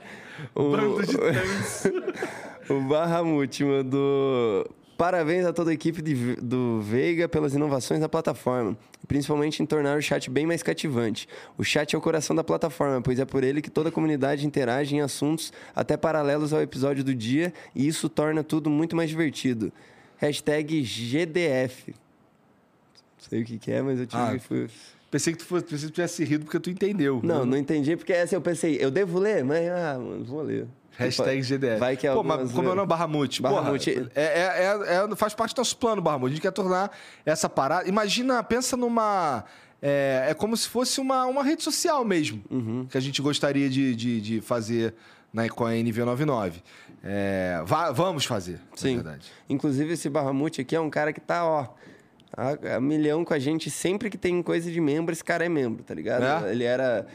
O, 0.56 0.72
Bando 0.72 1.06
de 1.06 1.16
o 2.74 2.82
Barramute 2.88 3.64
mandou. 3.64 4.70
Parabéns 4.98 5.46
a 5.48 5.52
toda 5.54 5.72
a 5.72 5.74
equipe 5.74 6.00
de- 6.02 6.36
do 6.36 6.80
Veiga 6.82 7.28
pelas 7.28 7.56
inovações 7.56 8.00
da 8.00 8.08
plataforma, 8.08 8.78
principalmente 9.08 9.62
em 9.64 9.66
tornar 9.66 9.98
o 9.98 10.02
chat 10.02 10.30
bem 10.30 10.46
mais 10.46 10.62
cativante. 10.62 11.28
O 11.58 11.64
chat 11.64 11.96
é 11.96 11.98
o 11.98 12.02
coração 12.02 12.36
da 12.36 12.44
plataforma, 12.44 13.02
pois 13.02 13.18
é 13.20 13.26
por 13.26 13.44
ele 13.44 13.64
que 13.64 13.70
toda 13.72 13.90
a 13.90 13.92
comunidade 13.92 14.46
interage 14.46 14.96
em 14.96 15.02
assuntos 15.02 15.52
até 15.76 15.98
paralelos 15.98 16.54
ao 16.54 16.62
episódio 16.62 17.04
do 17.04 17.16
dia, 17.16 17.52
e 17.74 17.88
isso 17.88 18.08
torna 18.08 18.44
tudo 18.44 18.70
muito 18.70 18.96
mais 18.96 19.10
divertido. 19.10 19.74
Hashtag 20.18 20.84
GDF. 20.84 21.88
Não 21.90 23.28
sei 23.28 23.42
o 23.42 23.46
que, 23.46 23.58
que 23.58 23.72
é, 23.72 23.82
mas 23.82 24.00
eu 24.00 24.06
tive 24.06 24.22
Ah, 24.22 24.38
fui- 24.40 24.70
Pensei 25.12 25.34
que 25.34 25.40
tu 25.40 25.46
fosse, 25.46 25.66
pensei 25.66 25.88
que 25.88 25.92
tu 25.92 25.96
tivesse 25.96 26.24
rido 26.24 26.46
porque 26.46 26.60
tu 26.60 26.70
entendeu. 26.70 27.20
Não, 27.22 27.46
não 27.46 27.58
entendi, 27.58 27.96
porque 27.98 28.14
essa 28.14 28.34
eu 28.34 28.42
pensei, 28.42 28.78
eu 28.80 28.90
devo 28.90 29.20
ler? 29.20 29.44
Mas, 29.44 29.68
ah, 29.70 29.98
vou 30.26 30.42
ler. 30.42 30.66
Hashtag 30.98 31.42
GDF. 31.42 31.80
Vai 31.80 31.98
que 31.98 32.08
é 32.08 32.14
Pô, 32.14 32.24
mas 32.24 32.52
como 32.52 32.70
é 32.70 32.72
o 32.72 32.76
nome 32.76 32.88
Barramute? 32.88 33.42
Barramute. 33.42 33.92
Porra, 33.92 34.12
é, 34.16 34.22
é, 34.24 35.04
é- 35.04 35.12
é- 35.12 35.16
faz 35.16 35.34
parte 35.34 35.54
do 35.54 35.58
nosso 35.60 35.76
plano, 35.78 36.02
Barramute. 36.02 36.32
A 36.32 36.36
gente 36.36 36.42
quer 36.42 36.52
tornar 36.52 36.92
essa 37.26 37.50
parada... 37.50 37.88
Imagina, 37.90 38.42
pensa 38.44 38.78
numa... 38.78 39.44
É, 39.82 40.28
é 40.30 40.34
como 40.34 40.56
se 40.56 40.68
fosse 40.68 41.02
uma, 41.02 41.26
uma 41.26 41.44
rede 41.44 41.64
social 41.64 42.06
mesmo, 42.06 42.42
Uhum. 42.52 42.86
que 42.90 42.98
a 42.98 43.02
gente 43.02 43.20
gostaria 43.22 43.68
de, 43.70 43.96
de, 43.96 44.22
de 44.22 44.42
fazer 44.42 44.94
na, 45.34 45.50
com 45.50 45.66
a 45.66 45.72
NV99. 45.72 46.54
É, 47.04 47.62
va- 47.66 47.92
vamos 47.92 48.26
fazer, 48.26 48.60
Sim. 48.76 48.96
verdade. 48.96 49.32
Inclusive, 49.50 49.94
esse 49.94 50.08
Barramute 50.08 50.62
aqui 50.62 50.76
é 50.76 50.80
um 50.80 50.90
cara 50.90 51.12
que 51.12 51.20
tá, 51.20 51.44
ó, 51.44 51.68
a, 52.36 52.76
a 52.76 52.82
milhão 52.82 53.26
com 53.26 53.34
a 53.34 53.40
gente. 53.40 53.70
Sempre 53.70 54.10
que 54.10 54.18
tem 54.18 54.42
coisa 54.42 54.72
de 54.72 54.80
membro, 54.80 55.12
esse 55.12 55.24
cara 55.24 55.46
é 55.46 55.50
membro, 55.50 55.84
tá 55.84 55.94
ligado? 55.94 56.46
É? 56.46 56.52
Ele 56.52 56.64
era 56.64 57.06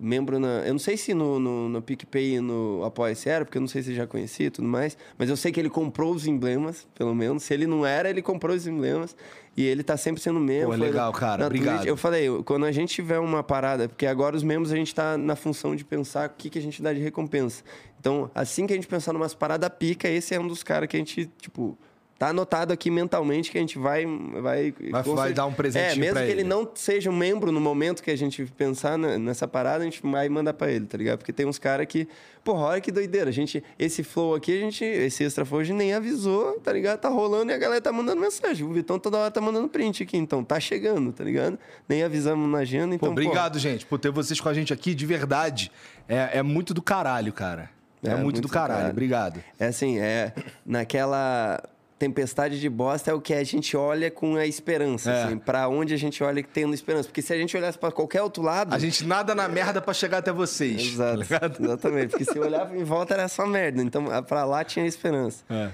membro 0.00 0.38
na. 0.38 0.66
Eu 0.66 0.72
não 0.72 0.78
sei 0.78 0.96
se 0.96 1.14
no, 1.14 1.38
no, 1.38 1.68
no 1.68 1.82
PicPay 1.82 2.36
e 2.36 2.40
no 2.40 2.82
Apoia-se 2.84 3.28
era, 3.28 3.44
porque 3.44 3.58
eu 3.58 3.60
não 3.60 3.68
sei 3.68 3.82
se 3.82 3.94
já 3.94 4.06
conhecia 4.06 4.46
e 4.46 4.50
tudo 4.50 4.66
mais. 4.66 4.96
Mas 5.18 5.28
eu 5.28 5.36
sei 5.36 5.52
que 5.52 5.60
ele 5.60 5.70
comprou 5.70 6.14
os 6.14 6.26
emblemas, 6.26 6.86
pelo 6.94 7.14
menos. 7.14 7.42
Se 7.42 7.54
ele 7.54 7.66
não 7.66 7.84
era, 7.86 8.08
ele 8.10 8.22
comprou 8.22 8.54
os 8.56 8.66
emblemas. 8.66 9.16
E 9.56 9.64
ele 9.64 9.84
tá 9.84 9.96
sempre 9.96 10.20
sendo 10.20 10.40
membro. 10.40 10.72
Pô, 10.72 10.78
Foi 10.78 10.86
legal, 10.86 11.12
cara. 11.12 11.42
na 11.42 11.46
Obrigado. 11.46 11.76
Twitch. 11.76 11.88
Eu 11.88 11.96
falei, 11.96 12.28
quando 12.44 12.66
a 12.66 12.72
gente 12.72 12.92
tiver 12.92 13.20
uma 13.20 13.42
parada, 13.42 13.88
porque 13.88 14.04
agora 14.04 14.34
os 14.34 14.42
membros 14.42 14.72
a 14.72 14.76
gente 14.76 14.92
tá 14.92 15.16
na 15.16 15.36
função 15.36 15.76
de 15.76 15.84
pensar 15.84 16.28
o 16.28 16.32
que, 16.32 16.50
que 16.50 16.58
a 16.58 16.62
gente 16.62 16.82
dá 16.82 16.92
de 16.92 17.00
recompensa. 17.00 17.62
Então, 18.00 18.28
assim 18.34 18.66
que 18.66 18.72
a 18.72 18.76
gente 18.76 18.88
pensar 18.88 19.12
numas 19.12 19.32
paradas 19.32 19.70
pica, 19.78 20.08
esse 20.08 20.34
é 20.34 20.40
um 20.40 20.48
dos 20.48 20.64
caras 20.64 20.88
que 20.88 20.96
a 20.96 20.98
gente, 20.98 21.30
tipo, 21.40 21.78
tá 22.24 22.30
anotado 22.30 22.72
aqui 22.72 22.90
mentalmente 22.90 23.50
que 23.50 23.58
a 23.58 23.60
gente 23.60 23.78
vai. 23.78 24.06
Vai, 24.06 24.72
Vai- 24.90 25.02
vai 25.02 25.32
dar 25.32 25.46
um 25.46 25.52
presentinho 25.52 25.92
É, 25.92 25.96
mesmo 25.96 26.16
que 26.16 26.22
ele 26.22 26.32
ele. 26.40 26.44
não 26.44 26.68
seja 26.74 27.10
um 27.10 27.16
membro 27.16 27.52
no 27.52 27.60
momento 27.60 28.02
que 28.02 28.10
a 28.10 28.16
gente 28.16 28.44
pensar 28.56 28.96
nessa 28.98 29.46
parada, 29.46 29.82
a 29.82 29.84
gente 29.84 30.00
vai 30.02 30.28
mandar 30.28 30.54
pra 30.54 30.70
ele, 30.70 30.86
tá 30.86 30.96
ligado? 30.96 31.18
Porque 31.18 31.32
tem 31.32 31.46
uns 31.46 31.58
caras 31.58 31.86
que. 31.86 32.08
Porra, 32.42 32.60
olha 32.66 32.80
que 32.80 32.92
doideira. 32.92 33.30
A 33.30 33.32
gente, 33.32 33.62
esse 33.78 34.02
flow 34.02 34.34
aqui, 34.34 34.56
a 34.56 34.60
gente. 34.60 34.84
Esse 34.84 35.24
extra 35.24 35.44
flow 35.44 35.60
a 35.60 35.64
gente 35.64 35.76
nem 35.76 35.94
avisou, 35.94 36.58
tá 36.60 36.72
ligado? 36.72 36.98
Tá 37.00 37.08
rolando 37.08 37.50
e 37.52 37.54
a 37.54 37.58
galera 37.58 37.80
tá 37.80 37.92
mandando 37.92 38.20
mensagem. 38.20 38.66
O 38.66 38.72
Vitão 38.72 38.98
toda 38.98 39.16
hora 39.18 39.30
tá 39.30 39.40
mandando 39.40 39.68
print 39.68 40.02
aqui, 40.02 40.16
então 40.16 40.42
tá 40.44 40.58
chegando, 40.60 41.12
tá 41.12 41.24
ligado? 41.24 41.58
Nem 41.88 42.02
avisamos 42.02 42.50
na 42.50 42.58
agenda, 42.58 42.88
Pô, 42.98 43.06
então. 43.06 43.10
obrigado, 43.12 43.58
gente, 43.58 43.86
por 43.86 43.98
ter 43.98 44.10
vocês 44.10 44.40
com 44.40 44.48
a 44.48 44.54
gente 44.54 44.72
aqui, 44.72 44.94
de 44.94 45.06
verdade. 45.06 45.70
É, 46.08 46.38
é 46.38 46.42
muito 46.42 46.72
do 46.74 46.82
caralho, 46.82 47.32
cara. 47.32 47.70
É, 48.02 48.14
muito, 48.16 48.38
do 48.42 48.48
caralho. 48.50 48.90
Obrigado. 48.90 49.42
É 49.58 49.68
assim, 49.68 49.98
é 49.98 50.34
naquela 50.66 51.58
tempestade 51.98 52.60
de 52.60 52.68
bosta 52.68 53.10
é 53.10 53.14
o 53.14 53.20
que 53.20 53.32
a 53.32 53.44
gente 53.44 53.76
olha 53.76 54.10
com 54.10 54.36
a 54.36 54.46
esperança, 54.46 55.10
É. 55.10 55.24
assim, 55.24 55.38
para 55.38 55.68
onde 55.68 55.94
a 55.94 55.96
gente 55.96 56.22
olha 56.22 56.42
tendo 56.42 56.74
esperança, 56.74 57.08
porque 57.08 57.22
se 57.22 57.32
a 57.32 57.36
gente 57.36 57.56
olhasse 57.56 57.78
para 57.78 57.92
qualquer 57.92 58.22
outro 58.22 58.42
lado, 58.42 58.74
A 58.74 58.78
gente 58.78 59.04
nada 59.06 59.34
na 59.34 59.48
merda 59.48 59.80
pra 59.80 59.94
chegar 59.94 60.18
até 60.18 60.32
vocês. 60.32 60.80
Exato, 60.80 61.24
tá 61.26 61.50
exatamente, 61.60 62.10
porque 62.10 62.24
se 62.24 62.38
olhava 62.38 62.76
em 62.76 62.84
volta 62.84 63.14
era 63.14 63.28
só 63.28 63.46
merda, 63.46 63.82
então 63.82 64.04
para 64.24 64.44
lá 64.44 64.64
tinha 64.64 64.84
esperança. 64.86 65.44
É. 65.48 65.70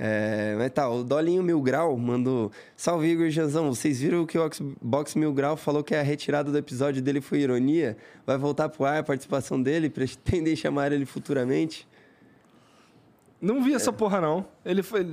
É, 0.00 0.54
mas 0.56 0.70
tá, 0.70 0.88
o 0.88 1.02
Dolinho 1.02 1.42
Mil 1.42 1.60
Grau 1.60 1.96
mandou. 1.96 2.52
Salve 2.76 3.08
Igor 3.08 3.26
e 3.26 3.30
Janzão, 3.32 3.74
vocês 3.74 3.98
viram 4.00 4.24
que 4.24 4.38
o 4.38 4.48
Xbox 4.54 5.16
Mil 5.16 5.32
Grau 5.32 5.56
falou 5.56 5.82
que 5.82 5.92
a 5.92 6.02
retirada 6.02 6.52
do 6.52 6.56
episódio 6.56 7.02
dele 7.02 7.20
foi 7.20 7.40
ironia? 7.40 7.96
Vai 8.24 8.38
voltar 8.38 8.68
pro 8.68 8.84
ar 8.84 8.98
a 9.00 9.02
participação 9.02 9.60
dele? 9.60 9.90
Pretendem 9.90 10.54
chamar 10.56 10.92
ele 10.92 11.04
futuramente? 11.04 11.87
Não 13.40 13.62
vi 13.62 13.72
essa 13.72 13.92
porra, 13.92 14.20
não. 14.20 14.44
Ele 14.64 14.82
foi. 14.82 15.06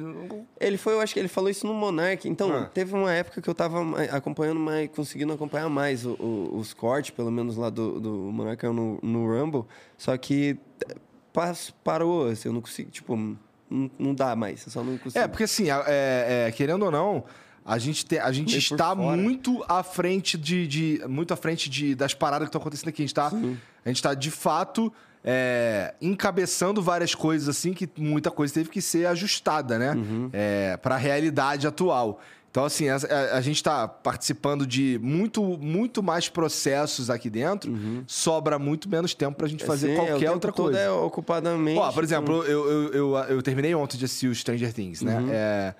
Ele 0.60 0.78
foi, 0.78 0.94
eu 0.94 1.00
acho 1.02 1.14
que 1.14 1.20
ele 1.20 1.28
falou 1.28 1.50
isso 1.50 1.68
no 1.68 1.74
Monark. 1.76 2.28
Então, 2.28 2.52
Ah. 2.52 2.66
teve 2.66 2.94
uma 2.96 3.14
época 3.14 3.40
que 3.42 3.48
eu 3.48 3.54
tava 3.54 3.80
acompanhando 4.12 4.60
mais, 4.60 4.90
conseguindo 4.90 5.32
acompanhar 5.32 5.70
mais 5.70 6.06
o- 6.06 6.14
o- 6.20 6.58
os 6.58 6.74
cortes, 6.74 7.12
pelo 7.12 7.30
menos 7.32 7.56
lá 7.56 7.70
do, 7.70 8.00
do 8.00 8.12
Monark 8.32 8.66
no, 8.66 9.00
no 9.04 9.28
Rumble. 9.28 9.64
Só 9.98 10.18
que 10.18 10.58
parou, 11.84 12.28
assim, 12.30 12.48
eu 12.50 12.54
não 12.54 12.62
consigo, 12.62 12.90
tipo, 12.90 13.16
não, 13.16 13.92
não 14.00 14.14
dá 14.16 14.36
mais, 14.36 14.66
eu 14.66 14.72
só 14.72 14.84
não 14.84 14.98
consigo. 14.98 15.24
É, 15.24 15.28
porque 15.28 15.44
assim, 15.44 15.70
é, 15.70 16.46
é, 16.48 16.52
querendo 16.52 16.84
ou 16.86 16.92
não, 16.92 17.24
a 17.64 17.78
gente, 17.78 18.06
te- 18.06 18.18
a 18.20 18.32
gente 18.32 18.58
está 18.58 18.96
muito 18.96 19.64
à 19.68 19.84
frente 19.84 20.38
de, 20.38 20.68
de- 20.68 21.02
muito 21.08 21.34
à 21.34 21.38
frente 21.38 21.70
de, 21.70 21.94
das 21.96 22.14
paradas 22.14 22.46
que 22.48 22.50
estão 22.50 22.62
acontecendo 22.62 22.90
aqui. 22.90 23.02
A 23.02 23.06
gente 23.06 23.10
está, 23.10 23.28
a 23.86 23.90
gente 23.90 24.02
tá 24.02 24.14
de 24.14 24.32
fato 24.32 24.92
é, 25.28 25.96
encabeçando 26.00 26.82
várias 26.82 27.16
coisas 27.16 27.50
assim 27.50 27.74
que 27.74 27.90
muita 27.98 28.30
coisa 28.30 28.54
teve 28.54 28.70
que 28.70 28.82
ser 28.82 29.08
ajustada, 29.08 29.80
né? 29.80 29.92
Uhum. 29.94 30.30
para 30.82 30.96
a 30.96 30.98
realidade 30.98 31.66
atual. 31.66 32.20
Então, 32.52 32.64
assim, 32.64 32.88
a, 32.88 32.96
a- 32.96 33.38
a 33.38 33.42
gente 33.42 33.58
está 33.58 33.86
participando 33.86 34.66
de 34.66 34.98
muito, 35.04 35.44
muito 35.58 36.02
mais 36.02 36.30
processos 36.30 37.10
aqui 37.10 37.30
dentro, 37.30 37.74
sobra 38.08 38.58
muito 38.58 38.88
menos 38.88 39.14
tempo 39.14 39.36
para 39.36 39.46
a 39.46 39.50
gente 39.50 39.66
fazer 39.66 39.92
Assim, 39.92 40.02
é, 40.02 40.08
qualquer 40.10 40.32
outra 40.32 40.54
coisa. 40.54 40.80
é 40.80 40.90
ocupadamente. 40.90 41.78
Ó, 41.80 41.92
por 41.92 42.02
exemplo, 42.04 42.44
eu, 42.46 42.70
eu, 42.70 42.94
eu, 42.94 43.16
eu 43.30 43.42
terminei 43.42 43.76
ontem 43.76 43.98
de 43.98 44.06
assistir 44.06 44.28
o 44.28 44.36
Stranger 44.36 44.72
Things, 44.72 45.02
né? 45.02 45.18
Uhum. 45.20 45.30
É, 45.34 45.76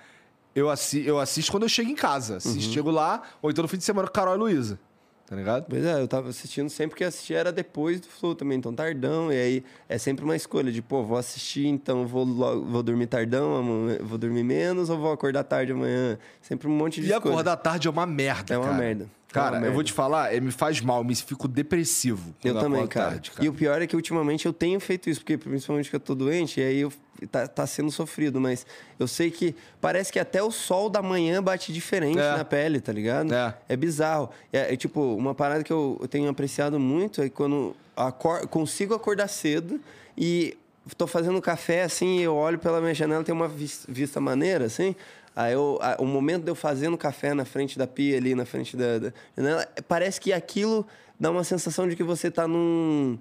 eu, 0.54 0.68
assi 0.68 1.02
eu 1.06 1.18
assisto 1.18 1.50
quando 1.50 1.62
eu 1.62 1.68
chego 1.70 1.88
em 1.90 1.94
casa. 1.94 2.36
Assisto, 2.36 2.66
Uhum. 2.68 2.74
Chego 2.74 2.90
lá, 2.90 3.22
ou 3.40 3.50
então 3.50 3.62
no 3.62 3.68
fim 3.68 3.78
de 3.78 3.84
semana 3.84 4.06
com 4.08 4.12
Carol 4.12 4.34
e 4.34 4.38
Luísa. 4.38 4.78
Tá 5.26 5.34
ligado? 5.34 5.66
Pois 5.68 5.84
é, 5.84 6.00
eu 6.00 6.06
tava 6.06 6.28
assistindo 6.28 6.70
sempre 6.70 6.96
que 6.96 7.02
assistia 7.02 7.38
era 7.38 7.50
depois 7.52 8.00
do 8.00 8.06
Flow 8.06 8.34
também, 8.34 8.58
então 8.58 8.72
tardão. 8.72 9.32
E 9.32 9.36
aí 9.36 9.64
é 9.88 9.98
sempre 9.98 10.24
uma 10.24 10.36
escolha 10.36 10.70
de, 10.70 10.80
pô, 10.80 11.02
vou 11.02 11.18
assistir, 11.18 11.66
então 11.66 12.06
vou, 12.06 12.24
logo, 12.24 12.64
vou 12.64 12.80
dormir 12.82 13.06
tardão, 13.08 13.98
vou 14.04 14.16
dormir 14.18 14.44
menos 14.44 14.88
ou 14.88 14.96
vou 14.98 15.10
acordar 15.12 15.42
tarde 15.42 15.72
amanhã. 15.72 16.16
Sempre 16.40 16.68
um 16.68 16.70
monte 16.70 17.00
de 17.00 17.08
E 17.08 17.10
escolha. 17.12 17.32
acordar 17.32 17.56
tarde 17.56 17.88
é 17.88 17.90
uma 17.90 18.06
merda, 18.06 18.54
É 18.54 18.58
uma 18.58 18.66
cara. 18.68 18.78
merda. 18.78 19.04
É 19.28 19.32
Cara, 19.32 19.58
uma 19.58 19.66
eu 19.66 19.72
vou 19.72 19.82
te 19.82 19.92
falar, 19.92 20.32
é, 20.32 20.38
me 20.40 20.52
faz 20.52 20.80
mal, 20.80 21.02
me 21.02 21.14
fico 21.14 21.48
depressivo. 21.48 22.32
Eu 22.44 22.54
também, 22.58 22.86
cara. 22.86 23.10
tarde, 23.10 23.32
E 23.40 23.48
o 23.48 23.52
pior 23.52 23.82
é 23.82 23.86
que 23.86 23.96
ultimamente 23.96 24.46
eu 24.46 24.52
tenho 24.52 24.78
feito 24.80 25.10
isso, 25.10 25.20
porque 25.20 25.36
principalmente 25.36 25.90
que 25.90 25.96
eu 25.96 26.00
tô 26.00 26.14
doente, 26.14 26.60
e 26.60 26.62
aí 26.62 26.78
eu, 26.78 26.92
tá, 27.30 27.46
tá 27.48 27.66
sendo 27.66 27.90
sofrido, 27.90 28.40
mas 28.40 28.66
eu 28.98 29.06
sei 29.08 29.30
que 29.30 29.54
parece 29.80 30.12
que 30.12 30.18
até 30.18 30.42
o 30.42 30.50
sol 30.50 30.90
da 30.90 31.00
manhã 31.02 31.42
bate 31.42 31.72
diferente 31.72 32.18
É. 32.18 32.36
na 32.36 32.44
pele, 32.44 32.80
tá 32.80 32.92
ligado? 32.92 33.32
É. 33.68 33.76
bizarro. 33.76 34.30
É, 34.52 34.72
é 34.74 34.76
tipo, 34.76 35.00
uma 35.14 35.34
parada 35.34 35.62
que 35.64 35.72
eu, 35.72 35.96
eu 36.00 36.08
tenho 36.08 36.28
apreciado 36.28 36.78
muito 36.80 37.22
é 37.22 37.28
quando 37.28 37.74
acor 37.96 38.46
consigo 38.48 38.94
acordar 38.94 39.28
cedo 39.28 39.80
e 40.16 40.56
tô 40.96 41.06
fazendo 41.06 41.40
café 41.40 41.82
assim, 41.82 42.20
eu 42.20 42.34
olho 42.34 42.58
pela 42.58 42.80
minha 42.80 42.94
janela, 42.94 43.24
tem 43.24 43.34
uma 43.34 43.48
vis- 43.48 43.84
vista 43.88 44.20
maneira, 44.20 44.66
assim. 44.66 44.94
Aí 45.34 45.52
eu, 45.52 45.78
a- 45.82 45.96
o 45.98 46.06
momento 46.06 46.44
de 46.44 46.50
eu 46.50 46.54
fazendo 46.54 46.96
café 46.96 47.34
na 47.34 47.44
frente 47.44 47.78
da 47.78 47.86
pia 47.86 48.16
ali, 48.16 48.34
na 48.34 48.46
frente 48.46 48.76
da, 48.76 48.98
da 48.98 49.12
janela, 49.36 49.66
parece 49.88 50.20
que 50.20 50.32
aquilo 50.32 50.86
dá 51.20 51.30
uma 51.30 51.44
sensação 51.44 51.88
de 51.88 51.94
que 51.96 52.02
você 52.02 52.30
tá 52.30 52.46
num. 52.48 53.18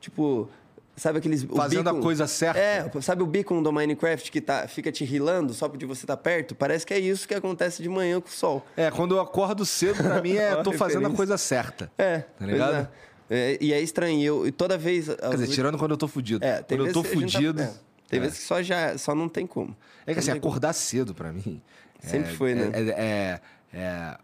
Tipo. 0.00 0.48
Sabe 0.96 1.18
aqueles. 1.18 1.42
Fazendo 1.44 1.88
a 1.88 1.92
beacon- 1.92 2.02
coisa 2.02 2.26
certa. 2.26 2.58
É, 2.58 2.90
sabe 3.02 3.22
o 3.22 3.26
beacon 3.26 3.62
do 3.62 3.70
Minecraft 3.70 4.32
que 4.32 4.40
tá, 4.40 4.66
fica 4.66 4.90
te 4.90 5.04
rilando 5.04 5.52
só 5.52 5.68
de 5.68 5.84
você 5.84 6.04
estar 6.04 6.16
perto? 6.16 6.54
Parece 6.54 6.86
que 6.86 6.94
é 6.94 6.98
isso 6.98 7.28
que 7.28 7.34
acontece 7.34 7.82
de 7.82 7.88
manhã 7.88 8.18
com 8.20 8.28
o 8.28 8.32
sol. 8.32 8.64
É, 8.76 8.90
quando 8.90 9.14
eu 9.14 9.20
acordo 9.20 9.66
cedo, 9.66 10.02
pra 10.02 10.22
mim 10.22 10.32
é 10.36 10.56
tô 10.64 10.72
fazendo 10.72 11.06
a 11.06 11.10
coisa 11.10 11.36
certa. 11.36 11.92
É, 11.98 12.20
Tá 12.20 12.46
ligado? 12.46 12.74
é. 12.74 12.88
É, 13.28 13.58
e 13.60 13.72
é 13.72 13.80
estranho. 13.80 14.18
E, 14.20 14.24
eu, 14.24 14.46
e 14.46 14.52
toda 14.52 14.78
vez. 14.78 15.06
Quer 15.08 15.30
dizer, 15.30 15.48
tirando 15.48 15.76
quando 15.76 15.90
eu 15.90 15.96
tô 15.98 16.08
fudido. 16.08 16.44
É, 16.44 16.62
tem 16.62 16.78
quando 16.78 16.86
eu 16.88 16.92
vezes 16.92 16.94
tô 16.94 17.00
a 17.00 17.02
tá- 17.02 17.08
fudido. 17.34 17.60
é, 17.62 17.72
tem 18.08 18.18
é. 18.18 18.22
vezes 18.22 18.38
que 18.38 18.44
só, 18.44 18.62
já, 18.62 18.96
só 18.96 19.14
não 19.14 19.28
tem 19.28 19.46
como. 19.46 19.76
É 20.06 20.12
que 20.14 20.20
assim, 20.20 20.30
como. 20.30 20.38
acordar 20.38 20.72
cedo 20.72 21.12
pra 21.14 21.32
mim. 21.32 21.60
Sempre 22.00 22.30
é- 22.30 22.34
foi, 22.34 22.54
né? 22.54 22.70
É, 22.72 22.80
é- 22.88 23.40
é- 23.80 24.18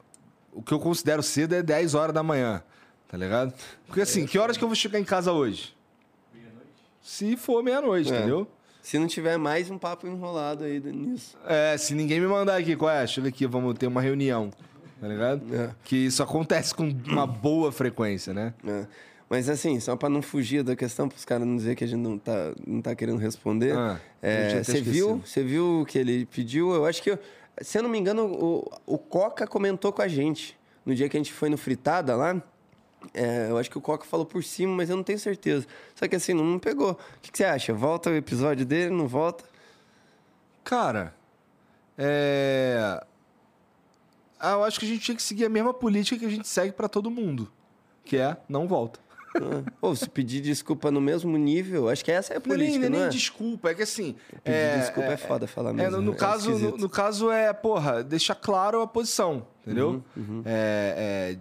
O 0.53 0.63
que 0.63 0.73
eu 0.73 0.79
considero 0.79 1.23
cedo 1.23 1.55
é 1.55 1.63
10 1.63 1.95
horas 1.95 2.15
da 2.15 2.23
manhã. 2.23 2.63
Tá 3.09 3.17
ligado? 3.19 3.53
Porque 3.87 4.01
assim, 4.01 4.25
que 4.25 4.39
horas 4.39 4.57
que 4.57 4.65
eu 4.65 4.69
vou 4.69 4.75
chegar 4.75 4.99
em 5.01 5.05
casa 5.05 5.33
hoje? 5.33 5.75
Se 7.03 7.37
for 7.37 7.63
meia-noite, 7.63 8.13
É. 8.13 8.19
entendeu? 8.19 8.47
Se 8.81 8.99
não 8.99 9.07
tiver 9.07 9.37
mais 9.37 9.71
um 9.71 9.79
papo 9.79 10.07
enrolado 10.07 10.65
aí 10.65 10.81
nisso. 10.81 11.37
É, 11.47 11.77
se 11.77 11.95
ninguém 11.95 12.21
me 12.21 12.27
mandar 12.27 12.57
aqui, 12.57 12.75
qual 12.75 12.91
é? 12.91 13.07
Chega 13.07 13.29
aqui, 13.29 13.47
vamos 13.47 13.75
ter 13.75 13.87
uma 13.87 14.01
reunião. 14.01 14.51
Tá 15.01 15.09
ligado? 15.09 15.43
É. 15.55 15.71
Que 15.85 15.97
isso 15.97 16.23
acontece 16.23 16.75
com 16.75 16.89
uma 17.07 17.27
boa 17.27 17.71
frequência, 17.73 18.33
né? 18.33 18.55
né? 18.63 18.87
Mas 19.29 19.49
assim, 19.49 19.81
só 19.81 19.97
pra 19.97 20.09
não 20.09 20.21
fugir 20.23 20.63
da 20.63 20.77
questão, 20.77 21.09
pros 21.09 21.25
caras 21.25 21.47
não 21.47 21.57
dizer 21.57 21.75
que 21.75 21.83
a 21.85 21.87
gente 21.87 22.01
não 22.01 22.19
tá, 22.19 22.53
não 22.67 22.81
tá 22.83 22.95
querendo 22.95 23.19
responder. 23.19 23.75
Ah, 23.77 24.01
é, 24.21 24.63
você 24.63 24.81
viu? 24.81 25.23
Você 25.25 25.43
viu 25.43 25.81
o 25.81 25.87
que 25.87 25.99
ele 25.99 26.27
pediu? 26.27 26.73
Eu 26.75 26.85
acho 26.85 27.03
que, 27.03 27.19
se 27.61 27.79
eu 27.79 27.83
não 27.83 27.91
me 27.91 27.99
engano, 27.99 28.27
o, 28.27 28.71
o 28.87 28.99
Coca 28.99 29.47
comentou 29.47 29.93
com 29.93 30.03
a 30.03 30.09
gente. 30.09 30.59
No 30.85 30.95
dia 30.95 31.09
que 31.09 31.17
a 31.17 31.21
gente 31.21 31.33
foi 31.33 31.49
no 31.49 31.57
Fritada 31.57 32.15
lá. 32.17 32.43
É, 33.15 33.49
eu 33.51 33.59
acho 33.59 33.71
que 33.71 33.79
o 33.79 33.81
Coca 33.81 34.05
falou 34.05 34.25
por 34.27 34.43
cima, 34.45 34.75
mas 34.75 34.91
eu 34.91 34.97
não 34.97 35.03
tenho 35.05 35.19
certeza. 35.19 35.67
Só 35.95 36.07
que 36.09 36.17
assim, 36.17 36.33
não 36.35 36.59
pegou. 36.59 36.93
O 36.93 36.97
que, 37.21 37.31
que 37.33 37.39
você 37.39 37.45
acha? 37.45 37.73
Volta 37.73 38.11
o 38.11 38.15
episódio 38.15 38.65
dele? 38.67 38.91
Não 38.95 39.07
volta? 39.09 39.45
Cara, 40.65 41.15
é. 41.99 43.03
Ah, 44.39 44.53
eu 44.53 44.65
acho 44.65 44.79
que 44.81 44.87
a 44.87 44.89
gente 44.89 45.01
tinha 45.03 45.17
que 45.17 45.23
seguir 45.23 45.45
a 45.45 45.49
mesma 45.49 45.73
política 45.73 46.19
que 46.19 46.27
a 46.27 46.31
gente 46.31 46.49
segue 46.49 46.73
pra 46.73 46.89
todo 46.89 47.11
mundo. 47.11 47.51
Que 48.05 48.17
é, 48.17 48.37
não 48.49 48.67
volta. 48.67 48.99
Ah, 49.37 49.63
Pô, 49.81 49.95
se 49.95 50.09
pedir 50.11 50.41
desculpa 50.41 50.91
no 50.91 51.01
mesmo 51.01 51.37
nível, 51.39 51.89
acho 51.89 52.05
que 52.05 52.11
essa 52.11 52.35
é 52.35 52.37
a 52.37 52.41
Não 52.45 52.55
é 52.55 52.59
nem, 52.59 52.67
política, 52.69 52.91
nem, 52.91 53.01
não 53.01 53.07
é? 53.07 53.09
desculpa, 53.09 53.71
é 53.71 53.75
que 53.75 53.83
assim. 53.83 54.17
Pedir 54.43 54.57
é, 54.57 54.79
desculpa 54.79 55.13
é, 55.13 55.17
foda 55.17 55.47
falar 55.47 55.71
É, 55.71 55.73
mesmo. 55.75 55.97
no, 55.99 56.03
no 56.03 56.13
é 56.13 56.17
caso, 56.17 56.59
no, 56.59 56.77
no 56.77 56.89
caso 56.89 57.31
é, 57.31 57.53
porra, 57.53 58.03
deixar 58.03 58.35
claro 58.35 58.83
a 58.83 58.87
posição, 58.87 59.47
entendeu? 59.63 60.03
Uhum, 60.17 60.43
É, 60.45 61.35
é, 61.37 61.39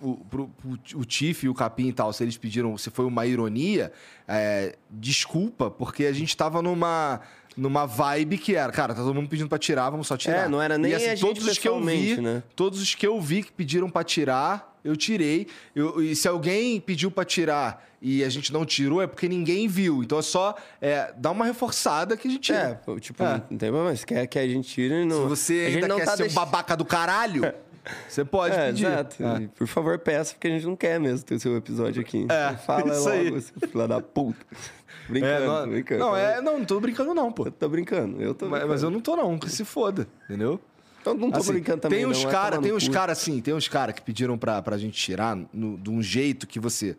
o, 0.00 0.16
pro, 0.16 0.48
pro- 0.48 0.98
o 1.00 1.04
Tiff 1.04 1.46
e 1.46 1.48
o 1.48 1.54
Capim 1.54 1.88
e 1.88 1.92
tal, 1.92 2.12
se 2.12 2.22
eles 2.22 2.36
pediram, 2.36 2.76
se 2.76 2.90
foi 2.90 3.04
uma 3.04 3.24
ironia, 3.26 3.92
é, 4.28 4.76
desculpa, 4.90 5.70
porque 5.70 6.04
a 6.06 6.12
gente 6.12 6.36
tava 6.36 6.60
numa, 6.60 7.20
numa 7.56 7.86
vibe 7.86 8.38
que 8.38 8.54
era, 8.54 8.72
cara, 8.72 8.94
tá 8.94 9.02
todo 9.02 9.14
mundo 9.14 9.28
pedindo 9.28 9.48
pra 9.48 9.58
tirar, 9.58 9.90
vamos 9.90 10.06
só 10.06 10.16
tirar. 10.16 10.46
É, 10.46 10.48
não 10.48 10.60
era 10.60 10.76
nem 10.76 10.92
e, 10.92 10.94
assim, 10.94 11.10
a 11.10 11.16
todos 11.16 11.46
os 11.46 11.58
que 11.58 11.68
eu 11.68 11.80
vi, 11.82 12.20
né? 12.20 12.42
todos 12.56 12.80
os 12.82 12.94
que 12.94 13.06
eu 13.06 13.20
vi 13.20 13.42
que 13.42 13.52
pediram 13.52 13.88
pra 13.88 14.02
tirar, 14.04 14.78
eu 14.84 14.96
tirei. 14.96 15.46
Eu- 15.74 16.02
e 16.02 16.14
se 16.14 16.28
alguém 16.28 16.78
pediu 16.80 17.10
pra 17.10 17.24
tirar 17.24 17.88
e 18.02 18.22
a 18.22 18.28
gente 18.28 18.52
não 18.52 18.66
tirou, 18.66 19.00
é 19.00 19.06
porque 19.06 19.26
ninguém 19.26 19.66
viu. 19.66 20.02
Então 20.02 20.18
é 20.18 20.22
só 20.22 20.54
é, 20.78 21.10
dar 21.16 21.30
uma 21.30 21.46
reforçada 21.46 22.18
que 22.18 22.28
a 22.28 22.30
gente 22.30 22.42
tira. 22.42 22.58
É, 22.58 22.74
pô, 22.74 23.00
tipo, 23.00 23.22
É. 23.22 23.42
não 23.50 23.56
tem 23.56 23.70
problema. 23.70 23.96
Se 23.96 24.04
quer 24.04 24.26
que 24.26 24.38
a 24.38 24.46
gente 24.46 24.68
tire, 24.68 25.06
não. 25.06 25.22
Se 25.22 25.28
você 25.28 25.54
a 25.54 25.74
ainda 25.74 25.88
não 25.88 25.96
quer 25.96 26.04
tá 26.04 26.16
ser 26.18 26.24
um 26.24 26.26
deix- 26.26 26.34
babaca 26.34 26.76
do 26.76 26.84
caralho, 26.84 27.40
você 28.08 28.24
pode 28.24 28.54
É, 28.54 28.66
pedir. 28.68 28.86
exato. 28.86 29.22
É. 29.22 29.48
Por 29.56 29.66
favor, 29.66 29.98
peça, 29.98 30.34
porque 30.34 30.48
a 30.48 30.50
gente 30.50 30.66
não 30.66 30.76
quer 30.76 30.98
mesmo 31.00 31.24
ter 31.26 31.34
o 31.34 31.40
seu 31.40 31.56
episódio 31.56 32.00
aqui. 32.00 32.26
É, 32.30 32.54
Fala 32.56 32.92
isso 32.92 33.00
logo, 33.08 33.10
aí. 33.10 33.40
seu 33.40 33.68
filho 33.68 33.88
da 33.88 34.00
puta. 34.00 34.38
É, 35.06 35.10
Brincando, 35.12 35.46
não, 35.46 35.68
brincando. 35.68 36.00
não, 36.00 36.16
é, 36.16 36.40
não, 36.40 36.58
não 36.60 36.64
tô 36.64 36.80
brincando 36.80 37.12
não, 37.12 37.30
pô. 37.30 37.44
Eu 37.46 37.50
tô 37.52 37.68
brincando, 37.68 38.22
eu 38.22 38.32
tô 38.34 38.46
Mas, 38.46 38.50
brincando. 38.52 38.72
mas 38.72 38.82
eu 38.84 38.90
não 38.90 39.00
tô 39.00 39.14
não, 39.14 39.38
que 39.38 39.50
se 39.50 39.62
foda, 39.62 40.08
entendeu? 40.24 40.58
Eu 41.04 41.12
não 41.12 41.30
tô 41.30 41.40
Assim, 41.40 41.52
brincando 41.52 41.80
também, 41.82 41.98
tem 41.98 42.06
uns 42.06 42.24
é 42.24 42.30
cara, 42.30 42.52
tomar 42.56 42.62
tem 42.62 42.72
uns 42.72 42.86
cu. 42.88 42.94
cara 42.94 43.12
assim, 43.12 43.38
tem 43.42 43.52
uns 43.52 43.68
cara 43.68 43.92
que 43.92 44.00
pediram 44.00 44.38
pra, 44.38 44.62
pra 44.62 44.78
gente 44.78 44.94
tirar 44.98 45.36
no- 45.52 45.76
de 45.76 45.90
um 45.90 46.00
jeito 46.02 46.46
que 46.46 46.58
você 46.58 46.96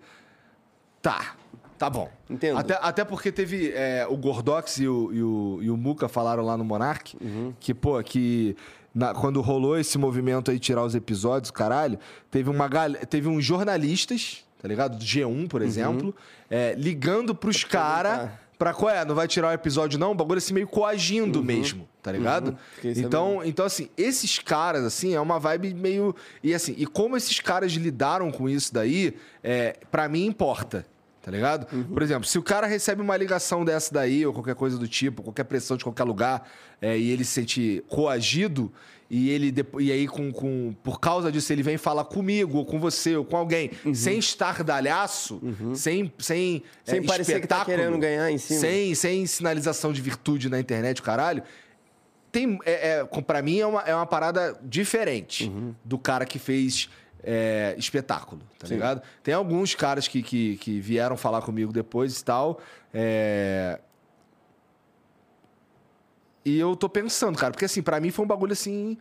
tá, 1.02 1.36
tá 1.80 1.90
bom. 1.90 2.10
Entendo. 2.30 2.60
Até, 2.60 2.78
até 2.80 3.04
porque 3.04 3.32
teve 3.32 3.72
é, 3.74 4.06
o 4.08 4.16
Gordox 4.18 4.78
e 4.78 4.88
o, 4.88 5.12
e, 5.12 5.24
o, 5.24 5.60
e 5.64 5.70
o 5.72 5.78
Muca 5.78 6.08
falaram 6.08 6.44
lá 6.46 6.56
no 6.56 6.64
Monark 6.64 7.18
Uhum. 7.20 7.54
que, 7.60 7.74
pô, 7.74 8.02
que 8.04 8.56
na- 8.96 9.14
quando 9.14 9.42
rolou 9.42 9.78
esse 9.78 9.98
movimento 9.98 10.50
aí 10.50 10.58
tirar 10.58 10.84
os 10.84 10.96
episódios, 10.96 11.52
caralho, 11.52 12.00
teve 12.32 12.50
uma 12.50 12.68
teve 13.10 13.28
uns 13.28 13.44
jornalistas, 13.46 14.44
tá 14.62 14.68
ligado? 14.68 14.98
Do 14.98 15.04
G1, 15.06 15.48
por 15.48 15.62
exemplo, 15.62 16.16
é, 16.50 16.74
ligando 16.78 17.36
pros 17.36 17.64
caras 17.64 18.30
pra 18.58 18.74
qual 18.74 18.90
é, 18.90 19.04
não 19.04 19.14
vai 19.14 19.28
tirar 19.28 19.50
o 19.50 19.52
episódio 19.52 20.00
não? 20.00 20.12
O 20.12 20.16
bagulho 20.16 20.38
assim 20.38 20.54
meio 20.54 20.66
coagindo 20.68 21.44
mesmo, 21.44 21.88
tá 22.02 22.10
ligado? 22.12 22.52
Uhum. 22.52 22.58
Fiquei 22.76 22.96
sabendo. 22.96 23.08
Então, 23.08 23.42
então, 23.44 23.66
assim, 23.66 23.90
esses 23.98 24.40
caras, 24.40 24.86
assim, 24.86 25.14
é 25.14 25.20
uma 25.20 25.38
vibe 25.38 25.74
meio. 25.74 26.16
E 26.42 26.54
assim, 26.54 26.74
e 26.78 26.86
como 26.86 27.18
esses 27.18 27.40
caras 27.42 27.74
lidaram 27.74 28.32
com 28.32 28.48
isso 28.48 28.74
daí, 28.74 29.14
é, 29.44 29.76
para 29.92 30.08
mim 30.08 30.26
importa. 30.26 30.86
Tá 31.26 31.32
ligado? 31.32 31.66
Uhum. 31.74 31.84
Por 31.86 32.04
exemplo, 32.04 32.24
se 32.26 32.38
o 32.38 32.44
cara 32.44 32.68
recebe 32.68 33.02
uma 33.02 33.18
ligação 33.18 33.66
dessa 33.66 33.92
daí, 33.92 34.24
ou 34.24 34.32
qualquer 34.32 34.54
coisa 34.54 34.78
do 34.78 34.88
tipo, 34.88 35.24
qualquer 35.24 35.46
pressão 35.46 35.76
de 35.76 35.84
qualquer 35.84 36.04
lugar, 36.04 36.48
é, 36.80 36.96
e 36.96 37.10
ele 37.10 37.26
se 37.26 37.32
sente 37.32 37.84
coagido, 37.88 38.72
e 39.10 39.32
ele 39.32 39.52
e 39.80 39.92
aí, 39.92 40.08
com, 40.08 40.32
com, 40.32 40.76
por 40.84 41.00
causa 41.00 41.32
disso, 41.32 41.52
ele 41.52 41.64
vem 41.64 41.80
falar 41.80 42.06
comigo, 42.06 42.60
ou 42.60 42.66
com 42.66 42.80
você, 42.80 43.16
ou 43.16 43.26
com 43.26 43.36
alguém, 43.36 43.72
sem 43.92 44.20
estardalhaço, 44.20 45.42
sem. 45.74 46.14
Sem, 46.20 46.54
Uhum. 46.54 46.62
Sem 46.84 47.00
é, 47.00 47.02
parecer 47.02 47.42
que 47.42 47.48
tá 47.48 47.66
querendo 47.66 47.98
ganhar 47.98 48.30
em 48.30 48.38
cima. 48.38 48.60
Sem, 48.60 48.94
sem 48.94 49.26
sinalização 49.26 49.92
de 49.92 50.02
virtude 50.04 50.48
na 50.48 50.60
internet, 50.60 51.02
caralho 51.02 51.42
tem 52.32 52.60
é, 52.66 53.00
é, 53.00 53.22
pra 53.22 53.42
mim 53.42 53.60
é 53.60 53.66
uma, 53.66 53.82
é 53.82 53.96
uma 53.96 54.06
parada 54.06 54.60
diferente 54.62 55.50
do 55.86 55.98
cara 55.98 56.26
que 56.26 56.38
fez 56.38 56.90
é, 57.26 57.74
espetáculo, 57.78 58.42
tá 58.60 58.68
Sim. 58.68 58.76
ligado? 58.76 59.02
Tem 59.24 59.34
alguns 59.34 59.74
caras 59.74 60.08
que, 60.08 60.22
que, 60.22 60.58
que 60.58 60.80
vieram 60.80 61.18
falar 61.18 61.42
comigo 61.42 61.74
depois 61.74 62.20
e 62.20 62.24
tal. 62.24 62.60
é, 62.94 63.80
E 66.46 66.60
eu 66.60 66.76
tô 66.76 66.88
pensando, 66.88 67.38
cara, 67.38 67.52
porque 67.52 67.66
assim, 67.66 67.82
pra 67.82 68.00
mim 68.00 68.12
foi 68.12 68.24
um 68.24 68.28
bagulho 68.28 68.54
assim. 68.54 68.98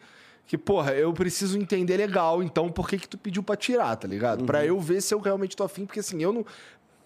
Que, 0.46 0.58
porra, 0.58 0.92
eu 0.92 1.10
preciso 1.12 1.58
entender 1.58 1.96
legal, 1.96 2.42
então 2.42 2.70
por 2.70 2.86
que 2.88 2.98
que 2.98 3.08
tu 3.08 3.16
pediu 3.16 3.42
pra 3.42 3.56
tirar, 3.56 3.96
tá 3.96 4.06
ligado? 4.06 4.44
Pra 4.44 4.64
eu 4.64 4.78
ver 4.78 5.00
se 5.00 5.14
eu 5.14 5.18
realmente 5.18 5.56
tô 5.56 5.64
afim, 5.64 5.86
porque 5.86 6.00
assim, 6.00 6.22
eu 6.22 6.32
não. 6.32 6.44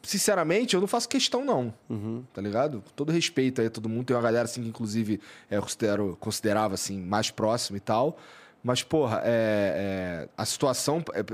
Sinceramente, 0.03 0.75
eu 0.75 0.81
não 0.81 0.87
faço 0.89 1.09
questão, 1.09 1.45
não. 1.45 1.75
Tá 2.33 2.41
ligado? 2.41 2.81
Com 2.83 2.91
todo 2.95 3.11
respeito 3.12 3.61
aí 3.61 3.66
a 3.66 3.71
todo 3.71 3.89
mundo. 3.89 4.07
Tem 4.07 4.16
uma 4.16 4.23
galera, 4.23 4.45
assim, 4.45 4.62
que 4.62 4.69
inclusive 4.69 5.21
é, 5.51 5.57
eu 5.57 5.62
considero, 5.62 6.16
considerava, 6.21 6.75
assim, 6.75 7.01
mais 7.01 7.31
próximo 7.33 7.77
e 7.77 7.81
tal. 7.81 8.16
Mas, 8.69 8.83
porra, 8.83 9.23
é, 9.25 10.25
é, 10.25 10.29
a 10.37 10.45
situação. 10.45 11.03
é, 11.14 11.25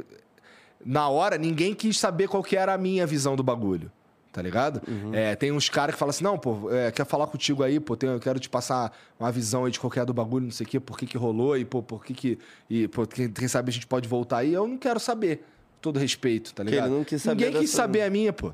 na 0.85 1.09
hora, 1.09 1.37
ninguém 1.37 1.74
quis 1.74 1.99
saber 1.99 2.28
qual 2.28 2.43
que 2.43 2.57
era 2.57 2.72
a 2.72 2.78
minha 2.78 3.07
visão 3.07 3.35
do 3.35 3.43
bagulho. 3.43 3.91
Tá 4.32 4.43
ligado? 4.43 4.80
É, 5.12 5.35
tem 5.37 5.53
uns 5.53 5.68
caras 5.68 5.95
que 5.95 5.99
falam 5.99 6.11
assim: 6.11 6.22
não, 6.24 6.37
pô, 6.39 6.68
é, 6.70 6.91
quer 6.91 7.05
falar 7.07 7.26
contigo 7.28 7.62
aí, 7.62 7.78
pô, 7.80 7.97
tem- 7.97 8.09
eu 8.11 8.18
quero 8.20 8.39
te 8.41 8.49
passar 8.49 8.93
uma 9.18 9.30
visão 9.32 9.64
aí 9.64 9.70
de 9.72 9.78
qualquer 9.78 10.05
do 10.05 10.12
bagulho, 10.14 10.45
não 10.45 10.51
sei 10.53 10.66
o 10.66 10.68
quê, 10.68 10.80
por 10.80 10.97
que 10.99 11.07
que 11.07 11.16
rolou 11.16 11.57
e, 11.57 11.64
pô, 11.64 11.82
por 11.82 12.05
que 12.05 12.12
que. 12.14 12.39
E, 12.70 12.87
pô, 12.89 13.07
quem, 13.07 13.28
quem 13.30 13.47
sabe 13.49 13.70
a 13.70 13.72
gente 13.72 13.87
pode 13.87 14.09
voltar 14.09 14.39
aí. 14.39 14.53
Eu 14.53 14.66
não 14.66 14.76
quero 14.78 14.99
saber. 15.01 15.45
Todo 15.80 15.99
respeito, 16.01 16.53
tá 16.55 16.62
ligado? 16.64 16.91
não 16.91 17.05
quis 17.05 17.20
saber 17.22 17.45
Ninguém 17.47 17.61
quis 17.61 17.70
saber 17.70 18.03
a 18.03 18.11
minha, 18.11 18.32
pô. 18.32 18.53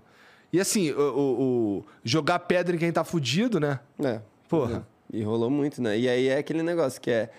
E 0.53 0.59
assim, 0.61 0.91
o, 0.91 1.01
o- 1.01 1.43
o- 1.79 1.85
jogar 2.05 2.41
pedra 2.41 2.75
em 2.75 2.79
quem 2.79 2.91
tá 2.93 3.05
fudido, 3.05 3.59
né? 3.61 3.79
É. 4.03 4.21
Porra. 4.49 4.87
E 5.13 5.23
rolou 5.23 5.49
muito, 5.51 5.81
né? 5.81 5.99
E 5.99 6.09
aí 6.09 6.29
é 6.29 6.39
aquele 6.39 6.63
negócio 6.63 7.01
que 7.01 7.11
é. 7.11 7.31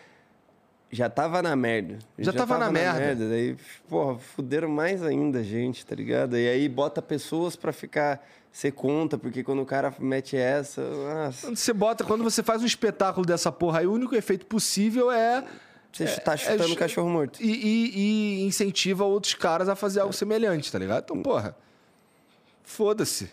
Já 0.91 1.09
tava 1.09 1.41
na 1.41 1.55
merda. 1.55 1.99
Já 2.19 2.33
tava 2.33 2.57
na 2.57 2.69
merda. 2.71 3.29
Daí, 3.29 3.55
porra, 3.89 4.17
fuderam 4.19 4.69
mais 4.69 5.01
ainda 5.03 5.39
a 5.39 5.43
gente, 5.43 5.85
tá 5.85 5.95
ligado? 5.95 6.37
E 6.37 6.47
aí 6.47 6.67
bota 6.67 7.01
pessoas 7.01 7.55
pra 7.55 7.71
ficar 7.71 8.25
ser 8.51 8.71
conta, 8.73 9.17
porque 9.17 9.43
quando 9.43 9.61
o 9.61 9.65
cara 9.65 9.93
mete 9.99 10.35
essa. 10.35 10.81
Nossa, 10.81 11.47
Quando 11.47 11.55
você 11.57 11.71
bota, 11.73 12.03
quando 12.03 12.23
você 12.23 12.43
faz 12.43 12.61
um 12.61 12.65
espetáculo 12.65 13.25
dessa 13.25 13.49
porra 13.51 13.79
aí, 13.79 13.87
o 13.87 13.93
único 13.93 14.13
efeito 14.13 14.45
possível 14.45 15.09
é. 15.09 15.45
você 15.93 16.19
tá 16.19 16.35
chutando 16.35 16.63
é- 16.63 16.73
o 16.73 16.75
cachorro 16.75 17.09
morto. 17.09 17.41
E, 17.41 17.49
e- 17.49 18.41
e 18.41 18.43
incentiva 18.45 19.05
outros 19.05 19.33
caras 19.35 19.69
a 19.69 19.75
fazer 19.75 20.01
algo 20.01 20.11
semelhante, 20.13 20.69
tá 20.71 20.77
ligado? 20.77 21.03
Então, 21.05 21.21
porra. 21.23 21.55
Foda-se. 22.63 23.29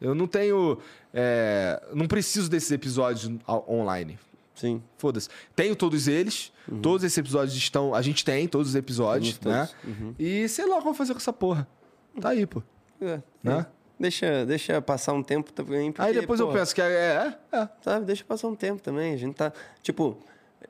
Eu 0.00 0.14
não 0.14 0.26
tenho. 0.26 0.78
é, 1.12 1.82
não 1.92 2.06
preciso 2.06 2.48
desses 2.48 2.70
episódios 2.70 3.30
online. 3.68 4.18
Sim. 4.60 4.82
Foda-se. 4.98 5.28
Tenho 5.56 5.74
todos 5.74 6.06
eles. 6.06 6.52
Todos 6.82 7.02
esses 7.02 7.16
episódios 7.16 7.56
estão. 7.56 7.94
A 7.94 8.02
gente 8.02 8.22
tem 8.22 8.46
todos 8.46 8.68
os 8.68 8.74
episódios, 8.74 9.38
Temos 9.38 9.58
né? 9.58 9.68
todos. 9.82 10.14
E 10.18 10.46
sei 10.48 10.66
lá 10.66 10.76
o 10.76 10.78
eu 10.80 10.82
vou 10.82 10.92
fazer 10.92 11.14
com 11.14 11.18
essa 11.18 11.32
porra. 11.32 11.66
Tá 12.20 12.28
aí, 12.28 12.46
pô. 12.46 12.62
É, 13.00 13.22
Né? 13.42 13.66
Deixa, 13.98 14.44
deixa 14.44 14.82
passar 14.82 15.14
um 15.14 15.22
tempo 15.22 15.50
também. 15.50 15.90
Porque, 15.90 16.06
aí 16.06 16.14
depois 16.14 16.38
eu 16.40 16.46
porra, 16.46 16.58
penso 16.58 16.74
que 16.74 16.82
é. 16.82 16.84
É, 17.52 17.56
é. 17.56 17.68
Sabe, 17.80 18.04
deixa 18.04 18.22
passar 18.22 18.48
um 18.48 18.54
tempo 18.54 18.82
também. 18.82 19.14
A 19.14 19.16
gente 19.16 19.34
tá. 19.34 19.50
Tipo, 19.82 20.18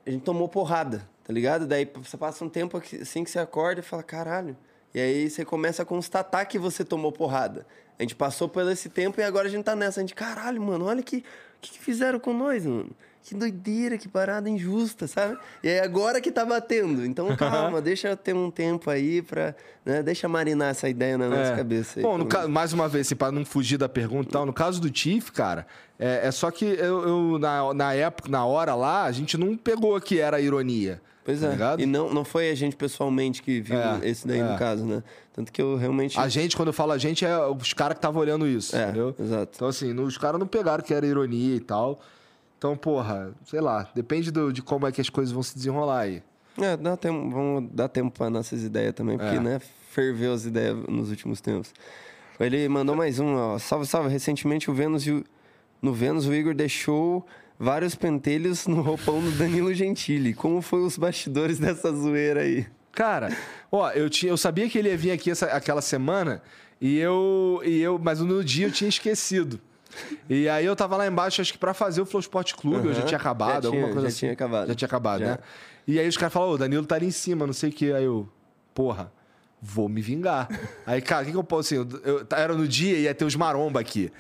a 0.07 0.11
gente 0.11 0.23
tomou 0.23 0.49
porrada, 0.49 1.09
tá 1.25 1.33
ligado? 1.33 1.67
Daí 1.67 1.91
você 1.97 2.17
passa 2.17 2.45
um 2.45 2.49
tempo 2.49 2.81
assim 3.01 3.25
que 3.25 3.31
você 3.31 3.41
acorda 3.41 3.81
e 3.81 3.83
fala, 3.83 4.05
caralho. 4.05 4.57
E 4.95 5.01
aí 5.01 5.29
você 5.29 5.45
começa 5.45 5.83
a 5.83 5.85
constatar 5.85 6.47
que 6.47 6.59
você 6.59 6.85
tomou 6.85 7.11
porrada. 7.11 7.67
A 7.99 8.03
gente 8.03 8.15
passou 8.15 8.49
por 8.49 8.69
esse 8.71 8.89
tempo 8.89 9.21
e 9.21 9.25
agora 9.25 9.49
a 9.49 9.51
gente 9.51 9.65
tá 9.65 9.75
nessa. 9.75 10.01
A 10.01 10.03
gente, 10.03 10.15
caralho, 10.15 10.63
mano, 10.63 10.87
olha 10.87 11.03
que, 11.03 11.25
que, 11.61 11.73
que 11.73 11.79
fizeram 11.79 12.19
com 12.19 12.33
nós, 12.33 12.65
mano. 12.65 12.91
Que 13.23 13.35
doideira, 13.35 13.99
que 13.99 14.09
parada 14.09 14.49
injusta, 14.49 15.07
sabe? 15.07 15.37
E 15.63 15.69
aí 15.69 15.79
agora 15.81 16.21
que 16.21 16.33
tá 16.33 16.45
batendo. 16.45 17.05
Então 17.05 17.35
calma, 17.37 17.81
deixa 17.81 18.17
ter 18.17 18.35
um 18.35 18.51
tempo 18.51 18.89
aí 18.91 19.21
pra. 19.23 19.55
Né? 19.85 20.03
Deixa 20.03 20.27
marinar 20.27 20.71
essa 20.71 20.89
ideia 20.89 21.17
na 21.19 21.29
nossa 21.29 21.53
É. 21.53 21.57
cabeça. 21.57 22.01
aí, 22.01 22.03
Bom, 22.03 22.25
ca- 22.25 22.49
mais 22.49 22.73
uma 22.73 22.89
vez, 22.89 23.07
assim, 23.07 23.15
para 23.17 23.31
não 23.31 23.45
fugir 23.45 23.77
da 23.77 23.89
pergunta 23.89 24.29
e 24.29 24.33
tal, 24.33 24.45
no 24.47 24.53
caso 24.53 24.81
do 24.81 24.91
Tiff, 24.91 25.31
cara, 25.33 25.67
é, 25.99 26.27
é 26.29 26.31
só 26.31 26.51
que 26.51 26.65
eu, 26.65 27.07
eu, 27.33 27.39
na, 27.39 27.75
na 27.75 27.95
época, 27.95 28.29
na 28.29 28.45
hora 28.45 28.75
lá, 28.75 29.05
a 29.05 29.13
gente 29.13 29.37
não 29.39 29.57
pegou 29.57 30.01
que 30.01 30.19
era 30.19 30.41
ironia. 30.41 31.01
Pois 31.23 31.41
tá 31.43 31.49
é. 31.49 31.51
ligado? 31.51 31.81
E 31.83 31.87
não, 31.87 32.13
não 32.13 32.25
foi 32.25 32.51
a 32.51 32.55
gente 32.55 32.75
pessoalmente 32.75 33.43
que 33.43 33.61
viu 33.61 33.79
É, 33.79 34.01
esse 34.03 34.27
daí 34.27 34.41
é. 34.41 34.43
no 34.43 34.59
caso, 34.59 34.85
né? 34.87 35.03
Tanto 35.35 35.53
que 35.53 35.61
eu 35.61 35.77
realmente. 35.77 36.19
A 36.19 36.27
gente, 36.29 36.57
quando 36.57 36.69
eu 36.69 36.73
falo 36.75 36.93
a 36.93 36.99
gente, 36.99 37.25
é 37.25 37.39
os 37.47 37.75
caras 37.75 37.95
que 37.95 37.99
estavam 37.99 38.21
olhando 38.23 38.47
isso, 38.47 38.75
É, 38.75 38.85
entendeu? 38.85 39.15
exato. 39.21 39.53
Então, 39.55 39.69
assim, 39.69 39.93
os 40.01 40.17
caras 40.17 40.41
não 40.41 40.47
pegaram 40.47 40.83
que 40.83 40.93
era 40.95 41.07
ironia 41.07 41.55
e 41.57 41.61
tal. 41.61 42.01
Então, 42.61 42.77
porra, 42.77 43.33
sei 43.47 43.59
lá, 43.59 43.89
depende 43.95 44.31
do- 44.31 44.53
de 44.53 44.61
como 44.61 44.87
é 44.87 44.93
que 44.93 45.01
as 45.01 45.09
coisas 45.09 45.33
vão 45.33 45.43
se 45.43 45.55
desenrolar 45.57 46.01
aí. 46.01 46.23
É, 46.61 46.77
dá 46.77 46.95
tempo, 46.95 47.31
vamos 47.31 47.71
dar 47.73 47.89
tempo 47.89 48.11
para 48.11 48.29
nossas 48.29 48.63
ideias 48.63 48.93
também, 48.93 49.17
porque, 49.17 49.37
É. 49.37 49.41
né, 49.41 49.59
ferveu 49.91 50.35
as 50.35 50.45
ideias 50.45 50.77
nos 50.87 51.09
últimos 51.09 51.41
tempos. 51.41 51.73
Ele 52.39 52.69
mandou 52.69 52.95
mais 52.95 53.19
um, 53.19 53.35
ó. 53.35 53.59
Salve, 53.59 53.87
salve. 53.87 54.11
Recentemente 54.11 54.71
o 54.71 54.75
Vênus 54.75 55.07
e 55.07 55.11
o- 55.11 55.25
no 55.81 55.95
Vênus 55.95 56.27
o 56.27 56.35
Igor 56.35 56.53
deixou 56.55 57.27
vários 57.59 57.95
pentelhos 57.95 58.67
no 58.67 58.83
roupão 58.83 59.23
do 59.23 59.31
Danilo 59.31 59.73
Gentili. 59.73 60.35
Como 60.35 60.61
foi 60.61 60.83
os 60.83 60.99
bastidores 60.99 61.59
dessa 61.61 61.91
zoeira 61.91 62.41
aí? 62.43 62.67
Cara, 62.93 63.35
ó, 63.73 63.91
eu, 63.93 64.11
tinha, 64.11 64.31
eu 64.33 64.37
sabia 64.37 64.69
que 64.69 64.77
ele 64.77 64.91
ia 64.91 64.99
vir 64.99 65.13
aqui 65.13 65.31
essa- 65.31 65.47
aquela 65.47 65.81
semana 65.81 66.43
e 66.79 66.99
eu, 66.99 67.63
e 67.65 67.81
eu. 67.81 67.99
Mas 67.99 68.21
no 68.21 68.45
dia 68.45 68.67
eu 68.67 68.71
tinha 68.71 68.89
esquecido. 68.89 69.59
E 70.29 70.49
aí 70.49 70.65
eu 70.65 70.75
tava 70.77 70.97
lá 70.97 71.07
embaixo, 71.07 71.41
acho 71.41 71.53
que 71.53 71.59
pra 71.59 71.75
fazer 71.75 72.01
o 72.01 72.07
Flow 72.07 72.21
Sport 72.21 72.55
Clube, 72.55 72.89
eu 72.89 72.95
já 72.95 73.03
tinha 73.03 73.19
acabado, 73.19 73.63
Já 73.65 73.69
alguma 73.69 73.73
tinha- 73.85 73.93
coisa 73.93 74.01
já 74.03 74.09
assim. 74.09 74.19
tinha 74.21 74.33
acabado. 74.33 74.69
Já 74.69 74.75
tinha 74.75 74.87
acabado, 74.87 75.21
Já. 75.21 75.27
né? 75.33 75.39
E 75.87 75.99
aí 75.99 76.07
os 76.09 76.17
caras 76.17 76.33
falaram, 76.33 76.53
ô, 76.53 76.55
o 76.55 76.59
Danilo 76.59 76.87
tá 76.87 76.95
ali 76.95 77.07
em 77.07 77.11
cima, 77.11 77.47
não 77.47 77.53
sei 77.53 77.71
o 77.71 77.73
que. 77.73 77.93
Aí 77.93 78.05
eu, 78.05 78.29
porra, 78.75 79.13
vou 79.63 79.89
me 79.89 80.01
vingar. 80.01 80.49
aí, 80.87 81.01
cara, 81.01 81.23
o 81.23 81.27
que, 81.27 81.33
que 81.33 81.37
eu 81.37 81.45
posso 81.45 81.75
assim? 81.75 81.77
Eu, 81.77 82.01
eu- 82.21 82.27
era 82.37 82.55
no 82.55 82.67
dia 82.67 82.97
e 82.97 83.03
ia 83.03 83.15
ter 83.15 83.25
os 83.25 83.37
maromba 83.37 83.81
aqui. 83.81 84.11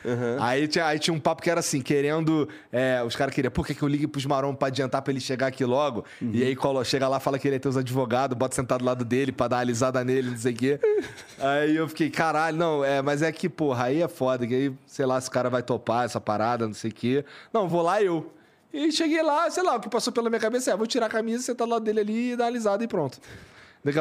Aí, 0.41 0.69
tinha, 0.69 0.85
aí 0.87 0.99
tinha 0.99 1.15
um 1.15 1.21
papo 1.21 1.43
que 1.43 1.49
era 1.51 1.61
assim, 1.61 1.81
querendo. 1.81 2.49
é, 2.73 3.03
os 3.05 3.17
caras 3.17 3.35
queriam, 3.35 3.51
por 3.51 3.67
que, 3.67 3.75
que 3.75 3.83
eu 3.83 3.89
ligue 3.89 4.07
pros 4.07 4.27
maromba 4.27 4.57
pra 4.59 4.69
adiantar 4.69 5.03
pra 5.03 5.13
ele 5.13 5.21
chegar 5.21 5.47
aqui 5.47 5.65
logo? 5.65 6.05
E 6.21 6.43
aí 6.43 6.55
colo, 6.55 6.85
chega 6.85 7.09
lá, 7.09 7.19
fala 7.21 7.39
que 7.39 7.49
ele 7.49 7.57
ia 7.57 7.61
ter 7.61 7.69
os 7.69 7.77
advogados, 7.77 8.37
bota 8.37 8.55
sentado 8.55 8.81
do 8.81 8.85
lado 8.85 9.05
dele 9.05 9.33
pra 9.33 9.49
dar 9.49 9.57
uma 9.57 9.63
alisada 9.63 10.05
nele, 10.05 10.31
não 10.31 10.37
sei 10.39 10.53
o 10.53 10.57
quê. 10.57 10.81
aí 11.39 11.77
eu 11.77 11.89
fiquei, 11.89 12.11
caralho, 12.11 12.57
não, 12.57 12.85
é, 12.85 13.01
mas 13.03 13.23
é 13.23 13.33
que, 13.33 13.49
porra, 13.49 13.85
aí 13.85 14.03
é 14.03 14.09
foda, 14.09 14.47
que 14.47 14.55
aí, 14.55 14.73
sei 14.87 15.07
lá, 15.07 15.21
se 15.21 15.29
o 15.29 15.33
cara 15.33 15.49
vai 15.49 15.63
topar 15.63 16.05
essa 16.05 16.21
parada, 16.21 16.67
não 16.67 16.75
sei 16.75 16.91
o 16.91 16.95
quê. 16.95 17.25
Não, 17.53 17.69
vou 17.69 17.83
lá 17.83 18.03
eu. 18.03 18.33
E 18.73 18.93
cheguei 18.93 19.21
lá, 19.23 19.51
sei 19.51 19.65
lá, 19.65 19.75
o 19.77 19.81
que 19.81 19.89
passou 19.89 20.13
pela 20.13 20.29
minha 20.31 20.39
cabeça 20.41 20.71
é, 20.71 20.77
vou 20.77 20.87
tirar 20.87 21.07
a 21.07 21.09
camisa, 21.09 21.43
sentar 21.43 21.67
do 21.67 21.73
lado 21.73 21.85
dele 21.85 22.01
ali 22.01 22.33
e 22.33 22.37
dar 22.37 22.45
uma 22.45 22.51
alisada 22.51 22.85
e 22.85 22.87
pronto. 22.87 23.19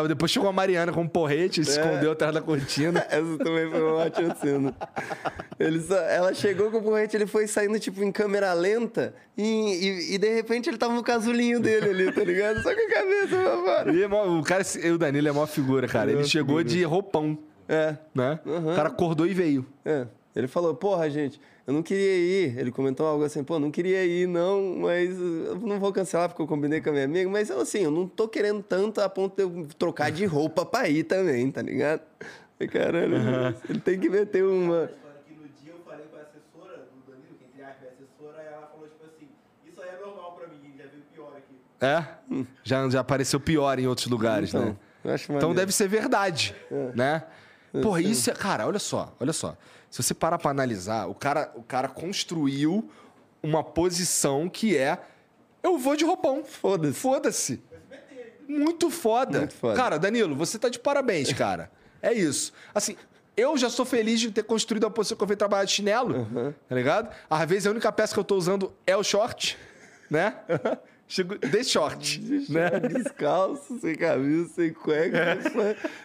Depois 0.07 0.29
chegou 0.29 0.49
a 0.49 0.51
Mariana 0.51 0.91
com 0.91 1.01
um 1.01 1.07
porrete, 1.07 1.63
se 1.63 1.71
escondeu 1.71 2.11
atrás 2.11 2.33
da 2.33 2.41
cortina. 2.41 2.99
Essa 3.09 3.37
também 3.37 3.69
foi 3.69 3.81
uma 3.81 3.93
ótima 3.95 4.35
cena. 4.35 4.75
Ele 5.59 5.79
só- 5.79 5.95
ela 5.97 6.33
chegou 6.33 6.69
com 6.69 6.77
o 6.79 6.81
porrete, 6.83 7.15
ele 7.15 7.25
foi 7.25 7.47
saindo, 7.47 7.79
tipo, 7.79 8.03
em 8.03 8.11
câmera 8.11 8.51
lenta 8.53 9.13
e, 9.37 9.43
e, 9.43 10.15
e, 10.15 10.17
de 10.17 10.33
repente 10.33 10.69
ele 10.69 10.77
tava 10.77 10.93
no 10.93 11.01
casulinho 11.03 11.59
dele 11.61 11.89
ali, 11.89 12.11
tá 12.11 12.23
ligado? 12.23 12.61
Só 12.61 12.73
com 12.75 12.81
a 12.81 12.89
cabeça 12.93 13.27
pra 13.37 13.57
fora. 13.63 13.91
E 13.93 14.03
é 14.03 14.07
o 14.07 14.43
cara, 14.43 14.63
o 14.93 14.97
Danilo 14.97 15.27
é 15.27 15.31
mó 15.31 15.45
figura, 15.47 15.87
cara. 15.87 16.11
Ele 16.11 16.25
chegou 16.25 16.61
de 16.63 16.83
roupão, 16.83 17.37
É, 17.67 17.95
né? 18.13 18.39
O 18.45 18.75
cara 18.75 18.89
acordou 18.89 19.25
e 19.25 19.33
veio. 19.33 19.65
é. 19.85 20.05
Ele 20.35 20.47
falou, 20.47 20.75
porra, 20.75 21.09
gente, 21.09 21.41
eu 21.69 21.73
não 21.73 21.83
queria 21.83 22.17
ir. 22.17 22.57
Ele 22.57 22.71
comentou 22.71 23.05
algo 23.05 23.23
assim, 23.23 23.43
pô, 23.43 23.59
não 23.59 23.69
queria 23.69 24.03
ir, 24.03 24.27
não, 24.27 24.77
mas 24.77 25.15
eu 25.19 25.55
não 25.59 25.79
vou 25.79 25.93
cancelar 25.93 26.27
porque 26.27 26.41
eu 26.41 26.47
combinei 26.47 26.81
com 26.81 26.89
a 26.89 26.93
minha 26.93 27.05
amiga. 27.05 27.29
Mas 27.29 27.51
eu, 27.51 27.59
assim, 27.59 27.83
eu 27.83 27.91
não 27.91 28.07
tô 28.07 28.27
querendo 28.27 28.63
tanto 28.63 28.99
a 28.99 29.07
ponto 29.07 29.35
de 29.35 29.43
eu 29.43 29.67
trocar 29.77 30.11
de 30.11 30.25
roupa 30.25 30.65
pra 30.65 30.89
ir 30.89 31.03
também, 31.03 31.51
tá 31.51 31.61
ligado? 31.61 32.01
E, 32.59 32.67
caralho, 32.67 33.13
ele 33.69 33.79
tem 33.81 33.99
que 33.99 34.09
meter 34.09 34.43
uma. 34.43 34.85
história 34.85 35.21
que 35.27 35.33
no 35.33 35.47
dia 35.61 35.71
eu 35.71 35.79
falei 35.85 36.07
com 36.07 36.17
a 36.17 36.21
assessora 36.21 36.77
do 36.77 37.11
Danilo, 37.11 37.35
que 37.37 37.45
entre 37.45 37.61
aspas 37.61 37.83
é 37.83 37.91
assessora, 37.93 38.43
e 38.43 38.47
ela 38.47 38.67
falou 38.67 38.87
tipo 38.87 39.05
assim, 39.05 39.27
isso 39.71 39.79
aí 39.79 39.89
é 39.89 39.99
normal 40.03 40.31
pra 40.31 40.47
mim, 40.47 40.73
já 40.75 40.85
viu 40.85 41.01
pior 41.13 41.33
aqui. 41.37 41.55
É? 41.79 42.03
Já, 42.63 42.99
apareceu 42.99 43.39
pior 43.39 43.77
em 43.77 43.85
outros 43.85 44.07
lugares, 44.07 44.49
Então, 44.49 44.75
né? 45.03 45.15
Então 45.29 45.53
deve 45.53 45.71
ser 45.71 45.87
verdade, 45.87 46.55
né? 46.95 47.25
Porra, 47.83 48.01
isso 48.01 48.31
é... 48.31 48.33
Cara, 48.33 48.65
olha 48.65 48.79
só, 48.79 49.15
olha 49.19 49.31
só. 49.31 49.55
Se 49.89 50.01
você 50.03 50.13
parar 50.13 50.37
pra 50.37 50.51
analisar, 50.51 51.07
o 51.07 51.15
cara, 51.15 51.51
o 51.55 51.63
cara 51.63 51.87
construiu 51.87 52.89
uma 53.41 53.63
posição 53.63 54.49
que 54.49 54.77
é 54.77 54.99
eu 55.63 55.77
vou 55.77 55.95
de 55.95 56.05
roupão. 56.05 56.43
Foda-se. 56.43 56.93
Foda-se. 56.93 57.63
Muito 58.47 58.89
foda. 58.89 59.39
Muito 59.39 59.53
foda. 59.53 59.75
Cara, 59.75 59.99
Danilo, 59.99 60.35
você 60.35 60.57
tá 60.57 60.69
de 60.69 60.79
parabéns, 60.79 61.31
cara. 61.33 61.71
É 62.01 62.13
isso. 62.13 62.53
Assim, 62.73 62.95
eu 63.35 63.57
já 63.57 63.69
sou 63.69 63.85
feliz 63.85 64.21
de 64.21 64.31
ter 64.31 64.43
construído 64.43 64.85
a 64.85 64.89
posição 64.89 65.17
que 65.17 65.21
eu 65.23 65.27
venho 65.27 65.37
trabalhar 65.37 65.65
de 65.65 65.71
chinelo, 65.71 66.25
tá 66.65 66.73
ligado? 66.73 67.13
Às 67.29 67.49
vezes 67.49 67.67
a 67.67 67.71
única 67.71 67.91
peça 67.91 68.13
que 68.13 68.19
eu 68.21 68.23
tô 68.23 68.37
usando 68.37 68.73
é 68.87 68.95
o 68.95 69.03
short, 69.03 69.57
né? 70.09 70.35
Chego 71.11 71.39
de 71.39 71.63
short, 71.63 72.21
né? 72.49 72.69
Descalço, 72.87 73.79
sem 73.79 73.95
camisa, 73.95 74.47
sem 74.49 74.71
cueca, 74.71 75.39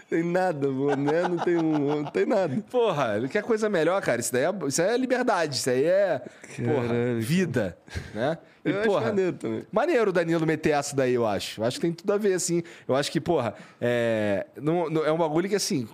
sem 0.09 0.23
nada, 0.23 0.67
boné, 0.71 1.29
não 1.29 1.37
tem 1.37 1.59
um, 1.59 1.97
não 1.97 2.05
tem 2.07 2.25
nada. 2.25 2.57
Porra, 2.71 3.19
ele 3.19 3.29
quer 3.29 3.43
coisa 3.43 3.69
melhor, 3.69 4.01
cara. 4.01 4.23
Isso 4.23 4.33
daí 4.33 4.45
é, 4.45 4.51
isso 4.67 4.81
aí 4.81 4.89
é 4.89 4.97
liberdade, 4.97 5.57
isso 5.57 5.69
aí 5.69 5.85
é, 5.85 6.23
porra, 6.57 6.89
Caralho. 6.89 7.21
vida, 7.21 7.77
né? 8.15 8.39
E, 8.65 8.71
Eu 8.71 8.79
acho 8.81 8.89
porra, 8.89 9.07
maneiro 9.09 9.33
também. 9.35 9.67
Maneiro 9.71 10.09
o 10.09 10.13
Danilo 10.13 10.47
meter 10.47 10.71
essa 10.71 10.97
daí, 10.97 11.13
eu 11.13 11.27
acho. 11.27 11.61
Eu 11.61 11.67
acho 11.67 11.77
que 11.77 11.83
tem 11.83 11.93
tudo 11.93 12.11
a 12.11 12.17
ver, 12.17 12.33
assim. 12.33 12.63
Eu 12.89 12.97
acho 12.97 13.13
que, 13.13 13.21
porra, 13.21 13.55
é, 13.79 14.47
não, 14.57 14.89
não- 14.89 15.05
é 15.05 15.13
um 15.13 15.19
bagulho 15.19 15.51
que, 15.51 15.55
assim, 15.55 15.87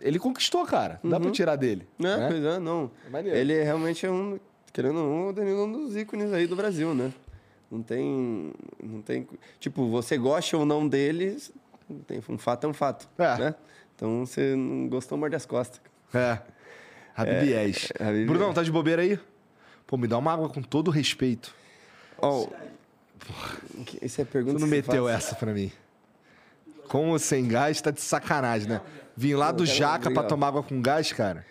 ele 0.00 0.20
conquistou, 0.20 0.64
cara. 0.64 1.00
Não 1.02 1.10
dá 1.10 1.18
pra 1.18 1.32
tirar 1.32 1.56
dele. 1.56 1.84
É, 1.98 2.02
né? 2.04 2.28
pois 2.30 2.44
é, 2.44 2.58
não. 2.60 2.92
É 3.04 3.10
maneiro. 3.10 3.36
Ele 3.36 3.60
realmente 3.64 4.06
é 4.06 4.10
um, 4.10 4.38
querendo 4.72 5.00
ou 5.00 5.04
não, 5.08 5.28
o 5.30 5.32
Danilo 5.32 5.62
é 5.62 5.64
um 5.64 5.72
dos 5.72 5.96
ícones 5.96 6.32
aí 6.32 6.46
do 6.46 6.54
Brasil, 6.54 6.94
né? 6.94 7.10
Não 7.74 7.82
tem, 7.82 8.52
não 8.80 9.02
tem, 9.02 9.26
tipo, 9.58 9.88
você 9.90 10.16
gosta 10.16 10.56
ou 10.56 10.64
não 10.64 10.86
dele, 10.86 11.36
não 11.90 11.98
tem, 12.00 12.22
um 12.28 12.38
fato 12.38 12.64
é 12.66 12.70
um 12.70 12.72
fato, 12.72 13.08
É. 13.18 13.36
né? 13.36 13.54
Então, 13.96 14.24
você 14.24 14.54
não 14.54 14.88
gostou, 14.88 15.18
morde 15.18 15.34
as 15.34 15.44
costas. 15.44 15.80
É. 16.14 16.38
Habib 17.16 17.48
Yes. 17.48 17.92
Habib 17.98 18.26
Brunão, 18.28 18.52
tá 18.54 18.62
de 18.62 18.70
bobeira 18.70 19.02
aí? 19.02 19.18
Pô, 19.86 19.96
me 19.96 20.06
dá 20.06 20.16
uma 20.18 20.32
água 20.32 20.48
com 20.48 20.62
todo 20.62 20.90
respeito. 20.90 21.52
Que- 23.86 24.04
essa 24.04 24.22
é 24.22 24.24
a 24.24 24.26
pergunta 24.26 24.56
Tu 24.56 24.60
não 24.60 24.68
meteu 24.68 25.04
faz. 25.06 25.16
essa 25.16 25.34
pra 25.34 25.52
mim. 25.52 25.70
Com 26.88 27.10
ou 27.10 27.18
sem 27.18 27.48
gás, 27.48 27.80
tá 27.80 27.90
de 27.90 28.00
sacanagem, 28.00 28.68
né? 28.68 28.80
Vim 29.16 29.34
lá 29.34 29.50
do 29.52 29.64
Jaca 29.66 30.10
pra 30.10 30.22
tomar 30.22 30.48
água 30.48 30.62
com 30.62 30.80
gás, 30.80 31.12
cara. 31.12 31.44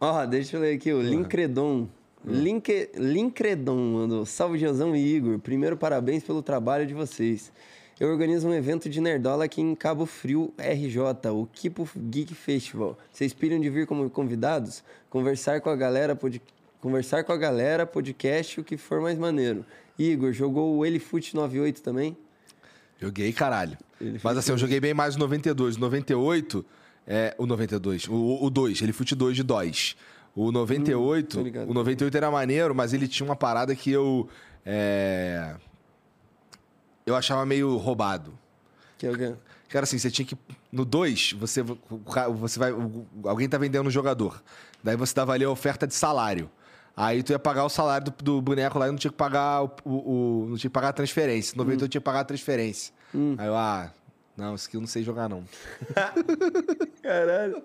Ó, 0.00 0.24
deixa 0.26 0.56
eu 0.56 0.60
ler 0.60 0.76
aqui, 0.76 0.92
o 0.92 1.00
Lincredon. 1.00 1.88
Linke, 2.24 2.90
Lincredon 2.94 3.76
mandou. 3.76 4.26
Salve, 4.26 4.58
Gianzão 4.58 4.94
e 4.94 5.16
Igor. 5.16 5.38
Primeiro, 5.38 5.76
parabéns 5.76 6.22
pelo 6.22 6.42
trabalho 6.42 6.86
de 6.86 6.94
vocês. 6.94 7.52
Eu 7.98 8.08
organizo 8.08 8.48
um 8.48 8.54
evento 8.54 8.88
de 8.88 9.00
Nerdola 9.00 9.44
aqui 9.44 9.60
em 9.60 9.74
Cabo 9.74 10.06
Frio, 10.06 10.54
RJ, 10.58 11.30
o 11.30 11.46
Kipo 11.52 11.88
Geek 11.94 12.34
Festival. 12.34 12.98
Vocês 13.12 13.34
piram 13.34 13.60
de 13.60 13.68
vir 13.68 13.86
como 13.86 14.08
convidados? 14.08 14.82
Conversar 15.10 15.60
com 15.60 15.68
a 15.68 15.76
galera, 15.76 16.16
pod... 16.16 16.40
conversar 16.80 17.24
com 17.24 17.32
a 17.32 17.36
galera, 17.36 17.84
podcast, 17.84 18.60
o 18.60 18.64
que 18.64 18.78
for 18.78 19.02
mais 19.02 19.18
maneiro. 19.18 19.66
Igor, 19.98 20.32
jogou 20.32 20.78
o 20.78 20.86
Elifute 20.86 21.34
98 21.34 21.82
também? 21.82 22.16
Joguei, 22.98 23.32
caralho. 23.34 23.76
Ele 24.00 24.18
Mas 24.22 24.38
assim, 24.38 24.52
eu 24.52 24.58
joguei 24.58 24.80
bem 24.80 24.94
mais 24.94 25.16
o 25.16 25.18
92. 25.18 25.76
O 25.76 25.80
98, 25.80 26.64
é, 27.06 27.34
o 27.36 27.46
92, 27.46 28.08
o, 28.08 28.44
o 28.44 28.48
2, 28.48 28.80
ele 28.80 28.92
fute 28.92 29.14
2 29.14 29.36
de 29.36 29.42
DOS. 29.42 29.94
O 30.34 30.52
98, 30.52 31.36
tô 31.38 31.42
ligado. 31.42 31.68
o 31.70 31.74
98 31.74 32.16
era 32.16 32.30
maneiro, 32.30 32.74
mas 32.74 32.92
ele 32.92 33.08
tinha 33.08 33.26
uma 33.28 33.36
parada 33.36 33.74
que 33.74 33.90
eu. 33.90 34.28
é, 34.64 35.54
eu 37.04 37.16
achava 37.16 37.44
meio 37.44 37.76
roubado. 37.76 38.38
Que 38.98 39.06
é 39.06 39.16
quê? 39.16 39.34
Que 39.68 39.76
era 39.76 39.84
assim, 39.84 39.98
você 39.98 40.10
tinha 40.10 40.26
que. 40.26 40.36
No 40.70 40.84
2, 40.84 41.32
você, 41.34 41.62
você 41.62 42.58
vai. 42.58 42.72
alguém 43.24 43.48
tá 43.48 43.58
vendendo 43.58 43.86
um 43.86 43.90
jogador. 43.90 44.42
Daí 44.82 44.96
você 44.96 45.14
dava 45.14 45.32
ali 45.32 45.44
a 45.44 45.50
oferta 45.50 45.86
de 45.86 45.94
salário. 45.94 46.50
Aí 46.96 47.22
tu 47.22 47.30
ia 47.32 47.38
pagar 47.38 47.64
o 47.64 47.68
salário 47.68 48.06
do, 48.10 48.24
do 48.24 48.42
boneco 48.42 48.78
lá 48.78 48.86
e 48.88 48.90
não 48.90 48.98
tinha 48.98 49.10
que 49.10 49.16
pagar 49.16 49.62
o, 49.62 49.70
o- 49.84 49.90
o- 50.44 50.46
não 50.50 50.56
tinha 50.56 50.68
que 50.68 50.74
pagar 50.74 50.88
a 50.88 50.92
transferência. 50.92 51.54
No 51.56 51.62
98 51.64 51.90
tinha 51.90 52.00
que 52.00 52.04
pagar 52.04 52.20
a 52.20 52.24
transferência. 52.24 52.92
Aí 53.38 53.46
eu, 53.46 53.56
ah, 53.56 53.90
não, 54.36 54.54
isso 54.54 54.66
aqui 54.68 54.76
eu 54.76 54.80
não 54.80 54.88
sei 54.88 55.02
jogar, 55.02 55.28
não. 55.28 55.44
Caralho. 57.02 57.62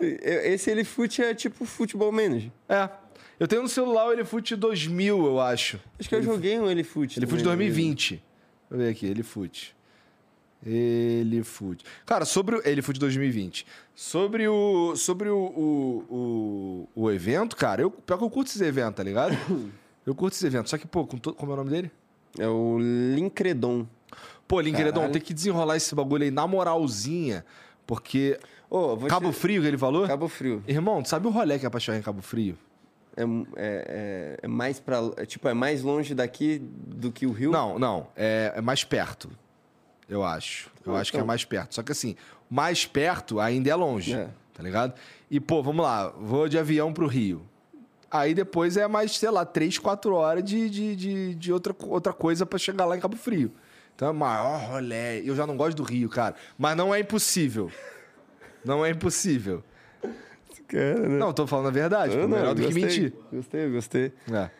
Esse 0.00 0.70
ele 0.70 0.84
fute 0.84 1.22
é 1.22 1.34
tipo 1.34 1.64
futebol 1.64 2.12
manager. 2.12 2.50
É. 2.68 2.88
Eu 3.38 3.46
tenho 3.46 3.62
no 3.62 3.68
celular 3.68 4.06
o 4.08 4.12
Elefute 4.12 4.56
2000, 4.56 5.26
eu 5.26 5.40
acho. 5.40 5.78
Acho 5.98 6.08
que 6.08 6.14
eu 6.14 6.22
joguei 6.22 6.58
um 6.58 6.70
ele 6.70 6.82
fute. 6.84 7.18
Elefute 7.18 7.42
também, 7.42 7.56
2020. 7.68 8.08
Deixa 8.10 8.22
eu 8.70 8.78
ver 8.78 8.88
aqui, 8.90 9.06
Elefute. 9.06 9.76
Elefute. 10.64 11.84
Cara, 12.04 12.24
sobre 12.24 12.56
o 12.56 12.68
Elefute 12.68 12.98
2020. 12.98 13.66
Sobre 13.94 14.48
o 14.48 14.96
sobre 14.96 15.28
o, 15.28 15.38
o, 15.38 16.88
o, 16.94 17.02
o 17.04 17.10
evento, 17.10 17.56
cara, 17.56 17.82
eu, 17.82 17.90
pior 17.90 18.18
que 18.18 18.24
eu 18.24 18.30
curto 18.30 18.48
esse 18.48 18.62
evento, 18.64 18.96
tá 18.96 19.02
ligado? 19.02 19.34
Eu 20.06 20.14
curto 20.14 20.34
esse 20.34 20.46
evento. 20.46 20.70
Só 20.70 20.78
que, 20.78 20.86
pô, 20.86 21.04
com 21.04 21.18
to- 21.18 21.34
como 21.34 21.50
é 21.50 21.54
o 21.54 21.56
nome 21.56 21.70
dele? 21.70 21.90
É 22.38 22.46
o 22.46 22.78
Lincredon. 22.78 23.84
Pô, 24.46 24.60
Linkredon, 24.60 24.92
Caralho. 25.00 25.12
tem 25.12 25.20
que 25.20 25.34
desenrolar 25.34 25.76
esse 25.76 25.92
bagulho 25.96 26.22
aí 26.22 26.30
na 26.30 26.46
moralzinha. 26.46 27.44
Porque. 27.84 28.38
Vou 28.96 29.08
Cabo 29.08 29.30
te... 29.30 29.36
Frio 29.36 29.62
que 29.62 29.68
ele 29.68 29.78
falou? 29.78 30.06
Cabo 30.06 30.28
Frio. 30.28 30.62
Irmão, 30.66 31.02
tu 31.02 31.08
sabe 31.08 31.26
o 31.26 31.30
rolê 31.30 31.58
que 31.58 31.66
é 31.66 31.70
pra 31.70 31.80
chegar 31.80 31.98
em 31.98 32.02
Cabo 32.02 32.22
Frio? 32.22 32.56
É, 33.16 33.22
é, 33.56 34.38
é, 34.42 34.48
mais 34.48 34.78
pra... 34.78 34.98
É, 35.16 35.24
tipo, 35.24 35.48
é 35.48 35.54
mais 35.54 35.82
longe 35.82 36.14
daqui 36.14 36.58
do 36.62 37.10
que 37.10 37.26
o 37.26 37.32
Rio? 37.32 37.50
Não, 37.50 37.78
não. 37.78 38.08
É, 38.14 38.52
é 38.56 38.60
mais 38.60 38.84
perto. 38.84 39.30
Eu 40.08 40.22
acho. 40.22 40.70
Eu 40.84 40.94
Ah, 40.94 41.00
acho 41.00 41.10
que 41.10 41.16
é 41.16 41.20
então. 41.20 41.26
mais 41.26 41.44
perto. 41.44 41.74
Só 41.74 41.82
que 41.82 41.92
assim, 41.92 42.14
mais 42.50 42.84
perto 42.86 43.40
ainda 43.40 43.70
é 43.70 43.74
longe. 43.74 44.14
É. 44.14 44.28
Tá 44.52 44.62
ligado? 44.62 44.94
E, 45.30 45.40
pô, 45.40 45.62
vamos 45.62 45.82
lá. 45.84 46.08
Vou 46.10 46.48
de 46.48 46.58
avião 46.58 46.92
pro 46.92 47.06
Rio. 47.06 47.42
Aí 48.10 48.34
depois 48.34 48.76
é 48.76 48.86
mais, 48.86 49.18
sei 49.18 49.30
lá, 49.30 49.44
três, 49.44 49.78
quatro 49.78 50.14
horas 50.14 50.44
de, 50.44 50.70
de, 50.70 50.94
de, 50.96 51.34
de 51.34 51.52
outra, 51.52 51.74
outra 51.86 52.12
coisa 52.12 52.46
pra 52.46 52.58
chegar 52.58 52.84
lá 52.84 52.96
em 52.96 53.00
Cabo 53.00 53.16
Frio. 53.16 53.50
Então 53.94 54.08
é 54.08 54.12
maior 54.12 54.60
rolê. 54.60 55.20
Eu 55.28 55.34
já 55.34 55.46
não 55.46 55.56
gosto 55.56 55.76
do 55.78 55.82
Rio, 55.82 56.08
cara. 56.08 56.34
Mas 56.56 56.76
não 56.76 56.94
é 56.94 57.00
impossível. 57.00 57.70
Não 58.66 58.84
é 58.84 58.90
impossível. 58.90 59.62
Cara, 60.68 61.08
né? 61.08 61.18
Não, 61.18 61.32
tô 61.32 61.46
falando 61.46 61.68
a 61.68 61.70
verdade. 61.70 62.14
pô, 62.14 62.22
Eu 62.22 62.28
não, 62.28 62.36
melhor 62.36 62.54
do 62.54 62.60
que 62.60 62.66
gostei, 62.66 62.82
mentir. 62.82 63.12
Gostei, 63.32 63.70
gostei. 63.70 64.12
É. 64.32 64.50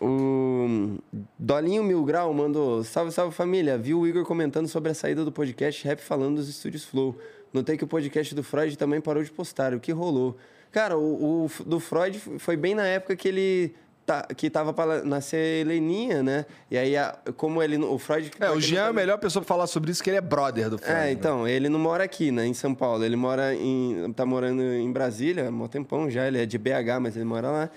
O 0.00 0.98
Dolinho 1.38 1.82
Mil 1.82 2.04
Grau 2.04 2.32
mandou: 2.32 2.84
Salve, 2.84 3.12
salve 3.12 3.34
família. 3.34 3.76
Vi 3.76 3.94
o 3.94 4.06
Igor 4.06 4.24
comentando 4.24 4.66
sobre 4.68 4.90
a 4.90 4.94
saída 4.94 5.24
do 5.24 5.32
podcast 5.32 5.84
Rap 5.86 6.00
falando 6.00 6.36
dos 6.36 6.48
estúdios 6.48 6.84
Flow. 6.84 7.18
Notei 7.52 7.76
que 7.76 7.84
o 7.84 7.86
podcast 7.86 8.34
do 8.34 8.42
Freud 8.42 8.76
também 8.78 9.00
parou 9.00 9.22
de 9.22 9.30
postar. 9.30 9.74
O 9.74 9.80
que 9.80 9.92
rolou? 9.92 10.36
Cara, 10.70 10.96
o, 10.96 11.46
o 11.46 11.50
do 11.64 11.80
Freud 11.80 12.18
foi 12.38 12.56
bem 12.56 12.74
na 12.74 12.86
época 12.86 13.16
que 13.16 13.28
ele. 13.28 13.74
Tá, 14.10 14.26
que 14.36 14.50
tava 14.50 14.72
pra 14.72 15.04
nascer 15.04 15.60
Heleninha, 15.60 16.20
né? 16.20 16.44
E 16.68 16.76
aí, 16.76 16.96
a- 16.96 17.16
como 17.36 17.62
ele. 17.62 17.76
O 17.76 17.96
Freud. 17.96 18.28
É, 18.40 18.50
o 18.50 18.60
Jean 18.60 18.86
é 18.86 18.88
a 18.88 18.92
melhor 18.92 19.18
pessoa 19.18 19.40
pra 19.40 19.48
falar 19.54 19.68
sobre 19.68 19.92
isso, 19.92 20.02
que 20.02 20.10
ele 20.10 20.16
é 20.16 20.20
brother 20.20 20.68
do 20.68 20.78
Freud. 20.78 20.98
é, 20.98 21.04
né? 21.04 21.12
então, 21.12 21.46
ele 21.46 21.68
não 21.68 21.78
mora 21.78 22.02
aqui, 22.02 22.32
né, 22.32 22.44
em 22.44 22.52
São 22.52 22.74
Paulo. 22.74 23.04
Ele 23.04 23.14
mora 23.14 23.54
em. 23.54 24.12
tá 24.12 24.26
morando 24.26 24.64
em 24.64 24.90
Brasília 24.90 25.46
há 25.46 25.50
um 25.50 25.68
tempão 25.68 26.10
já. 26.10 26.26
Ele 26.26 26.42
é 26.42 26.44
de 26.44 26.58
BH, 26.58 26.98
mas 27.00 27.14
ele 27.14 27.24
mora 27.24 27.50
lá. 27.52 27.70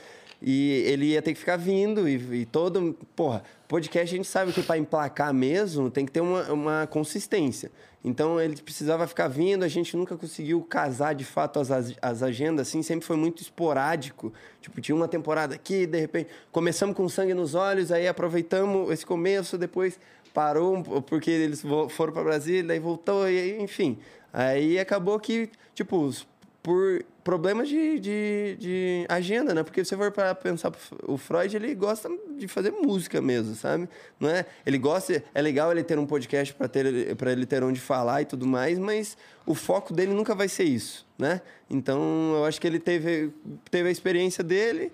E 0.46 0.84
ele 0.86 1.06
ia 1.06 1.22
ter 1.22 1.34
que 1.34 1.40
ficar 1.40 1.56
vindo 1.56 2.08
e, 2.08 2.42
e 2.42 2.46
todo. 2.46 2.94
Porra, 3.16 3.44
podcast 3.68 4.14
a 4.14 4.18
gente 4.18 4.28
sabe 4.28 4.52
que 4.52 4.62
para 4.62 4.78
emplacar 4.78 5.34
mesmo 5.34 5.90
tem 5.90 6.06
que 6.06 6.12
ter 6.12 6.20
uma, 6.20 6.52
uma 6.52 6.88
consistência. 6.88 7.72
Então 8.04 8.42
ele 8.42 8.58
precisava 8.58 9.08
ficar 9.08 9.30
vindo, 9.30 9.64
a 9.64 9.68
gente 9.70 9.96
nunca 9.96 10.18
conseguiu 10.18 10.62
casar 10.62 11.16
de 11.16 11.24
fato 11.24 11.58
as, 11.62 11.72
as, 11.72 11.94
as 12.02 12.22
agendas, 12.22 12.68
assim, 12.68 12.84
sempre 12.84 13.06
foi 13.06 13.16
muito 13.16 13.42
esporádico. 13.42 14.34
Tipo, 14.60 14.82
tinha 14.82 14.94
uma 14.94 15.08
temporada 15.08 15.56
aqui, 15.56 15.86
de 15.86 15.98
repente, 16.02 16.30
começamos 16.52 16.94
com 16.98 17.08
sangue 17.08 17.34
nos 17.34 17.56
olhos, 17.56 17.90
aí 17.94 18.06
aproveitamos 18.06 18.92
esse 18.92 19.06
começo, 19.06 19.58
depois 19.58 19.98
parou 20.34 20.84
po- 20.84 21.02
porque 21.02 21.32
eles 21.32 21.62
foram 21.92 22.12
para 22.12 22.24
Brasília, 22.24 22.64
daí 22.64 22.80
voltou, 22.80 23.30
e 23.30 23.40
aí, 23.40 23.62
enfim. 23.62 23.98
Aí 24.34 24.78
acabou 24.78 25.18
que, 25.18 25.50
tipo, 25.74 25.98
os- 26.04 26.28
por 26.64 27.04
problemas 27.26 27.68
de, 27.68 28.00
de, 28.00 28.58
de 28.58 29.06
agenda, 29.10 29.54
né? 29.54 29.64
Porque 29.64 29.84
se 29.84 29.90
você 29.90 29.98
for 29.98 30.12
para 30.12 30.34
pensar, 30.34 30.72
o 31.06 31.18
Freud, 31.18 31.54
ele 31.56 31.76
gosta 31.76 32.10
de 32.38 32.48
fazer 32.48 32.72
música 32.72 33.22
mesmo, 33.22 33.54
sabe? 33.54 33.88
Não 34.18 34.30
é? 34.30 34.46
Ele 34.66 34.78
gosta, 34.78 35.22
é 35.36 35.42
legal 35.42 35.72
ele 35.72 35.84
ter 35.84 36.00
um 36.00 36.06
podcast 36.06 36.54
para 36.54 36.68
ter 36.70 37.16
para 37.18 37.32
ele 37.34 37.46
ter 37.46 37.62
onde 37.64 37.80
falar 37.82 38.22
e 38.22 38.26
tudo 38.26 38.48
mais, 38.48 38.80
mas 38.80 39.18
o 39.46 39.54
foco 39.54 39.94
dele 39.94 40.14
nunca 40.14 40.34
vai 40.34 40.48
ser 40.48 40.64
isso, 40.64 41.06
né? 41.18 41.42
Então, 41.70 42.00
eu 42.36 42.46
acho 42.46 42.60
que 42.62 42.66
ele 42.68 42.80
teve 42.80 43.32
teve 43.70 43.90
a 43.90 43.92
experiência 43.92 44.44
dele 44.44 44.92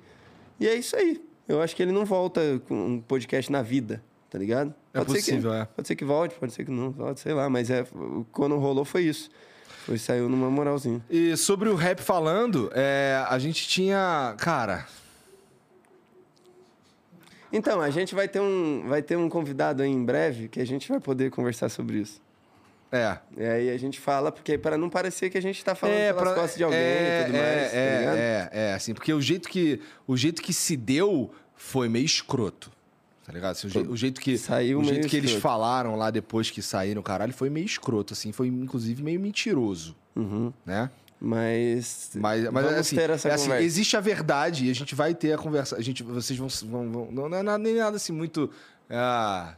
e 0.59 0.67
é 0.67 0.73
isso 0.75 0.95
aí. 0.95 1.23
Eu 1.47 1.61
acho 1.61 1.75
que 1.75 1.83
ele 1.83 1.91
não 1.91 2.03
volta 2.05 2.41
com 2.67 2.75
um 2.75 2.99
podcast 3.01 3.51
na 3.51 3.61
vida, 3.61 4.03
tá 4.29 4.37
ligado? 4.39 4.73
É 4.93 4.99
que- 4.99 5.05
possível, 5.05 5.53
é. 5.53 5.65
Pode 5.65 5.87
ser 5.87 5.95
que 5.95 6.05
volte, 6.05 6.35
pode 6.35 6.51
ser 6.51 6.65
que 6.65 6.71
não 6.71 6.89
volte, 6.91 7.19
sei 7.19 7.33
lá, 7.33 7.47
mas 7.49 7.69
é 7.69 7.85
quando 8.31 8.55
rolou 8.57 8.83
foi 8.85 9.03
isso. 9.03 9.29
Foi 9.89 9.97
saiu 9.97 10.29
numa 10.29 10.51
moralzinha. 10.51 11.01
E 11.09 11.35
sobre 11.35 11.67
o 11.67 11.73
rap 11.73 11.99
falando, 11.99 12.69
é, 12.75 13.25
a 13.27 13.39
gente 13.39 13.67
tinha. 13.67 14.35
Cara, 14.37 14.85
Então, 17.51 17.81
a 17.81 17.89
gente 17.89 18.13
vai 18.13 18.27
ter 18.27 18.39
um, 18.39 18.83
vai 18.87 19.01
ter 19.01 19.17
um 19.17 19.27
convidado 19.27 19.81
aí 19.81 19.89
em 19.89 20.05
breve 20.05 20.47
que 20.47 20.59
a 20.61 20.65
gente 20.65 20.87
vai 20.87 20.99
poder 20.99 21.31
conversar 21.31 21.69
sobre 21.69 21.97
isso. 21.97 22.21
é. 22.91 23.17
E 23.35 23.43
aí 23.43 23.69
a 23.71 23.77
gente 23.79 23.99
fala, 23.99 24.31
porque 24.31 24.59
para 24.59 24.77
não 24.77 24.91
parecer 24.91 25.31
que 25.31 25.37
a 25.39 25.41
gente 25.41 25.65
tá 25.65 25.73
falando 25.73 25.95
pelas 25.97 26.21
pra- 26.21 26.33
costas 26.35 26.55
de 26.55 26.63
alguém 26.63 26.77
é, 26.79 27.21
e 27.21 27.25
tudo 27.25 27.35
é, 27.35 27.55
mais, 27.55 27.71
tá 27.71 27.77
É, 27.77 27.81
é, 27.81 28.49
é, 28.69 28.73
assim, 28.75 28.93
porque 28.93 29.11
o 29.11 29.19
jeito 29.19 29.49
que 29.49 29.81
o 30.05 30.15
jeito 30.15 30.39
que 30.39 30.53
se 30.53 30.77
deu 30.77 31.31
foi 31.55 31.89
meio 31.89 32.05
escroto. 32.05 32.71
Tá 33.29 33.33
ligado? 33.33 33.51
Assim, 33.51 33.67
o, 33.67 33.69
je- 33.69 33.79
o 33.91 33.95
jeito 33.95 34.19
que 34.19 34.35
Saiu 34.39 34.79
o 34.79 34.83
jeito 34.83 35.07
que 35.07 35.15
eles 35.15 35.33
falaram 35.33 35.95
lá 35.95 36.09
depois 36.09 36.49
que 36.49 36.63
saíram, 36.63 36.99
caralho, 37.03 37.31
foi 37.31 37.47
meio 37.47 37.63
escroto, 37.67 38.13
assim, 38.13 38.31
foi 38.31 38.47
inclusive 38.47 39.03
meio 39.03 39.19
mentiroso, 39.19 39.95
Uhum. 40.15 40.51
né? 40.65 40.89
Mas, 41.21 42.09
Mas, 42.15 42.49
mas 42.49 42.65
assim, 42.65 42.97
é 42.97 43.31
assim, 43.31 43.51
existe 43.59 43.95
a 43.95 43.99
verdade 43.99 44.65
e 44.65 44.71
a 44.71 44.73
gente 44.73 44.95
vai 44.95 45.13
ter 45.13 45.31
a 45.33 45.37
conversa. 45.37 45.75
A 45.75 45.81
gente, 45.81 46.01
vocês 46.01 46.39
vão, 46.39 46.47
vão- 46.49 46.89
vão- 46.91 47.11
não 47.29 47.37
é 47.37 47.43
nada, 47.43 47.57
nem 47.59 47.75
nada 47.75 47.97
assim 47.97 48.11
muito 48.13 48.49
ah, 48.89 49.53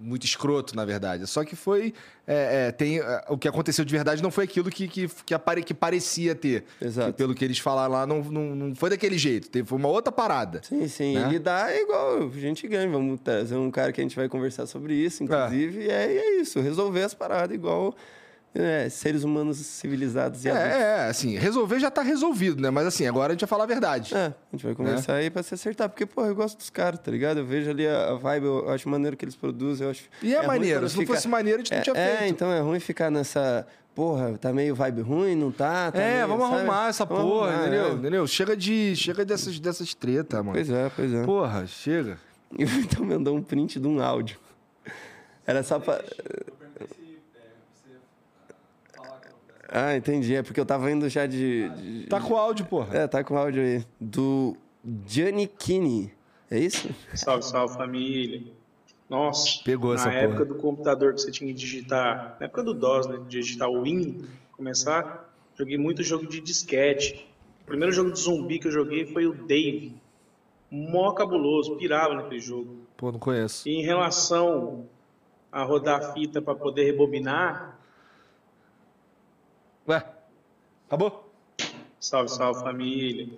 muito 0.00 0.24
escroto, 0.24 0.74
na 0.74 0.84
verdade. 0.84 1.26
Só 1.26 1.44
que 1.44 1.54
foi 1.54 1.92
é, 2.26 2.68
é, 2.68 2.72
tem 2.72 2.98
é, 2.98 3.24
o 3.28 3.36
que 3.36 3.46
aconteceu 3.46 3.84
de 3.84 3.92
verdade 3.92 4.22
não 4.22 4.30
foi 4.30 4.44
aquilo 4.44 4.70
que 4.70 4.88
que, 4.88 5.08
que, 5.08 5.34
apare- 5.34 5.62
que 5.62 5.74
parecia 5.74 6.34
ter. 6.34 6.64
Exato. 6.80 7.12
Que, 7.12 7.16
pelo 7.18 7.34
que 7.34 7.44
eles 7.44 7.58
falaram 7.58 7.92
lá, 7.92 8.06
não, 8.06 8.22
não, 8.22 8.56
não 8.56 8.74
foi 8.74 8.88
daquele 8.90 9.18
jeito. 9.18 9.50
Teve, 9.50 9.68
foi 9.68 9.78
uma 9.78 9.88
outra 9.88 10.10
parada. 10.10 10.60
Sim, 10.62 10.88
sim. 10.88 11.14
né? 11.14 11.26
E 11.26 11.30
lidar 11.30 11.70
é 11.70 11.82
igual, 11.82 12.28
a 12.28 12.38
gente 12.38 12.66
ganha. 12.66 12.88
Vamos 12.90 13.20
trazer 13.20 13.56
um 13.56 13.70
cara 13.70 13.92
que 13.92 14.00
a 14.00 14.04
gente 14.04 14.16
vai 14.16 14.28
conversar 14.28 14.66
sobre 14.66 14.94
isso, 14.94 15.22
inclusive. 15.22 15.84
E 15.84 15.90
é, 15.90 16.12
e 16.12 16.18
é 16.18 16.40
isso, 16.40 16.60
resolver 16.60 17.02
as 17.02 17.12
paradas 17.14 17.54
igual 17.54 17.94
é, 18.54 18.88
seres 18.88 19.22
humanos 19.24 19.58
civilizados 19.58 20.44
e 20.44 20.48
É, 20.48 20.52
adultos. 20.52 20.72
é, 20.76 21.08
assim, 21.08 21.36
resolver 21.38 21.78
já 21.78 21.90
tá 21.90 22.02
resolvido, 22.02 22.60
né? 22.60 22.68
Mas 22.70 22.86
assim, 22.86 23.06
agora 23.06 23.28
a 23.32 23.34
gente 23.34 23.40
vai 23.42 23.48
falar 23.48 23.64
a 23.64 23.66
verdade. 23.66 24.14
É, 24.14 24.26
a 24.26 24.32
gente 24.52 24.64
vai 24.64 24.74
conversar 24.74 25.14
aí 25.14 25.30
pra 25.30 25.42
se 25.42 25.54
acertar. 25.54 25.88
Porque, 25.88 26.04
pô, 26.04 26.24
eu 26.26 26.34
gosto 26.34 26.58
dos 26.58 26.68
caras, 26.70 26.98
tá 27.00 27.10
ligado? 27.10 27.38
Eu 27.38 27.46
vejo 27.46 27.70
ali 27.70 27.86
a, 27.86 28.14
vibe, 28.14 28.44
eu 28.46 28.70
acho 28.70 28.88
maneiro 28.88 29.16
que 29.16 29.24
eles 29.24 29.36
produzem. 29.36 29.84
Eu 29.84 29.90
acho, 29.92 30.02
E 30.22 30.34
é, 30.34 30.38
ruim 30.38 30.46
maneiro. 30.48 30.88
Se 30.88 30.96
não 30.96 31.02
fica- 31.02 31.14
fosse 31.14 31.28
maneiro, 31.28 31.60
a 31.60 31.64
gente 31.64 31.70
não 31.72 31.78
é, 31.78 31.82
tinha 31.82 31.96
é, 31.96 32.16
feito. 32.18 32.30
então 32.32 32.50
é 32.52 32.60
ruim 32.60 32.80
ficar 32.80 33.10
nessa. 33.10 33.66
Porra, 33.94 34.38
tá 34.38 34.52
meio 34.52 34.74
vibe 34.74 35.02
ruim, 35.02 35.34
não 35.34 35.50
tá? 35.50 35.90
tá 35.90 35.98
É, 36.00 36.16
meio, 36.16 36.28
vamos 36.28 36.44
sabe? 36.46 36.56
arrumar 36.58 36.88
essa 36.88 37.04
Vamos 37.04 37.24
porra, 37.24 37.48
arrumar, 37.50 37.62
entendeu? 37.66 37.86
é. 37.86 37.92
entendeu? 37.92 38.26
Chega 38.26 38.56
de. 38.56 38.94
Chega 38.96 39.24
dessas, 39.24 39.58
dessas 39.58 39.94
tretas, 39.94 40.38
mano. 40.40 40.52
Pois 40.52 40.70
é, 40.70 40.90
pois 40.94 41.12
é. 41.12 41.24
Porra, 41.24 41.66
chega. 41.66 42.18
E 42.58 42.64
o 42.64 42.66
Vitão 42.66 43.04
mandou 43.04 43.36
um 43.36 43.42
print 43.42 43.78
de 43.78 43.86
um 43.86 44.00
áudio. 44.02 44.36
Era 45.46 45.62
só 45.62 45.78
pra. 45.78 46.02
Ah, 49.72 49.96
entendi. 49.96 50.34
É 50.34 50.42
porque 50.42 50.58
eu 50.60 50.66
tava 50.66 50.90
indo 50.90 51.08
já 51.08 51.26
de. 51.26 51.68
de- 51.70 52.06
Tá 52.08 52.20
com 52.20 52.36
áudio, 52.36 52.66
porra. 52.66 52.96
É, 52.98 53.06
tá 53.06 53.22
com 53.22 53.34
o 53.34 53.38
áudio 53.38 53.62
aí. 53.62 53.84
Do 54.00 54.56
Gianni 55.06 55.46
Kini. 55.46 56.12
É 56.50 56.58
isso? 56.58 56.88
Salve, 57.14 57.44
salve 57.44 57.74
família. 57.74 58.42
Nossa, 59.08 59.60
Pegou 59.64 59.90
na 59.94 60.00
essa 60.00 60.10
época 60.12 60.44
porra. 60.44 60.44
do 60.46 60.54
computador 60.56 61.14
que 61.14 61.20
você 61.20 61.30
tinha 61.30 61.48
que 61.52 61.58
digitar, 61.58 62.36
na 62.40 62.46
época 62.46 62.62
do 62.62 62.74
DOS, 62.74 63.06
né, 63.08 63.16
de 63.18 63.40
digitar 63.40 63.68
o 63.68 63.82
Win, 63.82 64.24
começar, 64.52 65.32
joguei 65.58 65.76
muito 65.78 66.02
jogo 66.02 66.26
de 66.28 66.40
disquete. 66.40 67.28
O 67.62 67.66
primeiro 67.66 67.92
jogo 67.92 68.12
de 68.12 68.20
zumbi 68.20 68.58
que 68.60 68.68
eu 68.68 68.72
joguei 68.72 69.06
foi 69.06 69.26
o 69.26 69.32
Dave. 69.34 69.94
Mó 70.70 71.12
cabuloso, 71.12 71.76
pirava 71.76 72.14
naquele 72.14 72.40
jogo. 72.40 72.76
Pô, 72.96 73.10
não 73.10 73.18
conheço. 73.18 73.68
E 73.68 73.72
em 73.74 73.82
relação 73.82 74.86
a 75.50 75.64
rodar 75.64 76.00
a 76.00 76.12
fita 76.12 76.40
para 76.40 76.54
poder 76.54 76.84
rebobinar. 76.84 77.79
Ué, 79.88 80.04
acabou? 80.86 81.32
Salve, 81.98 82.30
salve 82.30 82.60
família. 82.62 83.28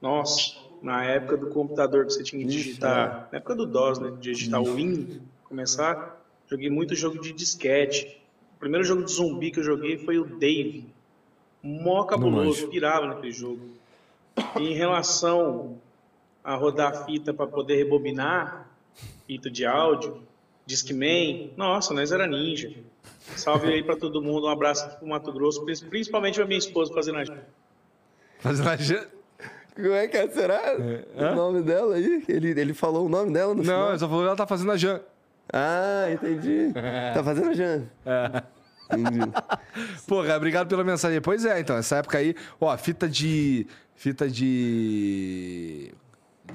Nossa, 0.00 0.56
na 0.82 1.04
época 1.04 1.36
do 1.36 1.50
computador 1.50 2.06
que 2.06 2.12
você 2.12 2.22
tinha 2.22 2.42
que 2.42 2.48
digitar, 2.48 3.28
na 3.32 3.38
época 3.38 3.54
do 3.54 3.66
DOS, 3.66 3.98
né? 3.98 4.12
Digitar 4.20 4.60
o 4.60 4.74
Win, 4.74 5.20
começar, 5.44 6.20
joguei 6.48 6.70
muito 6.70 6.94
jogo 6.94 7.20
de 7.20 7.32
disquete. 7.32 8.22
O 8.56 8.58
primeiro 8.60 8.84
jogo 8.84 9.04
de 9.04 9.12
zumbi 9.12 9.50
que 9.50 9.60
eu 9.60 9.64
joguei 9.64 9.98
foi 9.98 10.18
o 10.18 10.24
Dave. 10.24 10.86
Mó 11.62 12.04
cabuloso, 12.04 12.68
pirava 12.68 13.06
naquele 13.06 13.32
jogo. 13.32 13.60
E 14.60 14.70
em 14.70 14.74
relação 14.74 15.78
a 16.44 16.54
rodar 16.54 16.92
a 16.92 17.04
fita 17.04 17.34
para 17.34 17.46
poder 17.46 17.76
rebobinar, 17.76 18.70
fita 19.26 19.50
de 19.50 19.66
áudio, 19.66 20.22
Discman, 20.66 21.52
nossa, 21.56 21.94
nós 21.94 22.10
era 22.12 22.26
ninja. 22.26 22.72
Salve 23.36 23.68
aí 23.72 23.82
para 23.82 23.96
todo 23.96 24.20
mundo, 24.22 24.46
um 24.46 24.50
abraço 24.50 24.84
aqui 24.84 24.96
pro 24.98 25.08
Mato 25.08 25.32
Grosso, 25.32 25.64
principalmente 25.88 26.34
pra 26.36 26.44
minha 26.46 26.58
esposa 26.58 26.92
fazendo 26.92 27.18
a 27.18 27.24
Fazendo 28.40 28.68
a 28.68 28.76
jan- 28.76 29.06
Como 29.74 29.92
é 29.92 30.06
que 30.08 30.16
é? 30.16 30.28
Será 30.28 30.60
o 31.14 31.34
nome 31.34 31.62
dela 31.62 31.94
aí? 31.96 32.24
Ele, 32.28 32.50
ele 32.60 32.74
falou 32.74 33.06
o 33.06 33.08
nome 33.08 33.32
dela 33.32 33.52
no 33.54 33.58
Não, 33.62 33.64
final? 33.64 33.88
ele 33.90 33.98
só 33.98 34.08
falou 34.08 34.22
que 34.22 34.26
ela 34.28 34.36
tá 34.36 34.46
fazendo 34.46 34.72
a 34.72 34.76
Jan. 34.76 35.00
Ah, 35.52 36.06
entendi. 36.12 36.72
Tá 37.14 37.22
fazendo 37.22 37.50
a 37.50 37.54
Jan. 37.54 37.82
Entendi. 38.90 39.20
Pô, 40.06 40.22
cara, 40.22 40.36
obrigado 40.36 40.68
pela 40.68 40.82
mensagem. 40.84 41.20
Pois 41.20 41.44
é, 41.44 41.60
então, 41.60 41.76
essa 41.76 41.96
época 41.96 42.18
aí, 42.18 42.34
ó, 42.60 42.76
fita 42.76 43.08
de. 43.08 43.66
Fita 43.94 44.28
de. 44.28 45.92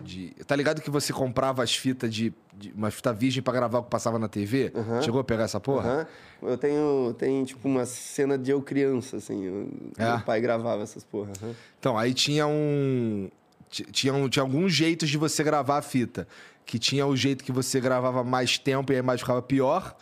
De 0.03 0.29
tá 0.47 0.55
ligado 0.55 0.81
que 0.81 0.89
você 0.89 1.11
comprava 1.13 1.61
as 1.63 1.75
fitas 1.75 2.13
de, 2.13 2.33
de. 2.53 2.71
Uma 2.75 2.89
fita 2.91 3.13
virgem 3.13 3.41
pra 3.43 3.53
gravar 3.53 3.79
o 3.79 3.83
que 3.83 3.89
passava 3.89 4.17
na 4.17 4.27
TV? 4.27 4.71
Chegou 5.01 5.19
a 5.21 5.23
pegar 5.23 5.43
essa 5.43 5.59
porra? 5.59 6.07
Eu 6.41 6.57
tenho, 6.57 7.15
tem 7.17 7.43
tipo 7.43 7.67
uma 7.67 7.85
cena 7.85 8.37
de 8.37 8.51
eu 8.51 8.61
criança, 8.61 9.17
assim. 9.17 9.43
eu- 9.45 9.69
É? 9.97 10.09
Meu 10.11 10.19
pai 10.21 10.41
gravava 10.41 10.81
essas 10.83 11.03
porra. 11.03 11.31
Então, 11.79 11.97
aí 11.97 12.13
tinha 12.13 12.47
um. 12.47 13.29
ti- 13.69 13.85
Tinha, 13.91 14.13
um, 14.13 14.27
tinha 14.27 14.41
alguns 14.43 14.73
jeitos 14.73 15.09
de 15.09 15.17
você 15.17 15.43
gravar 15.43 15.77
a 15.77 15.81
fita. 15.81 16.27
Que 16.65 16.77
tinha 16.79 17.05
o 17.05 17.15
jeito 17.15 17.43
que 17.43 17.51
você 17.51 17.79
gravava 17.79 18.23
mais 18.23 18.57
tempo 18.57 18.91
e 18.91 18.95
a 18.95 18.99
imagem 18.99 19.19
ficava 19.19 19.41
pior. 19.41 19.95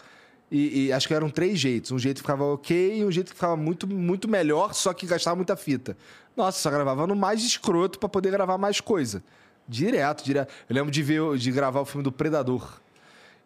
E, 0.51 0.87
e 0.87 0.93
acho 0.93 1.07
que 1.07 1.13
eram 1.13 1.29
três 1.29 1.59
jeitos. 1.59 1.91
Um 1.91 1.99
jeito 1.99 2.17
que 2.17 2.21
ficava 2.21 2.43
ok 2.43 2.99
e 2.99 3.05
um 3.05 3.11
jeito 3.11 3.29
que 3.29 3.35
ficava 3.35 3.55
muito, 3.55 3.87
muito 3.87 4.27
melhor, 4.27 4.73
só 4.73 4.93
que 4.93 5.05
gastava 5.05 5.35
muita 5.35 5.55
fita. 5.55 5.95
Nossa, 6.35 6.59
só 6.59 6.69
gravava 6.71 7.05
no 7.05 7.15
mais 7.15 7.43
escroto 7.43 7.99
pra 7.99 8.09
poder 8.09 8.31
gravar 8.31 8.57
mais 8.57 8.79
coisa. 8.81 9.23
Direto, 9.69 10.23
direto. 10.25 10.51
Eu 10.67 10.75
lembro 10.75 10.89
de 10.91 11.03
ver, 11.03 11.37
de 11.37 11.51
gravar 11.51 11.79
o 11.81 11.85
filme 11.85 12.03
do 12.03 12.11
Predador. 12.11 12.79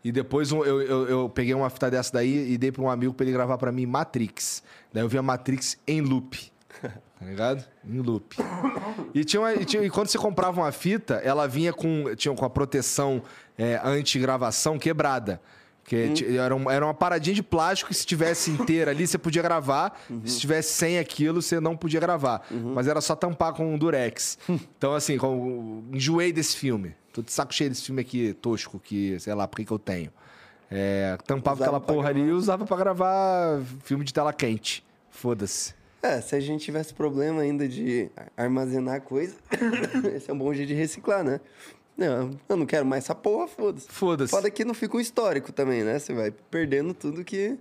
E 0.04 0.12
depois 0.12 0.52
eu, 0.52 0.66
eu, 0.66 1.08
eu 1.08 1.30
peguei 1.30 1.54
uma 1.54 1.70
fita 1.70 1.91
dessa 1.91 2.14
daí 2.14 2.52
e 2.54 2.58
dei 2.58 2.72
pra 2.72 2.82
um 2.82 2.90
amigo 2.90 3.14
pra 3.14 3.26
ele 3.26 3.34
gravar 3.34 3.58
pra 3.58 3.72
mim 3.72 3.86
Matrix. 3.86 4.64
Daí 4.94 5.04
eu 5.04 5.10
vi 5.10 5.18
a 5.18 5.22
Matrix 5.22 5.78
em 5.88 6.02
loop. 6.02 6.52
Tá 7.24 7.30
ligado? 7.30 7.64
Em 7.88 8.00
loop. 8.02 8.36
E, 9.14 9.24
tinha 9.24 9.40
uma- 9.41 9.54
e 9.54 9.64
tinha- 9.64 9.82
e 9.82 9.90
quando 9.90 10.08
você 10.08 10.18
comprava 10.18 10.60
uma 10.60 10.72
fita, 10.74 11.22
ela 11.24 11.48
vinha 11.48 11.72
com, 11.72 12.14
tinha, 12.18 12.36
com 12.36 12.44
a 12.44 12.50
proteção 12.50 13.22
é, 13.58 13.80
anti-gravação 13.82 14.78
quebrada. 14.78 15.40
Que 15.85 16.10
ti- 16.14 16.38
era, 16.38 16.55
um- 16.55 16.72
era 16.72 16.85
uma 16.85 16.93
paradinha 16.93 17.35
de 17.35 17.43
plástico 17.43 17.89
que 17.89 17.95
se 17.95 18.05
tivesse 18.05 18.49
inteira 18.51 18.91
ali, 18.91 19.05
você 19.05 19.18
podia 19.18 19.41
gravar. 19.41 19.99
Se 20.26 20.39
tivesse 20.39 20.72
sem 20.73 20.97
aquilo, 20.97 21.41
você 21.41 21.60
não 21.60 21.76
podia 21.76 21.99
gravar. 21.99 22.45
Mas 22.51 22.88
era 22.88 23.01
só 23.01 23.15
tampar 23.15 23.53
com 23.53 23.73
um 23.73 23.77
durex. 23.77 24.38
Então, 24.47 24.93
assim, 24.95 25.18
com- 25.18 25.84
enjoei 25.91 26.31
desse 26.31 26.55
filme. 26.55 26.95
Tô 27.11 27.22
de 27.22 27.31
saco 27.31 27.53
cheio 27.53 27.69
desse 27.69 27.84
filme 27.84 28.01
aqui, 28.01 28.34
tosco, 28.41 28.80
que 28.80 29.19
sei 29.19 29.34
lá 29.34 29.47
por 29.47 29.57
que 29.57 29.65
que 29.65 29.72
eu 29.72 29.77
tenho. 29.80 30.10
É, 30.72 31.18
tampava 31.27 31.57
Usava 31.57 31.77
aquela 31.77 31.80
porra 31.95 32.10
ali 32.10 32.22
e 32.22 32.31
usava 32.31 32.65
pra 32.65 32.77
gravar 32.77 33.61
filme 33.84 34.03
de 34.03 34.14
tela 34.14 34.34
quente. 34.34 34.84
Foda-se. 35.11 35.76
É, 36.01 36.19
se 36.19 36.35
a 36.35 36.39
gente 36.39 36.65
tivesse 36.65 36.93
problema 36.93 37.41
ainda 37.41 37.68
de 37.68 38.10
armazenar 38.35 39.01
coisa, 39.01 39.35
esse 40.15 40.31
é 40.31 40.34
um 40.34 40.38
bom 40.38 40.51
jeito 40.53 40.69
de 40.69 40.73
reciclar, 40.73 41.23
né? 41.23 41.39
Não, 41.95 42.32
eu 42.49 42.57
não 42.57 42.65
quero 42.65 42.86
mais 42.86 43.03
essa 43.03 43.14
porra, 43.14 43.48
foda-se. 43.48 43.88
Foda-se. 43.88 44.32
Foda 44.32 44.49
que 44.49 44.65
não 44.65 44.74
fica 44.74 44.98
um 44.98 44.99
histórico 44.99 45.52
também, 45.52 45.84
né? 45.84 45.99
Você 45.99 46.14
vai 46.14 46.32
perdendo 46.32 46.94
tudo 46.94 47.24
que. 47.24 47.57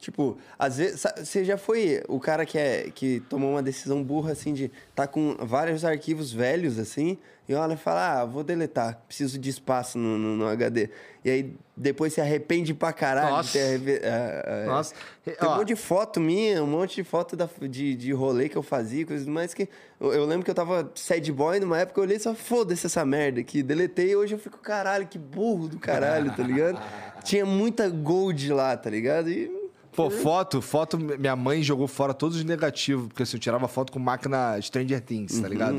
Tipo, 0.00 0.38
às 0.58 0.78
vezes. 0.78 1.04
Você 1.18 1.44
já 1.44 1.58
foi 1.58 2.02
o 2.08 2.18
cara 2.18 2.46
que, 2.46 2.58
é, 2.58 2.90
que 2.94 3.20
tomou 3.28 3.50
uma 3.50 3.62
decisão 3.62 4.02
burra, 4.02 4.32
assim, 4.32 4.54
de 4.54 4.70
tá 4.94 5.06
com 5.06 5.36
vários 5.38 5.84
arquivos 5.84 6.32
velhos, 6.32 6.78
assim, 6.78 7.18
e 7.46 7.54
olha 7.54 7.74
e 7.74 7.76
fala, 7.76 8.20
ah, 8.20 8.24
vou 8.24 8.42
deletar, 8.42 9.02
preciso 9.06 9.38
de 9.38 9.50
espaço 9.50 9.98
no, 9.98 10.16
no, 10.16 10.36
no 10.36 10.46
HD. 10.48 10.88
E 11.22 11.30
aí 11.30 11.54
depois 11.76 12.14
se 12.14 12.20
arrepende 12.20 12.72
pra 12.72 12.92
caralho 12.92 13.30
Nossa. 13.36 13.48
de 13.48 13.52
ter. 13.52 13.64
arreve- 13.66 14.00
ah, 14.04 14.44
ah, 14.46 14.66
Nossa. 14.66 14.94
Tem 15.22 15.34
Ó. 15.42 15.52
um 15.52 15.56
monte 15.58 15.68
de 15.68 15.76
foto 15.76 16.18
minha, 16.18 16.62
um 16.62 16.66
monte 16.66 16.94
de 16.96 17.04
foto 17.04 17.36
da, 17.36 17.48
de, 17.68 17.94
de 17.94 18.12
rolê 18.12 18.48
que 18.48 18.56
eu 18.56 18.62
fazia, 18.62 19.04
coisas 19.04 19.26
mais 19.26 19.52
que. 19.52 19.68
Eu, 20.00 20.14
eu 20.14 20.24
lembro 20.24 20.44
que 20.44 20.50
eu 20.50 20.54
tava 20.54 20.90
sad 20.94 21.30
boy 21.30 21.60
numa 21.60 21.78
época, 21.78 22.00
eu 22.00 22.04
olhei 22.04 22.16
e 22.16 22.20
só 22.20 22.34
foda-se 22.34 22.86
essa 22.86 23.04
merda 23.04 23.40
aqui. 23.40 23.62
Deletei 23.62 24.12
e 24.12 24.16
hoje 24.16 24.34
eu 24.34 24.38
fico, 24.38 24.56
caralho, 24.58 25.06
que 25.06 25.18
burro 25.18 25.68
do 25.68 25.78
caralho, 25.78 26.32
tá 26.34 26.42
ligado? 26.42 26.80
Tinha 27.22 27.44
muita 27.44 27.86
gold 27.90 28.50
lá, 28.50 28.74
tá 28.76 28.88
ligado? 28.88 29.28
E. 29.28 29.59
Pô, 30.04 30.10
foto, 30.10 30.62
foto, 30.62 30.98
minha 30.98 31.34
mãe 31.36 31.62
jogou 31.62 31.86
fora 31.88 32.14
todos 32.14 32.36
os 32.36 32.44
negativos, 32.44 33.08
porque 33.08 33.22
assim, 33.22 33.36
eu 33.36 33.40
tirava 33.40 33.66
foto 33.68 33.92
com 33.92 33.98
máquina 33.98 34.60
Stranger 34.60 35.00
Things, 35.00 35.40
tá 35.40 35.48
ligado? 35.48 35.74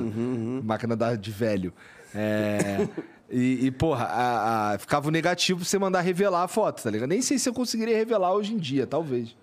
Máquina 0.63 0.95
da, 0.95 1.15
de 1.15 1.31
velho. 1.31 1.73
É, 2.13 2.87
e, 3.29 3.65
e, 3.67 3.71
porra, 3.71 4.05
a- 4.05 4.73
a- 4.73 4.77
ficava 4.77 5.07
o 5.07 5.11
negativo 5.11 5.59
pra 5.61 5.67
você 5.69 5.79
mandar 5.79 6.01
revelar 6.01 6.43
a 6.43 6.47
foto, 6.47 6.83
tá 6.83 6.89
ligado? 6.89 7.09
Nem 7.09 7.21
sei 7.21 7.39
se 7.39 7.47
eu 7.49 7.53
conseguiria 7.53 7.95
revelar 7.95 8.33
hoje 8.33 8.53
em 8.53 8.57
dia, 8.57 8.85
talvez. 8.85 9.35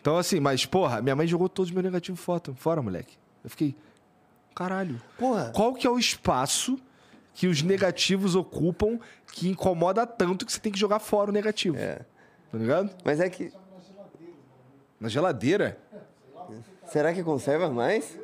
Então, 0.00 0.16
assim, 0.18 0.40
mas, 0.40 0.64
porra, 0.66 1.00
minha 1.00 1.14
mãe 1.14 1.26
jogou 1.26 1.48
todos 1.48 1.68
os 1.70 1.74
meus 1.74 1.84
negativos 1.84 2.20
foto 2.20 2.54
fora, 2.58 2.80
moleque. 2.82 3.14
Eu 3.44 3.50
fiquei, 3.50 3.76
caralho. 4.54 5.00
Porra. 5.18 5.50
Qual 5.54 5.74
que 5.74 5.86
é 5.86 5.90
o 5.90 5.98
espaço 5.98 6.78
que 7.34 7.46
os 7.46 7.62
negativos 7.62 8.34
ocupam 8.34 8.98
que 9.32 9.48
incomoda 9.48 10.06
tanto 10.06 10.44
que 10.44 10.52
você 10.52 10.58
tem 10.60 10.72
que 10.72 10.78
jogar 10.78 10.98
fora 10.98 11.30
o 11.30 11.32
negativo? 11.32 11.76
É. 11.76 12.00
Tá 12.50 12.58
ligado? 12.58 12.90
Mas 13.04 13.20
é 13.20 13.30
que. 13.30 13.52
Na 15.02 15.08
geladeira? 15.08 15.76
Será 16.86 17.12
que 17.12 17.24
conserva 17.24 17.68
mais? 17.68 18.16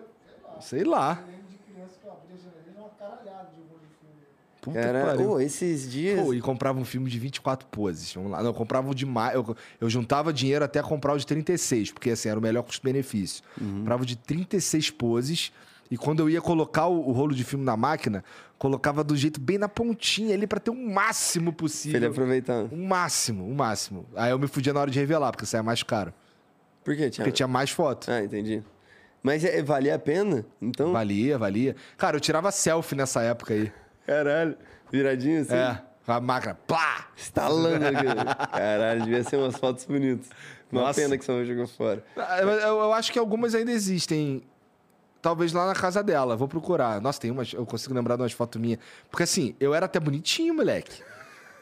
Sei 0.60 0.84
lá. 0.84 1.20
Puta 4.60 4.80
Cara, 4.80 5.20
ô, 5.20 5.40
esses 5.40 5.90
dias. 5.90 6.20
Pô, 6.20 6.32
e 6.32 6.40
comprava 6.40 6.78
um 6.78 6.84
filme 6.84 7.10
de 7.10 7.18
24 7.18 7.66
poses. 7.68 8.12
Vamos 8.14 8.30
lá. 8.30 8.38
Não, 8.38 8.50
eu 8.50 8.54
comprava 8.54 8.88
o 8.90 8.94
de 8.94 9.04
mais. 9.04 9.34
Eu, 9.34 9.56
eu 9.80 9.90
juntava 9.90 10.32
dinheiro 10.32 10.64
até 10.64 10.80
comprar 10.82 11.14
o 11.14 11.18
de 11.18 11.26
36, 11.26 11.90
porque 11.92 12.10
assim, 12.10 12.28
era 12.28 12.38
o 12.38 12.42
melhor 12.42 12.62
custo-benefício. 12.62 13.42
Comprava 13.58 14.02
o 14.04 14.06
de 14.06 14.16
36 14.16 14.90
poses. 14.90 15.52
E 15.90 15.96
quando 15.96 16.20
eu 16.20 16.28
ia 16.30 16.40
colocar 16.40 16.86
o, 16.86 17.08
o 17.08 17.12
rolo 17.12 17.34
de 17.34 17.42
filme 17.42 17.64
na 17.64 17.76
máquina, 17.76 18.22
colocava 18.58 19.02
do 19.02 19.16
jeito 19.16 19.40
bem 19.40 19.58
na 19.58 19.68
pontinha 19.68 20.34
ali 20.34 20.46
pra 20.46 20.60
ter 20.60 20.70
o 20.70 20.74
máximo 20.74 21.50
Pra 21.52 21.56
ele 21.56 21.56
possível. 21.56 22.10
aproveitar. 22.10 22.64
O 22.70 22.76
máximo, 22.76 23.48
o 23.48 23.54
máximo. 23.54 24.06
Aí 24.14 24.30
eu 24.30 24.38
me 24.38 24.46
fudia 24.46 24.72
na 24.72 24.80
hora 24.80 24.90
de 24.90 24.98
revelar, 24.98 25.32
porque 25.32 25.46
saia 25.46 25.62
mais 25.62 25.82
caro. 25.82 26.12
Por 26.88 26.96
quê, 26.96 27.10
Thiago? 27.10 27.16
Porque 27.24 27.32
tinha 27.32 27.46
mais 27.46 27.68
foto. 27.70 28.10
Ah, 28.10 28.22
entendi. 28.22 28.62
Mas 29.22 29.44
é, 29.44 29.62
valia 29.62 29.94
a 29.96 29.98
pena? 29.98 30.46
Então. 30.62 30.90
Valia, 30.90 31.36
valia. 31.36 31.76
Cara, 31.98 32.16
eu 32.16 32.20
tirava 32.20 32.50
selfie 32.50 32.96
nessa 32.96 33.20
época 33.20 33.52
aí. 33.52 33.70
Caralho. 34.06 34.56
Viradinho 34.90 35.42
assim? 35.42 35.54
É, 35.54 35.78
a 36.06 36.18
máquina. 36.18 36.54
Plá! 36.66 37.08
Estalando 37.14 37.84
aqui. 37.86 38.06
Caralho, 38.52 39.02
devia 39.04 39.22
ser 39.22 39.36
umas 39.36 39.56
fotos 39.56 39.84
bonitas. 39.84 40.30
Uma 40.72 40.80
Nossa. 40.82 40.98
pena 41.00 41.18
que 41.18 41.24
só 41.26 41.44
jogou 41.44 41.66
fora. 41.66 42.02
Ah, 42.16 42.40
eu- 42.40 42.48
eu 42.48 42.92
acho 42.94 43.12
que 43.12 43.18
algumas 43.18 43.54
ainda 43.54 43.70
existem. 43.70 44.42
Talvez 45.20 45.52
lá 45.52 45.66
na 45.66 45.74
casa 45.74 46.02
dela. 46.02 46.34
Vou 46.36 46.48
procurar. 46.48 46.98
Nossa, 47.02 47.20
tem 47.20 47.30
umas. 47.30 47.52
Eu 47.52 47.66
consigo 47.66 47.92
lembrar 47.92 48.16
de 48.16 48.22
umas 48.22 48.32
fotos 48.32 48.58
minhas. 48.58 48.78
Porque 49.10 49.24
assim, 49.24 49.54
eu 49.60 49.74
era 49.74 49.84
até 49.84 50.00
bonitinho, 50.00 50.54
moleque. 50.54 51.02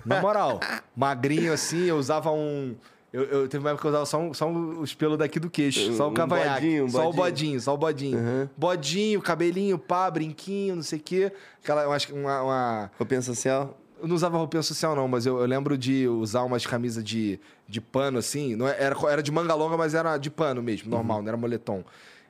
Na 0.04 0.20
moral. 0.20 0.60
magrinho 0.94 1.52
assim, 1.52 1.86
eu 1.86 1.96
usava 1.96 2.30
um. 2.30 2.76
Eu, 3.12 3.22
eu 3.24 3.48
teve 3.48 3.62
uma 3.64 3.70
época 3.70 3.82
que 3.82 3.86
eu 3.86 3.90
usava 3.90 4.04
só, 4.06 4.18
um, 4.18 4.34
só 4.34 4.46
um- 4.48 4.80
os 4.80 4.92
pelos 4.94 5.16
daqui 5.16 5.38
do 5.40 5.48
queixo. 5.48 5.92
Só 5.94 6.08
o 6.08 6.10
Um 6.10 6.14
cavanhaque. 6.14 6.60
bodinho, 6.66 6.84
um 6.84 6.88
só 6.88 7.08
o 7.08 7.12
bodinho. 7.12 7.60
só 7.60 7.74
o 7.74 7.78
bodinho. 7.78 8.50
Bodinho, 8.56 9.22
cabelinho, 9.22 9.78
pá, 9.78 10.10
brinquinho, 10.10 10.76
não 10.76 10.82
sei 10.82 10.98
o 10.98 11.02
quê. 11.02 11.32
Aquela, 11.62 11.82
eu 11.84 11.92
acho 11.92 12.06
que 12.08 12.12
uma- 12.12 12.42
uma 12.42 12.90
Roupinha 12.98 13.22
social? 13.22 13.78
eu 14.02 14.06
não 14.06 14.14
usava 14.14 14.36
roupinha 14.36 14.62
social, 14.62 14.94
não, 14.94 15.08
mas 15.08 15.24
eu, 15.24 15.38
eu 15.38 15.46
lembro 15.46 15.78
de 15.78 16.06
usar 16.06 16.42
umas 16.42 16.66
camisas 16.66 17.02
de, 17.02 17.40
de 17.66 17.80
pano, 17.80 18.18
assim. 18.18 18.54
Não 18.54 18.68
é- 18.68 18.76
era, 18.78 18.94
era 19.10 19.22
de 19.22 19.32
manga 19.32 19.54
longa, 19.54 19.74
mas 19.76 19.94
era 19.94 20.18
de 20.18 20.28
pano 20.28 20.62
mesmo, 20.62 20.90
normal, 20.90 21.22
não 21.22 21.28
era 21.28 21.36
moletom. 21.36 21.82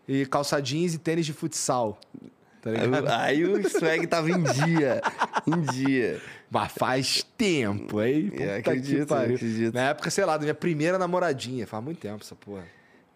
E 0.06 0.24
calça 0.26 0.60
jeans 0.62 0.94
e 0.94 0.98
tênis 0.98 1.26
de 1.26 1.32
futsal. 1.32 1.98
Tá 2.62 2.70
ligado? 2.70 3.08
Aí 3.08 3.44
o 3.44 3.68
swag 3.68 4.06
tava 4.06 4.30
em 4.30 4.42
dia. 4.44 5.02
Em 5.46 5.60
dia. 5.72 6.20
Mas 6.50 6.72
faz 6.72 7.26
tempo. 7.36 7.86
Puta 7.86 8.06
É, 8.06 8.62
que 8.62 8.70
acredito, 8.70 9.06
pariu. 9.08 9.34
acredito. 9.34 9.74
Na 9.74 9.88
época, 9.90 10.10
sei 10.10 10.24
lá, 10.24 10.36
da 10.36 10.42
minha 10.42 10.54
primeira 10.54 10.96
namoradinha. 10.98 11.66
Faz 11.66 11.82
muito 11.82 11.98
tempo 11.98 12.22
essa 12.22 12.34
porra. 12.34 12.64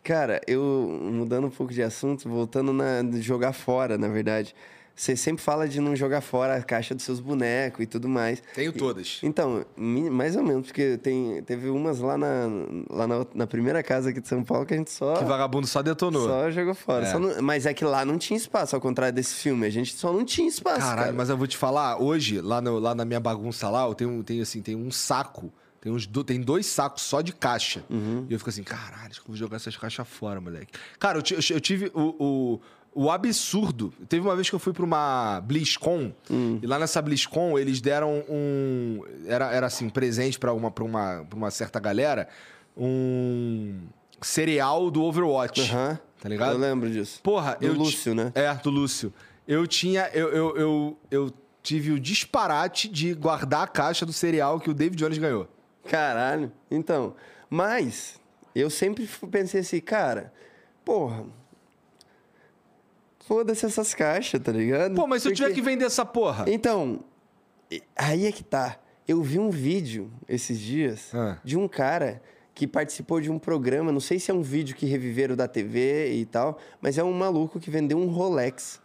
Cara, 0.03 0.41
eu 0.47 0.99
mudando 1.13 1.47
um 1.47 1.51
pouco 1.51 1.73
de 1.73 1.83
assunto, 1.83 2.29
voltando 2.29 2.73
na 2.73 3.03
de 3.03 3.21
jogar 3.21 3.53
fora, 3.53 3.97
na 3.99 4.09
verdade. 4.09 4.55
Você 5.01 5.17
sempre 5.17 5.43
fala 5.43 5.67
de 5.67 5.81
não 5.81 5.97
jogar 5.97 6.21
fora 6.21 6.57
a 6.57 6.63
caixa 6.63 6.95
dos 6.95 7.05
seus 7.05 7.21
bonecos 7.21 7.83
e 7.83 7.87
tudo 7.87 8.07
mais. 8.07 8.43
Tenho 8.55 8.71
todas. 8.71 9.19
Então, 9.23 9.65
mi- 9.75 10.11
mais 10.11 10.37
ou 10.37 10.43
menos, 10.43 10.67
porque 10.67 10.99
tem, 10.99 11.43
teve 11.45 11.71
umas 11.71 12.01
lá, 12.01 12.19
na, 12.19 12.47
lá 12.91 13.07
na, 13.07 13.27
na 13.35 13.47
primeira 13.47 13.83
casa 13.83 14.11
aqui 14.11 14.21
de 14.21 14.29
São 14.29 14.45
Paulo 14.45 14.67
que 14.67 14.75
a 14.75 14.77
gente 14.77 14.91
só, 14.91 15.15
Que 15.17 15.25
vagabundo 15.25 15.67
só 15.67 15.81
detonou. 15.81 16.27
só 16.29 16.51
jogou 16.51 16.75
fora. 16.75 17.07
É. 17.07 17.11
Só 17.13 17.19
não- 17.19 17.41
mas 17.41 17.65
é 17.65 17.73
que 17.73 17.83
lá 17.85 18.05
não 18.05 18.19
tinha 18.19 18.37
espaço, 18.37 18.75
ao 18.77 18.81
contrário 18.83 19.15
desse 19.15 19.35
filme. 19.37 19.67
A 19.67 19.71
gente 19.71 19.95
só 19.95 20.13
não 20.13 20.23
tinha 20.25 20.47
espaço, 20.47 20.81
Caralho, 20.81 21.01
cara. 21.01 21.13
mas 21.15 21.31
eu 21.31 21.37
vou 21.39 21.47
te 21.47 21.57
falar, 21.57 21.97
hoje, 21.99 22.41
lá, 22.43 22.61
no- 22.61 22.79
lá 22.79 22.95
na 22.95 23.07
minha 23.07 23.21
bagunça 23.21 23.71
lá, 23.71 23.87
eu 23.87 23.95
tenho, 23.95 24.23
tenho 24.23 24.43
assim, 24.43 24.61
tem 24.61 24.77
um 24.77 24.91
saco. 24.91 25.51
Tem, 25.81 25.91
uns 25.91 26.07
do- 26.07 26.23
tem 26.23 26.39
dois 26.43 26.67
sacos 26.67 27.01
só 27.05 27.23
de 27.23 27.33
caixa. 27.33 27.83
Uhum. 27.89 28.27
E 28.29 28.33
eu 28.35 28.39
fico 28.39 28.51
assim, 28.51 28.63
caralho, 28.63 29.09
acho 29.11 29.21
que 29.23 29.27
eu 29.27 29.29
vou 29.29 29.37
jogar 29.37 29.57
essas 29.57 29.75
caixas 29.79 30.07
fora, 30.07 30.39
moleque. 30.39 30.73
Cara, 30.99 31.17
eu, 31.17 31.23
ti- 31.23 31.37
eu 31.51 31.59
tive 31.59 31.91
o, 31.95 32.15
o, 32.23 32.61
o 32.95 33.11
absurdo. 33.11 33.93
Teve 34.09 34.27
uma 34.27 34.35
vez 34.35 34.49
que 34.49 34.55
eu 34.55 34.59
fui 34.59 34.73
pra 34.73 34.85
uma 34.85 35.41
BlizzCon, 35.43 36.13
Hum. 36.31 36.59
e 36.63 36.67
lá 36.67 36.79
nessa 36.79 37.01
BlizzCon 37.01 37.59
eles 37.59 37.81
deram 37.81 38.25
um. 38.29 39.03
Era, 39.27 39.53
era 39.53 39.67
assim, 39.67 39.89
presente 39.89 40.39
pra 40.39 40.53
uma, 40.53 40.71
pra, 40.71 40.85
uma, 40.85 41.25
pra 41.29 41.37
uma 41.37 41.51
certa 41.51 41.79
galera, 41.79 42.29
um 42.77 43.79
cereal 44.21 44.91
do 44.91 45.03
Overwatch. 45.03 45.61
Aham. 45.71 45.99
Tá 46.21 46.29
ligado? 46.29 46.53
Eu 46.53 46.59
lembro 46.59 46.91
disso. 46.91 47.21
Porra, 47.23 47.57
Do 47.59 47.67
eu. 47.67 47.73
ti- 47.73 47.79
Lúcio, 47.79 48.15
né? 48.15 48.31
É, 48.35 48.53
do 48.55 48.69
Lúcio. 48.71 49.13
Eu 49.49 49.67
tinha. 49.67 50.11
Eu, 50.13 50.29
eu, 50.29 50.57
eu, 50.57 50.99
eu 51.11 51.31
tive 51.63 51.93
o 51.93 52.01
disparate 52.01 52.89
de 52.89 53.15
guardar 53.15 53.63
a 53.63 53.67
caixa 53.67 54.05
do 54.05 54.13
cereal 54.13 54.61
que 54.61 54.69
o 54.71 54.75
David 54.75 54.97
Jones 55.03 55.17
ganhou. 55.19 55.49
Caralho. 55.89 56.53
Então, 56.71 57.15
mas 57.49 58.21
eu 58.55 58.69
sempre 58.69 59.09
pensei 59.31 59.61
assim, 59.61 59.81
cara, 59.81 60.33
porra. 60.85 61.25
Foda-se 63.31 63.65
essas 63.65 63.95
caixas, 63.95 64.41
tá 64.43 64.51
ligado? 64.51 64.97
Pô, 64.97 65.07
mas 65.07 65.23
se 65.23 65.29
eu 65.29 65.33
tiver 65.33 65.53
que 65.53 65.63
vender 65.63 65.85
essa 65.85 66.05
porra. 66.05 66.47
Então, 66.49 66.99
aí 67.95 68.27
é 68.27 68.33
que 68.33 68.43
tá. 68.43 68.77
Eu 69.07 69.23
vi 69.23 69.39
um 69.39 69.51
vídeo 69.51 70.11
esses 70.29 70.59
dias 70.59 71.15
Ah. 71.15 71.39
de 71.45 71.57
um 71.57 71.69
cara 71.69 72.21
que 72.53 72.67
participou 72.67 73.21
de 73.21 73.31
um 73.31 73.39
programa, 73.39 73.93
não 73.93 74.01
sei 74.01 74.19
se 74.19 74.33
é 74.33 74.35
um 74.35 74.43
vídeo 74.43 74.75
que 74.75 74.85
reviveram 74.85 75.37
da 75.37 75.47
TV 75.47 76.13
e 76.13 76.27
tal, 76.27 76.59
mas 76.81 76.99
é 76.99 77.05
um 77.05 77.13
maluco 77.13 77.61
que 77.61 77.71
vendeu 77.71 77.99
um 77.99 78.09
Rolex. 78.09 78.81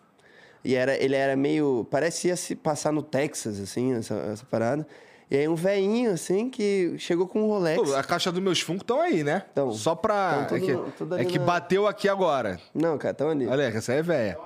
E 0.64 0.76
era, 0.76 0.96
ele 0.96 1.16
era 1.16 1.36
meio. 1.36 1.84
Parecia 1.90 2.36
se 2.36 2.56
passar 2.56 2.92
no 2.92 3.02
Texas, 3.02 3.60
assim, 3.60 3.94
essa, 3.96 4.14
essa 4.32 4.46
parada. 4.46 4.86
E 5.30 5.38
aí 5.38 5.48
um 5.48 5.56
velhinho, 5.56 6.12
assim, 6.12 6.50
que 6.50 6.96
chegou 7.00 7.28
com 7.28 7.44
um 7.44 7.48
Rolex. 7.48 7.82
Pô, 7.82 7.96
a 7.96 8.04
caixa 8.04 8.32
dos 8.32 8.42
meus 8.42 8.62
Funko 8.62 8.82
estão 8.84 9.02
aí, 9.02 9.24
né? 9.24 9.44
Tão. 9.56 9.72
Só 9.72 9.96
pra. 9.96 10.46
Tão 10.46 10.46
tudo- 10.46 10.56
é 10.58 10.60
que, 10.86 10.92
tudo 10.98 11.18
é 11.18 11.26
que 11.26 11.40
na- 11.40 11.46
bateu 11.46 11.88
aqui 11.88 12.08
agora. 12.08 12.60
Não, 12.74 12.98
cara, 12.98 13.14
tão 13.14 13.30
ali. 13.30 13.48
Olha, 13.48 13.64
essa 13.64 13.92
aí 13.92 14.00
é 14.00 14.04
velha. 14.04 14.38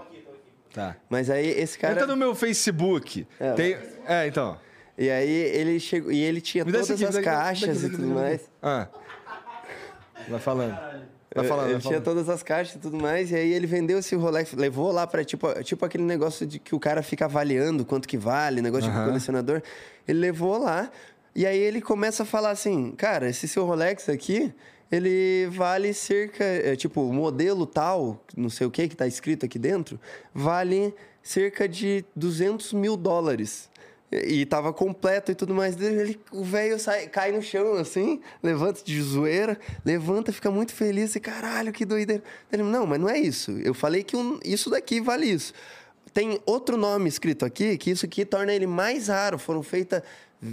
Tá. 0.73 0.95
Mas 1.09 1.29
aí 1.29 1.47
esse 1.49 1.77
cara. 1.77 1.93
Entra 1.93 2.07
no 2.07 2.15
meu 2.15 2.33
Facebook. 2.33 3.27
É. 3.39 3.53
Tem... 3.53 3.77
é, 4.07 4.27
então. 4.27 4.57
E 4.97 5.09
aí 5.09 5.29
ele 5.29 5.79
chegou. 5.79 6.11
E 6.11 6.19
ele 6.21 6.39
tinha 6.39 6.63
todas 6.63 6.89
aqui, 6.91 6.93
as 6.93 6.99
me 6.99 7.05
dá 7.05 7.09
aqui, 7.09 7.17
me 7.19 7.23
dá 7.25 7.31
caixas 7.43 7.69
aqui, 7.83 7.85
e 7.85 7.89
me 7.89 7.97
dá 7.97 8.03
tudo 8.03 8.15
mais. 8.15 8.51
Ah. 8.61 8.87
Vai 10.29 10.39
falando. 10.39 10.77
Vai 11.35 11.45
falando, 11.45 11.65
Ele 11.65 11.73
vai 11.73 11.81
tinha 11.81 11.91
falando. 11.93 12.03
todas 12.05 12.29
as 12.29 12.41
caixas 12.41 12.75
e 12.75 12.79
tudo 12.79 12.97
mais, 12.97 13.29
e 13.31 13.35
aí 13.35 13.53
ele 13.53 13.67
vendeu 13.67 13.99
esse 13.99 14.15
Rolex, 14.15 14.53
levou 14.53 14.91
lá 14.91 15.05
pra 15.05 15.23
tipo, 15.23 15.47
tipo 15.63 15.85
aquele 15.85 16.03
negócio 16.03 16.45
de 16.45 16.57
que 16.57 16.73
o 16.73 16.79
cara 16.79 17.03
fica 17.03 17.25
avaliando 17.25 17.85
quanto 17.85 18.07
que 18.07 18.17
vale, 18.17 18.61
negócio 18.61 18.89
de 18.89 18.97
Aham. 18.97 19.05
colecionador. 19.07 19.61
Ele 20.07 20.19
levou 20.19 20.57
lá, 20.57 20.91
e 21.35 21.45
aí 21.45 21.59
ele 21.59 21.81
começa 21.81 22.23
a 22.23 22.25
falar 22.25 22.49
assim: 22.49 22.91
cara, 22.97 23.29
esse 23.29 23.47
seu 23.47 23.63
Rolex 23.63 24.09
aqui, 24.09 24.51
ele 24.91 25.47
vale 25.51 25.93
cerca, 25.93 26.43
é, 26.43 26.75
tipo, 26.75 26.99
o 27.01 27.13
modelo 27.13 27.67
tal, 27.67 28.23
não 28.35 28.49
sei 28.49 28.65
o 28.65 28.71
que 28.71 28.87
que 28.87 28.95
tá 28.95 29.05
escrito 29.05 29.45
aqui 29.45 29.59
dentro, 29.59 29.99
vale 30.33 30.95
cerca 31.21 31.69
de 31.69 32.03
200 32.15 32.73
mil 32.73 32.97
dólares. 32.97 33.68
E 34.11 34.43
tava 34.45 34.73
completo 34.73 35.31
e 35.31 35.35
tudo 35.35 35.53
mais. 35.53 35.79
Ele, 35.79 36.19
o 36.31 36.43
velho 36.43 36.75
cai 37.11 37.31
no 37.31 37.41
chão 37.41 37.73
assim, 37.73 38.19
levanta 38.41 38.81
de 38.83 38.99
zoeira, 39.01 39.59
levanta, 39.85 40.33
fica 40.33 40.49
muito 40.49 40.73
feliz 40.73 41.15
e 41.15 41.19
caralho, 41.19 41.71
que 41.71 41.85
doideira. 41.85 42.23
Ele, 42.51 42.63
não, 42.63 42.87
mas 42.87 42.99
não 42.99 43.07
é 43.09 43.19
isso. 43.19 43.51
Eu 43.63 43.73
falei 43.73 44.03
que 44.03 44.15
um- 44.15 44.39
isso 44.43 44.69
daqui 44.69 44.99
vale 44.99 45.27
isso. 45.27 45.53
Tem 46.11 46.39
outro 46.45 46.75
nome 46.75 47.07
escrito 47.07 47.45
aqui, 47.45 47.77
que 47.77 47.91
isso 47.91 48.05
aqui 48.05 48.25
torna 48.25 48.51
ele 48.51 48.65
mais 48.65 49.09
raro. 49.09 49.37
Foram 49.37 49.61
feitas 49.61 50.01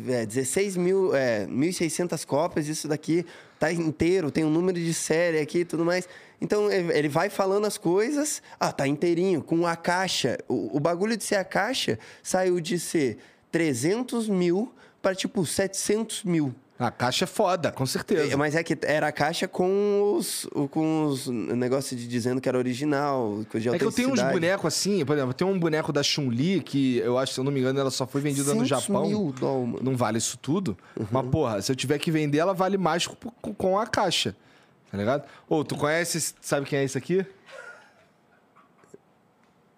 é, 0.09 0.27
16 0.27 0.77
mil, 0.77 1.15
é, 1.15 1.47
1.600 1.47 2.27
cópias 2.27 2.67
disso 2.67 2.87
daqui. 2.89 3.25
Tá 3.59 3.73
inteiro, 3.73 4.31
tem 4.31 4.45
um 4.45 4.51
número 4.51 4.79
de 4.79 4.93
série 4.93 5.39
aqui 5.39 5.61
e 5.61 5.65
tudo 5.65 5.83
mais. 5.83 6.07
Então, 6.43 6.71
ele 6.71 6.93
ele 6.93 7.09
vai 7.09 7.31
falando 7.31 7.65
as 7.67 7.79
coisas. 7.79 8.43
Ah, 8.61 8.71
tá 8.71 8.87
inteirinho, 8.87 9.43
com 9.43 9.67
a 9.67 9.75
caixa. 9.77 10.37
O, 10.47 10.77
o 10.77 10.81
bagulho 10.81 11.17
de 11.17 11.25
ser 11.25 11.37
a 11.37 11.45
caixa 11.45 11.99
saiu 12.23 12.61
de 12.61 12.79
ser 12.79 13.17
300 13.51 14.29
mil 14.29 14.73
para, 15.01 15.15
tipo, 15.15 15.45
700 15.47 16.25
mil. 16.25 16.55
A 16.79 16.91
caixa 16.91 17.25
é 17.25 17.27
foda, 17.27 17.73
com 17.73 17.87
certeza. 17.87 18.35
É, 18.35 18.37
Mas 18.37 18.55
é 18.55 18.63
que 18.63 18.77
era 18.83 19.07
a 19.09 19.13
caixa 19.13 19.49
com 19.49 20.13
os, 20.15 20.47
com 20.71 21.07
os 21.07 21.27
negócios 21.27 21.99
de 21.99 22.07
dizendo 22.07 22.39
que 22.39 22.49
era 22.49 22.59
original, 22.59 23.41
de 23.55 23.69
É 23.71 23.79
que 23.79 23.85
eu 23.85 23.91
tenho 23.91 24.13
uns 24.13 24.21
bonecos 24.21 24.67
assim, 24.67 25.03
por 25.07 25.17
exemplo, 25.17 25.33
tem 25.33 25.47
um 25.47 25.59
boneco 25.59 25.91
da 25.91 26.03
Chun-Li 26.03 26.61
que 26.61 26.99
eu 26.99 27.17
acho, 27.17 27.33
se 27.33 27.41
eu 27.41 27.45
não 27.45 27.51
me 27.51 27.61
engano, 27.61 27.81
ela 27.81 27.91
só 27.91 28.07
foi 28.07 28.21
vendida 28.21 28.53
no 28.53 28.61
100 28.61 28.65
Japão. 28.67 29.07
mil 29.07 29.33
dólar, 29.33 29.67
mano. 29.67 29.79
Não 29.83 29.97
vale 29.97 30.19
isso 30.19 30.37
tudo. 30.37 30.77
Mas, 31.11 31.27
porra, 31.29 31.63
se 31.63 31.73
eu 31.73 31.77
tiver 31.77 31.99
que 31.99 32.11
vender, 32.11 32.39
ela 32.39 32.53
vale 32.53 32.77
mais 32.77 33.07
com 33.07 33.79
a 33.79 33.87
caixa. 33.87 34.37
Tá 34.91 34.99
ligado? 34.99 35.25
Ô, 35.49 35.65
tu 35.65 35.77
conhece, 35.77 36.35
sabe 36.43 36.67
quem 36.67 36.81
é 36.81 36.85
esse 36.85 36.99
aqui? 36.99 37.25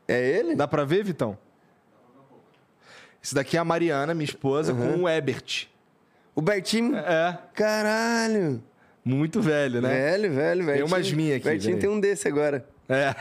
É 0.08 0.38
ele? 0.38 0.56
Dá 0.56 0.66
pra 0.66 0.84
ver, 0.84 1.04
Vitão? 1.04 1.38
Esse 3.22 3.34
daqui 3.34 3.56
é 3.56 3.60
a 3.60 3.64
Mariana, 3.64 4.14
minha 4.14 4.24
esposa, 4.24 4.72
com 4.72 5.02
o 5.02 5.08
Ebert. 5.08 5.66
O 6.34 6.40
Bertinho? 6.42 6.96
É, 6.96 7.38
Caralho! 7.54 8.62
muito 9.04 9.40
velho, 9.40 9.80
né? 9.80 9.88
Velho, 9.88 10.32
velho, 10.34 10.66
velho. 10.66 10.86
umas 10.86 11.10
minhas 11.12 11.36
aqui, 11.36 11.44
Bertinho 11.46 11.76
peraí. 11.76 11.80
tem 11.80 11.88
um 11.90 11.98
desse 11.98 12.28
agora. 12.28 12.66
É. 12.88 13.14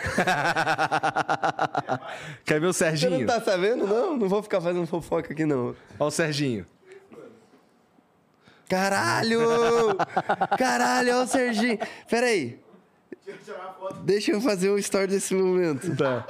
Quer 2.45 2.59
ver 2.59 2.67
o 2.67 2.73
Você 2.73 2.89
não 2.89 2.97
Serginho? 2.97 3.27
tá 3.27 3.41
sabendo, 3.41 3.87
não? 3.87 4.17
Não 4.17 4.29
vou 4.29 4.41
ficar 4.43 4.61
fazendo 4.61 4.85
fofoca 4.85 5.31
aqui, 5.33 5.45
não. 5.45 5.75
Olha 5.99 6.07
o 6.07 6.11
Serginho. 6.11 6.65
Caralho! 8.69 9.39
Caralho, 10.57 11.13
olha 11.15 11.23
o 11.23 11.27
Serginho. 11.27 11.79
Pera 12.09 12.27
aí. 12.27 12.59
Deixa 14.03 14.31
eu 14.31 14.41
fazer 14.41 14.69
um 14.69 14.77
story 14.77 15.07
desse 15.07 15.33
momento. 15.33 15.95
Tá. 15.95 16.25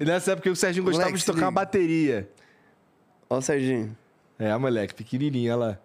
E 0.00 0.04
nessa 0.04 0.32
época 0.32 0.50
o 0.50 0.56
Serginho 0.56 0.84
gostava 0.84 1.06
Moleque, 1.08 1.18
de 1.20 1.26
tocar 1.26 1.42
uma 1.46 1.50
bateria. 1.50 2.28
Ó 3.28 3.38
o 3.38 3.42
Serginho. 3.42 3.96
É, 4.38 4.56
moleque, 4.56 4.94
pequenininha 4.94 5.56
olha 5.56 5.66
lá. 5.66 5.78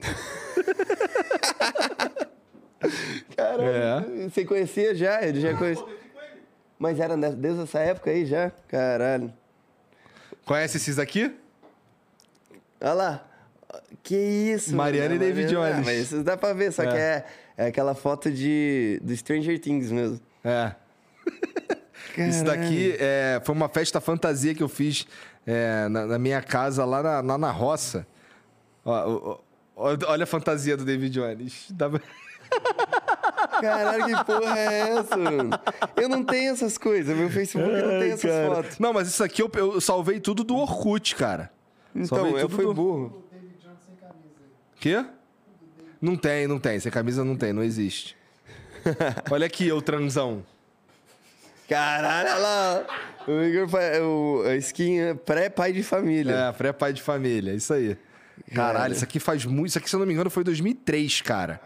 Caralho. 3.36 4.22
É. 4.22 4.28
Você 4.28 4.44
conhecia 4.44 4.94
já? 4.94 5.22
Ele 5.22 5.40
já 5.40 5.56
conhecia. 5.56 5.84
Mas 6.78 7.00
era 7.00 7.16
desde 7.16 7.62
essa 7.62 7.80
época 7.80 8.10
aí 8.10 8.24
já? 8.24 8.50
Caralho. 8.68 9.32
Conhece 10.44 10.76
esses 10.76 10.98
aqui? 10.98 11.34
Olha 12.80 12.92
lá. 12.92 13.24
Que 14.02 14.16
isso? 14.16 14.74
Mariana 14.76 15.14
e 15.14 15.18
David 15.18 15.52
Mariana- 15.54 15.74
Jones. 15.76 15.88
Ah, 15.88 15.90
mas 15.90 16.00
isso 16.00 16.22
dá 16.22 16.36
pra 16.36 16.52
ver, 16.52 16.72
só 16.72 16.84
É. 16.84 16.86
que 16.86 16.96
é, 16.96 17.26
é 17.56 17.66
aquela 17.66 17.94
foto 17.94 18.30
de, 18.30 19.00
do 19.02 19.14
Stranger 19.16 19.58
Things 19.60 19.90
mesmo. 19.90 20.20
É. 20.44 20.72
Isso 22.16 22.44
daqui 22.44 22.96
é, 22.98 23.40
foi 23.44 23.54
uma 23.54 23.68
festa 23.68 24.00
fantasia 24.00 24.54
que 24.54 24.62
eu 24.62 24.68
fiz 24.68 25.06
é, 25.46 25.88
na, 25.88 26.06
na 26.06 26.18
minha 26.18 26.40
casa 26.42 26.84
lá 26.84 27.02
na, 27.02 27.20
lá 27.20 27.38
na 27.38 27.50
roça. 27.50 28.06
Ó, 28.84 29.40
ó, 29.76 29.96
olha 30.06 30.24
a 30.24 30.26
fantasia 30.26 30.76
do 30.76 30.84
David 30.84 31.12
Jones. 31.12 31.66
Dá 31.70 31.90
Caralho, 33.60 34.06
que 34.06 34.24
porra 34.24 34.58
é 34.58 34.78
essa, 34.90 35.16
mano? 35.16 35.50
Eu 35.96 36.08
não 36.08 36.24
tenho 36.24 36.52
essas 36.52 36.78
coisas, 36.78 37.16
meu 37.16 37.28
Facebook 37.28 37.70
não 37.70 37.80
tem 37.88 38.02
Ai, 38.02 38.10
essas 38.12 38.30
cara. 38.30 38.54
fotos. 38.54 38.78
Não, 38.78 38.92
mas 38.92 39.08
isso 39.08 39.22
aqui 39.22 39.42
eu, 39.42 39.50
eu 39.54 39.80
salvei 39.80 40.20
tudo 40.20 40.44
do 40.44 40.56
Orkut, 40.56 41.14
cara. 41.16 41.50
Então, 41.94 42.18
Salvei 42.18 42.42
eu 42.42 42.48
fui 42.48 42.64
do- 42.64 42.74
burro. 42.74 43.24
Quê? 44.80 45.04
Não 46.00 46.16
tem, 46.16 46.46
não 46.46 46.58
tem. 46.60 46.78
Sem 46.78 46.92
camisa 46.92 47.24
não 47.24 47.36
tem, 47.36 47.52
não 47.52 47.62
existe. 47.62 48.16
Olha 49.30 49.46
aqui, 49.46 49.66
eu 49.66 49.82
transão. 49.82 50.44
Caralho, 51.68 52.28
olha 52.30 52.38
lá. 52.38 52.86
O 53.26 53.42
Igor, 53.42 53.68
fa- 53.68 54.00
o, 54.02 54.42
a 54.46 54.56
skin 54.56 54.98
é 55.00 55.14
pré-pai 55.14 55.72
de 55.72 55.82
família. 55.82 56.32
É, 56.34 56.52
pré-pai 56.52 56.92
de 56.92 57.02
família, 57.02 57.52
isso 57.54 57.72
aí. 57.74 57.96
Caralho, 58.54 58.94
isso 58.94 59.04
aqui 59.04 59.20
faz 59.20 59.44
muito. 59.44 59.68
Isso 59.68 59.78
aqui, 59.78 59.88
se 59.90 59.94
eu 59.94 60.00
não 60.00 60.06
me 60.06 60.14
engano, 60.14 60.30
foi 60.30 60.42
2003, 60.42 61.20
cara. 61.20 61.60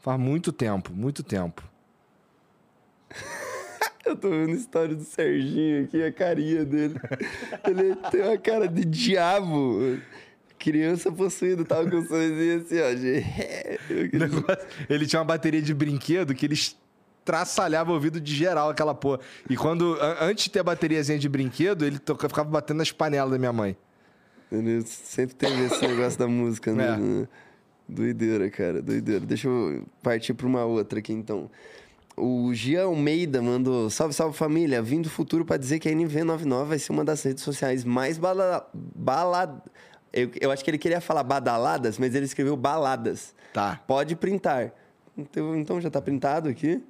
Faz 0.00 0.18
muito 0.18 0.50
tempo, 0.52 0.90
muito 0.92 1.22
tempo. 1.22 1.62
Eu 4.04 4.16
tô 4.16 4.30
vendo 4.30 4.50
a 4.50 4.56
história 4.56 4.94
do 4.96 5.04
Serginho 5.04 5.84
aqui, 5.84 6.02
a 6.02 6.10
carinha 6.12 6.64
dele. 6.64 6.94
Ele 7.64 7.94
tem 8.10 8.22
uma 8.22 8.36
cara 8.38 8.66
de 8.66 8.84
diabo. 8.84 9.98
Criança 10.58 11.10
possuída, 11.12 11.64
tava 11.64 11.88
com 11.90 11.96
um 11.98 12.06
sorrisinho 12.06 12.60
assim, 12.60 12.80
ó. 12.80 12.94
de- 12.94 13.24
Ele 14.92 15.06
tinha 15.06 15.20
uma 15.20 15.24
bateria 15.26 15.62
de 15.62 15.72
brinquedo 15.74 16.34
que 16.34 16.46
eles 16.46 16.76
traçalhava 17.24 17.90
o 17.90 17.94
ouvido 17.94 18.20
de 18.20 18.34
geral 18.34 18.70
aquela 18.70 18.94
porra. 18.94 19.20
E 19.48 19.56
quando, 19.56 19.94
an- 20.00 20.16
antes 20.22 20.44
de 20.44 20.50
ter 20.50 20.60
a 20.60 20.64
bateriazinha 20.64 21.18
de 21.18 21.28
brinquedo, 21.28 21.84
ele 21.84 21.98
toca- 21.98 22.28
ficava 22.28 22.48
batendo 22.48 22.78
nas 22.78 22.90
panelas 22.92 23.30
da 23.30 23.38
minha 23.38 23.52
mãe. 23.52 23.76
Ele 24.50 24.82
sempre 24.82 25.34
teve 25.34 25.64
esse 25.64 25.80
negócio 25.86 26.18
da 26.18 26.26
música, 26.28 26.72
né? 26.72 26.98
É. 27.24 27.28
Doideira, 27.88 28.48
cara, 28.50 28.80
doideira. 28.80 29.20
Deixa 29.20 29.48
eu 29.48 29.84
partir 30.02 30.34
pra 30.34 30.46
uma 30.46 30.64
outra 30.64 30.98
aqui, 30.98 31.12
então. 31.12 31.50
O 32.16 32.52
Gia 32.54 32.82
Almeida 32.84 33.40
mandou: 33.40 33.88
Salve, 33.90 34.14
salve 34.14 34.36
família. 34.36 34.82
Vim 34.82 35.00
do 35.00 35.08
futuro 35.10 35.44
pra 35.44 35.56
dizer 35.56 35.78
que 35.78 35.88
a 35.88 35.92
NV99 35.92 36.64
vai 36.64 36.78
ser 36.78 36.92
uma 36.92 37.04
das 37.04 37.22
redes 37.22 37.42
sociais 37.42 37.84
mais 37.84 38.18
bala... 38.18 38.68
bala... 38.74 39.62
Eu, 40.12 40.30
eu 40.40 40.50
acho 40.50 40.62
que 40.62 40.70
ele 40.70 40.76
queria 40.78 41.00
falar 41.00 41.22
badaladas, 41.22 41.98
mas 41.98 42.14
ele 42.14 42.26
escreveu 42.26 42.54
baladas. 42.56 43.34
Tá. 43.54 43.80
Pode 43.86 44.14
printar. 44.14 44.70
Então, 45.16 45.56
então 45.56 45.80
já 45.80 45.90
tá 45.90 46.02
printado 46.02 46.50
aqui. 46.50 46.82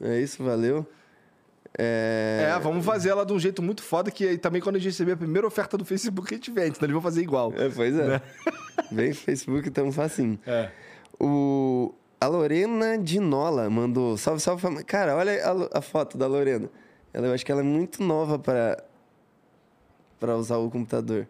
É 0.00 0.20
isso, 0.20 0.42
valeu. 0.42 0.86
É... 1.78 2.50
É, 2.50 2.58
vamos 2.58 2.84
fazer 2.84 3.10
ela 3.10 3.24
de 3.24 3.32
um 3.32 3.38
jeito 3.38 3.62
muito 3.62 3.82
foda, 3.82 4.10
que 4.10 4.26
aí 4.26 4.38
também 4.38 4.60
quando 4.60 4.76
a 4.76 4.78
gente 4.78 4.88
receber 4.88 5.12
a 5.12 5.16
primeira 5.16 5.46
oferta 5.46 5.76
do 5.78 5.84
Facebook, 5.84 6.32
a 6.32 6.36
gente 6.36 6.50
vende, 6.50 6.76
senão 6.76 6.86
eles 6.86 6.92
vão 6.92 7.02
fazer 7.02 7.22
igual. 7.22 7.52
É, 7.56 7.68
pois 7.68 7.96
é. 7.96 8.20
Vem 8.90 9.12
Facebook, 9.12 9.68
então 9.68 9.90
facinho. 9.92 10.38
É. 10.46 10.70
O... 11.18 11.94
A 12.20 12.26
Lorena 12.26 12.98
Dinola 12.98 13.70
mandou. 13.70 14.16
Salve, 14.18 14.40
salve 14.40 14.60
família. 14.60 14.84
Cara, 14.84 15.16
olha 15.16 15.32
a, 15.42 15.78
a 15.78 15.80
foto 15.80 16.18
da 16.18 16.26
Lorena. 16.26 16.68
Ela, 17.14 17.28
eu 17.28 17.32
acho 17.32 17.46
que 17.46 17.50
ela 17.50 17.62
é 17.62 17.64
muito 17.64 18.02
nova 18.02 18.38
para 18.38 18.84
para 20.18 20.36
usar 20.36 20.58
o 20.58 20.70
computador. 20.70 21.26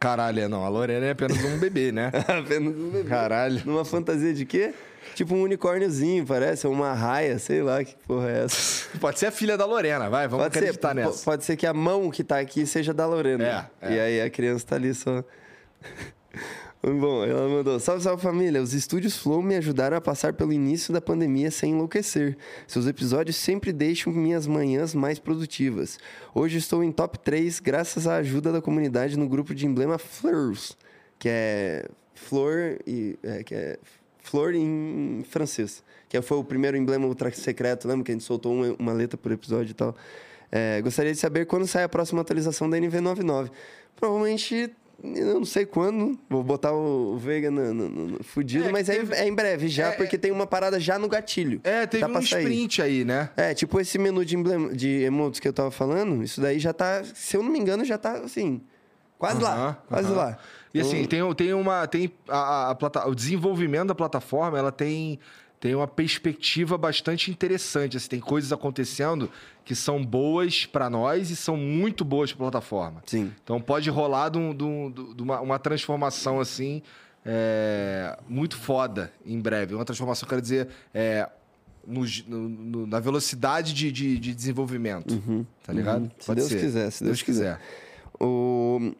Caralho, 0.00 0.48
não, 0.48 0.64
a 0.64 0.68
Lorena 0.68 1.06
é 1.06 1.10
apenas 1.12 1.42
um 1.44 1.58
bebê, 1.58 1.92
né? 1.92 2.10
Apenas 2.26 2.74
um 2.74 2.90
bebê. 2.90 3.08
Caralho. 3.08 3.62
Numa 3.64 3.84
fantasia 3.84 4.34
de 4.34 4.44
quê? 4.44 4.74
Tipo 5.14 5.34
um 5.34 5.42
unicórniozinho, 5.42 6.24
parece. 6.26 6.66
Uma 6.66 6.92
raia, 6.94 7.38
sei 7.38 7.62
lá 7.62 7.82
que 7.84 7.94
porra 8.06 8.30
é 8.30 8.44
essa. 8.44 8.88
Pode 9.00 9.18
ser 9.18 9.26
a 9.26 9.30
filha 9.32 9.56
da 9.56 9.64
Lorena, 9.66 10.08
vai, 10.08 10.26
vamos 10.28 10.44
Pode 10.44 10.54
ser, 10.54 10.60
acreditar 10.60 10.88
po- 10.90 10.94
nessa. 10.94 11.24
pode 11.24 11.44
ser 11.44 11.56
que 11.56 11.66
a 11.66 11.74
mão 11.74 12.10
que 12.10 12.22
tá 12.24 12.38
aqui 12.38 12.66
seja 12.66 12.92
da 12.94 13.06
Lorena. 13.06 13.70
É, 13.80 13.86
é. 13.88 13.94
E 13.96 14.00
aí 14.00 14.20
a 14.22 14.30
criança 14.30 14.66
tá 14.66 14.76
ali 14.76 14.94
só. 14.94 15.22
Bom, 16.84 17.24
ela 17.24 17.48
mandou: 17.48 17.78
Salve, 17.78 18.02
salve 18.02 18.20
família. 18.22 18.60
Os 18.60 18.74
estúdios 18.74 19.16
Flow 19.16 19.40
me 19.40 19.54
ajudaram 19.54 19.96
a 19.96 20.00
passar 20.00 20.32
pelo 20.32 20.52
início 20.52 20.92
da 20.92 21.00
pandemia 21.00 21.48
sem 21.50 21.72
enlouquecer. 21.72 22.36
Seus 22.66 22.86
episódios 22.88 23.36
sempre 23.36 23.72
deixam 23.72 24.12
minhas 24.12 24.48
manhãs 24.48 24.92
mais 24.92 25.18
produtivas. 25.20 25.98
Hoje 26.34 26.58
estou 26.58 26.82
em 26.82 26.90
top 26.90 27.20
3 27.20 27.60
graças 27.60 28.08
à 28.08 28.16
ajuda 28.16 28.50
da 28.50 28.60
comunidade 28.60 29.16
no 29.16 29.28
grupo 29.28 29.54
de 29.54 29.64
emblema 29.64 29.96
Fleurs, 29.96 30.76
que 31.20 31.28
é 31.28 31.86
flor 32.14 32.78
e 32.84 33.16
é, 33.22 33.44
que 33.44 33.54
é 33.54 33.78
flor 34.22 34.54
em 34.54 35.24
francês, 35.28 35.82
que 36.08 36.20
foi 36.22 36.36
o 36.38 36.44
primeiro 36.44 36.76
emblema 36.76 37.06
ultra 37.06 37.30
secreto, 37.32 37.86
lembra 37.88 38.04
que 38.04 38.12
a 38.12 38.14
gente 38.14 38.24
soltou 38.24 38.52
uma, 38.54 38.74
uma 38.78 38.92
letra 38.92 39.16
por 39.18 39.32
episódio 39.32 39.70
e 39.70 39.74
tal. 39.74 39.94
É, 40.50 40.80
gostaria 40.82 41.12
de 41.12 41.18
saber 41.18 41.46
quando 41.46 41.66
sai 41.66 41.82
a 41.84 41.88
próxima 41.88 42.20
atualização 42.20 42.68
da 42.68 42.76
NV99. 42.76 43.50
Provavelmente, 43.96 44.70
eu 45.02 45.34
não 45.34 45.44
sei 45.44 45.64
quando, 45.64 46.18
vou 46.28 46.42
botar 46.44 46.72
o, 46.72 47.14
o 47.14 47.18
Veiga 47.18 47.50
no, 47.50 47.72
no- 47.72 47.88
no- 47.88 48.24
fudido, 48.24 48.68
É, 48.68 48.72
mas 48.72 48.88
é, 48.88 48.96
teve- 48.96 49.14
é 49.14 49.26
em 49.26 49.34
breve 49.34 49.68
já, 49.68 49.88
É, 49.88 49.92
porque 49.92 50.18
tem 50.18 50.30
uma 50.30 50.46
parada 50.46 50.78
já 50.78 50.98
no 50.98 51.08
gatilho. 51.08 51.60
É, 51.64 51.86
teve 51.86 52.04
um 52.04 52.14
sair. 52.22 52.42
sprint 52.42 52.82
aí, 52.82 53.04
né? 53.04 53.30
É, 53.36 53.54
tipo 53.54 53.80
esse 53.80 53.98
menu 53.98 54.24
de, 54.24 54.36
emblema, 54.36 54.74
de 54.74 54.88
emotes 55.02 55.40
que 55.40 55.48
eu 55.48 55.52
tava 55.52 55.70
falando, 55.70 56.22
isso 56.22 56.40
daí 56.40 56.58
já 56.58 56.72
tá, 56.72 57.02
se 57.14 57.36
eu 57.36 57.42
não 57.42 57.50
me 57.50 57.58
engano, 57.58 57.84
já 57.84 57.96
tá 57.96 58.18
assim, 58.18 58.60
quase 59.18 59.40
lá, 59.42 59.54
Aham, 59.54 59.76
quase 59.88 60.08
aham. 60.08 60.16
lá. 60.16 60.38
E 60.74 60.80
assim, 60.80 61.04
tem, 61.04 61.34
tem 61.34 61.52
uma. 61.54 61.86
Tem 61.86 62.10
a, 62.28 62.70
a- 62.70 62.76
a 63.02 63.08
o 63.08 63.14
desenvolvimento 63.14 63.88
da 63.88 63.94
plataforma, 63.94 64.58
ela 64.58 64.72
tem, 64.72 65.18
tem 65.60 65.74
uma 65.74 65.86
perspectiva 65.86 66.78
bastante 66.78 67.30
interessante. 67.30 67.96
Assim, 67.96 68.08
tem 68.08 68.20
coisas 68.20 68.52
acontecendo 68.52 69.30
que 69.64 69.74
são 69.74 70.04
boas 70.04 70.64
para 70.66 70.88
nós 70.90 71.30
e 71.30 71.36
são 71.36 71.56
muito 71.56 72.04
boas 72.04 72.32
para 72.32 72.46
a 72.46 72.50
plataforma. 72.50 73.02
Sim. 73.06 73.30
Então 73.44 73.60
pode 73.60 73.88
rolar 73.90 74.30
de, 74.30 74.38
um- 74.38 74.54
de 74.54 74.64
um- 74.64 74.90
de 75.14 75.22
uma, 75.22 75.40
uma 75.40 75.58
transformação 75.58 76.40
assim. 76.40 76.82
é, 77.24 78.18
muito 78.28 78.56
foda 78.56 79.12
em 79.24 79.38
breve. 79.40 79.74
Uma 79.76 79.84
transformação, 79.84 80.28
quero 80.28 80.42
dizer, 80.42 80.66
é, 80.92 81.28
no 81.86 82.04
no- 82.26 82.86
na 82.86 82.98
velocidade 82.98 83.72
de, 83.72 83.92
de, 83.92 84.18
de 84.18 84.34
desenvolvimento. 84.34 85.22
Tá 85.64 85.72
ligado? 85.72 86.02
uhum. 86.02 86.10
Se 86.18 86.34
Deus 86.34 86.48
quiser, 86.48 86.90
se 86.90 87.04
Deus 87.04 87.22
quiser. 87.22 87.60
O 88.18 88.92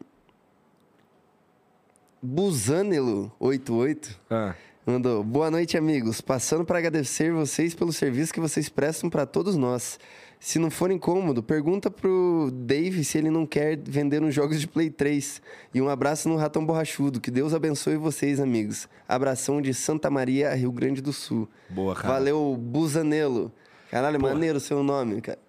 Buzanelo88 2.25 4.15
Ah. 4.29 4.55
mandou: 4.85 5.23
Boa 5.23 5.51
noite, 5.51 5.77
amigos. 5.77 6.21
Passando 6.21 6.63
para 6.65 6.77
agradecer 6.79 7.31
vocês 7.31 7.73
pelo 7.75 7.91
serviço 7.91 8.33
que 8.33 8.39
vocês 8.39 8.69
prestam 8.69 9.09
para 9.09 9.25
todos 9.25 9.55
nós. 9.55 9.99
Se 10.39 10.59
não 10.59 10.69
for 10.69 10.91
incômodo, 10.91 11.41
pergunta 11.41 11.89
pro 11.89 12.49
Dave 12.53 13.03
se 13.05 13.17
ele 13.17 13.29
não 13.29 13.45
quer 13.45 13.77
vender 13.77 14.21
uns 14.21 14.33
jogos 14.35 14.59
de 14.59 14.67
Play 14.67 14.89
3. 14.89 15.41
E 15.73 15.81
um 15.81 15.87
abraço 15.87 16.27
no 16.27 16.35
Ratão 16.35 16.65
Borrachudo. 16.65 17.21
Que 17.21 17.31
Deus 17.31 17.53
abençoe 17.53 17.95
vocês, 17.95 18.41
amigos. 18.41 18.89
Abração 19.07 19.61
de 19.61 19.73
Santa 19.73 20.09
Maria, 20.09 20.53
Rio 20.53 20.71
Grande 20.71 21.01
do 21.01 21.13
Sul. 21.13 21.47
Boa, 21.69 21.95
cara. 21.95 22.15
Valeu, 22.15 22.57
Buzanelo. 22.59 23.51
Caralho, 23.89 24.19
maneiro 24.21 24.57
o 24.57 24.61
seu 24.61 24.83
nome, 24.83 25.21
cara. 25.21 25.39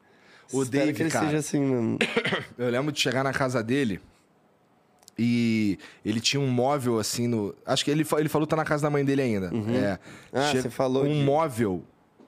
O 0.53 0.63
Espero 0.63 0.85
Dave, 0.87 0.97
que 0.97 1.03
ele 1.03 1.11
cara. 1.11 1.27
seja 1.27 1.39
assim 1.39 1.59
mesmo. 1.61 1.99
Eu 2.57 2.71
lembro 2.71 2.93
de 2.93 3.01
chegar 3.01 3.25
na 3.25 3.33
casa 3.33 3.63
dele 3.65 4.01
e 5.19 5.79
ele 6.05 6.21
tinha 6.21 6.41
um 6.41 6.49
móvel 6.49 6.99
assim 6.99 7.27
no. 7.29 7.55
Acho 7.65 7.85
que 7.85 7.91
ele, 7.91 8.05
ele 8.19 8.29
falou 8.29 8.47
que 8.47 8.51
tá 8.51 8.57
na 8.57 8.65
casa 8.65 8.83
da 8.83 8.91
mãe 8.91 9.05
dele 9.05 9.23
ainda. 9.23 9.51
É. 9.73 9.99
Ah, 10.33 10.53
você 10.53 10.69
falou 10.71 11.05
Um 11.05 11.09
de- 11.13 11.25
móvel 11.25 11.83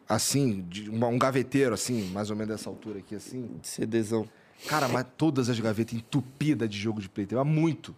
assim, 0.09 0.65
de 0.69 0.89
um, 0.89 1.05
um 1.05 1.19
gaveteiro 1.19 1.75
assim, 1.75 2.11
mais 2.13 2.31
ou 2.31 2.37
menos 2.37 2.57
dessa 2.57 2.69
altura 2.71 3.01
aqui 3.01 3.15
assim. 3.15 3.51
CDzão. 3.63 4.29
Cara, 4.69 4.89
mas 4.89 5.05
todas 5.19 5.49
as 5.49 5.59
gavetas 5.61 5.95
entupidas 5.95 6.69
de 6.71 6.79
jogo 6.79 7.01
de 7.01 7.09
Play 7.09 7.27
3. 7.27 7.43
Mas 7.45 7.53
muito. 7.55 7.95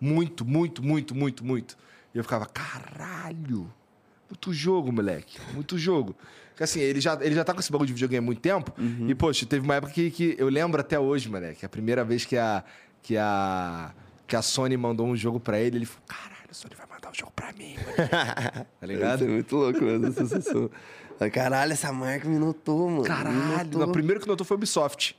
Muito, 0.00 0.44
muito, 0.44 0.82
muito, 0.82 1.14
muito, 1.14 1.44
muito. 1.44 1.76
E 2.14 2.18
eu 2.18 2.24
ficava, 2.24 2.46
caralho. 2.46 3.70
Muito 4.28 4.52
jogo, 4.52 4.90
moleque. 4.92 5.38
Muito 5.52 5.76
jogo. 5.76 6.16
Porque 6.50 6.64
assim, 6.64 6.80
ele 6.80 7.00
já, 7.00 7.18
ele 7.20 7.34
já 7.34 7.44
tá 7.44 7.52
com 7.52 7.60
esse 7.60 7.70
bagulho 7.70 7.86
de 7.88 7.92
videogame 7.92 8.24
há 8.24 8.26
muito 8.26 8.40
tempo. 8.40 8.72
E, 9.06 9.14
poxa, 9.14 9.44
teve 9.44 9.64
uma 9.64 9.74
época 9.74 9.92
que, 9.92 10.10
que 10.10 10.34
eu 10.38 10.48
lembro 10.48 10.80
até 10.80 10.98
hoje, 10.98 11.28
moleque. 11.28 11.64
A 11.66 11.68
primeira 11.68 12.04
vez 12.04 12.24
que 12.24 12.36
a, 12.36 12.64
que 13.02 13.16
a, 13.16 13.92
que 14.30 14.36
a 14.36 14.42
Sony 14.42 14.76
mandou 14.76 15.08
um 15.08 15.16
jogo 15.16 15.40
pra 15.40 15.58
ele, 15.58 15.78
ele 15.78 15.84
falou, 15.86 16.04
caralho, 16.06 16.48
a 16.48 16.54
Sony 16.54 16.74
vai 16.76 16.86
mandar 16.86 17.10
um 17.10 17.14
jogo 17.14 17.32
pra 17.34 17.52
mim, 17.52 17.74
tá 18.80 18.86
ligado? 18.86 19.24
É 19.24 19.28
muito 19.28 19.56
louco 19.56 19.82
mesmo, 19.82 20.06
essa 20.06 20.24
sensação. 20.24 20.70
Caralho, 21.32 21.72
essa 21.72 21.92
marca 21.92 22.28
me 22.28 22.38
notou, 22.38 22.88
mano. 22.88 23.02
Caralho. 23.04 23.70
notou. 23.72 23.88
O 23.88 23.92
primeiro 23.92 24.20
que 24.20 24.28
notou 24.28 24.46
foi 24.46 24.54
o 24.54 24.58
Ubisoft. 24.58 25.16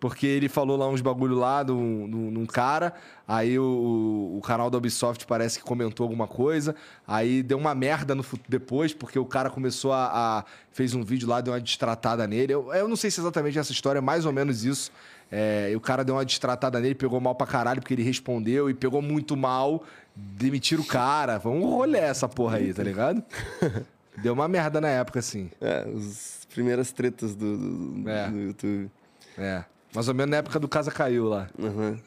Porque 0.00 0.26
ele 0.28 0.48
falou 0.48 0.76
lá 0.76 0.88
uns 0.88 1.00
bagulho 1.00 1.34
lá 1.34 1.64
num, 1.64 2.06
num, 2.06 2.30
num 2.30 2.46
cara, 2.46 2.94
aí 3.26 3.58
o, 3.58 4.36
o 4.38 4.40
canal 4.42 4.70
da 4.70 4.78
Ubisoft 4.78 5.26
parece 5.26 5.58
que 5.58 5.64
comentou 5.64 6.04
alguma 6.04 6.28
coisa, 6.28 6.76
aí 7.04 7.42
deu 7.42 7.58
uma 7.58 7.74
merda 7.74 8.14
no 8.14 8.24
depois, 8.48 8.94
porque 8.94 9.18
o 9.18 9.24
cara 9.26 9.50
começou 9.50 9.92
a, 9.92 10.06
a- 10.38 10.44
fez 10.70 10.94
um 10.94 11.02
vídeo 11.02 11.28
lá, 11.28 11.40
deu 11.40 11.52
uma 11.52 11.60
destratada 11.60 12.28
nele. 12.28 12.52
Eu, 12.54 12.72
eu 12.72 12.86
não 12.86 12.94
sei 12.94 13.10
se 13.10 13.18
exatamente 13.20 13.58
essa 13.58 13.72
história, 13.72 13.98
é 13.98 14.00
mais 14.00 14.24
ou 14.24 14.32
menos 14.32 14.64
isso. 14.64 14.92
É, 15.30 15.70
e 15.70 15.76
o 15.76 15.80
cara 15.80 16.04
deu 16.04 16.14
uma 16.14 16.24
destratada 16.24 16.80
nele, 16.80 16.94
pegou 16.94 17.20
mal 17.20 17.34
pra 17.34 17.46
caralho, 17.46 17.80
porque 17.80 17.92
ele 17.94 18.02
respondeu 18.02 18.70
e 18.70 18.74
pegou 18.74 19.02
muito 19.02 19.36
mal, 19.36 19.84
demitiram 20.16 20.82
o 20.82 20.86
cara. 20.86 21.40
Um 21.44 21.66
rolê 21.66 21.98
essa 21.98 22.28
porra 22.28 22.56
aí, 22.56 22.72
tá 22.72 22.82
ligado? 22.82 23.22
Deu 24.22 24.32
uma 24.32 24.48
merda 24.48 24.80
na 24.80 24.88
época, 24.88 25.20
assim. 25.20 25.48
É, 25.60 25.86
as 25.96 26.44
primeiras 26.52 26.90
tretas 26.90 27.36
do, 27.36 27.56
do, 28.02 28.08
É. 28.10 28.28
do 28.28 28.38
YouTube. 28.38 28.90
É. 29.36 29.62
Mais 29.94 30.08
ou 30.08 30.14
menos 30.14 30.30
na 30.32 30.38
época 30.38 30.58
do 30.58 30.66
Casa 30.66 30.90
Caiu 30.90 31.26
lá. 31.28 31.48
Aham. 31.56 31.98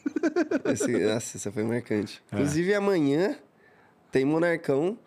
Esse, 0.66 0.92
nossa, 0.92 1.38
essa 1.38 1.52
foi 1.54 1.64
marcante. 1.64 2.22
É. 2.32 2.36
Inclusive, 2.36 2.74
amanhã 2.76 3.36
tem 4.12 4.26
Monarcão. 4.26 4.98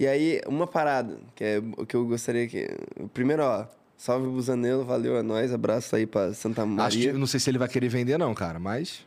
E 0.00 0.06
aí, 0.06 0.40
uma 0.48 0.66
parada, 0.66 1.18
que 1.36 1.44
é 1.44 1.62
o 1.76 1.86
que 1.86 1.94
eu 1.94 2.04
gostaria 2.06 2.48
que... 2.48 2.68
Primeiro, 3.14 3.44
ó, 3.44 3.64
salve 3.98 4.26
Busanelo, 4.28 4.84
valeu, 4.84 5.18
é 5.18 5.22
nóis. 5.22 5.52
Abraço 5.52 5.94
aí 5.94 6.06
pra 6.06 6.32
Santa 6.32 6.62
Acho 6.62 6.70
Maria. 6.70 7.10
eu 7.10 7.18
não 7.18 7.26
sei 7.26 7.38
se 7.38 7.50
ele 7.50 7.58
vai 7.58 7.68
querer 7.68 7.88
vender, 7.90 8.16
não, 8.16 8.32
cara, 8.34 8.58
mas. 8.58 9.06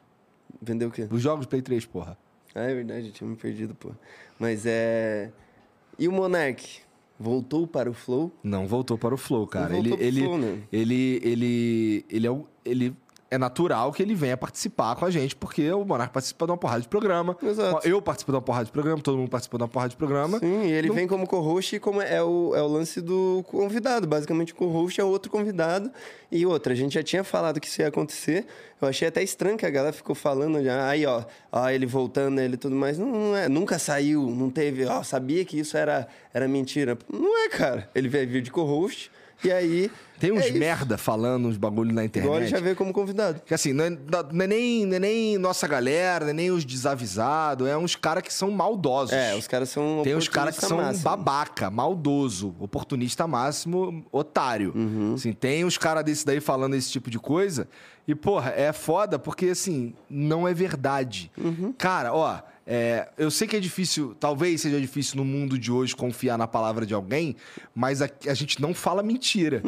Vendeu 0.62 0.90
o 0.90 0.92
quê? 0.92 1.08
Os 1.10 1.22
jogos 1.22 1.48
Play 1.48 1.64
3, 1.64 1.84
porra. 1.86 2.16
Ah, 2.54 2.62
é 2.70 2.76
verdade, 2.76 3.08
eu 3.08 3.12
tinha 3.14 3.28
me 3.28 3.36
perdido, 3.36 3.74
pô. 3.74 3.92
Mas 4.38 4.66
é... 4.66 5.32
E 5.98 6.08
o 6.08 6.12
Monark? 6.12 6.82
Voltou 7.18 7.66
para 7.66 7.90
o 7.90 7.94
Flow? 7.94 8.32
Não 8.44 8.68
voltou 8.68 8.98
para 8.98 9.14
o 9.16 9.18
Flow, 9.18 9.48
cara. 9.48 9.78
Ele, 9.78 9.94
ele, 10.00 10.22
Flow, 10.24 10.38
né? 10.38 10.58
ele, 10.72 11.22
ele, 11.24 12.06
ele, 12.10 12.28
é 12.28 12.32
o- 12.32 12.46
ele 12.66 12.94
é 13.32 13.38
natural 13.38 13.94
que 13.94 14.04
ele 14.04 14.14
venha 14.14 14.36
participar 14.36 14.94
com 14.98 15.06
a 15.06 15.10
gente, 15.10 15.38
porque 15.38 15.72
o 15.72 15.86
Monark 15.86 16.14
participa 16.14 16.46
de 16.46 16.52
uma 16.52 16.58
porrada 16.58 16.82
de 16.82 16.88
programa. 16.90 17.38
Exato. 17.42 17.88
Eu 17.88 18.02
participo 18.02 18.30
de 18.34 18.36
uma 18.36 18.42
porrada 18.42 18.66
de 18.66 18.74
programa, 18.74 19.02
todo 19.02 19.18
mundo 19.18 19.30
participa 19.30 19.58
de 19.58 19.64
uma 19.64 19.70
porrada 19.70 19.90
de 19.90 19.96
programa. 19.96 20.38
Sim, 20.40 20.64
e 20.66 20.72
ele 20.74 20.90
Não- 20.90 20.96
vem 20.96 21.08
como 21.08 21.26
co-host 21.26 21.78
e 21.78 21.80
como 21.80 22.02
é 22.02 22.22
o, 22.22 22.54
é 22.54 22.62
o 22.62 22.68
lance 22.68 23.00
do 23.00 23.42
convidado. 23.48 24.06
Basicamente, 24.06 24.52
o 24.52 24.56
co-host 24.56 25.00
é 25.00 25.04
outro 25.06 25.32
convidado. 25.32 25.90
E 26.30 26.46
outra, 26.46 26.74
a 26.74 26.76
gente 26.76 26.94
já 26.94 27.04
tinha 27.04 27.24
falado 27.24 27.58
que 27.62 27.68
isso 27.68 27.82
ia 27.82 27.88
acontecer. 27.88 28.46
Eu 28.82 28.90
achei 28.90 29.08
até 29.08 29.24
estranho 29.24 29.58
que 29.58 29.66
a 29.66 29.70
galera 29.70 29.94
ficou 29.94 30.14
falando 30.14 30.62
já. 30.62 30.90
Aí, 30.90 31.06
ó, 31.06 31.24
ó 31.54 31.70
ele 31.70 31.86
voltando, 31.86 32.42
ele 32.42 32.56
e 32.56 32.58
tudo 32.58 32.76
mais. 32.76 32.98
Não, 32.98 33.08
não 33.08 33.38
é, 33.38 33.48
nunca 33.48 33.80
saiu, 33.80 34.30
não 34.30 34.50
teve. 34.50 34.86
Ó, 34.86 35.04
sabia 35.04 35.46
que 35.46 35.58
isso 35.58 35.78
era, 35.78 36.06
era 36.34 36.50
mentira. 36.50 36.98
Não 37.10 37.46
é, 37.46 37.50
cara. 37.50 37.90
Ele 37.96 38.10
veio 38.10 38.42
de 38.42 38.52
co-host. 38.52 39.10
E 39.44 39.52
aí. 39.52 39.92
Tem 40.20 40.32
uns 40.32 40.44
é 40.44 40.50
isso. 40.50 40.60
merda 40.60 41.00
falando 41.00 41.48
uns 41.48 41.58
bagulho 41.58 41.92
na 41.92 42.06
internet. 42.06 42.30
Agora 42.30 42.46
já 42.46 42.60
veio 42.60 42.76
como 42.76 42.94
convidado. 42.94 43.42
Que 43.44 43.56
assim, 43.56 43.74
não 43.74 43.86
é, 43.86 43.90
não 43.90 44.44
é 44.44 44.48
nem, 44.48 44.86
não 44.86 44.96
é 44.98 45.00
nem 45.00 45.38
nossa 45.40 45.68
galera, 45.68 46.26
não 46.26 46.30
é 46.30 46.34
nem 46.34 46.52
os 46.52 46.64
desavisados, 46.64 47.68
é 47.68 47.76
uns 47.76 47.96
caras 47.96 48.22
que 48.22 48.32
são 48.32 48.52
maldosos. 48.52 49.14
É, 49.14 49.34
os 49.34 49.48
caras 49.48 49.70
são. 49.70 50.02
Tem 50.04 50.14
uns 50.16 50.28
caras 50.28 50.60
que 50.60 50.64
são 50.64 50.78
máximo. 50.78 51.04
babaca, 51.04 51.72
maldoso, 51.72 52.56
oportunista 52.60 53.26
máximo, 53.26 54.06
otário. 54.12 54.72
Uhum. 54.76 55.16
Assim, 55.16 55.34
tem 55.34 55.66
uns 55.66 55.80
caras 55.80 56.04
desse 56.04 56.24
daí 56.24 56.40
falando 56.40 56.76
esse 56.76 56.92
tipo 56.92 57.10
de 57.10 57.18
coisa. 57.18 57.68
E, 58.08 58.14
porra, 58.14 58.52
é 58.56 58.72
foda 58.72 59.18
porque, 59.18 59.48
assim, 59.48 59.96
não 60.08 60.48
é 60.48 60.54
verdade. 60.54 61.32
Uhum. 61.36 61.74
Cara, 61.76 62.14
ó, 62.14 62.40
é, 62.66 63.10
eu 63.18 63.32
sei 63.32 63.48
que 63.48 63.56
é 63.56 63.60
difícil, 63.60 64.16
talvez 64.20 64.62
seja 64.62 64.80
difícil 64.80 65.18
no 65.18 65.26
mundo 65.26 65.58
de 65.58 65.72
hoje 65.72 65.96
confiar 65.96 66.38
na 66.38 66.48
palavra 66.48 66.86
de 66.86 66.94
alguém, 66.94 67.36
mas 67.74 68.02
a, 68.02 68.10
a 68.28 68.34
gente 68.34 68.62
não 68.62 68.74
fala 68.74 69.02
mentira. 69.02 69.62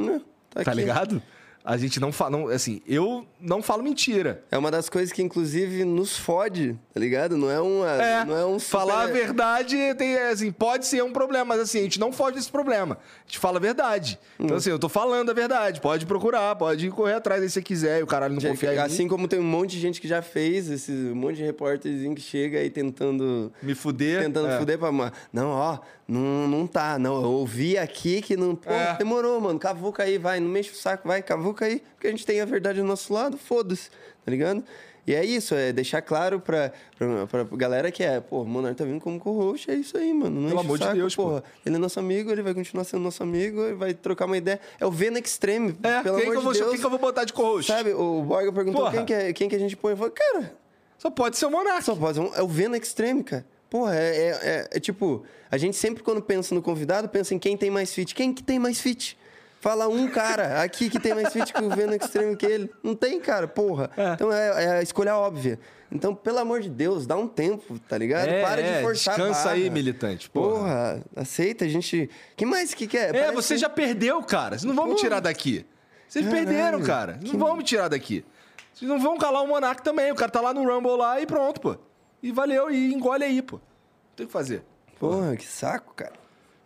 tá 0.49 0.64
tá 0.64 0.72
aqui. 0.72 0.80
ligado? 0.80 1.22
A 1.65 1.77
gente 1.77 1.98
não 1.98 2.11
fala, 2.11 2.31
não, 2.31 2.48
assim, 2.49 2.81
eu 2.85 3.26
não 3.40 3.61
falo 3.64 3.81
mentira. 3.81 4.44
É 4.52 4.57
uma 4.57 4.69
das 4.69 4.90
coisas 4.90 5.14
que, 5.14 5.22
inclusive, 5.22 5.85
nos 5.85 6.18
fode, 6.18 6.77
tá 6.94 6.99
ligado? 6.99 7.38
Não 7.38 7.49
é, 7.49 7.61
uma, 7.61 7.90
É, 7.90 8.26
não 8.26 8.35
é 8.38 8.45
um 8.45 8.60
super- 8.60 8.80
falar 8.80 9.03
a 9.03 9.07
verdade 9.07 9.77
tem, 9.98 10.18
assim, 10.18 10.52
pode 10.52 10.85
ser 10.85 11.02
um 11.03 11.14
problema, 11.14 11.45
mas 11.45 11.61
assim, 11.61 11.80
a 11.80 11.84
gente 11.84 11.99
não 12.02 12.11
foge 12.11 12.35
desse 12.35 12.52
problema. 12.52 12.98
A 12.98 13.27
gente 13.27 13.40
fala 13.40 13.57
a 13.57 13.61
verdade. 13.61 14.19
Hum. 14.38 14.44
Então, 14.45 14.57
assim, 14.57 14.72
eu 14.72 14.77
tô 14.80 14.90
falando 14.90 15.30
a 15.30 15.34
verdade. 15.34 15.80
Pode 15.80 16.06
procurar, 16.06 16.53
pode 16.57 16.90
correr 16.90 17.14
atrás 17.14 17.41
aí 17.41 17.48
se 17.48 17.53
você 17.53 17.61
quiser 17.61 17.99
e 18.02 18.03
o 18.03 18.07
caralho 18.07 18.34
não 18.34 18.41
Já- 18.41 18.49
confia 18.49 18.73
em 18.73 18.80
assim 18.80 19.07
como 19.07 19.27
tem 19.27 19.40
um 19.40 19.44
monte 19.44 19.72
de 19.72 19.80
gente 19.80 20.02
que 20.02 20.07
já 20.07 20.22
fez, 20.22 20.69
esse 20.69 20.91
um 20.91 21.15
monte 21.15 21.38
de 21.38 21.44
repórterzinho 21.44 22.14
que 22.14 22.22
chega 22.22 22.60
aí 22.60 22.69
tentando. 22.69 23.53
Me 23.61 23.73
fuder. 23.73 24.22
Tentando 24.22 24.49
é. 24.49 24.60
fuder 24.60 24.77
pra. 24.77 24.91
Não, 25.31 25.48
ó, 25.49 25.80
não, 26.08 26.48
não 26.48 26.68
tá. 26.68 26.98
Não, 27.00 27.22
eu 27.22 27.32
ouvi 27.32 27.78
aqui 27.78 28.22
que 28.22 28.36
não. 28.36 28.56
Pô, 28.56 28.72
É. 28.72 28.96
demorou, 28.98 29.40
mano. 29.40 29.58
Cavuca 29.60 30.04
aí, 30.04 30.18
vai. 30.18 30.40
Não 30.40 30.50
mexe 30.50 30.72
o 30.72 30.76
saco, 30.76 31.08
vai, 31.08 31.22
cavuca 31.22 31.66
aí. 31.66 31.82
Porque 31.96 32.08
a 32.08 32.10
gente 32.12 32.26
tem 32.26 32.42
a 32.42 32.46
verdade 32.46 32.80
do 32.80 32.86
nosso 32.86 33.14
lado, 33.14 33.38
foda-se, 33.38 33.90
tá 34.26 34.32
ligado? 34.32 34.64
E 35.06 35.14
é 35.14 35.26
isso, 35.26 35.54
é 35.54 35.74
deixar 35.74 36.02
claro 36.02 36.40
pra, 36.40 36.72
pra, 36.98 37.28
pra 37.28 37.58
galera 37.58 37.92
que 37.92 38.02
é, 38.02 38.22
pô, 38.22 38.42
o 38.44 38.46
Monark 38.46 38.78
tá 38.78 38.86
vindo 38.86 39.02
como 39.02 39.20
co-host, 39.20 39.70
é 39.70 39.76
isso 39.76 39.98
aí, 39.98 40.14
mano. 40.14 40.40
Não 40.40 40.48
Pelo 40.48 40.62
amor 40.62 40.76
o 40.76 40.78
de 40.78 40.84
saco, 40.86 40.96
Deus, 40.96 41.14
pô. 41.14 41.24
porra. 41.24 41.44
Ele 41.66 41.76
é 41.76 41.78
nosso 41.78 42.00
amigo, 42.00 42.32
ele 42.32 42.42
vai 42.42 42.54
continuar 42.54 42.86
sendo 42.86 43.04
nosso 43.04 43.22
amigo, 43.22 43.62
ele 43.66 43.76
vai 43.76 43.94
trocar 43.94 44.26
uma 44.28 44.38
ideia. 44.38 44.62
É 44.80 44.86
o 44.86 44.92
Vena 44.92 45.20
Extreme, 45.20 45.76
É, 45.84 46.02
pelo 46.02 46.16
quem, 46.16 46.24
amor 46.24 46.32
que 46.32 46.38
eu 46.38 46.42
vou, 46.42 46.54
de 46.54 46.60
Deus. 46.60 46.72
quem 46.72 46.80
que 46.80 46.86
eu 46.86 46.90
vou 46.90 47.00
botar 47.00 47.26
de 47.26 47.34
co-host? 47.34 47.70
Sabe, 47.70 47.92
o 47.94 48.22
Borga 48.24 48.50
perguntou 48.54 48.82
Porra. 48.84 48.94
quem 48.96 49.06
que, 49.06 49.14
é, 49.14 49.34
quem 49.34 49.50
que 49.50 49.56
a 49.58 49.60
gente 49.60 49.76
põe. 49.76 49.92
Eu 49.92 49.98
falei, 49.98 50.14
cara, 50.14 50.54
Só 50.98 51.10
pode 51.10 51.36
ser 51.38 51.48
o 51.48 51.52
Monark. 51.52 51.84
só 51.84 51.96
pode 51.98 52.14
ser 52.18 52.24
um- 52.24 52.34
é 52.34 52.42
o 52.42 52.48
Vena 52.48 52.78
Extreme, 52.78 53.26
cara. 53.26 53.46
Porra, 53.70 53.94
é, 53.98 54.00
é, 54.16 54.30
é- 54.30 54.68
é 54.72 54.80
tipo, 54.80 55.26
a 55.54 55.58
gente 55.58 55.78
sempre 55.78 56.02
quando 56.02 56.20
pensa 56.22 56.56
no 56.56 56.62
convidado, 56.64 57.08
pensa 57.08 57.36
em 57.36 57.40
quem 57.40 57.56
tem 57.56 57.70
mais 57.70 57.94
fit. 57.94 58.16
Quem 58.16 58.34
que 58.34 58.42
tem 58.42 58.58
mais 58.58 58.80
fit? 58.82 59.16
Fala 59.62 59.88
um 59.88 60.08
cara 60.08 60.62
aqui 60.64 60.90
que 60.90 61.00
tem 61.00 61.14
mais 61.14 61.32
fit 61.32 61.54
que 61.54 61.64
o 61.64 61.70
Vena 61.70 61.96
Extreme 61.96 62.36
que 62.36 62.46
ele. 62.46 62.72
Não 62.82 62.96
tem, 62.96 63.20
cara, 63.20 63.48
porra. 63.48 63.92
Então 64.16 64.34
é, 64.34 64.64
é 64.64 64.68
a 64.80 64.82
escolha 64.82 65.16
óbvia. 65.16 65.60
Então, 65.92 66.16
pelo 66.16 66.40
amor 66.40 66.60
de 66.60 66.70
Deus, 66.72 67.06
dá 67.06 67.16
um 67.16 67.28
tempo, 67.28 67.78
tá 67.88 67.96
ligado? 68.00 68.28
É, 68.28 68.42
Para 68.42 68.62
é, 68.62 68.78
de 68.78 68.82
forçar 68.84 69.14
a 69.14 69.18
descansa 69.18 69.52
aí, 69.52 69.70
militante, 69.70 70.28
porra. 70.28 70.58
Porra, 70.58 71.04
aceita, 71.16 71.66
a 71.66 71.68
gente... 71.68 72.10
que 72.36 72.48
mais 72.48 72.74
que 72.74 72.88
quer? 72.88 73.14
É, 73.14 73.20
Parece 73.26 73.36
você 73.36 73.54
um- 73.54 73.58
já 73.60 73.70
perdeu, 73.70 74.24
cara. 74.24 74.58
Vocês 74.58 74.64
não 74.64 74.74
vão 74.76 74.88
me 74.88 74.96
tirar 74.96 75.20
daqui. 75.20 75.64
Vocês 76.10 76.26
Caralho, 76.26 76.46
perderam, 76.48 76.82
cara. 76.82 77.20
Não 77.22 77.32
que- 77.32 77.38
vão 77.38 77.56
me 77.56 77.64
tirar 77.64 77.90
daqui. 77.90 78.26
Vocês 78.74 78.90
não 78.90 79.00
vão 79.00 79.20
calar 79.20 79.44
o 79.44 79.48
Monark 79.48 79.84
também. 79.84 80.12
O 80.12 80.16
cara 80.16 80.32
tá 80.32 80.42
lá 80.42 80.52
no 80.52 80.64
Rumble 80.66 80.98
lá 80.98 81.22
e 81.22 81.28
pronto, 81.28 81.62
pô. 81.62 81.78
E 82.24 82.32
valeu, 82.32 82.72
e 82.72 82.92
engole 82.92 83.24
aí, 83.24 83.42
pô. 83.42 83.58
Não 83.58 84.16
tem 84.16 84.24
o 84.26 84.28
que 84.28 84.34
fazer. 84.34 84.64
Porra, 84.99 85.36
que 85.36 85.45
saco, 85.45 85.94
cara. 85.95 86.14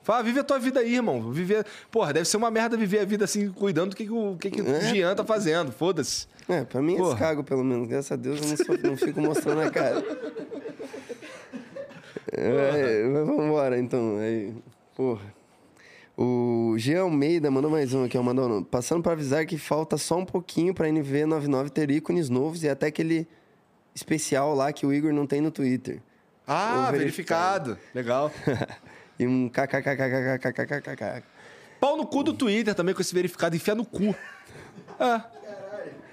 Fala, 0.04 0.24
vive 0.24 0.40
a 0.40 0.44
tua 0.44 0.58
vida 0.58 0.80
aí, 0.80 0.96
irmão. 0.96 1.32
Viver... 1.32 1.66
Porra, 1.92 2.14
deve 2.14 2.26
ser 2.28 2.38
uma 2.38 2.50
merda 2.50 2.78
viver 2.78 3.00
a 3.00 3.06
vida 3.06 3.26
assim, 3.26 3.50
cuidando 3.52 3.90
do 3.90 3.96
que, 3.96 4.06
que 4.06 4.12
o, 4.12 4.38
que 4.40 4.50
que 4.50 4.62
o 4.62 4.68
É. 4.76 4.80
Jean 4.94 5.14
tá 5.16 5.26
fazendo. 5.26 5.72
Foda-se. 5.72 6.28
É, 6.48 6.64
pra 6.64 6.82
mim 6.82 6.96
Porra. 6.96 7.16
é 7.16 7.20
cago, 7.20 7.44
pelo 7.44 7.64
menos. 7.64 7.88
Graças 7.90 8.14
a 8.14 8.16
Deus 8.16 8.42
eu 8.42 8.48
não, 8.48 8.58
sou, 8.58 8.78
não 8.92 8.96
fico 8.98 9.20
mostrando 9.20 9.60
a 9.62 9.70
cara. 9.70 10.02
É, 12.32 13.04
mas 13.06 13.26
vamos 13.26 13.46
embora, 13.46 13.78
então. 13.80 14.18
Aí, 14.20 14.54
porra. 14.96 15.36
O 16.18 16.74
Jean 16.78 17.02
Almeida 17.02 17.52
mandou 17.52 17.70
mais 17.70 17.94
um 17.94 18.04
aqui, 18.06 18.18
ó. 18.18 18.24
Mandou, 18.24 18.64
passando 18.66 19.04
pra 19.04 19.12
avisar 19.12 19.46
que 19.46 19.58
falta 19.58 19.98
só 19.98 20.18
um 20.18 20.26
pouquinho 20.26 20.74
pra 20.74 20.88
NV99 20.88 21.70
ter 21.70 21.92
ícones 21.92 22.30
novos 22.30 22.64
e 22.64 22.70
até 22.70 22.88
aquele 22.88 23.28
especial 23.94 24.56
lá 24.56 24.72
que 24.74 24.86
o 24.86 24.94
Igor 24.94 25.14
não 25.14 25.28
tem 25.28 25.42
no 25.42 25.52
Twitter. 25.52 26.02
Ah, 26.48 26.86
Ou 26.88 26.98
verificado. 26.98 27.78
Legal. 27.94 28.32
E 29.20 29.26
um 29.26 29.50
kkkkkkkkkkk. 29.50 31.24
Pau 31.80 31.98
no 31.98 32.06
cu 32.06 32.22
do 32.22 32.34
Twitter 32.34 32.76
também 32.76 32.94
com 32.94 33.02
esse 33.02 33.12
verificado. 33.14 33.56
Enfia 33.56 33.74
no 33.74 33.84
cu. 33.84 34.16
É. 35.00 35.22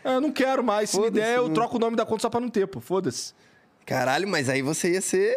É, 0.04 0.14
eu 0.16 0.20
não 0.22 0.32
quero 0.32 0.64
mais. 0.64 0.88
Se 0.88 0.98
me 0.98 1.10
der, 1.10 1.36
eu 1.36 1.48
né? 1.48 1.54
troco 1.54 1.76
o 1.76 1.78
nome 1.78 1.96
da 1.96 2.06
conta 2.06 2.22
só 2.22 2.30
pra 2.30 2.40
não 2.40 2.48
ter, 2.48 2.66
pô. 2.66 2.80
Foda-se. 2.80 3.34
Caralho, 3.84 4.26
mas 4.26 4.48
aí 4.48 4.62
você 4.62 4.92
ia 4.92 5.02
ser 5.02 5.36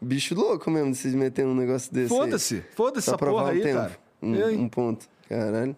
bicho 0.00 0.34
louco 0.34 0.68
mesmo 0.70 0.90
de 0.92 0.98
se 0.98 1.08
meter 1.08 1.44
num 1.44 1.54
negócio 1.54 1.92
desse. 1.92 2.08
Foda-se. 2.08 2.64
Foda-se 2.74 3.08
essa 3.08 3.18
porra 3.18 3.50
aí, 3.50 3.62
tempo. 3.62 3.78
cara. 3.78 3.98
Um, 4.20 4.34
aí? 4.34 4.56
um 4.56 4.68
ponto. 4.68 5.06
Caralho. 5.28 5.76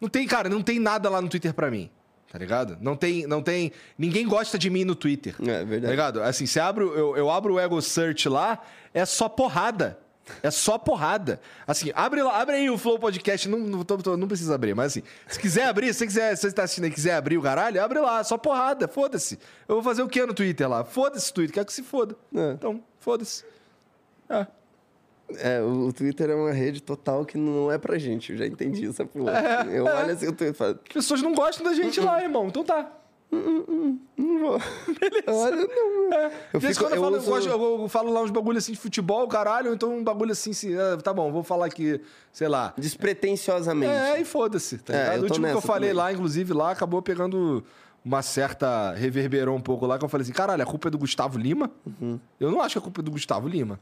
Não 0.00 0.08
tem, 0.08 0.26
cara, 0.26 0.48
não 0.48 0.62
tem 0.62 0.78
nada 0.78 1.08
lá 1.08 1.20
no 1.20 1.28
Twitter 1.28 1.54
pra 1.54 1.70
mim. 1.70 1.90
Tá 2.36 2.40
ligado? 2.40 2.76
Não 2.80 2.94
tem, 2.94 3.26
não 3.26 3.40
tem. 3.42 3.72
Ninguém 3.96 4.28
gosta 4.28 4.58
de 4.58 4.68
mim 4.68 4.84
no 4.84 4.94
Twitter. 4.94 5.34
É, 5.40 5.64
verdade. 5.64 5.82
Tá 5.82 5.90
ligado? 5.90 6.22
Assim, 6.22 6.44
você 6.44 6.60
abre, 6.60 6.84
eu, 6.84 7.16
eu 7.16 7.30
abro 7.30 7.54
o 7.54 7.58
Ego 7.60 7.80
Search 7.80 8.28
lá, 8.28 8.62
é 8.92 9.04
só 9.06 9.28
porrada. 9.28 9.98
É 10.42 10.50
só 10.50 10.76
porrada. 10.76 11.40
Assim, 11.66 11.92
abre 11.94 12.20
lá, 12.22 12.40
abre 12.40 12.56
aí 12.56 12.68
o 12.68 12.76
Flow 12.76 12.98
Podcast. 12.98 13.48
Não, 13.48 13.58
não, 13.60 13.84
tô- 13.84 13.96
tô- 13.98 14.16
não 14.16 14.26
precisa 14.26 14.54
abrir, 14.56 14.74
mas 14.74 14.92
assim, 14.92 15.02
se 15.28 15.38
quiser 15.38 15.66
abrir, 15.68 15.86
se 15.94 16.00
você 16.00 16.06
quiser, 16.06 16.36
se 16.36 16.42
você 16.42 16.52
tá 16.52 16.64
assistindo 16.64 16.86
e 16.88 16.90
quiser 16.90 17.14
abrir 17.14 17.38
o 17.38 17.42
caralho, 17.42 17.82
abre 17.82 18.00
lá, 18.00 18.22
só 18.24 18.36
porrada, 18.36 18.88
foda-se. 18.88 19.38
Eu 19.68 19.76
vou 19.76 19.84
fazer 19.84 20.02
o 20.02 20.08
que 20.08 20.26
no 20.26 20.34
Twitter 20.34 20.68
lá? 20.68 20.84
Foda-se, 20.84 21.32
Twitter, 21.32 21.54
quero 21.54 21.66
que 21.66 21.72
se 21.72 21.82
foda. 21.84 22.16
É. 22.34 22.52
Então, 22.52 22.82
foda-se. 22.98 23.44
É. 24.28 24.46
É, 25.38 25.60
o, 25.60 25.92
Twitter 25.92 26.30
é 26.30 26.34
uma 26.34 26.52
rede 26.52 26.80
total 26.80 27.24
que 27.24 27.36
não 27.36 27.70
é 27.72 27.78
pra 27.78 27.98
gente. 27.98 28.32
Eu 28.32 28.38
já 28.38 28.46
entendi 28.46 28.86
essa 28.86 29.04
porra. 29.04 29.32
eu 29.70 29.84
olho 29.84 30.12
assim 30.12 30.26
o 30.28 30.32
Twitter 30.32 30.50
e 30.50 30.52
falo, 30.52 30.78
As 30.88 30.92
pessoas 30.94 31.20
não 31.22 31.34
gostam 31.34 31.64
da 31.64 31.74
gente 31.74 32.00
lá, 32.00 32.22
irmão. 32.22 32.46
Então 32.46 32.62
tá. 32.62 32.90
não 33.32 34.38
vou. 34.38 34.60
Olha, 35.26 35.56
não. 35.56 36.12
É. 36.16 36.30
Eu 36.52 36.60
fico- 36.60 36.80
quando 36.84 36.92
eu, 36.92 36.96
eu 36.96 37.02
falo, 37.02 37.16
eu 37.16 37.20
uso- 37.20 37.30
gosto- 37.30 37.48
eu- 37.48 37.82
eu 37.82 37.88
falo 37.88 38.12
lá 38.12 38.22
uns 38.22 38.30
bagulho 38.30 38.58
assim 38.58 38.70
de 38.72 38.78
futebol, 38.78 39.26
caralho, 39.26 39.74
então 39.74 39.96
um 39.98 40.04
bagulho 40.04 40.30
assim, 40.32 40.52
se, 40.52 40.76
ah, 40.78 40.96
tá 41.02 41.12
bom, 41.12 41.32
vou 41.32 41.42
falar 41.42 41.66
aqui, 41.66 42.00
sei 42.32 42.46
lá. 42.46 42.72
Despretensiosamente. 42.78 43.92
É, 43.92 44.20
e 44.20 44.24
foda-se, 44.24 44.78
tá 44.78 44.94
É, 44.94 45.16
eu 45.16 45.20
O 45.20 45.24
último 45.24 45.46
que 45.46 45.52
eu 45.52 45.60
falei 45.60 45.90
também. 45.90 46.04
lá, 46.04 46.12
inclusive, 46.12 46.52
lá, 46.52 46.70
acabou 46.70 47.02
pegando 47.02 47.64
uma 48.04 48.22
certa. 48.22 48.92
reverberou 48.92 49.56
um 49.56 49.60
pouco 49.60 49.84
lá, 49.86 49.98
que 49.98 50.04
eu 50.04 50.08
falei 50.08 50.22
assim, 50.22 50.32
caralho, 50.32 50.62
a 50.62 50.66
culpa 50.66 50.86
é 50.86 50.90
do 50.92 50.98
Gustavo 50.98 51.36
Lima? 51.36 51.68
Uhum. 52.00 52.20
Eu 52.38 52.52
não 52.52 52.60
acho 52.62 52.74
que 52.74 52.78
a 52.78 52.82
culpa 52.82 53.00
é 53.00 53.04
do 53.04 53.10
Gustavo 53.10 53.48
Lima. 53.48 53.80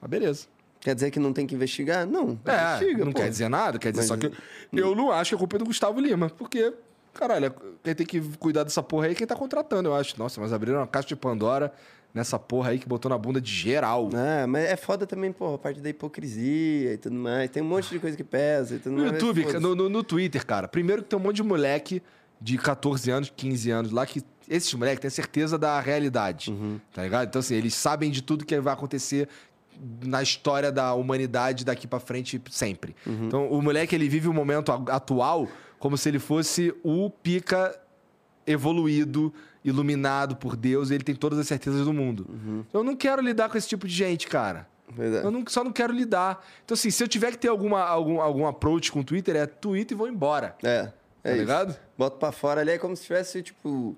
Mas 0.00 0.10
beleza. 0.10 0.46
Quer 0.80 0.94
dizer 0.94 1.10
que 1.10 1.18
não 1.18 1.32
tem 1.32 1.46
que 1.46 1.54
investigar? 1.54 2.06
Não. 2.06 2.38
É, 2.46 2.76
investiga, 2.76 3.04
não 3.04 3.12
pô. 3.12 3.18
quer 3.20 3.28
dizer 3.28 3.48
nada, 3.48 3.78
quer 3.78 3.90
dizer 3.90 4.02
Mas- 4.02 4.08
só 4.08 4.16
que 4.16 4.32
eu 4.72 4.94
não 4.94 5.10
acho 5.10 5.30
que 5.30 5.34
a 5.34 5.38
culpa 5.38 5.56
é 5.56 5.58
do 5.58 5.64
Gustavo 5.64 5.98
Lima, 6.00 6.30
porque, 6.30 6.72
caralho, 7.12 7.52
quem 7.82 7.94
tem 7.94 8.06
que 8.06 8.20
cuidar 8.38 8.62
dessa 8.62 8.82
porra 8.82 9.06
aí 9.06 9.12
é 9.12 9.14
quem 9.14 9.26
tá 9.26 9.34
contratando, 9.34 9.88
eu 9.88 9.94
acho. 9.94 10.16
Nossa, 10.18 10.40
mas 10.40 10.52
abriram 10.52 10.78
uma 10.78 10.86
caixa 10.86 11.08
de 11.08 11.16
Pandora 11.16 11.72
nessa 12.14 12.38
porra 12.38 12.70
aí 12.70 12.78
que 12.78 12.88
botou 12.88 13.08
na 13.10 13.18
bunda 13.18 13.40
de 13.40 13.52
geral. 13.52 14.08
É, 14.14 14.46
mas 14.46 14.64
é 14.66 14.76
foda 14.76 15.04
também, 15.04 15.32
pô, 15.32 15.54
a 15.54 15.58
parte 15.58 15.80
da 15.80 15.88
hipocrisia 15.90 16.94
e 16.94 16.96
tudo 16.96 17.16
mais. 17.16 17.50
Tem 17.50 17.60
um 17.62 17.66
monte 17.66 17.90
de 17.90 17.98
coisa 17.98 18.16
que 18.16 18.24
pesa 18.24 18.76
e 18.76 18.78
tudo 18.78 18.92
No 18.96 19.02
mais. 19.02 19.12
YouTube, 19.14 19.44
no, 19.60 19.74
no, 19.74 19.88
no 19.88 20.02
Twitter, 20.04 20.46
cara. 20.46 20.68
Primeiro 20.68 21.02
que 21.02 21.08
tem 21.08 21.18
um 21.18 21.22
monte 21.22 21.36
de 21.36 21.42
moleque 21.42 22.00
de 22.40 22.56
14 22.56 23.10
anos, 23.10 23.32
15 23.36 23.70
anos 23.70 23.90
lá, 23.90 24.06
que 24.06 24.22
esses 24.48 24.72
moleques 24.72 25.00
têm 25.00 25.10
certeza 25.10 25.58
da 25.58 25.78
realidade, 25.80 26.50
Uhum. 26.50 26.80
tá 26.94 27.02
ligado? 27.02 27.28
Então, 27.28 27.40
assim, 27.40 27.54
eles 27.56 27.74
sabem 27.74 28.10
de 28.10 28.22
tudo 28.22 28.46
que 28.46 28.58
vai 28.60 28.72
acontecer 28.72 29.28
na 30.04 30.22
história 30.22 30.70
da 30.72 30.92
humanidade 30.94 31.64
daqui 31.64 31.86
pra 31.86 32.00
frente 32.00 32.40
sempre. 32.50 32.94
Uhum. 33.06 33.26
Então, 33.26 33.48
o 33.50 33.60
moleque, 33.62 33.94
ele 33.94 34.08
vive 34.08 34.28
o 34.28 34.32
momento 34.34 34.70
atual 34.90 35.46
como 35.78 35.96
se 35.96 36.08
ele 36.08 36.18
fosse 36.18 36.74
o 36.82 37.08
pica 37.10 37.78
evoluído, 38.46 39.32
iluminado 39.64 40.36
por 40.36 40.56
Deus, 40.56 40.90
e 40.90 40.94
ele 40.94 41.04
tem 41.04 41.14
todas 41.14 41.38
as 41.38 41.46
certezas 41.46 41.84
do 41.84 41.92
mundo. 41.92 42.26
Uhum. 42.28 42.64
Eu 42.72 42.82
não 42.82 42.96
quero 42.96 43.20
lidar 43.22 43.48
com 43.48 43.58
esse 43.58 43.68
tipo 43.68 43.86
de 43.86 43.92
gente, 43.94 44.26
cara. 44.26 44.66
Verdade. 44.90 45.24
Eu 45.26 45.30
não- 45.30 45.44
só 45.46 45.62
não 45.62 45.70
quero 45.72 45.92
lidar. 45.92 46.42
Então, 46.64 46.74
assim, 46.74 46.90
se 46.90 47.02
eu 47.04 47.08
tiver 47.08 47.30
que 47.32 47.38
ter 47.38 47.48
alguma, 47.48 47.82
algum, 47.82 48.20
algum 48.22 48.46
approach 48.46 48.90
com 48.90 49.00
o 49.00 49.04
Twitter, 49.04 49.36
é 49.36 49.46
Twitter 49.46 49.94
e 49.94 49.98
vou 49.98 50.08
embora. 50.08 50.56
É. 50.62 50.90
É 51.22 51.30
Tá 51.30 51.30
isso. 51.32 51.40
ligado? 51.40 51.76
Bota 51.98 52.16
pra 52.16 52.32
fora 52.32 52.60
ali, 52.62 52.70
é 52.70 52.78
como 52.78 52.96
se 52.96 53.02
estivesse, 53.02 53.42
tipo, 53.42 53.94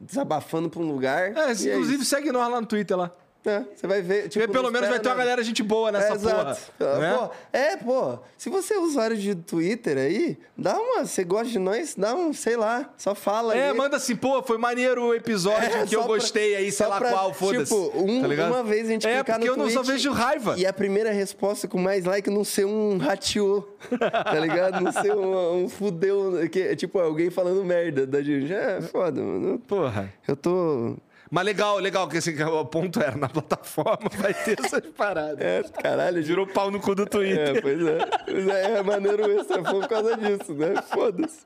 desabafando 0.00 0.68
pra 0.68 0.80
um 0.80 0.90
lugar. 0.90 1.32
É, 1.36 1.52
e 1.52 1.68
inclusive, 1.74 2.04
segue 2.04 2.32
nós 2.32 2.50
lá 2.50 2.60
no 2.60 2.66
Twitter 2.66 2.96
lá. 2.96 3.10
É, 3.46 3.62
você 3.74 3.86
vai 3.86 4.02
ver. 4.02 4.28
Tipo, 4.28 4.48
pelo 4.50 4.70
menos 4.72 4.88
vai 4.88 4.98
ter 4.98 5.08
uma 5.08 5.14
nada. 5.14 5.24
galera 5.24 5.42
gente 5.44 5.62
boa 5.62 5.92
nessa 5.92 6.14
É, 6.14 6.18
porra. 6.18 6.50
exato. 6.52 7.00
né? 7.00 7.14
Pô, 7.16 7.30
é, 7.52 7.76
pô. 7.76 8.18
Se 8.36 8.50
você 8.50 8.74
é 8.74 8.78
usuário 8.78 9.16
de 9.16 9.34
Twitter 9.36 9.96
aí, 9.98 10.36
dá 10.58 10.76
uma. 10.76 11.06
Você 11.06 11.22
gosta 11.22 11.48
de 11.48 11.58
nós, 11.58 11.94
dá 11.96 12.14
um, 12.14 12.32
sei 12.32 12.56
lá, 12.56 12.92
só 12.98 13.14
fala 13.14 13.56
É, 13.56 13.70
aí. 13.70 13.76
manda 13.76 13.96
assim, 13.96 14.16
pô, 14.16 14.42
foi 14.42 14.58
maneiro 14.58 15.04
o 15.06 15.14
episódio 15.14 15.64
É, 15.64 15.86
que 15.86 15.94
eu 15.94 16.00
só 16.00 16.06
pra- 16.06 16.14
gostei 16.16 16.56
aí, 16.56 16.72
sei 16.72 16.84
só 16.86 16.88
lá 16.90 16.98
pra, 16.98 17.10
qual, 17.10 17.32
foda-se. 17.32 17.64
Tipo, 17.72 17.92
um- 17.98 18.20
tá 18.36 18.46
uma 18.48 18.62
vez 18.64 18.88
a 18.88 18.90
gente 18.90 19.06
É, 19.06 19.14
clicar 19.16 19.36
porque 19.38 19.48
no 19.50 19.54
eu 19.54 19.56
não 19.56 19.70
só 19.70 19.82
tweet 19.82 19.92
vejo 19.92 20.12
raiva. 20.12 20.54
E 20.58 20.66
a 20.66 20.72
primeira 20.72 21.12
resposta 21.12 21.68
com 21.68 21.78
mais 21.78 22.04
like 22.04 22.28
não 22.28 22.42
ser 22.44 22.66
um 22.66 22.98
ratio, 22.98 23.66
tá 24.00 24.38
ligado? 24.40 24.80
Não 24.82 24.90
ser 24.90 25.14
um, 25.14 25.64
um 25.64 25.68
fudeu, 25.68 26.48
que, 26.50 26.74
tipo 26.74 26.98
alguém 26.98 27.30
falando 27.30 27.64
merda 27.64 28.06
da 28.06 28.20
gente. 28.22 28.52
É, 28.52 28.80
foda, 28.80 29.20
mano. 29.22 29.58
Porra. 29.60 30.12
Eu 30.26 30.34
tô... 30.36 30.96
Mas 31.30 31.44
legal, 31.44 31.78
legal, 31.78 32.08
que 32.08 32.18
assim, 32.18 32.40
o 32.42 32.64
ponto 32.64 33.00
era, 33.00 33.16
na 33.16 33.28
plataforma 33.28 34.08
vai 34.16 34.32
ter 34.32 34.58
essas 34.64 34.80
paradas. 34.96 35.40
É, 35.40 35.62
caralho, 35.82 36.22
Virou 36.22 36.46
pau 36.46 36.70
no 36.70 36.78
cu 36.80 36.94
do 36.94 37.04
Twitter. 37.06 37.56
É, 37.56 37.60
pois 37.60 37.84
é. 37.86 37.98
Pois 38.24 38.48
é, 38.48 38.78
é 38.78 38.82
maneiro 38.82 39.30
extra 39.32 39.62
foi 39.64 39.80
por 39.80 39.88
causa 39.88 40.16
disso, 40.16 40.54
né? 40.54 40.74
Foda-se. 40.82 41.40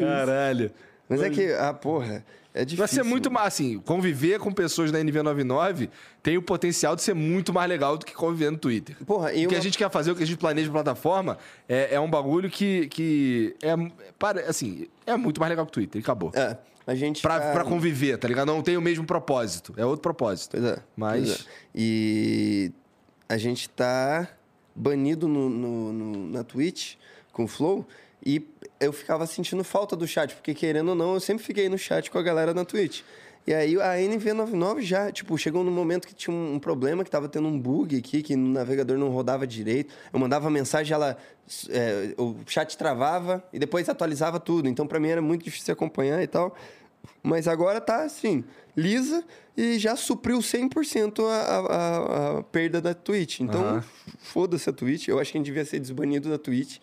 Caralho. 0.00 0.70
Mas 1.08 1.22
é 1.22 1.30
que, 1.30 1.52
ah, 1.54 1.74
porra, 1.74 2.24
é 2.54 2.64
difícil. 2.64 2.78
Vai 2.78 2.88
ser 2.88 3.02
muito 3.02 3.30
mais, 3.30 3.48
assim, 3.48 3.78
conviver 3.80 4.38
com 4.38 4.52
pessoas 4.52 4.92
da 4.92 5.00
NV99 5.00 5.88
tem 6.22 6.36
o 6.36 6.42
potencial 6.42 6.94
de 6.94 7.02
ser 7.02 7.14
muito 7.14 7.52
mais 7.52 7.68
legal 7.68 7.96
do 7.98 8.06
que 8.06 8.12
conviver 8.14 8.50
no 8.50 8.58
Twitter. 8.58 8.96
Porra, 9.04 9.32
e 9.32 9.44
O 9.46 9.48
que 9.48 9.54
a 9.54 9.58
uma- 9.58 9.62
gente 9.64 9.76
quer 9.76 9.90
fazer, 9.90 10.12
o 10.12 10.14
que 10.14 10.22
a 10.22 10.26
gente 10.26 10.38
planeja 10.38 10.66
de 10.66 10.72
plataforma, 10.72 11.36
é, 11.68 11.94
é 11.94 12.00
um 12.00 12.08
bagulho 12.08 12.48
que, 12.48 12.86
que 12.88 13.56
é, 13.62 13.74
para, 14.18 14.42
assim, 14.48 14.86
é 15.04 15.16
muito 15.16 15.40
mais 15.40 15.50
legal 15.50 15.64
que 15.66 15.70
o 15.70 15.72
Twitter, 15.72 16.00
acabou. 16.00 16.30
É, 16.34 16.56
a 16.86 16.94
gente 16.94 17.22
Pra, 17.22 17.38
tá- 17.40 17.52
pra 17.52 17.64
conviver, 17.64 18.16
tá 18.18 18.26
ligado? 18.28 18.48
Não 18.48 18.62
tem 18.62 18.76
o 18.76 18.80
mesmo 18.80 19.04
propósito, 19.04 19.74
é 19.76 19.84
outro 19.84 20.02
propósito. 20.02 20.52
Pois 20.58 20.64
é. 20.64 20.78
Mas- 20.96 21.28
pois 21.28 21.40
é. 21.40 21.44
E 21.74 22.72
a 23.28 23.36
gente 23.36 23.68
tá 23.68 24.28
banido 24.74 25.28
no, 25.28 25.48
no- 25.48 25.92
no- 25.92 26.28
na 26.30 26.44
Twitch 26.44 26.94
com 27.32 27.44
o 27.44 27.48
Flow 27.48 27.86
e 28.24 28.46
eu 28.78 28.92
ficava 28.92 29.26
sentindo 29.26 29.62
falta 29.64 29.94
do 29.96 30.06
chat, 30.06 30.34
porque 30.34 30.54
querendo 30.54 30.88
ou 30.90 30.94
não, 30.94 31.14
eu 31.14 31.20
sempre 31.20 31.44
fiquei 31.44 31.68
no 31.68 31.78
chat 31.78 32.10
com 32.10 32.18
a 32.18 32.22
galera 32.22 32.52
na 32.54 32.64
Twitch. 32.64 33.02
E 33.46 33.54
aí 33.54 33.80
a 33.80 33.96
NV99 33.96 34.82
já, 34.82 35.10
tipo, 35.10 35.36
chegou 35.36 35.64
num 35.64 35.70
momento 35.70 36.06
que 36.06 36.14
tinha 36.14 36.34
um, 36.34 36.54
um 36.54 36.58
problema, 36.58 37.02
que 37.02 37.10
tava 37.10 37.28
tendo 37.28 37.48
um 37.48 37.58
bug 37.58 37.96
aqui, 37.96 38.22
que 38.22 38.36
no 38.36 38.52
navegador 38.52 38.98
não 38.98 39.08
rodava 39.08 39.46
direito. 39.46 39.94
Eu 40.12 40.20
mandava 40.20 40.50
mensagem, 40.50 40.94
ela. 40.94 41.16
é, 41.68 42.14
o 42.18 42.36
chat 42.46 42.76
travava 42.76 43.42
e 43.52 43.58
depois 43.58 43.88
atualizava 43.88 44.38
tudo. 44.38 44.68
Então, 44.68 44.86
pra 44.86 45.00
mim 45.00 45.08
era 45.08 45.22
muito 45.22 45.44
difícil 45.44 45.72
acompanhar 45.72 46.22
e 46.22 46.26
tal. 46.26 46.54
Mas 47.22 47.48
agora 47.48 47.80
tá 47.80 48.02
assim, 48.02 48.44
lisa 48.76 49.24
e 49.56 49.78
já 49.78 49.96
supriu 49.96 50.38
100% 50.38 51.22
a, 51.22 51.32
a, 51.32 52.38
a, 52.38 52.42
perda 52.44 52.80
da 52.80 52.94
Twitch. 52.94 53.40
Então, 53.40 53.62
Aham. 53.62 53.84
foda-se 54.18 54.68
a 54.70 54.72
Twitch. 54.72 55.08
Eu 55.08 55.18
acho 55.18 55.32
que 55.32 55.38
a 55.38 55.40
gente 55.40 55.46
devia 55.46 55.64
ser 55.64 55.80
desbanido 55.80 56.28
da 56.30 56.38
Twitch 56.38 56.78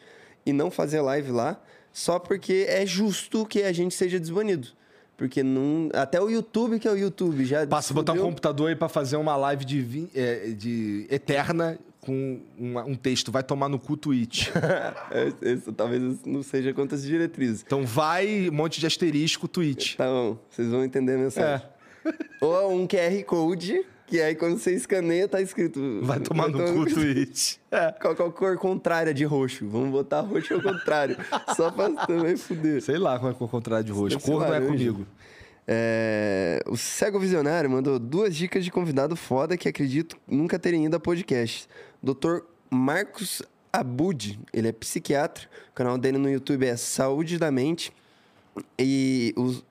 e 0.46 0.54
não 0.54 0.72
fazer 0.72 1.02
live 1.02 1.32
lá, 1.32 1.62
só 1.92 2.20
porque 2.20 2.66
é 2.70 2.86
justo 2.86 3.46
que 3.46 3.64
a 3.64 3.74
gente 3.74 3.94
seja 3.94 4.20
desbanido. 4.20 4.70
Porque 5.18 5.42
não, 5.42 5.90
até 5.94 6.22
o 6.22 6.30
YouTube, 6.30 6.80
que 6.80 6.88
é 6.88 6.92
o 6.92 6.96
YouTube, 6.98 7.44
já. 7.44 7.66
Passa 7.66 7.92
botar 7.94 8.12
um 8.12 8.16
descobriu- 8.16 8.30
computador 8.32 8.70
aí 8.70 8.76
pra 8.76 8.88
fazer 8.88 9.18
uma 9.18 9.36
live 9.36 9.66
de, 9.66 10.08
é, 10.14 10.50
de 10.50 11.08
eterna 11.10 11.78
com 12.00 12.40
uma- 12.58 12.86
um 12.86 12.94
texto. 12.94 13.32
Vai 13.32 13.42
tomar 13.42 13.68
no 13.68 13.80
cu 13.80 13.98
Twitch. 13.98 14.50
É, 15.10 15.32
esse- 15.42 15.72
talvez 15.72 16.04
isso 16.04 16.22
não 16.30 16.44
seja 16.44 16.72
contra 16.74 16.96
as 16.96 17.02
diretrizes. 17.04 17.64
Então 17.66 17.84
vai, 17.86 18.48
um 18.50 18.54
monte 18.54 18.80
de 18.80 18.86
asterisco 18.86 19.48
Twitch. 19.48 19.96
Tá 19.96 20.06
bom, 20.06 20.38
vocês 20.52 20.68
vão 20.70 20.84
entender 20.84 21.16
a 21.16 21.18
mensagem. 21.18 21.66
É. 22.06 22.14
Ou 22.40 22.72
um 22.74 22.88
QR 22.88 23.24
Code, 23.26 23.84
que 24.08 24.20
aí 24.22 24.34
quando 24.34 24.58
você 24.58 24.74
escaneia, 24.74 25.28
tá 25.28 25.40
escrito. 25.42 26.00
Vai 26.02 26.20
tomar 26.20 26.48
no 26.48 26.58
cu 26.74 26.86
Twitch. 26.92 27.58
É. 27.70 27.92
Qual, 27.92 28.16
qual 28.16 28.32
cor 28.32 28.58
contrária 28.58 29.14
de 29.14 29.24
roxo? 29.26 29.68
Vamos 29.68 29.92
botar 29.92 30.22
roxo 30.22 30.54
ao 30.56 30.62
contrário. 30.62 31.16
Só 31.56 31.70
pra 31.70 31.90
também 32.08 32.36
fuder. 32.38 32.82
Sei 32.82 32.98
lá 32.98 33.20
como 33.20 33.32
é 33.32 33.34
que 33.36 33.44
é 33.44 33.46
o 33.46 33.50
contrário 33.50 33.84
de 33.86 33.92
roxo. 33.92 34.20
Cor 34.20 34.40
não 34.48 34.54
é 34.56 34.62
comigo. 34.62 35.06
É, 35.70 36.62
o 36.66 36.78
Cego 36.78 37.20
Visionário 37.20 37.70
mandou 37.70 38.00
duas 38.00 38.34
dicas 38.34 38.64
de 38.64 38.72
convidado 38.72 39.18
foda 39.18 39.58
que 39.58 39.68
acredito 39.68 40.18
nunca 40.26 40.58
terem 40.58 40.86
ido 40.86 40.96
a 40.96 41.00
podcast. 41.00 41.68
Dr. 42.02 42.40
Marcos 42.70 43.42
Abud, 43.74 44.40
ele 44.54 44.70
é 44.70 44.72
psiquiatra. 44.72 45.48
O 45.72 45.74
canal 45.76 45.98
dele 45.98 46.18
no 46.18 46.30
YouTube 46.30 46.66
é 46.66 46.78
Saúde 46.78 47.38
da 47.38 47.52
Mente. 47.52 47.92
E 48.80 49.34
os. 49.36 49.64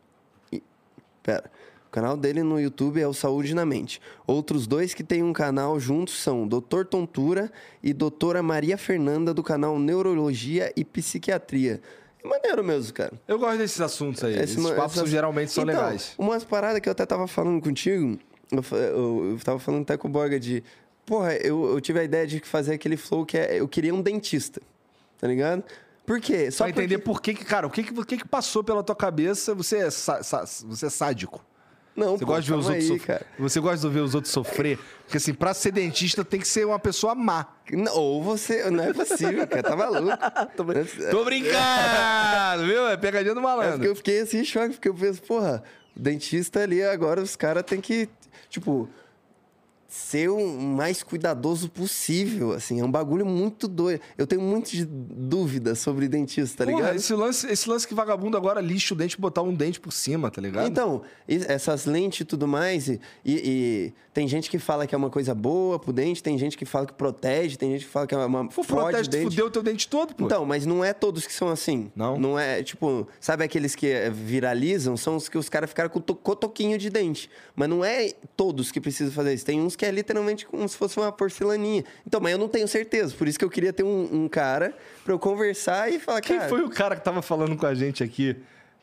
e- 0.52 0.62
Pera. 1.22 1.50
O 1.96 1.98
canal 1.98 2.14
dele 2.14 2.42
no 2.42 2.60
YouTube 2.60 3.00
é 3.00 3.08
o 3.08 3.14
Saúde 3.14 3.54
na 3.54 3.64
Mente. 3.64 4.02
Outros 4.26 4.66
dois 4.66 4.92
que 4.92 5.02
têm 5.02 5.22
um 5.22 5.32
canal 5.32 5.80
juntos 5.80 6.22
são 6.22 6.46
Dr. 6.46 6.84
Tontura 6.84 7.50
e 7.82 7.94
Doutora 7.94 8.42
Maria 8.42 8.76
Fernanda, 8.76 9.32
do 9.32 9.42
canal 9.42 9.78
Neurologia 9.78 10.70
e 10.76 10.84
Psiquiatria. 10.84 11.80
É 12.22 12.28
maneiro 12.28 12.62
mesmo, 12.62 12.92
cara. 12.92 13.14
Eu 13.26 13.38
gosto 13.38 13.56
desses 13.56 13.80
assuntos 13.80 14.22
aí. 14.22 14.34
Esse 14.34 14.60
Esses 14.60 14.70
papos 14.72 14.98
essas- 14.98 15.08
geralmente 15.08 15.50
são 15.52 15.64
Então, 15.64 15.74
legais. 15.74 16.12
Umas 16.18 16.44
paradas 16.44 16.80
que 16.82 16.88
eu 16.90 16.92
até 16.92 17.06
tava 17.06 17.26
falando 17.26 17.62
contigo, 17.62 18.18
eu, 18.52 18.62
eu, 18.76 19.30
eu 19.32 19.38
tava 19.42 19.58
falando 19.58 19.80
até 19.80 19.96
com 19.96 20.06
o 20.06 20.10
Borga 20.10 20.38
de. 20.38 20.62
Porra, 21.06 21.32
eu, 21.36 21.64
eu 21.70 21.80
tive 21.80 21.98
a 22.00 22.04
ideia 22.04 22.26
de 22.26 22.40
fazer 22.40 22.74
aquele 22.74 22.98
flow 22.98 23.24
que 23.24 23.38
é. 23.38 23.58
Eu 23.58 23.66
queria 23.66 23.94
um 23.94 24.02
dentista. 24.02 24.60
Tá 25.18 25.26
ligado? 25.26 25.64
Por 26.04 26.20
quê? 26.20 26.50
Só 26.50 26.64
Só 26.64 26.68
entender 26.68 26.98
por 26.98 27.22
que, 27.22 27.32
que, 27.32 27.42
cara, 27.42 27.66
o 27.66 27.70
que, 27.70 27.82
que, 27.84 27.98
o 27.98 28.04
que, 28.04 28.18
que 28.18 28.28
passou 28.28 28.62
pela 28.62 28.82
tua 28.82 28.94
cabeça, 28.94 29.54
você 29.54 29.78
é, 29.78 29.90
sa- 29.90 30.22
sa- 30.22 30.44
você 30.66 30.84
é 30.84 30.90
sádico. 30.90 31.42
Não, 31.96 32.16
Você 32.18 32.24
pô, 32.24 32.26
gosta 32.26 32.42
de 32.42 32.50
ver 32.50 32.56
os 32.58 32.66
outros 32.68 32.90
aí, 32.90 32.98
cara. 33.00 33.26
Você 33.38 33.58
gosta 33.60 33.88
de 33.88 33.94
ver 33.94 34.00
os 34.00 34.14
outros 34.14 34.32
sofrer? 34.32 34.78
Porque 35.04 35.16
assim, 35.16 35.32
pra 35.32 35.54
ser 35.54 35.72
dentista 35.72 36.22
tem 36.24 36.38
que 36.38 36.46
ser 36.46 36.66
uma 36.66 36.78
pessoa 36.78 37.14
má. 37.14 37.46
Não, 37.72 37.96
Ou 37.96 38.22
você. 38.22 38.70
Não 38.70 38.84
é 38.84 38.92
possível, 38.92 39.46
cara. 39.46 39.62
Tá 39.62 39.74
maluco. 39.74 40.10
Tô 41.10 41.24
brincando, 41.24 42.66
viu? 42.66 42.86
É 42.88 42.96
pegadinha 42.96 43.32
do 43.34 43.40
É 43.40 43.42
malandro. 43.42 43.84
eu 43.86 43.96
fiquei 43.96 44.20
assim 44.20 44.40
em 44.40 44.44
choque, 44.44 44.74
porque 44.74 44.88
eu 44.88 44.94
penso, 44.94 45.22
porra, 45.22 45.62
o 45.96 46.00
dentista 46.00 46.60
ali 46.60 46.82
agora 46.82 47.22
os 47.22 47.34
caras 47.34 47.62
têm 47.62 47.80
que, 47.80 48.08
tipo, 48.50 48.88
ser 49.88 50.28
o 50.30 50.58
mais 50.60 51.02
cuidadoso 51.02 51.68
possível, 51.68 52.52
assim. 52.52 52.80
É 52.80 52.84
um 52.84 52.90
bagulho 52.90 53.24
muito 53.24 53.68
doido. 53.68 54.00
Eu 54.18 54.26
tenho 54.26 54.42
muitas 54.42 54.72
de 54.72 54.84
dúvidas 54.84 55.78
sobre 55.78 56.08
dentista, 56.08 56.64
tá 56.64 56.70
Porra, 56.70 56.82
ligado? 56.82 56.96
esse 56.96 57.14
lance, 57.14 57.46
esse 57.50 57.68
lance 57.68 57.86
que 57.86 57.94
vagabundo 57.94 58.36
agora 58.36 58.60
lixa 58.60 58.94
o 58.94 58.96
dente 58.96 59.14
e 59.16 59.20
botar 59.20 59.42
um 59.42 59.54
dente 59.54 59.78
por 59.80 59.92
cima, 59.92 60.30
tá 60.30 60.40
ligado? 60.40 60.66
Então, 60.68 61.02
essas 61.28 61.84
lentes 61.86 62.20
e 62.20 62.24
tudo 62.24 62.46
mais, 62.48 62.88
e, 62.88 63.00
e- 63.24 63.92
tem 64.12 64.26
gente 64.26 64.48
que 64.50 64.58
fala 64.58 64.86
que 64.86 64.94
é 64.94 64.98
uma 64.98 65.10
coisa 65.10 65.34
boa 65.34 65.78
pro 65.78 65.92
dente, 65.92 66.22
tem 66.22 66.38
gente 66.38 66.56
que 66.56 66.64
fala 66.64 66.86
que 66.86 66.94
protege, 66.94 67.56
tem 67.58 67.72
gente 67.72 67.84
que 67.84 67.90
fala 67.90 68.06
que 68.06 68.14
é 68.14 68.18
uma 68.18 68.48
Pô, 68.48 68.64
protege, 68.64 69.10
dente. 69.10 69.24
fudeu 69.24 69.46
o 69.46 69.50
teu 69.50 69.62
dente 69.62 69.86
todo, 69.86 70.14
pô. 70.14 70.24
Então, 70.24 70.44
mas 70.46 70.64
não 70.64 70.82
é 70.82 70.94
todos 70.94 71.26
que 71.26 71.32
são 71.34 71.48
assim. 71.48 71.92
Não? 71.94 72.18
Não 72.18 72.38
é, 72.38 72.62
tipo, 72.62 73.06
sabe 73.20 73.44
aqueles 73.44 73.74
que 73.74 73.86
eh, 73.86 74.08
viralizam? 74.10 74.96
São 74.96 75.16
os 75.16 75.28
que 75.28 75.36
os 75.36 75.50
caras 75.50 75.68
ficaram 75.68 75.90
com 75.90 76.00
to- 76.00 76.14
cotoquinho 76.14 76.78
de 76.78 76.88
dente. 76.88 77.28
Mas 77.54 77.68
não 77.68 77.84
é 77.84 78.12
todos 78.34 78.72
que 78.72 78.80
precisam 78.80 79.12
fazer 79.12 79.34
isso. 79.34 79.44
Tem 79.44 79.60
uns 79.60 79.75
que 79.76 79.84
é 79.84 79.90
literalmente 79.90 80.46
como 80.46 80.68
se 80.68 80.76
fosse 80.76 80.98
uma 80.98 81.12
porcelaninha. 81.12 81.84
Então, 82.06 82.20
mas 82.20 82.32
eu 82.32 82.38
não 82.38 82.48
tenho 82.48 82.66
certeza. 82.66 83.14
Por 83.14 83.28
isso 83.28 83.38
que 83.38 83.44
eu 83.44 83.50
queria 83.50 83.72
ter 83.72 83.82
um, 83.82 84.24
um 84.24 84.28
cara 84.28 84.74
pra 85.04 85.12
eu 85.12 85.18
conversar 85.18 85.92
e 85.92 86.00
falar, 86.00 86.20
Quem 86.20 86.38
cara... 86.38 86.48
foi 86.48 86.62
o 86.62 86.70
cara 86.70 86.96
que 86.96 87.04
tava 87.04 87.22
falando 87.22 87.56
com 87.56 87.66
a 87.66 87.74
gente 87.74 88.02
aqui 88.02 88.36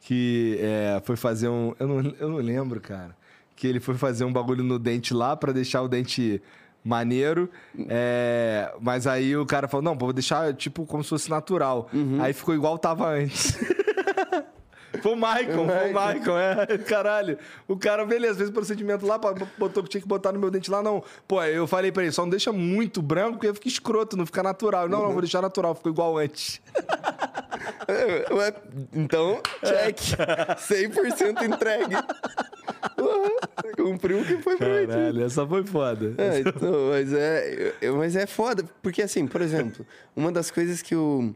que 0.04 0.60
é, 0.62 1.02
foi 1.04 1.16
fazer 1.16 1.48
um. 1.48 1.74
Eu 1.80 1.88
não, 1.88 2.16
eu 2.20 2.30
não 2.30 2.38
lembro, 2.38 2.80
cara. 2.80 3.16
Que 3.56 3.68
ele 3.68 3.80
foi 3.80 3.96
fazer 3.96 4.26
um 4.26 4.34
bagulho 4.34 4.64
no 4.64 4.78
dente 4.78 5.14
lá 5.14 5.36
pra 5.36 5.52
deixar 5.52 5.82
o 5.82 5.88
dente 5.88 6.42
maneiro. 6.84 7.50
é, 7.90 8.74
mas 8.82 9.08
aí 9.08 9.36
o 9.36 9.46
cara 9.46 9.68
falou: 9.68 9.84
não, 9.84 9.98
vou 9.98 10.12
deixar 10.12 10.54
tipo 10.54 10.86
como 10.86 11.04
se 11.04 11.10
fosse 11.10 11.30
natural. 11.30 11.90
Uhum. 11.94 12.22
Aí 12.22 12.34
ficou 12.34 12.54
igual 12.54 12.78
tava 12.78 13.08
antes. 13.10 13.58
Foi 15.02 15.14
o 15.14 15.16
Michael, 15.16 15.66
foi 15.66 15.66
o 15.66 15.88
Michael, 15.88 16.38
é. 16.38 16.78
Caralho. 16.86 17.38
O 17.68 17.76
cara, 17.78 18.06
beleza, 18.06 18.36
fez 18.38 18.50
o 18.50 18.54
procedimento 18.54 19.06
lá, 19.06 19.18
botou 19.58 19.82
que 19.84 19.90
tinha 19.90 20.02
que 20.02 20.08
botar 20.08 20.32
no 20.32 20.40
meu 20.40 20.52
dente 20.52 20.70
lá, 20.70 20.84
não. 20.84 21.04
Pô, 21.28 21.44
eu 21.44 21.66
falei 21.66 21.92
pra 21.92 22.04
ele, 22.04 22.12
só 22.12 22.22
não 22.22 22.30
deixa 22.30 22.52
muito 22.52 23.02
branco, 23.02 23.34
porque 23.40 23.54
fica 23.56 23.68
escroto, 23.68 24.16
não 24.16 24.26
fica 24.26 24.44
natural. 24.44 24.88
Não, 24.88 25.02
não, 25.04 25.12
vou 25.12 25.22
deixar 25.22 25.42
natural, 25.42 25.74
ficou 25.76 25.92
igual 25.92 26.18
antes. 26.18 26.62
Ué, 28.32 28.54
Então, 28.94 29.42
check. 29.64 29.98
100% 30.58 31.44
entregue. 31.44 31.96
Porra, 32.96 33.74
Cumpriu 33.76 34.20
o 34.22 34.26
que 34.26 34.38
foi 34.38 34.56
prometido. 34.56 34.92
Caralho, 34.94 35.24
essa 35.26 35.46
foi 35.48 35.66
foda. 35.66 36.14
É, 36.18 36.40
então, 36.40 36.90
mas 36.92 37.14
é, 37.14 37.74
eu- 37.82 37.98
mas 37.98 38.16
é 38.16 38.26
foda, 38.26 38.64
porque 38.82 39.02
assim, 39.02 39.26
por 39.28 39.42
exemplo, 39.42 39.86
uma 40.16 40.32
das 40.32 40.52
coisas 40.52 40.82
que 40.82 40.94
eu, 40.96 41.34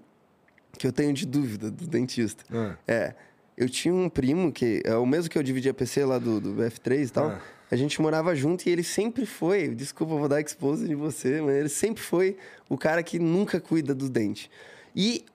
que 0.78 0.86
eu 0.88 0.92
tenho 0.92 1.14
de 1.14 1.26
dúvida 1.26 1.70
do 1.72 1.88
dentista 1.88 2.44
Ah. 2.54 2.76
é, 2.88 3.14
eu 3.58 3.68
tinha 3.68 3.94
um 3.94 4.08
primo 4.10 4.52
que 4.52 4.82
é 4.86 4.96
o 4.96 5.06
mesmo 5.06 5.30
que 5.30 5.38
eu 5.38 5.44
dividi 5.44 5.68
a 5.70 5.74
PC 5.74 6.06
lá 6.06 6.20
do, 6.20 6.40
do 6.40 6.56
F3 6.62 7.08
e 7.08 7.10
tal, 7.10 7.28
Ah. 7.30 7.42
a 7.72 7.76
gente 7.76 8.00
morava 8.02 8.36
junto 8.36 8.68
e 8.68 8.70
ele 8.72 8.84
sempre 8.84 9.26
foi, 9.26 9.70
desculpa, 9.70 10.16
vou 10.16 10.28
dar 10.30 10.40
expose 10.40 10.88
de 10.88 10.94
você, 10.96 11.42
mas 11.42 11.56
ele 11.56 11.70
sempre 11.70 12.02
foi 12.04 12.38
o 12.70 12.78
cara 12.78 13.02
que 13.02 13.18
nunca 13.20 13.60
cuida 13.60 13.96
do 13.96 14.08
dente. 14.10 14.50
E 14.96 15.26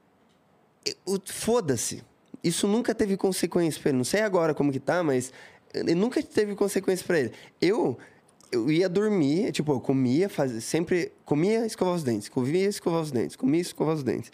o- 1.06 1.18
foda-se. 1.26 2.02
Isso 2.42 2.66
nunca 2.66 2.94
teve 2.94 3.16
consequência 3.16 3.80
pra 3.80 3.90
ele. 3.90 3.98
Não 3.98 4.04
sei 4.04 4.20
agora 4.22 4.52
como 4.54 4.72
que 4.72 4.80
tá, 4.80 5.02
mas 5.02 5.32
nunca 5.96 6.22
teve 6.22 6.54
consequência 6.54 7.04
pra 7.06 7.18
ele. 7.20 7.32
Eu 7.60 7.98
eu 8.50 8.70
ia 8.70 8.86
dormir, 8.86 9.50
tipo, 9.50 9.72
eu 9.72 9.80
comia, 9.80 10.28
fazia, 10.28 10.60
sempre 10.60 11.10
comia, 11.24 11.64
escovava 11.64 11.96
os 11.96 12.02
dentes, 12.02 12.28
comia, 12.28 12.68
escovava 12.68 13.02
os 13.02 13.10
dentes, 13.10 13.34
comia, 13.34 13.60
escovava 13.62 13.96
os 13.96 14.02
dentes. 14.04 14.30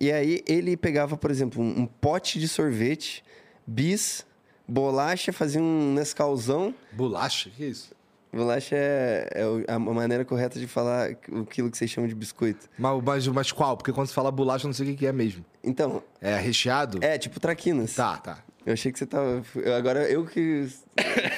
E 0.00 0.12
aí 0.12 0.40
ele 0.46 0.76
pegava, 0.76 1.16
por 1.16 1.32
exemplo, 1.32 1.60
um, 1.60 1.80
um 1.80 1.84
pote 1.86 2.38
de 2.38 2.46
sorvete, 2.46 3.24
bis, 3.66 4.24
bolacha, 4.66 5.32
fazia 5.32 5.60
um 5.60 5.94
Nescauzão. 5.94 6.74
Bolacha? 6.92 7.50
Que 7.50 7.64
isso? 7.66 7.94
Bolacha 8.32 8.76
é, 8.76 9.30
é 9.66 9.72
a 9.72 9.78
maneira 9.78 10.24
correta 10.24 10.58
de 10.58 10.66
falar 10.66 11.06
aquilo 11.10 11.70
que 11.70 11.78
vocês 11.78 11.90
chamam 11.90 12.06
de 12.08 12.14
biscoito. 12.14 12.68
Mas, 12.78 13.02
mas, 13.02 13.26
mas 13.28 13.52
qual? 13.52 13.76
Porque 13.76 13.92
quando 13.92 14.08
você 14.08 14.14
fala 14.14 14.30
bolacha, 14.30 14.66
eu 14.66 14.68
não 14.68 14.74
sei 14.74 14.86
o 14.86 14.90
que 14.90 14.96
que 14.96 15.06
é 15.06 15.12
mesmo. 15.12 15.44
Então, 15.64 16.02
É 16.20 16.36
recheado? 16.36 16.98
é 17.02 17.16
tipo 17.16 17.40
traquinas. 17.40 17.94
Tá, 17.94 18.18
tá. 18.18 18.38
Eu 18.66 18.72
achei 18.72 18.90
que 18.90 18.98
você 18.98 19.06
tava. 19.06 19.42
Agora 19.78 20.10
eu 20.10 20.26
que. 20.26 20.68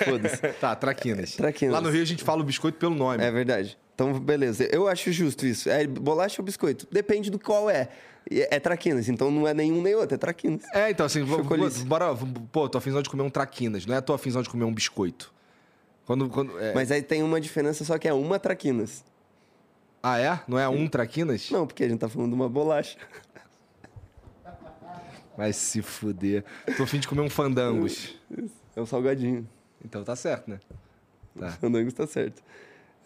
Foda-se. 0.04 0.40
Tá, 0.60 0.74
traquinas. 0.74 1.36
Traquinas. 1.36 1.74
Lá 1.74 1.80
no 1.80 1.90
Rio 1.90 2.02
a 2.02 2.06
gente 2.06 2.24
fala 2.24 2.40
o 2.40 2.44
biscoito 2.44 2.78
pelo 2.78 2.94
nome. 2.94 3.22
É 3.22 3.30
verdade. 3.30 3.78
Então, 3.94 4.18
beleza. 4.18 4.64
Eu 4.72 4.88
acho 4.88 5.12
justo 5.12 5.44
isso. 5.46 5.68
É 5.68 5.86
bolacha 5.86 6.40
ou 6.40 6.44
biscoito? 6.44 6.86
Depende 6.90 7.30
do 7.30 7.38
qual 7.38 7.68
é. 7.68 7.88
E 8.30 8.46
É 8.50 8.60
traquinas, 8.60 9.08
então 9.08 9.30
não 9.30 9.46
é 9.48 9.54
nenhum 9.54 9.80
nem 9.82 9.94
outro, 9.94 10.14
é 10.14 10.18
traquinas. 10.18 10.62
É, 10.74 10.90
então 10.90 11.06
assim, 11.06 11.26
Chocolice. 11.26 11.84
bora. 11.84 12.14
Pô, 12.52 12.68
tô 12.68 12.78
afinzão 12.78 13.00
de 13.02 13.08
comer 13.08 13.22
um 13.22 13.30
traquinas, 13.30 13.86
não 13.86 13.94
é 13.94 14.00
tô 14.00 14.12
afinzão 14.12 14.42
de 14.42 14.48
comer 14.50 14.64
um 14.64 14.72
biscoito. 14.74 15.32
Quando. 16.04 16.28
quando 16.28 16.58
é- 16.58 16.74
Mas 16.74 16.90
aí 16.90 17.02
tem 17.02 17.22
uma 17.22 17.40
diferença, 17.40 17.84
só 17.84 17.98
que 17.98 18.06
é 18.08 18.12
uma 18.12 18.38
traquinas. 18.38 19.04
Ah, 20.02 20.18
é? 20.18 20.40
Não 20.46 20.58
é 20.58 20.68
um 20.68 20.86
traquinas? 20.88 21.50
Não, 21.50 21.66
porque 21.66 21.84
a 21.84 21.88
gente 21.88 21.98
tá 21.98 22.08
falando 22.08 22.30
de 22.30 22.34
uma 22.34 22.48
bolacha. 22.48 22.96
Vai 25.36 25.52
se 25.52 25.82
fuder. 25.82 26.44
Tô 26.76 26.82
afim 26.82 26.98
de 26.98 27.06
comer 27.06 27.20
um 27.20 27.30
fandangos. 27.30 28.16
É 28.74 28.80
um 28.80 28.86
salgadinho. 28.86 29.48
Então 29.84 30.02
tá 30.02 30.16
certo, 30.16 30.48
né? 30.50 30.58
Tá. 31.38 31.50
Fandangos 31.52 31.92
tá 31.94 32.06
certo. 32.06 32.42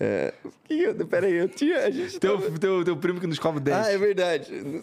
É... 0.04 0.34
que 0.64 0.74
eu... 0.82 1.48
Tinha... 1.48 1.78
A 1.86 1.90
gente 1.90 2.18
Teu, 2.18 2.36
tava- 2.40 2.58
teu, 2.58 2.84
teu 2.84 2.96
primo 2.96 3.20
que 3.20 3.26
nos 3.28 3.38
o 3.38 3.60
dente. 3.60 3.76
Ah, 3.76 3.92
é 3.92 3.96
verdade. 3.98 4.50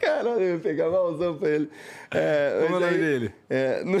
Caralho, 0.00 0.40
eu 0.40 0.54
ia 0.54 0.58
pegar 0.58 0.88
malzão 0.90 1.36
pra 1.36 1.48
ele. 1.48 1.70
É, 2.10 2.62
Como 2.62 2.74
é 2.74 2.78
o 2.78 2.80
nome 2.80 2.98
dele? 2.98 3.32
É, 3.50 3.84
não... 3.84 3.98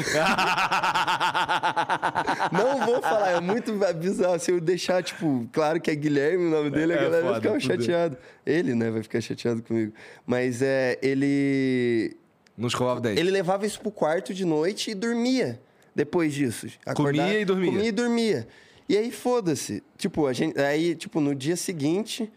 não 2.52 2.86
vou 2.86 3.02
falar, 3.02 3.32
é 3.32 3.40
muito 3.40 3.72
bizarro. 3.98 4.38
Se 4.40 4.50
eu 4.50 4.60
deixar, 4.60 5.02
tipo, 5.02 5.46
claro 5.52 5.80
que 5.80 5.90
é 5.90 5.94
Guilherme 5.94 6.46
o 6.46 6.50
nome 6.50 6.70
dele, 6.70 6.94
a 6.94 6.96
É, 6.96 7.02
galera 7.02 7.22
vai 7.22 7.34
foda, 7.34 7.40
ficar 7.40 7.60
fudeu. 7.60 7.76
chateado. 7.76 8.16
Ele, 8.46 8.74
né, 8.74 8.90
vai 8.90 9.02
ficar 9.02 9.20
chateado 9.20 9.62
comigo. 9.62 9.92
Mas 10.26 10.62
é, 10.62 10.98
ele. 11.02 12.16
Não 12.56 12.68
escovava 12.68 12.98
o 12.98 13.02
dente. 13.02 13.20
Ele 13.20 13.30
levava 13.30 13.64
isso 13.66 13.80
pro 13.80 13.90
quarto 13.90 14.32
de 14.34 14.44
noite 14.44 14.90
e 14.90 14.94
dormia 14.94 15.60
depois 15.94 16.32
disso. 16.34 16.66
Comia 16.94 17.40
e 17.40 17.44
dormia. 17.44 17.70
Comia 17.72 17.88
e 17.88 17.92
dormia. 17.92 18.48
E 18.90 18.96
aí, 18.98 19.10
foda-se. 19.12 19.82
Tipo, 19.96 20.26
a 20.26 20.32
gente. 20.32 20.58
Aí, 20.60 20.96
tipo, 20.96 21.20
no 21.20 21.32
dia 21.32 21.54
seguinte, 21.54 22.28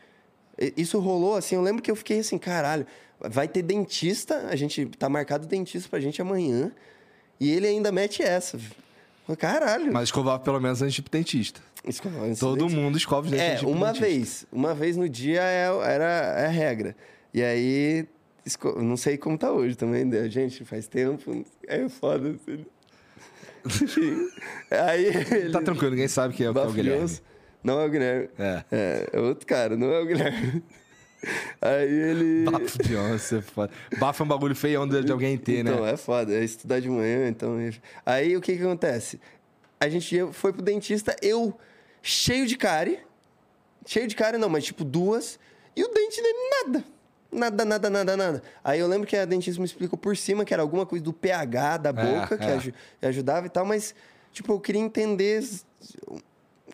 isso 0.77 0.99
rolou 0.99 1.35
assim. 1.35 1.55
Eu 1.55 1.61
lembro 1.63 1.81
que 1.81 1.89
eu 1.89 1.95
fiquei 1.95 2.19
assim, 2.19 2.37
caralho, 2.37 2.85
vai 3.19 3.47
ter 3.47 3.63
dentista, 3.63 4.47
a 4.49 4.55
gente 4.55 4.85
tá 4.85 5.09
marcado 5.09 5.47
dentista 5.47 5.89
pra 5.89 5.99
gente 5.99 6.21
amanhã. 6.21 6.71
E 7.39 7.49
ele 7.51 7.65
ainda 7.65 7.91
mete 7.91 8.21
essa. 8.21 8.59
Caralho. 9.37 9.91
Mas 9.91 10.03
escovava 10.09 10.43
pelo 10.43 10.59
menos 10.59 10.81
antes 10.81 10.93
de 10.93 11.01
ir 11.01 11.03
pro 11.03 11.11
dentista. 11.11 11.59
Escovava 11.87 12.27
esse 12.29 12.39
Todo 12.39 12.59
dente. 12.67 12.75
mundo 12.75 12.97
escova 12.97 13.25
os 13.25 13.31
dentes 13.31 13.45
antes 13.45 13.55
É, 13.55 13.59
de 13.59 13.63
ir 13.65 13.67
pro 13.67 13.75
uma 13.77 13.87
dentista. 13.93 14.05
vez. 14.07 14.45
Uma 14.51 14.75
vez 14.75 14.95
no 14.97 15.09
dia 15.09 15.41
é, 15.41 15.65
era 15.91 16.05
é 16.39 16.45
a 16.45 16.49
regra. 16.49 16.95
E 17.33 17.41
aí, 17.41 18.05
esco- 18.45 18.79
não 18.81 18.95
sei 18.95 19.17
como 19.17 19.37
tá 19.39 19.51
hoje 19.51 19.75
também, 19.75 20.05
né? 20.05 20.29
gente, 20.29 20.63
faz 20.65 20.87
tempo. 20.87 21.43
É 21.67 21.89
foda. 21.89 22.29
assim. 22.29 22.63
Aí 24.69 25.05
ele... 25.05 25.51
Tá 25.51 25.61
tranquilo, 25.61 25.91
ninguém 25.91 26.07
sabe 26.07 26.33
quem 26.33 26.45
é, 26.45 26.49
o- 26.49 26.53
quem 26.53 26.63
é 26.63 26.65
o 26.65 26.71
Guilherme. 26.71 27.19
Não 27.63 27.79
é 27.79 27.85
o 27.85 27.89
Guilherme. 27.89 28.29
É. 28.37 28.63
É, 28.71 29.09
é 29.13 29.19
outro 29.19 29.45
cara, 29.45 29.77
não 29.77 29.91
é 29.91 29.99
o 30.01 30.05
Guilherme. 30.05 30.63
Aí 31.61 31.89
ele... 31.89 32.43
Bafo 32.51 32.83
de 32.83 32.95
onça, 32.97 33.37
é 33.37 33.41
foda. 33.41 33.71
Bafo 33.97 34.23
é 34.23 34.25
um 34.25 34.29
bagulho 34.29 34.55
feio 34.55 34.85
de 34.85 35.03
de 35.03 35.11
alguém 35.11 35.37
ter, 35.37 35.59
então, 35.59 35.83
né? 35.83 35.91
é 35.93 35.97
foda, 35.97 36.33
é 36.33 36.43
estudar 36.43 36.79
de 36.79 36.89
manhã, 36.89 37.27
então... 37.29 37.57
Aí, 38.05 38.35
o 38.35 38.41
que 38.41 38.57
que 38.57 38.63
acontece? 38.63 39.19
A 39.79 39.87
gente 39.87 40.27
foi 40.33 40.51
pro 40.51 40.61
dentista, 40.61 41.15
eu 41.21 41.57
cheio 42.01 42.45
de 42.45 42.57
cárie, 42.57 42.99
cheio 43.85 44.07
de 44.07 44.15
cárie 44.15 44.39
não, 44.39 44.49
mas 44.49 44.65
tipo 44.65 44.83
duas, 44.83 45.39
e 45.75 45.83
o 45.83 45.87
dente 45.87 46.21
dele 46.21 46.37
nada. 46.65 46.85
Nada, 47.33 47.65
nada, 47.65 47.89
nada, 47.89 48.15
nada. 48.17 48.43
Aí 48.63 48.79
eu 48.79 48.87
lembro 48.87 49.07
que 49.07 49.15
a 49.17 49.25
dentista 49.25 49.59
me 49.59 49.65
explicou 49.65 49.97
por 49.97 50.15
cima 50.15 50.45
que 50.45 50.53
era 50.53 50.61
alguma 50.63 50.85
coisa 50.85 51.03
do 51.03 51.11
pH 51.13 51.77
da 51.77 51.93
boca 51.93 52.37
que 52.37 52.45
é. 52.45 52.53
aju- 52.53 52.73
que 52.99 53.05
ajudava 53.05 53.47
e 53.47 53.49
tal, 53.49 53.65
mas, 53.65 53.93
tipo, 54.31 54.53
eu 54.53 54.59
queria 54.59 54.81
entender 54.81 55.43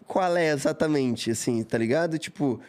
qual 0.07 0.35
é 0.37 0.49
exatamente, 0.49 1.31
assim, 1.31 1.63
tá 1.63 1.77
ligado? 1.77 2.17
Tipo, 2.17 2.59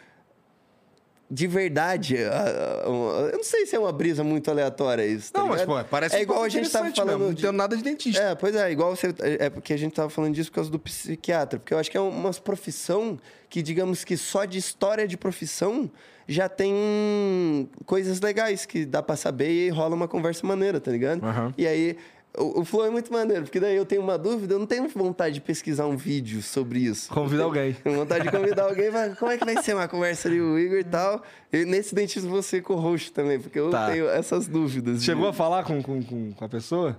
de 1.33 1.47
verdade, 1.47 2.17
eu 2.17 3.31
não 3.31 3.43
sei 3.43 3.65
se 3.65 3.73
é 3.73 3.79
uma 3.79 3.91
brisa 3.93 4.21
muito 4.21 4.51
aleatória 4.51 5.05
isso. 5.05 5.31
tá 5.31 5.39
Não, 5.39 5.47
mas, 5.47 5.61
ligado? 5.61 5.83
pô, 5.83 5.89
parece 5.89 6.17
É 6.17 6.21
igual 6.21 6.43
a 6.43 6.49
gente 6.49 6.69
tava 6.69 6.91
falando. 6.93 7.07
mesmo, 7.11 7.25
Não 7.27 7.33
de- 7.33 7.41
tenho 7.41 7.53
nada 7.53 7.77
de 7.77 7.81
dentista. 7.81 8.21
É, 8.21 8.35
pois 8.35 8.53
é, 8.53 8.69
igual 8.69 8.93
você. 8.93 9.15
É 9.19 9.49
porque 9.49 9.71
a 9.73 9.77
gente 9.77 9.93
tava 9.93 10.09
falando 10.09 10.33
disso 10.35 10.49
por 10.51 10.55
causa 10.55 10.69
do 10.69 10.77
psiquiatra. 10.77 11.57
Porque 11.57 11.73
eu 11.73 11.79
acho 11.79 11.89
que 11.89 11.95
é 11.95 12.01
uma 12.01 12.31
profissão 12.33 13.17
que, 13.49 13.61
digamos 13.61 14.03
que 14.03 14.17
só 14.17 14.43
de 14.43 14.57
história 14.57 15.07
de 15.07 15.15
profissão 15.15 15.89
já 16.31 16.47
tem 16.49 17.69
coisas 17.85 18.19
legais 18.21 18.65
que 18.65 18.85
dá 18.85 19.01
pra 19.03 19.15
saber 19.15 19.49
e 19.51 19.69
rola 19.69 19.95
uma 19.95 20.07
conversa 20.07 20.45
maneira, 20.47 20.79
tá 20.79 20.91
ligado? 20.91 21.23
Aham. 21.23 21.53
E 21.57 21.67
aí. 21.67 21.97
O, 22.37 22.61
o 22.61 22.63
flow 22.63 22.85
é 22.85 22.89
muito 22.89 23.11
maneiro, 23.11 23.43
porque 23.43 23.59
daí 23.59 23.75
eu 23.75 23.85
tenho 23.85 24.01
uma 24.01 24.17
dúvida, 24.17 24.53
eu 24.53 24.59
não 24.59 24.65
tenho 24.65 24.87
vontade 24.87 25.33
de 25.35 25.41
pesquisar 25.41 25.85
um 25.85 25.97
vídeo 25.97 26.41
sobre 26.41 26.79
isso. 26.79 27.11
Convida 27.11 27.43
alguém. 27.43 27.73
Tenho 27.73 27.93
vontade 27.99 28.23
de 28.23 28.31
convidar 28.31 28.63
alguém, 28.69 28.89
vai, 28.89 29.13
como 29.15 29.29
é 29.33 29.37
que 29.37 29.43
vai 29.43 29.61
ser 29.61 29.73
uma 29.75 29.85
conversa 29.85 30.29
ali, 30.29 30.39
o 30.39 30.57
Igor 30.57 30.77
e 30.79 30.83
tal. 30.85 31.21
E 31.51 31.65
nesse 31.65 31.93
dentista 31.93 32.29
você 32.29 32.61
com 32.61 32.75
o 32.75 32.77
host 32.77 33.11
também, 33.11 33.37
porque 33.37 33.59
eu 33.59 33.69
Tá. 33.69 33.91
tenho 33.91 34.07
essas 34.07 34.47
dúvidas. 34.47 34.99
de- 34.99 35.05
Chegou 35.07 35.27
a 35.27 35.33
falar 35.33 35.65
com, 35.65 35.83
com, 35.83 36.01
com, 36.01 36.45
a 36.45 36.47
pessoa? 36.47 36.97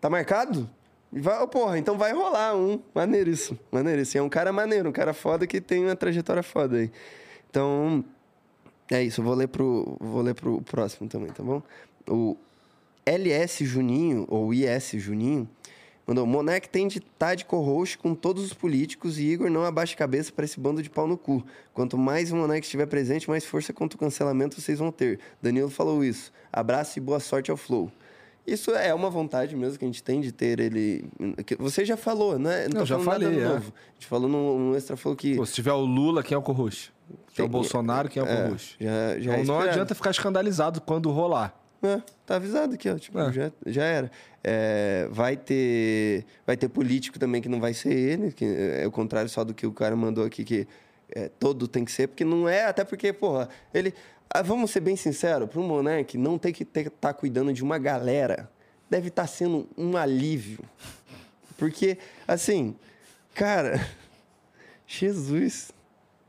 Tá 0.00 0.10
marcado? 0.10 0.68
Vai, 1.12 1.40
oh, 1.40 1.46
porra, 1.46 1.78
então 1.78 1.96
vai 1.96 2.12
rolar 2.12 2.56
um. 2.56 2.80
Maneiríssimo, 2.92 3.56
maneiríssimo. 3.70 4.20
É 4.24 4.26
um 4.26 4.28
cara 4.28 4.52
maneiro, 4.52 4.88
um 4.88 4.92
cara 4.92 5.12
foda 5.14 5.46
que 5.46 5.60
tem 5.60 5.84
uma 5.84 5.94
trajetória 5.94 6.42
foda 6.42 6.78
aí. 6.78 6.90
Então, 7.48 8.04
é 8.94 9.02
isso. 9.02 9.20
Eu 9.20 9.24
vou 9.24 9.34
ler 9.34 9.48
pro, 9.48 9.96
vou 10.00 10.22
ler 10.22 10.34
pro 10.34 10.60
próximo 10.62 11.08
também, 11.08 11.30
tá 11.30 11.42
bom? 11.42 11.62
O 12.08 12.36
LS 13.06 13.64
Juninho, 13.64 14.26
ou 14.28 14.52
IS 14.52 14.92
Juninho, 14.94 15.48
mandou: 16.06 16.26
Monark 16.26 16.68
tem 16.68 16.86
de 16.86 16.98
estar 16.98 17.34
de 17.34 17.44
co-host 17.44 17.98
com 17.98 18.14
todos 18.14 18.44
os 18.44 18.52
políticos 18.52 19.18
e 19.18 19.26
Igor 19.26 19.50
não 19.50 19.64
abaixa 19.64 19.94
a 19.94 19.98
cabeça 19.98 20.32
para 20.32 20.44
esse 20.44 20.58
bando 20.58 20.82
de 20.82 20.90
pau 20.90 21.06
no 21.06 21.16
cu. 21.16 21.44
Quanto 21.72 21.96
mais 21.96 22.32
o 22.32 22.36
Monark 22.36 22.64
estiver 22.64 22.86
presente, 22.86 23.28
mais 23.28 23.44
força 23.44 23.72
contra 23.72 23.96
o 23.96 23.98
cancelamento 23.98 24.60
vocês 24.60 24.78
vão 24.78 24.92
ter. 24.92 25.18
Danilo 25.40 25.70
falou 25.70 26.04
isso. 26.04 26.32
Abraço 26.52 26.98
e 26.98 27.00
boa 27.00 27.20
sorte 27.20 27.50
ao 27.50 27.56
Flow. 27.56 27.90
Isso 28.44 28.72
é 28.72 28.92
uma 28.92 29.08
vontade 29.08 29.54
mesmo 29.54 29.78
que 29.78 29.84
a 29.84 29.88
gente 29.88 30.02
tem 30.02 30.20
de 30.20 30.32
ter 30.32 30.58
ele. 30.58 31.04
Você 31.58 31.84
já 31.84 31.96
falou, 31.96 32.38
né? 32.38 32.66
Não, 32.68 32.80
tô 32.80 32.86
já 32.86 32.98
falei, 32.98 33.38
é. 33.38 33.46
A 33.46 33.60
gente 33.94 34.06
falou 34.08 34.28
no, 34.28 34.58
no 34.58 34.76
extra 34.76 34.96
falou 34.96 35.16
que. 35.16 35.36
Pô, 35.36 35.46
se 35.46 35.54
tiver 35.54 35.72
o 35.72 35.84
Lula, 35.84 36.24
quem 36.24 36.34
é 36.34 36.38
o 36.38 36.42
co-host? 36.42 36.92
Se 37.32 37.40
é 37.40 37.44
o 37.44 37.46
Tem- 37.46 37.48
Bolsonaro, 37.48 38.08
quem 38.08 38.20
é 38.22 38.24
o 38.24 38.28
é, 38.28 38.48
já, 38.78 39.18
já 39.18 39.20
Então 39.20 39.32
é 39.32 39.36
não 39.36 39.40
esperado. 39.42 39.68
adianta 39.70 39.94
ficar 39.94 40.10
escandalizado 40.10 40.80
quando 40.80 41.10
rolar. 41.10 41.54
É, 41.82 42.00
tá 42.24 42.36
avisado 42.36 42.74
aqui, 42.74 42.88
ó. 42.88 42.96
Tipo, 42.96 43.18
É. 43.18 43.32
já, 43.32 43.52
já 43.66 43.84
era. 43.84 44.10
É, 44.44 45.08
vai 45.10 45.36
ter 45.36 46.24
vai 46.46 46.56
ter 46.56 46.68
político 46.68 47.18
também 47.18 47.42
que 47.42 47.48
não 47.48 47.60
vai 47.60 47.74
ser 47.74 47.92
ele, 47.92 48.32
que 48.32 48.44
é 48.44 48.86
o 48.86 48.90
contrário 48.90 49.28
só 49.28 49.42
do 49.44 49.52
que 49.52 49.66
o 49.66 49.72
cara 49.72 49.96
mandou 49.96 50.24
aqui, 50.24 50.44
que 50.44 50.66
é, 51.14 51.28
todo 51.28 51.66
tem 51.68 51.84
que 51.84 51.90
ser, 51.92 52.06
porque 52.08 52.24
não 52.24 52.48
é, 52.48 52.64
até 52.66 52.84
porque, 52.84 53.12
porra, 53.12 53.48
ele. 53.74 53.92
ah, 54.32 54.42
vamos 54.42 54.70
ser 54.70 54.80
bem 54.80 54.94
sinceros, 54.96 55.48
para 55.48 55.60
um 55.60 55.66
monarca 55.66 56.16
não 56.16 56.38
ter 56.38 56.52
que 56.52 56.62
estar 56.62 56.88
tá 56.90 57.12
cuidando 57.12 57.52
de 57.52 57.62
uma 57.62 57.78
galera 57.78 58.48
deve 58.88 59.08
estar 59.08 59.26
sendo 59.26 59.66
um 59.76 59.96
alívio. 59.96 60.60
Porque, 61.58 61.98
assim, 62.28 62.76
cara, 63.34 63.80
Jesus, 64.86 65.70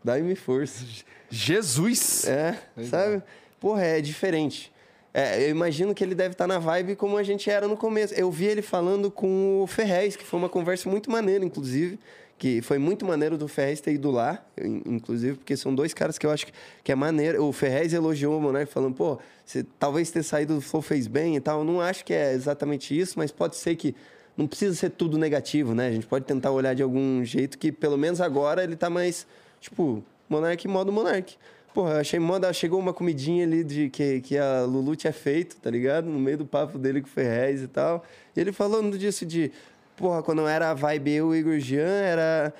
dai-me 0.03 0.35
força. 0.35 0.85
Jesus! 1.29 2.27
É, 2.27 2.57
sabe? 2.89 3.21
Porra, 3.59 3.83
é 3.83 4.01
diferente. 4.01 4.71
É, 5.13 5.45
eu 5.45 5.49
imagino 5.49 5.93
que 5.93 6.03
ele 6.03 6.15
deve 6.15 6.33
estar 6.33 6.47
na 6.47 6.57
vibe 6.59 6.95
como 6.95 7.17
a 7.17 7.23
gente 7.23 7.49
era 7.49 7.67
no 7.67 7.77
começo. 7.77 8.13
Eu 8.15 8.31
vi 8.31 8.45
ele 8.45 8.61
falando 8.61 9.11
com 9.11 9.61
o 9.61 9.67
Ferrez, 9.67 10.15
que 10.15 10.23
foi 10.23 10.39
uma 10.39 10.49
conversa 10.49 10.89
muito 10.89 11.09
maneira, 11.11 11.45
inclusive. 11.45 11.99
Que 12.37 12.61
foi 12.63 12.79
muito 12.79 13.05
maneiro 13.05 13.37
do 13.37 13.47
Ferrez 13.47 13.79
ter 13.79 13.93
ido 13.93 14.09
lá, 14.09 14.43
in- 14.59 14.81
inclusive, 14.87 15.37
porque 15.37 15.55
são 15.55 15.73
dois 15.73 15.93
caras 15.93 16.17
que 16.17 16.25
eu 16.25 16.31
acho 16.31 16.47
que, 16.47 16.51
que 16.83 16.91
é 16.91 16.95
maneiro. 16.95 17.43
O 17.45 17.53
Ferrez 17.53 17.93
elogiou 17.93 18.37
o 18.37 18.41
Monark 18.41 18.71
falando, 18.73 18.95
pô, 18.95 19.19
você 19.45 19.63
talvez 19.79 20.09
ter 20.09 20.23
saído 20.23 20.55
do 20.55 20.61
Flow 20.61 20.81
fez 20.81 21.05
bem 21.07 21.35
e 21.35 21.39
tal. 21.39 21.59
Eu 21.59 21.63
não 21.63 21.79
acho 21.79 22.03
que 22.03 22.11
é 22.11 22.33
exatamente 22.33 22.97
isso, 22.99 23.13
mas 23.17 23.31
pode 23.31 23.55
ser 23.55 23.75
que. 23.75 23.95
Não 24.35 24.47
precisa 24.47 24.73
ser 24.75 24.89
tudo 24.89 25.15
negativo, 25.15 25.75
né? 25.75 25.87
A 25.87 25.91
gente 25.91 26.07
pode 26.07 26.25
tentar 26.25 26.49
olhar 26.49 26.73
de 26.73 26.81
algum 26.81 27.23
jeito 27.23 27.55
que, 27.55 27.71
pelo 27.71 27.95
menos 27.95 28.19
agora, 28.19 28.63
ele 28.63 28.75
tá 28.75 28.89
mais, 28.89 29.27
tipo, 29.63 30.03
Monark 30.29 30.67
modo 30.67 30.91
Monark. 30.91 31.35
Porra, 31.73 31.93
eu 31.93 31.99
achei 32.01 32.19
moda, 32.19 32.53
chegou 32.53 32.79
uma 32.79 32.93
comidinha 32.93 33.43
ali 33.45 33.63
de 33.63 33.89
que, 33.89 34.21
que 34.21 34.37
a 34.37 34.61
Lulu 34.61 34.95
tinha 34.95 35.11
feito, 35.11 35.55
tá 35.55 35.71
ligado? 35.71 36.05
No 36.05 36.19
meio 36.19 36.37
do 36.37 36.45
papo 36.45 36.77
dele 36.77 37.01
com 37.01 37.07
o 37.07 37.09
Ferrez 37.09 37.61
e 37.63 37.67
tal. 37.67 38.05
E 38.35 38.39
ele 38.39 38.51
falando 38.51 38.95
disso 38.95 39.25
de, 39.25 39.51
porra, 39.97 40.21
quando 40.21 40.47
era 40.47 40.69
a 40.69 40.73
vibe 40.75 41.11
eu 41.11 41.33
e 41.33 41.37
o 41.37 41.39
Igor 41.39 41.59
Jean, 41.59 41.87
era 41.87 42.53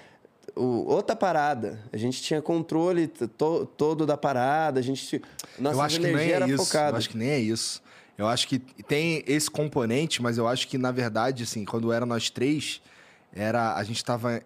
o- 0.56 0.86
outra 0.92 1.16
parada. 1.16 1.80
A 1.92 1.98
gente 1.98 2.24
tinha 2.24 2.42
controle 2.42 3.08
to- 3.08 3.68
todo 3.78 4.04
da 4.08 4.18
parada, 4.18 4.80
a 4.80 4.84
gente. 4.84 5.22
Nossa 5.60 5.78
eu 5.78 5.82
acho 5.82 5.98
que 6.00 6.04
nem 6.08 6.12
energia 6.14 6.34
é 6.34 6.36
era 6.38 6.48
isso. 6.48 6.66
focada. 6.66 6.92
Eu 6.94 6.98
acho 6.98 7.10
que 7.10 7.18
nem 7.18 7.30
é 7.30 7.40
isso. 7.40 7.84
Eu 8.18 8.28
acho 8.28 8.48
que 8.48 8.58
tem 8.58 9.24
esse 9.28 9.50
componente, 9.50 10.24
mas 10.24 10.40
eu 10.40 10.48
acho 10.48 10.68
que, 10.68 10.78
na 10.78 10.92
verdade, 10.92 11.44
assim, 11.44 11.66
quando 11.66 11.92
era 11.92 12.06
nós 12.06 12.32
três, 12.32 12.82
era. 13.32 13.76
A 13.76 13.84
gente 13.84 14.04
tava. 14.04 14.42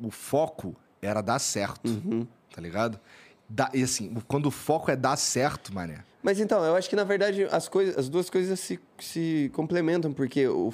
O 0.00 0.10
foco 0.10 0.74
era 1.02 1.20
dar 1.20 1.38
certo. 1.38 1.88
Uhum. 1.88 2.26
Tá 2.54 2.60
ligado? 2.60 2.98
Dá- 3.48 3.70
e 3.72 3.82
assim, 3.82 4.14
quando 4.26 4.46
o 4.46 4.50
foco 4.50 4.90
é 4.90 4.96
dar 4.96 5.16
certo, 5.16 5.74
mané. 5.74 6.04
Mas 6.22 6.40
então, 6.40 6.62
eu 6.64 6.74
acho 6.74 6.88
que 6.90 6.96
na 6.96 7.04
verdade 7.04 7.44
as, 7.50 7.68
coisas, 7.68 7.96
as 7.96 8.08
duas 8.08 8.28
coisas 8.28 8.58
se, 8.60 8.78
se 8.98 9.50
complementam, 9.54 10.12
porque 10.12 10.46
o, 10.48 10.72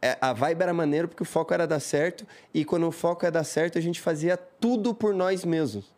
é, 0.00 0.16
a 0.20 0.32
vibe 0.32 0.62
era 0.62 0.72
maneiro 0.72 1.08
porque 1.08 1.22
o 1.22 1.26
foco 1.26 1.52
era 1.52 1.66
dar 1.66 1.80
certo, 1.80 2.26
e 2.52 2.64
quando 2.64 2.86
o 2.86 2.92
foco 2.92 3.26
é 3.26 3.30
dar 3.30 3.44
certo, 3.44 3.76
a 3.76 3.80
gente 3.80 4.00
fazia 4.00 4.36
tudo 4.36 4.94
por 4.94 5.12
nós 5.12 5.44
mesmos. 5.44 5.92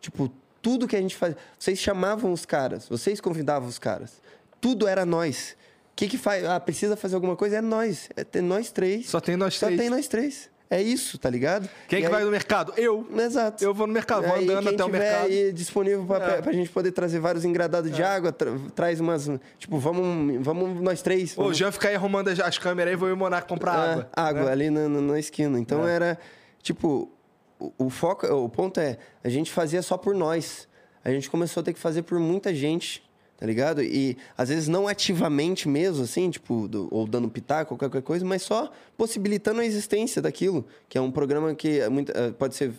Tipo, 0.00 0.32
tudo 0.62 0.88
que 0.88 0.96
a 0.96 1.00
gente 1.00 1.14
fazia. 1.16 1.36
Vocês 1.58 1.78
chamavam 1.78 2.32
os 2.32 2.44
caras, 2.46 2.88
vocês 2.88 3.20
convidavam 3.20 3.68
os 3.68 3.78
caras. 3.78 4.20
Tudo 4.60 4.88
era 4.88 5.04
nós. 5.04 5.56
O 5.92 5.96
que 5.98 6.08
que 6.08 6.18
faz? 6.18 6.44
Ah, 6.44 6.58
precisa 6.58 6.96
fazer 6.96 7.16
alguma 7.16 7.36
coisa? 7.36 7.56
É 7.58 7.60
nós. 7.60 8.08
É 8.16 8.24
ter 8.24 8.40
nós 8.40 8.70
três. 8.70 9.08
Só 9.08 9.20
tem 9.20 9.36
nós 9.36 9.54
Só 9.54 9.66
três. 9.66 9.80
tem 9.80 9.90
nós 9.90 10.08
três. 10.08 10.50
É 10.70 10.82
isso, 10.82 11.16
tá 11.16 11.30
ligado? 11.30 11.66
Quem 11.88 11.98
E 11.98 12.02
que 12.02 12.06
aí- 12.06 12.12
vai 12.12 12.24
no 12.24 12.30
mercado? 12.30 12.74
Eu. 12.76 13.06
Exato. 13.16 13.64
Eu 13.64 13.72
vou 13.72 13.86
no 13.86 13.92
mercado, 13.92 14.26
vou 14.26 14.36
andando 14.36 14.68
até 14.68 14.84
o 14.84 14.88
mercado. 14.88 15.24
aí 15.24 15.50
disponível 15.52 16.04
pra, 16.04 16.34
É. 16.36 16.42
pra 16.42 16.52
gente 16.52 16.68
poder 16.68 16.92
trazer 16.92 17.18
vários 17.20 17.44
engradados 17.44 17.90
de 17.90 18.02
água, 18.02 18.30
tra- 18.32 18.52
traz 18.74 19.00
umas. 19.00 19.30
Tipo, 19.58 19.78
vamos, 19.78 20.44
vamos 20.44 20.80
nós 20.82 21.00
três. 21.00 21.32
Ô, 21.36 21.40
o 21.40 21.44
vamos- 21.44 21.56
Jean 21.58 21.72
fica 21.72 21.88
aí 21.88 21.94
arrumando 21.94 22.28
as, 22.28 22.38
as 22.38 22.58
câmeras 22.58 22.90
aí, 22.92 22.96
vou 22.96 23.08
ir 23.08 23.16
Monaco 23.16 23.48
comprar 23.48 23.72
Ah, 23.72 23.92
água. 23.92 24.08
água 24.14 24.44
né? 24.44 24.52
ali 24.52 24.70
na, 24.70 24.88
na- 24.88 25.00
na 25.00 25.18
esquina. 25.18 25.58
Então 25.58 25.88
É. 25.88 25.94
era, 25.94 26.18
tipo, 26.62 27.10
o, 27.58 27.72
o 27.86 27.88
foco, 27.90 28.26
o 28.26 28.48
ponto 28.50 28.78
é, 28.78 28.98
a 29.24 29.28
gente 29.30 29.50
fazia 29.50 29.80
só 29.80 29.96
por 29.96 30.14
nós. 30.14 30.68
A 31.02 31.10
gente 31.10 31.30
começou 31.30 31.62
a 31.62 31.64
ter 31.64 31.72
que 31.72 31.78
fazer 31.80 32.02
por 32.02 32.18
muita 32.20 32.54
gente, 32.54 33.02
tá 33.38 33.46
ligado? 33.46 33.82
E 33.82 34.16
às 34.36 34.48
vezes 34.48 34.66
não 34.68 34.86
ativamente 34.88 35.68
mesmo, 35.68 36.02
assim, 36.04 36.28
tipo, 36.28 36.66
do- 36.68 36.88
ou 36.90 37.06
dando 37.06 37.28
pitaco, 37.30 37.76
qualquer 37.76 38.02
coisa, 38.02 38.24
mas 38.24 38.42
só 38.42 38.70
possibilitando 38.96 39.60
a 39.60 39.64
existência 39.64 40.20
daquilo, 40.20 40.66
que 40.88 40.98
é 40.98 41.00
um 41.00 41.10
programa 41.10 41.54
que 41.54 41.78
é 41.78 41.88
muito, 41.88 42.10
eh, 42.12 42.32
pode 42.32 42.56
ser, 42.56 42.72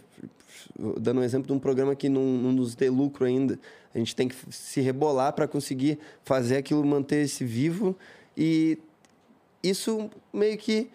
dando 1.00 1.22
um 1.22 1.24
exemplo 1.24 1.48
de 1.48 1.54
um 1.54 1.60
programa 1.60 1.96
que 1.96 2.10
não, 2.10 2.22
não 2.24 2.52
nos 2.52 2.76
dê 2.76 2.90
lucro 2.90 3.26
ainda. 3.26 3.58
A 3.96 3.98
gente 3.98 4.14
tem 4.16 4.28
que 4.28 4.36
se 4.52 4.82
rebolar 4.82 5.32
para 5.34 5.48
conseguir 5.48 5.98
fazer 6.24 6.58
aquilo 6.58 6.86
manter-se 6.86 7.44
vivo 7.46 7.96
e 8.38 8.78
isso 9.64 10.10
meio 10.34 10.58
que 10.58 10.90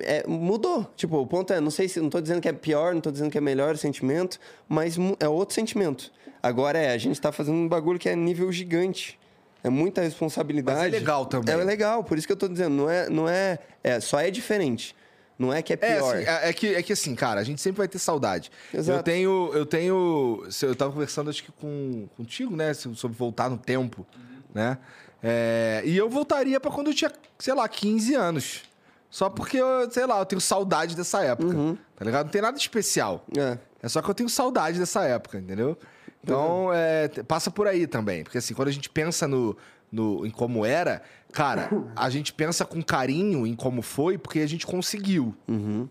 é, 0.00 0.26
mudou. 0.26 0.90
Tipo, 0.96 1.18
o 1.18 1.26
ponto 1.26 1.52
é, 1.52 1.60
não 1.60 1.70
sei 1.70 1.88
se 1.88 2.00
não 2.00 2.08
tô 2.08 2.20
dizendo 2.20 2.40
que 2.40 2.48
é 2.48 2.52
pior, 2.52 2.94
não 2.94 3.00
tô 3.00 3.10
dizendo 3.10 3.30
que 3.30 3.38
é 3.38 3.40
melhor 3.40 3.76
sentimento, 3.76 4.38
mas 4.68 4.96
é 5.18 5.28
outro 5.28 5.54
sentimento. 5.54 6.10
Agora 6.42 6.78
é, 6.78 6.92
a 6.92 6.98
gente 6.98 7.20
tá 7.20 7.30
fazendo 7.32 7.56
um 7.56 7.68
bagulho 7.68 7.98
que 7.98 8.08
é 8.08 8.16
nível 8.16 8.50
gigante. 8.52 9.18
É 9.62 9.68
muita 9.68 10.00
responsabilidade. 10.00 10.78
Mas 10.78 10.88
é 10.88 10.90
legal 10.98 11.26
também. 11.26 11.54
É 11.54 11.56
legal, 11.58 12.02
por 12.02 12.16
isso 12.16 12.26
que 12.26 12.32
eu 12.32 12.36
tô 12.36 12.48
dizendo, 12.48 12.74
não 12.74 12.88
é, 12.90 13.10
não 13.10 13.28
é, 13.28 13.58
é 13.84 14.00
só 14.00 14.18
é 14.18 14.30
diferente. 14.30 14.96
Não 15.38 15.52
é 15.52 15.62
que 15.62 15.72
é 15.72 15.78
É, 15.80 15.96
pior. 15.96 16.14
assim, 16.16 16.24
é, 16.26 16.48
é 16.48 16.52
que, 16.52 16.74
é 16.74 16.82
que 16.82 16.92
assim, 16.92 17.14
cara, 17.14 17.40
a 17.40 17.44
gente 17.44 17.60
sempre 17.60 17.78
vai 17.78 17.88
ter 17.88 17.98
saudade. 17.98 18.50
Exato. 18.72 18.98
Eu 18.98 19.02
tenho, 19.02 19.50
eu 19.54 19.66
tenho, 19.66 20.44
eu 20.62 20.74
tava 20.74 20.92
conversando 20.92 21.28
acho 21.30 21.42
que 21.44 21.52
com 21.52 22.06
contigo, 22.16 22.54
né, 22.56 22.72
so- 22.74 22.94
sobre 22.94 23.16
voltar 23.16 23.48
no 23.50 23.56
tempo, 23.58 24.06
né? 24.54 24.76
É, 25.22 25.82
e 25.84 25.96
eu 25.96 26.08
voltaria 26.08 26.58
pra 26.60 26.70
quando 26.70 26.88
eu 26.88 26.94
tinha, 26.94 27.12
sei 27.38 27.54
lá, 27.54 27.68
15 27.68 28.14
anos. 28.14 28.62
Só 29.10 29.28
porque 29.28 29.56
eu, 29.58 29.90
sei 29.90 30.06
lá, 30.06 30.18
eu 30.20 30.24
tenho 30.24 30.40
saudade 30.40 30.94
dessa 30.96 31.22
época. 31.24 31.54
Tá 31.96 32.04
ligado? 32.04 32.26
Não 32.26 32.30
tem 32.32 32.40
nada 32.42 32.56
especial. 32.56 33.24
É. 33.36 33.58
É 33.82 33.88
só 33.88 34.00
que 34.00 34.08
eu 34.08 34.14
tenho 34.14 34.28
saudade 34.28 34.78
dessa 34.78 35.04
época, 35.04 35.38
entendeu? 35.38 35.76
Então, 36.22 36.70
é, 36.72 37.08
passa 37.26 37.50
por 37.50 37.66
aí 37.66 37.86
também. 37.86 38.22
Porque 38.22 38.38
assim, 38.38 38.54
quando 38.54 38.68
a 38.68 38.72
gente 38.72 38.90
pensa 38.90 39.26
no, 39.26 39.56
no, 39.90 40.26
em 40.26 40.30
como 40.30 40.64
era, 40.64 41.02
cara, 41.32 41.70
a 41.96 42.10
gente 42.10 42.32
pensa 42.32 42.64
com 42.64 42.82
carinho 42.82 43.46
em 43.46 43.54
como 43.54 43.82
foi, 43.82 44.18
porque 44.18 44.40
a 44.40 44.46
gente 44.46 44.66
conseguiu. 44.66 45.34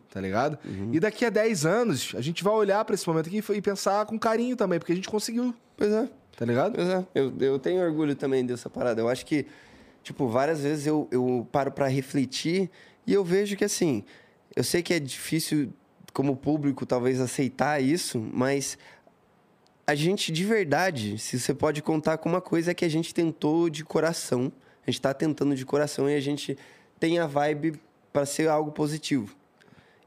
Tá 0.10 0.22
ligado? 0.22 0.58
E 0.92 1.00
daqui 1.00 1.26
a 1.26 1.30
10 1.30 1.66
anos, 1.66 2.14
a 2.16 2.22
gente 2.22 2.44
vai 2.44 2.54
olhar 2.54 2.84
pra 2.86 2.96
esse 2.96 3.08
momento 3.08 3.28
aqui 3.28 3.44
e 3.54 3.62
pensar 3.62 4.06
com 4.06 4.18
carinho 4.18 4.56
também, 4.56 4.80
porque 4.80 4.94
a 4.94 4.96
gente 4.96 5.10
conseguiu. 5.10 5.54
Pois 5.76 5.92
é. 5.92 6.10
Tá 6.36 6.46
ligado? 6.46 6.76
Pois 6.76 6.88
é, 6.88 7.06
eu, 7.14 7.34
eu 7.40 7.60
tenho 7.60 7.84
orgulho 7.84 8.16
também 8.16 8.46
dessa 8.46 8.70
parada. 8.70 9.02
Eu 9.02 9.10
acho 9.10 9.26
que, 9.26 9.46
tipo, 10.02 10.28
várias 10.28 10.62
vezes 10.62 10.88
eu, 10.88 11.08
eu 11.12 11.46
paro 11.52 11.70
pra 11.70 11.88
refletir 11.88 12.70
e 13.06 13.14
eu 13.14 13.26
vejo 13.26 13.58
que, 13.58 13.66
assim, 13.66 14.06
eu 14.56 14.64
sei 14.64 14.82
que 14.82 14.94
é 14.94 15.00
difícil, 15.00 15.74
como 16.14 16.38
público, 16.38 16.86
talvez 16.86 17.20
aceitar 17.20 17.82
isso, 17.82 18.26
mas 18.34 18.78
a 19.90 19.96
gente, 19.96 20.32
de 20.32 20.46
verdade, 20.46 21.18
se 21.18 21.40
você 21.40 21.52
pode 21.52 21.82
contar 21.82 22.20
com 22.20 22.30
uma 22.30 22.40
coisa 22.40 22.70
é 22.70 22.74
que 22.76 22.86
a 22.86 22.90
gente 22.90 23.12
tentou 23.12 23.72
de 23.72 23.84
coração, 23.84 24.52
a 24.86 24.92
gente 24.92 25.02
tá 25.02 25.16
tentando 25.16 25.56
de 25.56 25.66
coração 25.66 26.08
e 26.08 26.16
a 26.16 26.20
gente 26.20 26.56
tem 27.00 27.18
a 27.18 27.26
vibe 27.26 27.82
pra 28.14 28.24
ser 28.24 28.48
algo 28.48 28.72
positivo. 28.72 29.36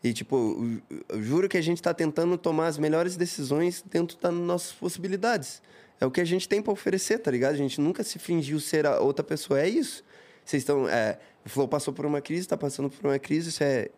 E, 0.04 0.12
tipo, 0.12 0.80
juro 1.18 1.48
que 1.48 1.56
a 1.56 1.60
gente 1.60 1.82
tá 1.82 1.92
tentando 1.92 2.38
tomar 2.38 2.68
as 2.68 2.78
melhores 2.78 3.16
decisões 3.16 3.84
dentro 3.84 4.16
das 4.20 4.32
nossas 4.32 4.70
possibilidades. 4.70 5.60
É 6.00 6.06
o 6.06 6.12
que 6.12 6.20
a 6.20 6.24
gente 6.24 6.48
tem 6.48 6.62
pra 6.62 6.72
oferecer, 6.72 7.18
tá 7.18 7.32
ligado? 7.32 7.54
A 7.54 7.56
gente 7.56 7.80
nunca 7.80 8.04
se 8.04 8.20
fingiu 8.20 8.60
ser 8.60 8.86
outra 8.86 9.24
pessoa. 9.24 9.60
É 9.60 9.68
isso. 9.68 10.04
Vocês 10.44 10.62
estão. 10.62 10.88
É, 10.88 11.18
o 11.44 11.48
Flow 11.48 11.66
passou 11.66 11.92
por 11.92 12.06
uma 12.06 12.20
crise, 12.20 12.46
tá 12.46 12.56
passando 12.56 12.88
por 12.88 13.04
uma 13.04 13.18
crise, 13.18 13.48
isso 13.48 13.64
é 13.64 13.90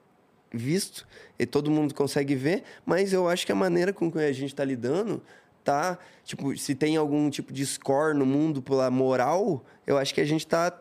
visto 0.50 1.06
e 1.38 1.44
todo 1.44 1.70
mundo 1.70 1.94
consegue 1.94 2.34
ver, 2.34 2.62
mas 2.86 3.12
eu 3.12 3.28
acho 3.28 3.44
que 3.44 3.52
a 3.52 3.56
maneira 3.56 3.92
com 3.92 4.10
que 4.10 4.18
a 4.18 4.32
gente 4.32 4.54
tá 4.54 4.64
lidando 4.64 5.20
tá, 5.64 5.98
tipo, 6.24 6.56
se 6.56 6.74
tem 6.74 6.96
algum 6.96 7.30
tipo 7.30 7.52
de 7.52 7.64
score 7.64 8.16
no 8.16 8.26
mundo 8.26 8.62
pela 8.62 8.90
moral, 8.90 9.64
eu 9.86 9.96
acho 9.98 10.14
que 10.14 10.20
a 10.20 10.24
gente 10.24 10.46
tá 10.46 10.72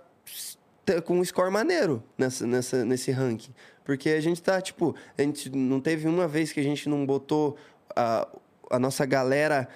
com 1.05 1.19
um 1.19 1.23
score 1.23 1.49
maneiro 1.49 2.03
nessa, 2.17 2.45
nessa, 2.45 2.85
nesse 2.85 3.11
ranking. 3.11 3.53
Porque 3.83 4.09
a 4.09 4.21
gente 4.21 4.41
tá, 4.41 4.61
tipo, 4.61 4.95
a 5.17 5.21
gente 5.21 5.49
não 5.49 5.79
teve 5.79 6.07
uma 6.07 6.27
vez 6.27 6.51
que 6.51 6.59
a 6.59 6.63
gente 6.63 6.87
não 6.87 7.05
botou 7.05 7.57
a, 7.95 8.27
a 8.69 8.79
nossa 8.79 9.05
galera 9.05 9.67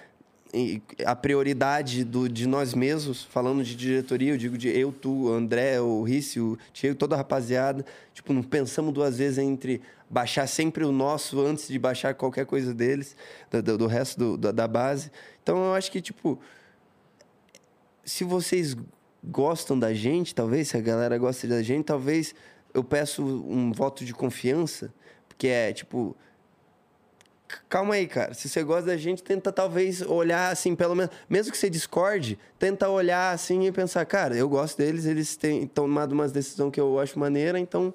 a 1.06 1.16
prioridade 1.16 2.04
do, 2.04 2.28
de 2.30 2.48
nós 2.48 2.74
mesmos, 2.74 3.24
falando 3.24 3.64
de 3.64 3.76
diretoria, 3.76 4.34
eu 4.34 4.38
digo 4.38 4.58
de 4.58 4.70
eu, 4.70 4.92
tu, 4.92 5.32
André, 5.32 5.80
o 5.82 6.02
Risse, 6.04 6.40
o 6.40 6.58
Diego, 6.74 6.96
toda 6.96 7.16
a 7.16 7.18
rapaziada. 7.18 7.86
Tipo, 8.14 8.34
não 8.34 8.42
pensamos 8.44 8.94
duas 8.94 9.18
vezes 9.18 9.38
entre 9.38 9.82
baixar 10.10 10.48
sempre 10.48 10.84
o 10.86 10.92
nosso 10.92 11.40
antes 11.42 11.68
de 11.68 11.78
baixar 11.78 12.14
qualquer 12.16 12.46
coisa 12.46 12.74
deles, 12.74 13.16
do, 13.52 13.62
do- 13.62 13.78
do 13.80 13.88
resto 13.88 14.18
do- 14.18 14.38
da, 14.38 14.52
da 14.52 14.68
base. 14.68 15.12
Então, 15.44 15.58
eu 15.66 15.74
acho 15.74 15.92
que, 15.92 16.02
tipo, 16.02 16.40
se 18.06 18.24
vocês 18.24 18.76
gostam 19.24 19.78
da 19.78 19.94
gente, 19.94 20.34
talvez, 20.34 20.70
se 20.70 20.78
a 20.78 20.82
galera 20.82 21.18
gosta 21.18 21.48
da 21.48 21.62
gente, 21.62 21.86
talvez 21.86 22.34
eu 22.74 22.84
peço 22.84 23.24
um 23.24 23.72
voto 23.72 24.06
de 24.06 24.14
confiança, 24.14 24.94
porque 25.28 25.48
é 25.48 25.74
tipo. 25.74 26.16
Calma 27.70 27.96
aí, 27.96 28.08
cara. 28.08 28.34
Se 28.34 28.50
você 28.50 28.62
gosta 28.64 28.88
da 28.88 28.98
gente, 28.98 29.24
tenta 29.24 29.52
talvez 29.52 30.02
olhar 30.02 30.52
assim, 30.52 30.76
pelo 30.76 30.96
menos. 30.96 31.12
Mesmo 31.30 31.52
que 31.52 31.58
você 31.58 31.70
discorde, 31.70 32.38
tenta 32.60 32.90
olhar 32.90 33.34
assim 33.34 33.66
e 33.68 33.72
pensar, 33.72 34.06
cara, 34.06 34.36
eu 34.36 34.50
gosto 34.50 34.78
deles, 34.78 35.06
eles 35.06 35.36
têm 35.38 35.66
tomado 35.66 36.12
umas 36.12 36.32
decisões 36.32 36.72
que 36.72 36.80
eu 36.80 37.00
acho 37.00 37.18
maneira, 37.18 37.58
então. 37.60 37.94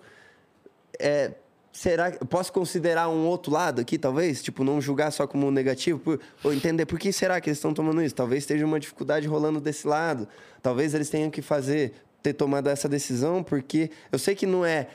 É, 0.99 1.33
será 1.73 2.11
que 2.13 2.25
posso 2.25 2.53
considerar 2.53 3.09
um 3.09 3.27
outro 3.27 3.53
lado 3.53 3.81
aqui, 3.81 3.99
talvez? 3.99 4.43
Tipo, 4.43 4.63
não 4.65 4.81
julgar 4.81 5.11
só 5.11 5.27
como 5.27 5.51
negativo, 5.51 5.99
por- 5.99 6.21
ou 6.45 6.53
entender 6.53 6.87
por 6.87 6.99
que 6.99 7.13
será 7.13 7.41
que 7.41 7.49
eles 7.49 7.59
estão 7.59 7.75
tomando 7.75 8.03
isso? 8.03 8.15
Talvez 8.15 8.43
esteja 8.45 8.65
uma 8.65 8.79
dificuldade 8.81 9.27
rolando 9.27 9.61
desse 9.61 9.87
lado. 9.87 10.29
Talvez 10.63 10.95
eles 10.95 11.09
tenham 11.11 11.31
que 11.31 11.43
fazer, 11.43 11.93
ter 12.23 12.35
tomado 12.35 12.69
essa 12.69 12.89
decisão, 12.89 13.43
porque 13.43 13.91
eu 14.11 14.19
sei 14.19 14.35
que 14.35 14.47
não 14.47 14.65
é 14.65 14.87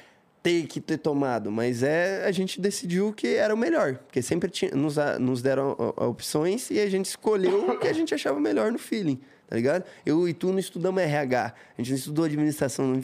ter 0.48 0.66
que 0.66 0.80
ter 0.80 0.98
tomado, 0.98 1.52
mas 1.52 1.84
é 1.84 2.26
a 2.26 2.32
gente 2.32 2.62
decidiu 2.62 3.12
que 3.12 3.36
era 3.36 3.54
o 3.54 3.58
melhor, 3.58 3.96
porque 3.98 4.22
sempre 4.22 4.50
tinha, 4.50 4.72
nos, 4.72 4.96
nos 5.20 5.42
deram 5.42 5.76
opções 5.98 6.72
e 6.72 6.80
a 6.80 6.90
gente 6.90 7.08
escolheu 7.08 7.70
o 7.70 7.78
que 7.78 7.88
a 7.88 7.94
gente 7.94 8.16
achava 8.16 8.40
melhor 8.40 8.72
no 8.72 8.80
feeling, 8.80 9.20
tá 9.48 9.56
ligado? 9.56 9.84
Eu 10.06 10.28
e 10.28 10.34
tu 10.34 10.52
não 10.52 10.60
estudamos 10.60 11.02
RH, 11.02 11.54
a 11.78 11.82
gente 11.82 11.90
não 11.92 11.98
estudou 11.98 12.26
administração, 12.26 12.92
a 12.92 12.96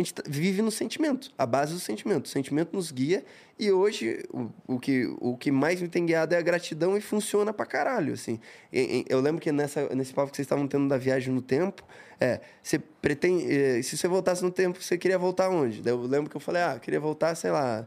gente 0.00 0.14
tá- 0.14 0.22
vive 0.26 0.60
no 0.62 0.70
sentimento, 0.70 1.30
a 1.38 1.46
base 1.46 1.72
do 1.72 1.80
sentimento. 1.80 2.26
O 2.26 2.28
sentimento 2.28 2.74
nos 2.74 2.90
guia 2.90 3.24
e 3.58 3.70
hoje 3.70 4.24
o, 4.32 4.50
o 4.74 4.80
que, 4.80 5.06
o 5.20 5.36
que 5.36 5.50
mais 5.52 5.80
me 5.80 5.88
tem 5.88 6.04
guiado 6.04 6.34
é 6.34 6.38
a 6.38 6.42
gratidão 6.42 6.96
e 6.96 7.00
funciona 7.00 7.52
pra 7.52 7.64
caralho, 7.64 8.14
assim. 8.14 8.40
E- 8.72 8.98
e- 9.00 9.04
eu 9.08 9.20
lembro 9.20 9.40
que 9.40 9.52
nessa, 9.52 9.88
nesse 9.94 10.12
papo 10.12 10.30
que 10.30 10.36
vocês 10.36 10.44
estavam 10.46 10.66
tendo 10.66 10.88
da 10.88 10.98
viagem 10.98 11.32
no 11.32 11.40
tempo, 11.42 11.84
é, 12.20 12.40
você 12.62 12.78
pretende, 12.78 13.46
eh, 13.52 13.82
se 13.82 13.96
você 13.96 14.08
voltasse 14.08 14.42
no 14.42 14.50
tempo, 14.50 14.82
você 14.82 14.98
queria 14.98 15.18
voltar 15.18 15.48
onde? 15.50 15.82
Eu 15.88 16.00
lembro 16.02 16.28
que 16.30 16.36
eu 16.36 16.40
falei, 16.40 16.62
ah, 16.62 16.74
eu 16.74 16.80
queria 16.80 17.00
voltar, 17.00 17.34
sei 17.34 17.50
lá, 17.50 17.86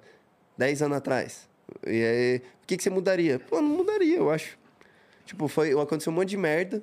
10 0.58 0.82
anos 0.82 0.98
atrás. 0.98 1.48
E 1.86 1.90
aí, 2.04 2.38
o 2.38 2.68
que, 2.68 2.78
que 2.78 2.84
você 2.84 2.90
mudaria? 2.90 3.40
Pô, 3.40 3.62
não 3.62 3.70
mudaria, 3.70 4.18
eu 4.18 4.30
acho. 4.30 4.58
Tipo, 5.26 5.48
foi, 5.48 5.72
aconteceu 5.80 6.12
um 6.14 6.16
monte 6.16 6.30
de 6.30 6.38
merda. 6.38 6.82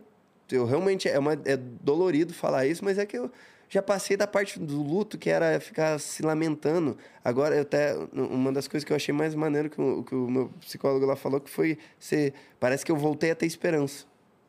Eu 0.50 0.66
realmente, 0.66 1.08
é, 1.08 1.18
uma, 1.18 1.32
é 1.44 1.56
dolorido 1.56 2.34
falar 2.34 2.66
isso, 2.66 2.84
mas 2.84 2.98
é 2.98 3.06
que 3.06 3.16
eu 3.16 3.30
já 3.72 3.80
passei 3.80 4.18
da 4.18 4.26
parte 4.26 4.60
do 4.60 4.82
luto, 4.82 5.16
que 5.16 5.30
era 5.30 5.58
ficar 5.58 5.98
se 5.98 6.22
lamentando. 6.22 6.94
Agora, 7.24 7.54
eu 7.54 7.62
até. 7.62 7.94
Uma 8.12 8.52
das 8.52 8.68
coisas 8.68 8.84
que 8.84 8.92
eu 8.92 8.96
achei 8.96 9.14
mais 9.14 9.34
maneiro 9.34 9.70
que 9.70 9.80
o, 9.80 10.02
que 10.02 10.14
o 10.14 10.28
meu 10.28 10.50
psicólogo 10.60 11.06
lá 11.06 11.16
falou, 11.16 11.40
que 11.40 11.48
foi 11.48 11.78
ser. 11.98 12.34
Parece 12.60 12.84
que 12.84 12.92
eu 12.92 12.96
voltei 12.96 13.30
a 13.30 13.34
ter 13.34 13.46
esperança. 13.46 14.04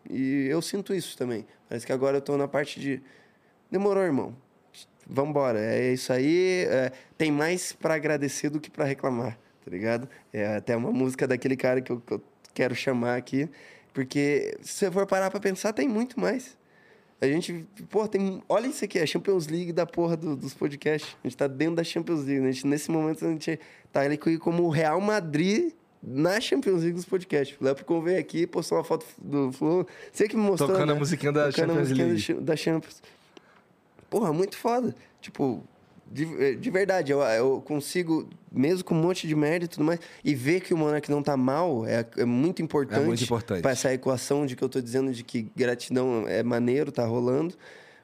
E 0.09 0.47
eu 0.49 0.61
sinto 0.61 0.93
isso 0.93 1.17
também. 1.17 1.45
Parece 1.69 1.85
que 1.85 1.93
agora 1.93 2.17
eu 2.17 2.21
tô 2.21 2.35
na 2.35 2.49
parte 2.49 2.81
de. 2.81 3.01
Demorou, 3.71 4.03
irmão. 4.03 4.35
Vambora. 5.07 5.59
É 5.59 5.93
isso 5.93 6.11
aí. 6.11 6.65
é, 6.69 6.91
tem 7.17 7.31
mais 7.31 7.71
para 7.71 7.93
agradecer 7.93 8.49
do 8.49 8.59
que 8.59 8.69
para 8.69 8.83
reclamar, 8.83 9.39
tá 9.63 9.71
ligado? 9.71 10.09
É 10.33 10.57
até 10.57 10.75
uma 10.75 10.91
música 10.91 11.25
daquele 11.25 11.55
cara 11.55 11.79
que 11.79 11.93
eu, 11.93 12.01
que 12.01 12.13
eu 12.13 12.21
quero 12.53 12.75
chamar 12.75 13.15
aqui. 13.15 13.49
Porque 13.93 14.57
se 14.61 14.73
você 14.73 14.91
for 14.91 15.05
parar 15.05 15.29
pra 15.29 15.39
pensar, 15.39 15.71
tem 15.73 15.87
muito 15.87 16.19
mais. 16.19 16.57
A 17.21 17.27
gente, 17.27 17.65
pô, 17.89 18.07
tem. 18.07 18.41
Olha 18.49 18.67
isso 18.67 18.83
aqui, 18.83 18.99
é 18.99 19.03
a 19.03 19.05
Champions 19.07 19.47
League 19.47 19.71
da 19.71 19.85
porra 19.85 20.17
do- 20.17 20.35
dos 20.35 20.53
podcasts. 20.53 21.15
A 21.23 21.27
gente 21.27 21.37
tá 21.37 21.47
dentro 21.47 21.75
da 21.75 21.83
Champions 21.83 22.25
League. 22.25 22.41
né? 22.41 22.49
A 22.49 22.51
gente, 22.51 22.67
nesse 22.67 22.91
momento, 22.91 23.25
a 23.25 23.29
gente 23.29 23.59
tá 23.91 24.01
ali 24.01 24.17
co- 24.17 24.37
como 24.39 24.63
o 24.63 24.69
Real 24.69 24.99
Madrid 24.99 25.71
na 26.01 26.41
Champions 26.41 26.81
League 26.81 26.95
dos 26.95 27.05
podcasts. 27.05 27.55
O 27.61 27.63
Léo 27.63 27.75
convém 27.85 28.17
aqui, 28.17 28.45
postou 28.45 28.77
uma 28.77 28.83
foto 28.83 29.05
do 29.17 29.53
Flow. 29.53 29.87
Você 30.11 30.27
que 30.27 30.35
me 30.35 30.41
mostrou. 30.43 30.69
Tocando 30.69 30.89
a 30.91 30.93
né? 30.95 30.99
musiquinha 30.99 31.31
da 31.31 31.45
Tocando 31.49 31.63
a 31.63 31.67
Champions 31.75 31.89
musiquinha 31.89 32.07
League. 32.07 32.33
da 32.45 32.55
Champions. 32.57 33.01
Porra, 34.09 34.33
muito 34.33 34.57
foda. 34.57 34.93
Tipo, 35.21 35.63
de, 36.13 36.55
de 36.55 36.69
verdade, 36.69 37.11
eu, 37.11 37.19
eu 37.21 37.61
consigo, 37.65 38.27
mesmo 38.51 38.83
com 38.83 38.93
um 38.95 39.01
monte 39.01 39.27
de 39.27 39.35
merda 39.35 39.65
e 39.65 39.67
tudo 39.67 39.83
mais, 39.83 39.99
e 40.23 40.35
ver 40.35 40.61
que 40.61 40.73
o 40.73 40.77
Monark 40.77 41.09
não 41.09 41.23
tá 41.23 41.35
mal 41.35 41.85
é, 41.85 42.05
é 42.17 42.25
muito 42.25 42.61
importante. 42.61 43.01
É 43.01 43.05
muito 43.05 43.23
importante. 43.23 43.61
Pra 43.61 43.71
essa 43.71 43.93
equação 43.93 44.45
de 44.45 44.55
que 44.55 44.63
eu 44.63 44.69
tô 44.69 44.79
dizendo 44.79 45.11
de 45.11 45.23
que 45.23 45.47
gratidão 45.55 46.25
é 46.27 46.43
maneiro, 46.43 46.91
tá 46.91 47.05
rolando. 47.05 47.55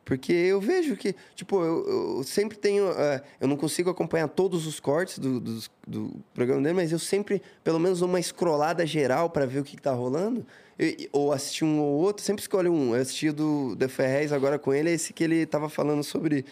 Porque 0.04 0.34
eu 0.34 0.60
vejo 0.60 0.96
que, 0.96 1.14
tipo, 1.36 1.64
eu, 1.64 2.18
eu 2.18 2.24
sempre 2.24 2.58
tenho. 2.58 2.90
eh, 2.98 3.22
eu 3.40 3.48
não 3.48 3.56
consigo 3.56 3.92
acompanhar 3.92 4.28
todos 4.28 4.66
os 4.66 4.80
cortes 4.80 5.20
do, 5.20 5.40
dos- 5.40 5.70
do 5.88 6.12
programa 6.34 6.64
dele, 6.64 6.74
mas 6.74 6.92
eu 6.92 6.98
sempre, 6.98 7.40
pelo 7.64 7.80
menos, 7.80 8.02
uma 8.02 8.20
escrolada 8.20 8.84
geral 8.88 9.30
para 9.30 9.46
ver 9.46 9.60
o 9.60 9.64
que, 9.64 9.76
que 9.76 9.82
tá 9.84 9.92
rolando. 9.94 10.44
E- 10.80 11.08
ou 11.12 11.32
assistir 11.32 11.64
um 11.64 11.80
ou 11.80 12.00
outro, 12.00 12.24
sempre 12.26 12.42
escolho 12.42 12.74
um. 12.74 12.96
Eu 12.96 13.02
assisti 13.04 13.30
do 13.30 13.76
The 13.76 13.88
Ferrez 13.88 14.32
agora 14.34 14.58
com 14.58 14.74
ele, 14.74 14.90
esse 14.90 15.14
que 15.14 15.24
ele 15.24 15.46
tava 15.46 15.70
falando 15.70 16.04
sobre. 16.04 16.44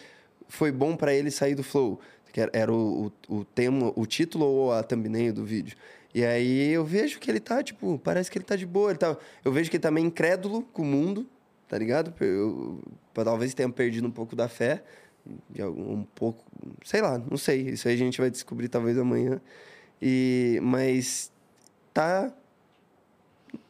Foi 0.48 0.72
bom 0.72 0.96
para 0.96 1.14
ele 1.14 1.32
sair 1.32 1.56
do 1.56 1.64
Flow. 1.64 2.00
Que 2.32 2.42
era, 2.54 2.72
o, 2.72 3.12
o, 3.30 3.38
o 3.38 3.46
tema, 3.46 3.92
o 3.96 4.06
título 4.06 4.46
ou 4.46 4.72
a 4.72 4.84
thumbnail 4.84 5.34
do 5.34 5.44
vídeo. 5.44 5.76
E 6.14 6.24
aí 6.24 6.70
eu 6.70 6.86
vejo 6.86 7.20
que 7.20 7.30
ele 7.30 7.40
tá, 7.40 7.64
tipo, 7.64 8.00
parece 8.00 8.30
que 8.30 8.38
ele 8.38 8.46
tá 8.46 8.56
de 8.56 8.66
boa. 8.66 8.92
Ele 8.92 9.00
tá, 9.00 9.18
eu 9.44 9.52
vejo 9.52 9.70
que 9.70 9.78
ele 9.78 9.82
tá 9.82 9.92
meio 9.92 10.08
incrédulo 10.08 10.64
com 10.74 10.82
o 10.82 10.86
mundo, 10.86 11.28
tá 11.68 11.78
ligado? 11.78 12.14
Eu, 12.20 12.80
eu 13.16 13.24
talvez 13.24 13.54
tenha 13.54 13.70
perdido 13.70 14.08
um 14.08 14.12
pouco 14.12 14.36
da 14.36 14.48
fé. 14.48 14.84
Um 15.60 16.04
pouco, 16.16 16.46
sei 16.86 17.02
lá, 17.02 17.18
não 17.18 17.38
sei. 17.38 17.70
Isso 17.70 17.88
aí 17.88 17.96
a 17.96 17.98
gente 17.98 18.20
vai 18.20 18.30
descobrir 18.30 18.70
talvez 18.70 18.98
amanhã. 18.98 19.42
E, 20.02 20.60
mas 20.62 21.32
tá 21.94 22.32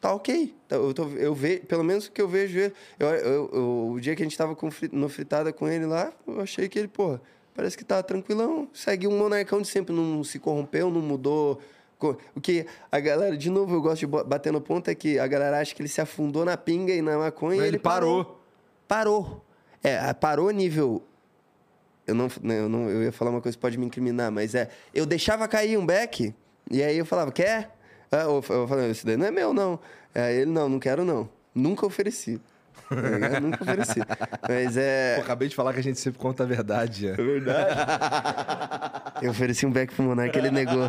tá 0.00 0.14
ok. 0.14 0.54
Tá- 0.68 0.76
Eu, 0.76 0.92
tô, 0.94 1.08
eu 1.08 1.34
vejo, 1.34 1.62
pelo 1.62 1.82
menos 1.84 2.06
o 2.06 2.12
que 2.12 2.20
eu 2.22 2.28
vejo, 2.28 2.58
eu, 2.58 2.72
eu- 3.08 3.50
eu- 3.52 3.90
o 3.92 4.00
dia 4.00 4.14
que 4.14 4.22
a 4.22 4.24
gente 4.26 4.36
tava 4.36 4.54
com, 4.54 4.68
no 4.92 5.08
fritada 5.08 5.52
com 5.52 5.68
ele 5.68 5.86
lá, 5.86 6.12
eu 6.26 6.40
achei 6.40 6.68
que 6.68 6.78
ele, 6.78 6.88
pô, 6.88 7.18
parece 7.54 7.76
que 7.76 7.84
tá 7.84 8.02
tranquilão, 8.02 8.68
segue 8.72 9.06
um 9.08 9.16
monarcão 9.18 9.60
de 9.60 9.68
sempre, 9.68 9.94
não 9.94 10.22
se 10.22 10.38
corrompeu, 10.38 10.90
não 10.90 11.00
mudou. 11.00 11.58
O 12.34 12.40
que 12.40 12.64
a 12.92 13.00
galera, 13.00 13.36
de 13.36 13.50
novo, 13.50 13.74
eu 13.74 13.82
gosto 13.82 14.00
de 14.00 14.06
bater 14.06 14.52
no 14.52 14.60
ponto, 14.60 14.88
é 14.88 14.94
que 14.94 15.18
a 15.18 15.26
galera 15.26 15.58
acha 15.58 15.74
que 15.74 15.82
ele 15.82 15.88
se 15.88 16.00
afundou 16.00 16.44
na 16.44 16.56
pinga 16.56 16.92
e 16.92 17.02
na 17.02 17.18
maconha 17.18 17.56
Mas 17.56 17.66
ele 17.66 17.76
ele 17.76 17.78
parou. 17.82 18.24
parou. 18.24 18.40
Parou. 18.86 19.44
É, 19.82 20.12
parou 20.14 20.50
nível. 20.50 21.02
Eu 22.06 22.14
não, 22.14 22.28
né, 22.42 22.60
eu 22.60 22.68
não. 22.68 22.88
Eu 22.88 23.02
ia 23.02 23.12
falar 23.12 23.30
uma 23.32 23.40
coisa 23.40 23.56
que 23.56 23.60
pode 23.60 23.76
me 23.76 23.84
incriminar, 23.84 24.30
mas 24.30 24.54
é. 24.54 24.68
Eu 24.94 25.04
deixava 25.04 25.46
cair 25.48 25.76
um 25.76 25.84
beck, 25.84 26.32
e 26.70 26.82
aí 26.82 26.96
eu 26.96 27.04
falava, 27.04 27.30
quer? 27.32 27.76
Ah, 28.10 28.22
eu, 28.22 28.42
falava, 28.42 28.86
isso 28.86 29.04
daí 29.04 29.16
não 29.16 29.26
é 29.26 29.30
meu, 29.30 29.52
não. 29.52 29.78
Aí 30.14 30.36
ele, 30.36 30.50
não, 30.50 30.68
não 30.68 30.78
quero, 30.78 31.04
não. 31.04 31.28
Nunca 31.54 31.86
ofereci. 31.86 32.40
Tá? 32.88 33.40
Nunca 33.40 33.62
ofereci. 33.62 34.00
Mas 34.48 34.76
é. 34.76 35.16
Pô, 35.16 35.22
acabei 35.22 35.48
de 35.48 35.54
falar 35.54 35.72
que 35.72 35.80
a 35.80 35.82
gente 35.82 36.00
sempre 36.00 36.18
conta 36.18 36.42
a 36.42 36.46
verdade. 36.46 37.06
já. 37.06 37.12
É 37.12 37.16
verdade. 37.16 37.80
Eu 39.22 39.30
ofereci 39.30 39.66
um 39.66 39.70
beck 39.70 39.94
pro 39.94 40.04
Monark, 40.04 40.36
ele 40.36 40.50
negou. 40.50 40.88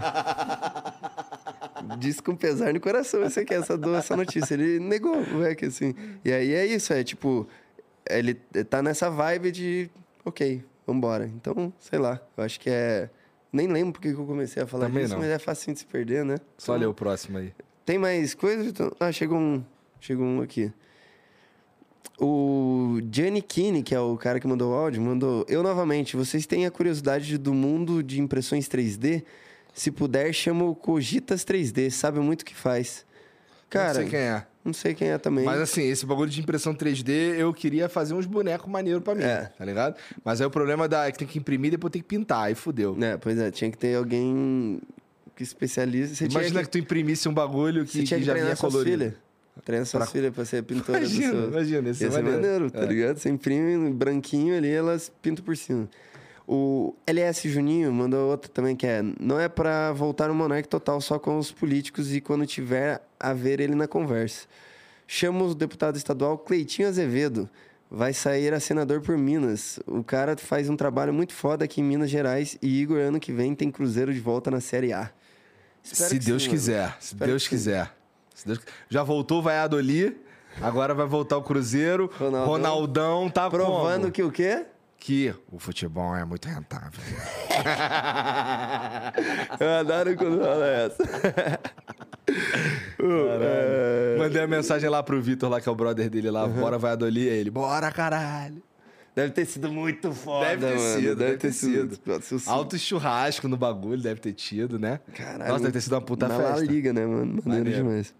Disse 1.97 2.21
com 2.21 2.35
pesar 2.35 2.73
no 2.73 2.79
coração, 2.79 3.21
você 3.21 3.43
quer 3.43 3.59
essa, 3.59 3.77
dor, 3.77 3.97
essa 3.97 4.15
notícia. 4.15 4.53
Ele 4.53 4.79
negou 4.79 5.19
o 5.19 5.39
beck, 5.39 5.65
assim. 5.65 5.93
E 6.23 6.31
aí 6.31 6.53
é 6.53 6.65
isso, 6.65 6.93
é 6.93 7.03
tipo... 7.03 7.47
Ele 8.09 8.35
tá 8.69 8.81
nessa 8.81 9.09
vibe 9.09 9.51
de... 9.51 9.89
Ok, 10.23 10.63
vambora. 10.85 11.25
Então, 11.25 11.73
sei 11.79 11.99
lá, 11.99 12.19
eu 12.37 12.43
acho 12.43 12.59
que 12.59 12.69
é... 12.69 13.09
Nem 13.51 13.67
lembro 13.67 13.93
porque 13.93 14.13
que 14.13 14.19
eu 14.19 14.25
comecei 14.25 14.61
a 14.61 14.67
falar 14.67 14.85
Também 14.87 15.03
disso, 15.03 15.15
não. 15.15 15.21
mas 15.21 15.31
é 15.31 15.39
fácil 15.39 15.73
de 15.73 15.79
se 15.79 15.85
perder, 15.85 16.23
né? 16.23 16.35
Só 16.57 16.73
Então, 16.73 16.81
ler 16.81 16.85
o 16.87 16.93
próximo 16.93 17.37
aí. 17.39 17.51
tem 17.85 17.97
mais 17.97 18.33
coisa? 18.35 18.63
Vitor? 18.63 18.95
Ah, 18.99 19.11
chegou 19.11 19.37
um. 19.39 19.63
Chegou 19.99 20.25
um 20.25 20.41
aqui. 20.41 20.71
O 22.21 22.99
Gianni 23.11 23.41
Kini, 23.41 23.81
que 23.81 23.95
é 23.95 23.99
o 23.99 24.17
cara 24.17 24.39
que 24.39 24.47
mandou 24.47 24.71
o 24.71 24.75
áudio, 24.75 25.01
mandou. 25.01 25.45
Eu 25.47 25.63
novamente, 25.63 26.17
vocês 26.17 26.45
têm 26.45 26.65
a 26.65 26.71
curiosidade 26.71 27.37
do 27.37 27.53
mundo 27.53 28.03
de 28.03 28.19
impressões 28.19 28.67
3D? 28.67 29.23
Se 29.73 29.89
puder, 29.89 30.33
chama 30.33 30.65
o 30.65 30.75
Cogitas 30.75 31.45
3D, 31.45 31.89
sabe 31.89 32.19
muito 32.19 32.41
o 32.41 32.45
que 32.45 32.55
faz. 32.55 33.05
Cara, 33.69 33.87
não 33.87 33.95
sei 34.01 34.09
quem 34.09 34.19
é. 34.19 34.45
Não 34.63 34.73
sei 34.73 34.93
quem 34.93 35.09
é 35.09 35.17
também. 35.17 35.45
Mas 35.45 35.59
assim, 35.61 35.83
esse 35.83 36.05
bagulho 36.05 36.29
de 36.29 36.39
impressão 36.41 36.73
3D, 36.75 37.09
eu 37.37 37.53
queria 37.53 37.87
fazer 37.89 38.13
uns 38.13 38.25
bonecos 38.25 38.69
maneiros 38.69 39.03
pra 39.03 39.15
mim, 39.15 39.23
É. 39.23 39.51
tá 39.57 39.63
ligado? 39.65 39.95
Mas 40.23 40.41
aí 40.41 40.47
o 40.47 40.49
problema 40.51 40.87
da, 40.87 41.07
é 41.07 41.11
que 41.11 41.17
tem 41.19 41.27
que 41.27 41.39
imprimir 41.39 41.69
e 41.69 41.71
depois 41.71 41.91
tem 41.91 42.01
que 42.01 42.07
pintar, 42.07 42.45
aí 42.47 42.55
fudeu. 42.55 42.97
É, 43.01 43.17
pois 43.17 43.37
é, 43.37 43.49
tinha 43.51 43.71
que 43.71 43.77
ter 43.77 43.95
alguém 43.95 44.79
que 45.35 45.43
especializa. 45.43 46.13
Você 46.15 46.25
Imagina 46.25 46.51
tinha 46.51 46.63
que... 46.63 46.69
tu 46.69 46.77
imprimisse 46.77 47.27
um 47.29 47.33
bagulho 47.33 47.85
que, 47.85 48.03
tinha 48.03 48.05
que 48.05 48.15
que 48.17 48.23
já 48.23 48.33
vinha 48.33 48.55
colorido. 48.55 48.97
filhas. 48.97 49.13
Treina 49.65 49.83
suas 49.85 50.03
Pra- 50.03 50.11
filhas 50.13 50.33
pra 50.33 50.45
ser 50.45 50.63
pintora 50.63 50.99
Imagina, 50.99 51.31
do 51.33 51.39
seu... 51.41 51.47
imagina, 51.49 51.89
esse 51.89 52.05
é 52.05 52.09
maneiro. 52.09 52.71
tá 52.71 52.79
É. 52.79 52.85
ligado? 52.85 53.17
Você 53.17 53.29
imprime 53.29 53.91
branquinho 53.91 54.55
ali, 54.57 54.69
elas 54.69 55.11
pintam 55.21 55.43
por 55.43 55.55
cima. 55.57 55.87
O 56.51 56.95
LS 57.05 57.47
Juninho 57.47 57.93
mandou 57.93 58.27
outra 58.31 58.49
também 58.51 58.75
que 58.75 58.87
é: 58.87 59.03
não 59.19 59.39
é 59.39 59.47
pra 59.47 59.91
voltar 59.91 60.31
o 60.31 60.33
monarca 60.33 60.67
total 60.67 60.99
só 60.99 61.19
com 61.19 61.37
os 61.37 61.51
políticos 61.51 62.11
e 62.15 62.19
quando 62.19 62.43
tiver 62.47 63.03
a 63.19 63.33
ver 63.33 63.59
ele 63.59 63.75
na 63.75 63.87
conversa. 63.87 64.47
Chama 65.05 65.43
o 65.43 65.53
deputado 65.53 65.95
estadual 65.95 66.39
Cleitinho 66.39 66.87
Azevedo. 66.87 67.47
Vai 67.91 68.13
sair 68.13 68.51
a 68.51 68.59
senador 68.59 68.99
por 69.01 69.15
Minas. 69.15 69.79
O 69.85 70.03
cara 70.03 70.35
faz 70.37 70.69
um 70.69 70.75
trabalho 70.75 71.13
muito 71.13 71.33
foda 71.33 71.65
aqui 71.65 71.81
em 71.81 71.83
Minas 71.83 72.09
Gerais 72.09 72.57
e 72.63 72.81
Igor, 72.81 72.97
ano 72.97 73.19
que 73.19 73.31
vem, 73.31 73.53
tem 73.53 73.69
Cruzeiro 73.69 74.11
de 74.11 74.19
volta 74.19 74.49
na 74.49 74.59
Série 74.59 74.91
A. 74.91 75.11
Espero 75.83 76.09
Se 76.09 76.17
Deus 76.19 76.43
sim, 76.43 76.49
quiser, 76.49 76.97
se 76.99 77.15
Deus 77.15 77.47
quiser. 77.47 77.91
Se 78.33 78.47
Deus- 78.47 78.59
Já 78.89 79.03
voltou 79.03 79.37
o 79.39 79.41
Vaiadoli, 79.43 80.17
agora 80.61 80.93
vai 80.95 81.05
voltar 81.05 81.37
o 81.37 81.43
Cruzeiro. 81.43 82.09
Ronaldão. 82.17 82.45
Ronaldão, 82.47 83.29
tá 83.29 83.49
Provando 83.49 84.01
como? 84.01 84.11
que 84.13 84.23
o 84.23 84.31
quê? 84.31 84.65
Que 84.99 85.33
o 85.51 85.59
futebol 85.59 86.15
é 86.15 86.23
muito 86.25 86.47
rentável. 86.47 86.99
Eu 89.59 89.69
adoro 89.79 90.15
quando 90.15 90.39
fala 90.41 90.67
essa. 90.67 91.03
É. 92.99 94.15
Mandei 94.17 94.41
a 94.41 94.47
mensagem 94.47 94.89
lá 94.89 95.01
pro 95.01 95.21
Vitor, 95.21 95.49
lá 95.49 95.59
que 95.61 95.67
é 95.67 95.71
o 95.71 95.75
brother 95.75 96.09
dele 96.09 96.29
lá, 96.29 96.47
bora 96.47 96.77
Vaiadoli, 96.77 97.29
aí 97.29 97.37
ele, 97.37 97.49
bora 97.49 97.91
caralho. 97.91 98.61
Deve 99.15 99.31
ter 99.31 99.45
sido 99.45 99.71
muito 99.71 100.13
foda, 100.13 100.45
Deve 100.55 100.67
ter 100.67 100.77
mano. 100.77 100.95
sido, 101.01 101.15
deve 101.15 101.37
ter 101.37 101.51
sido. 101.51 101.99
Nossa, 102.05 102.33
eu 102.35 102.39
sou- 102.39 102.53
Alto 102.53 102.77
churrasco 102.77 103.47
no 103.47 103.57
bagulho, 103.57 104.01
deve 104.01 104.21
ter 104.21 104.33
tido, 104.33 104.77
né? 104.79 104.99
Caralho. 105.13 105.51
Nossa, 105.51 105.63
deve 105.63 105.73
ter 105.73 105.81
sido 105.81 105.93
uma 105.93 106.01
puta 106.01 106.27
na 106.27 106.37
festa. 106.37 106.55
La 106.55 106.61
Liga, 106.61 106.93
né, 106.93 107.05
mano? 107.05 107.41
Maneiro, 107.43 107.49
Maneiro. 107.49 107.83
demais. 107.83 108.13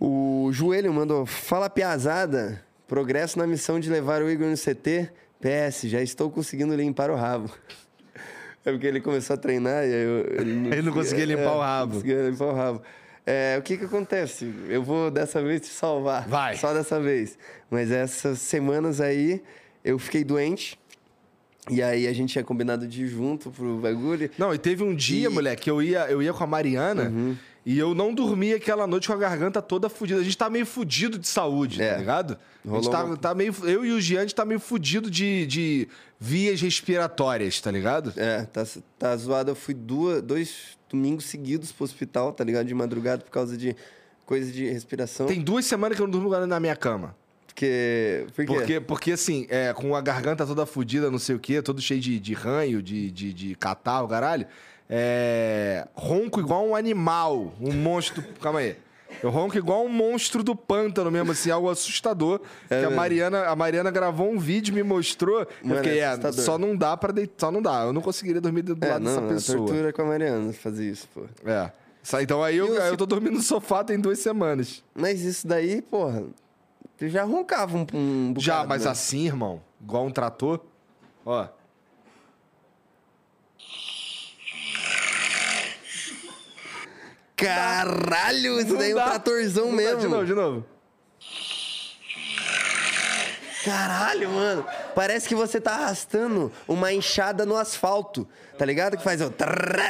O 0.00 0.48
Joelho 0.52 0.92
mandou: 0.94 1.26
Fala 1.26 1.68
piazada. 1.68 2.62
Progresso 2.86 3.38
na 3.38 3.46
missão 3.46 3.80
de 3.80 3.90
levar 3.90 4.22
o 4.22 4.30
Igor 4.30 4.46
no 4.48 4.56
CT. 4.56 5.10
PS, 5.44 5.82
já 5.90 6.00
estou 6.00 6.30
conseguindo 6.30 6.74
limpar 6.74 7.10
o 7.10 7.16
rabo. 7.16 7.50
É 8.64 8.70
porque 8.72 8.86
ele 8.86 9.00
começou 9.00 9.34
a 9.34 9.36
treinar 9.36 9.84
e 9.84 9.92
aí 9.92 10.02
eu, 10.04 10.18
ele, 10.40 10.68
Ele 10.68 10.82
não 10.82 10.92
conseguia 10.92 11.26
limpar 11.26 11.52
o 11.54 11.60
rabo. 11.60 11.86
Não 11.94 12.00
conseguia 12.00 12.30
limpar 12.30 12.44
o 12.46 12.54
rabo. 12.54 12.82
É, 13.26 13.56
o 13.58 13.62
que 13.62 13.76
que 13.76 13.84
acontece? 13.84 14.50
Eu 14.68 14.82
vou 14.82 15.10
dessa 15.10 15.42
vez 15.42 15.60
te 15.60 15.68
salvar. 15.68 16.26
Vai. 16.26 16.56
Só 16.56 16.72
dessa 16.72 16.98
vez. 16.98 17.36
Mas 17.70 17.90
essas 17.90 18.38
semanas 18.38 19.00
aí 19.02 19.42
eu 19.84 19.98
fiquei 19.98 20.24
doente. 20.24 20.78
E 21.70 21.82
aí 21.82 22.06
a 22.06 22.12
gente 22.14 22.32
tinha 22.32 22.44
combinado 22.44 22.86
de 22.86 23.04
ir 23.04 23.06
junto 23.08 23.50
pro 23.50 23.76
bagulho. 23.78 24.30
Não, 24.38 24.54
e 24.54 24.58
teve 24.58 24.82
um 24.82 24.94
dia, 24.94 25.24
E- 25.24 25.28
Uhum. 25.28 25.34
moleque, 25.34 25.62
que 25.64 25.70
eu 25.70 25.82
ia, 25.82 26.06
eu 26.10 26.22
ia 26.22 26.32
com 26.32 26.44
a 26.44 26.46
Mariana 26.46 27.12
e 27.66 27.78
eu 27.78 27.94
não 27.94 28.12
dormia 28.14 28.56
aquela 28.56 28.86
noite 28.86 29.06
com 29.08 29.14
a 29.14 29.16
garganta 29.16 29.62
toda 29.62 29.88
fudida. 29.88 30.20
A 30.20 30.22
gente 30.24 30.36
tá 30.36 30.50
meio 30.50 30.66
fudido 30.66 31.18
de 31.18 31.26
saúde, 31.26 31.80
É. 31.82 31.92
tá 31.92 31.98
ligado? 31.98 32.38
A 32.68 32.74
gente 32.76 32.90
tá, 32.90 33.04
uma- 33.04 33.16
tá 33.16 33.34
meio. 33.34 33.54
Eu 33.64 33.84
e 33.84 33.92
o 33.92 34.00
Gian, 34.00 34.18
a 34.18 34.22
gente 34.22 34.34
tá 34.34 34.44
meio 34.44 34.60
fudido 34.60 35.10
de, 35.10 35.46
de 35.46 35.88
vias 36.20 36.60
respiratórias, 36.60 37.60
tá 37.60 37.70
ligado? 37.70 38.12
É, 38.16 38.42
tá, 38.44 38.64
tá 38.98 39.16
zoado. 39.16 39.50
Eu 39.50 39.54
fui 39.54 39.74
duas, 39.74 40.22
dois 40.22 40.78
domingos 40.90 41.24
seguidos 41.24 41.72
pro 41.72 41.84
hospital, 41.84 42.32
tá 42.32 42.44
ligado? 42.44 42.66
De 42.66 42.74
madrugada 42.74 43.22
por 43.24 43.30
causa 43.30 43.56
de 43.56 43.74
coisa 44.26 44.50
de 44.50 44.66
respiração. 44.68 45.26
Tem 45.26 45.40
duas 45.42 45.64
semanas 45.64 45.96
que 45.96 46.02
eu 46.02 46.06
não 46.06 46.12
durmo 46.20 46.46
na 46.46 46.60
minha 46.60 46.76
cama. 46.76 47.14
Porque. 47.46 48.26
Por? 48.34 48.46
Porque, 48.46 48.80
porque 48.80 49.12
assim, 49.12 49.46
é, 49.48 49.72
com 49.72 49.94
a 49.94 50.00
garganta 50.00 50.44
toda 50.46 50.66
fodida, 50.66 51.10
não 51.10 51.18
sei 51.18 51.36
o 51.36 51.38
quê, 51.38 51.62
todo 51.62 51.80
cheio 51.80 52.00
de, 52.00 52.18
de 52.18 52.34
ranho, 52.34 52.82
de, 52.82 53.10
de, 53.10 53.32
de 53.32 53.54
catarro, 53.54 54.08
caralho. 54.08 54.46
É, 54.96 55.88
ronco 55.92 56.38
igual 56.38 56.64
um 56.64 56.76
animal, 56.76 57.52
um 57.60 57.72
monstro. 57.72 58.22
Calma 58.40 58.60
aí. 58.60 58.76
Eu 59.20 59.30
ronco 59.30 59.56
igual 59.58 59.84
um 59.84 59.88
monstro 59.88 60.44
do 60.44 60.54
pântano 60.54 61.10
mesmo, 61.10 61.32
assim, 61.32 61.50
algo 61.50 61.68
assustador. 61.68 62.40
que 62.68 62.74
a. 62.74 62.90
Mariana, 62.90 63.46
a 63.46 63.56
Mariana 63.56 63.90
gravou 63.90 64.30
um 64.30 64.38
vídeo, 64.38 64.72
me 64.72 64.84
mostrou. 64.84 65.46
Mano, 65.64 65.82
fiquei, 65.82 65.98
é 65.98 66.04
é, 66.22 66.32
só 66.32 66.56
não 66.56 66.76
dá 66.76 66.96
pra 66.96 67.12
deitar, 67.12 67.46
só 67.46 67.50
não 67.50 67.60
dá. 67.60 67.82
Eu 67.82 67.92
não 67.92 68.00
conseguiria 68.00 68.40
dormir 68.40 68.62
do 68.62 68.76
É, 68.84 68.88
lado 68.88 69.04
dessa 69.04 69.20
não, 69.20 69.28
é 69.30 69.34
pessoa. 69.34 69.58
tortura 69.58 69.92
com 69.92 70.02
a 70.02 70.04
Mariana 70.04 70.52
fazer 70.52 70.88
isso, 70.88 71.08
pô. 71.12 71.22
É. 71.44 71.72
Então 72.22 72.42
aí 72.42 72.56
eu, 72.56 72.80
aí 72.80 72.88
eu 72.90 72.96
tô 72.96 73.06
dormindo 73.06 73.32
no 73.34 73.42
sofá 73.42 73.82
tem 73.82 73.98
duas 73.98 74.18
semanas. 74.20 74.84
Mas 74.94 75.22
isso 75.22 75.46
daí, 75.46 75.82
porra. 75.82 76.22
Tu 76.96 77.08
já 77.08 77.24
roncava 77.24 77.76
um, 77.76 77.86
um 77.92 78.28
bocado, 78.28 78.40
Já, 78.40 78.64
mas 78.64 78.84
né? 78.84 78.90
assim, 78.90 79.26
irmão, 79.26 79.60
igual 79.82 80.04
um 80.06 80.10
trator. 80.10 80.60
Ó. 81.26 81.46
Caralho, 87.36 88.60
isso 88.60 88.76
daí 88.76 88.92
é 88.92 88.94
um 88.94 88.98
dá. 88.98 89.04
tratorzão 89.04 89.66
Não 89.66 89.76
dá, 89.76 89.76
mesmo. 89.76 90.00
De 90.00 90.08
novo, 90.08 90.24
de 90.24 90.34
novo. 90.34 90.64
Caralho, 93.64 94.28
mano. 94.28 94.66
Parece 94.94 95.26
que 95.26 95.34
você 95.34 95.60
tá 95.60 95.72
arrastando 95.72 96.52
uma 96.68 96.92
enxada 96.92 97.46
no 97.46 97.56
asfalto. 97.56 98.28
Tá 98.58 98.64
ligado? 98.64 98.96
Que 98.96 99.02
faz 99.02 99.20
o. 99.20 99.32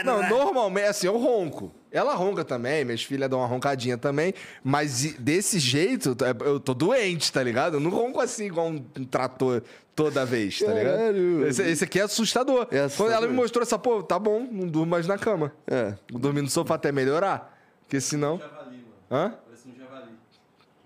Não, 0.05 0.29
normalmente, 0.29 0.87
assim, 0.87 1.07
eu 1.07 1.19
ronco. 1.19 1.73
Ela 1.95 2.12
ronca 2.15 2.45
também, 2.45 2.85
minhas 2.85 3.05
filhas 3.05 3.31
dão 3.31 3.39
uma 3.39 3.47
roncadinha 3.47 3.97
também. 3.97 4.35
Mas 4.65 5.15
desse 5.16 5.61
jeito, 5.61 6.16
é- 6.25 6.47
eu 6.49 6.59
tô 6.59 6.75
doente, 6.75 7.33
tá 7.33 7.41
ligado? 7.41 7.75
Eu 7.75 7.81
não 7.81 7.89
ronco 7.91 8.21
assim, 8.21 8.47
igual 8.47 8.66
um 8.66 8.81
trator 9.05 9.62
toda 9.95 10.27
vez, 10.27 10.59
tá 10.59 10.73
ligado? 10.75 11.47
Esse, 11.47 11.62
esse 11.62 11.85
aqui 11.85 12.01
é 12.01 12.03
assustador. 12.03 12.66
É 12.73 12.81
assustador. 12.81 13.12
Quando 13.12 13.16
ela 13.16 13.27
me 13.29 13.35
mostrou 13.35 13.62
essa, 13.62 13.79
pô, 13.79 14.03
tá 14.03 14.19
bom, 14.19 14.41
não 14.51 14.66
durmo 14.66 14.91
mais 14.91 15.07
na 15.07 15.16
cama. 15.16 15.53
É. 15.69 15.95
Vou 16.11 16.21
dormir 16.21 16.43
no 16.43 16.51
sofá 16.51 16.75
até 16.75 16.91
melhorar. 16.91 17.57
Porque 17.83 18.01
senão. 18.01 18.39
Javali, 18.41 18.77
mano. 18.79 18.85
Hã? 19.11 19.35
Parece 19.47 19.69
um 19.69 19.75
javali. 19.79 20.12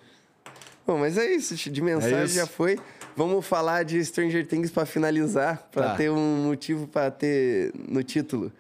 Bom, 0.86 0.98
mas 0.98 1.18
é 1.18 1.26
isso. 1.32 1.56
De 1.70 1.82
mensagem 1.82 2.18
É 2.18 2.24
isso. 2.26 2.36
já 2.36 2.46
foi. 2.48 2.78
Vamos 3.16 3.46
falar 3.46 3.84
de 3.84 4.04
Stranger 4.04 4.46
Things 4.48 4.72
pra 4.72 4.86
finalizar. 4.86 5.68
Pra 5.72 5.90
Tá. 5.90 5.96
ter 5.96 6.10
um 6.10 6.44
motivo 6.46 6.88
pra 6.88 7.12
ter 7.12 7.72
no 7.88 8.04
título. 8.04 8.52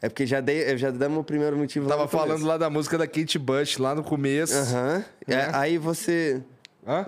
É 0.00 0.08
porque 0.08 0.24
já, 0.26 0.40
dei, 0.40 0.76
já 0.78 0.90
damos 0.92 1.18
o 1.18 1.24
primeiro 1.24 1.56
motivo 1.56 1.88
lá 1.88 1.96
Tava 1.96 2.08
começo. 2.08 2.26
falando 2.28 2.46
lá 2.46 2.56
da 2.56 2.70
música 2.70 2.96
da 2.96 3.06
Kate 3.06 3.36
Bush, 3.38 3.78
lá 3.78 3.94
no 3.94 4.04
começo. 4.04 4.54
Aham. 4.54 5.04
É, 5.26 5.34
É. 5.34 5.50
Aí 5.52 5.76
você... 5.78 6.40
Hã? 6.86 7.06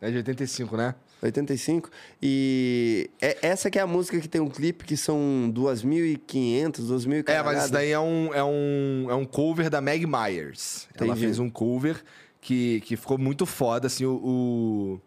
É 0.00 0.10
de 0.10 0.16
85, 0.16 0.76
né? 0.76 0.94
85. 1.22 1.90
E 2.20 3.10
é, 3.20 3.36
essa 3.42 3.70
que 3.70 3.78
é 3.78 3.82
a 3.82 3.86
música 3.86 4.18
que 4.18 4.26
tem 4.26 4.40
um 4.40 4.48
clipe 4.48 4.84
que 4.84 4.96
são 4.96 5.52
2.500, 5.54 6.80
2.000 6.88 7.28
É, 7.28 7.42
mas 7.42 7.64
isso 7.64 7.72
daí 7.72 7.90
é 7.92 8.00
um, 8.00 8.34
é 8.34 8.42
um, 8.42 9.06
é 9.10 9.14
um 9.14 9.24
cover 9.24 9.68
da 9.70 9.80
Meg 9.80 10.06
Myers. 10.06 10.88
Ela 10.96 11.08
Entendi. 11.08 11.20
fez 11.26 11.38
um 11.38 11.48
cover 11.50 12.02
que, 12.40 12.80
que 12.80 12.96
ficou 12.96 13.18
muito 13.18 13.44
foda, 13.46 13.86
assim, 13.86 14.04
o... 14.04 14.12
o... 14.12 15.00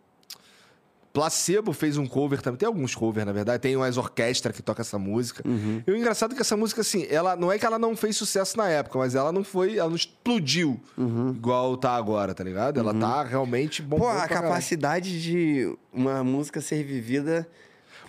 Placebo 1.14 1.73
fez 1.73 1.95
um 1.95 2.07
cover 2.07 2.41
também. 2.41 2.57
Tem 2.57 2.65
alguns 2.65 2.95
covers, 2.95 3.23
na 3.23 3.31
verdade. 3.31 3.61
Tem 3.61 3.76
umas 3.76 3.97
orquestras 3.97 4.55
que 4.55 4.64
toca 4.64 4.81
essa 4.81 4.97
música. 4.97 5.47
Uhum. 5.47 5.84
E 5.85 5.91
o 5.91 5.95
engraçado 5.95 6.31
é 6.31 6.35
que 6.35 6.41
essa 6.41 6.57
música, 6.57 6.81
assim, 6.81 7.05
ela 7.07 7.35
não 7.35 7.51
é 7.51 7.60
que 7.60 7.65
ela 7.68 7.77
não 7.77 7.95
fez 7.95 8.18
sucesso 8.18 8.57
na 8.57 8.68
época, 8.68 8.97
mas 8.97 9.14
ela 9.14 9.31
não 9.31 9.43
foi, 9.43 9.77
ela 9.77 9.89
não 9.89 9.95
explodiu 9.95 10.81
Uhum. 10.97 11.30
igual 11.30 11.77
tá 11.77 11.91
agora, 11.91 12.34
tá 12.34 12.43
ligado? 12.43 12.80
Ela 12.80 12.95
tá 12.95 13.22
realmente 13.22 13.80
bom. 13.84 13.99
Pô, 13.99 14.07
a 14.07 14.27
capacidade 14.27 15.22
de 15.22 15.77
uma 15.93 16.23
música 16.23 16.60
ser 16.60 16.84
vivida... 16.84 17.47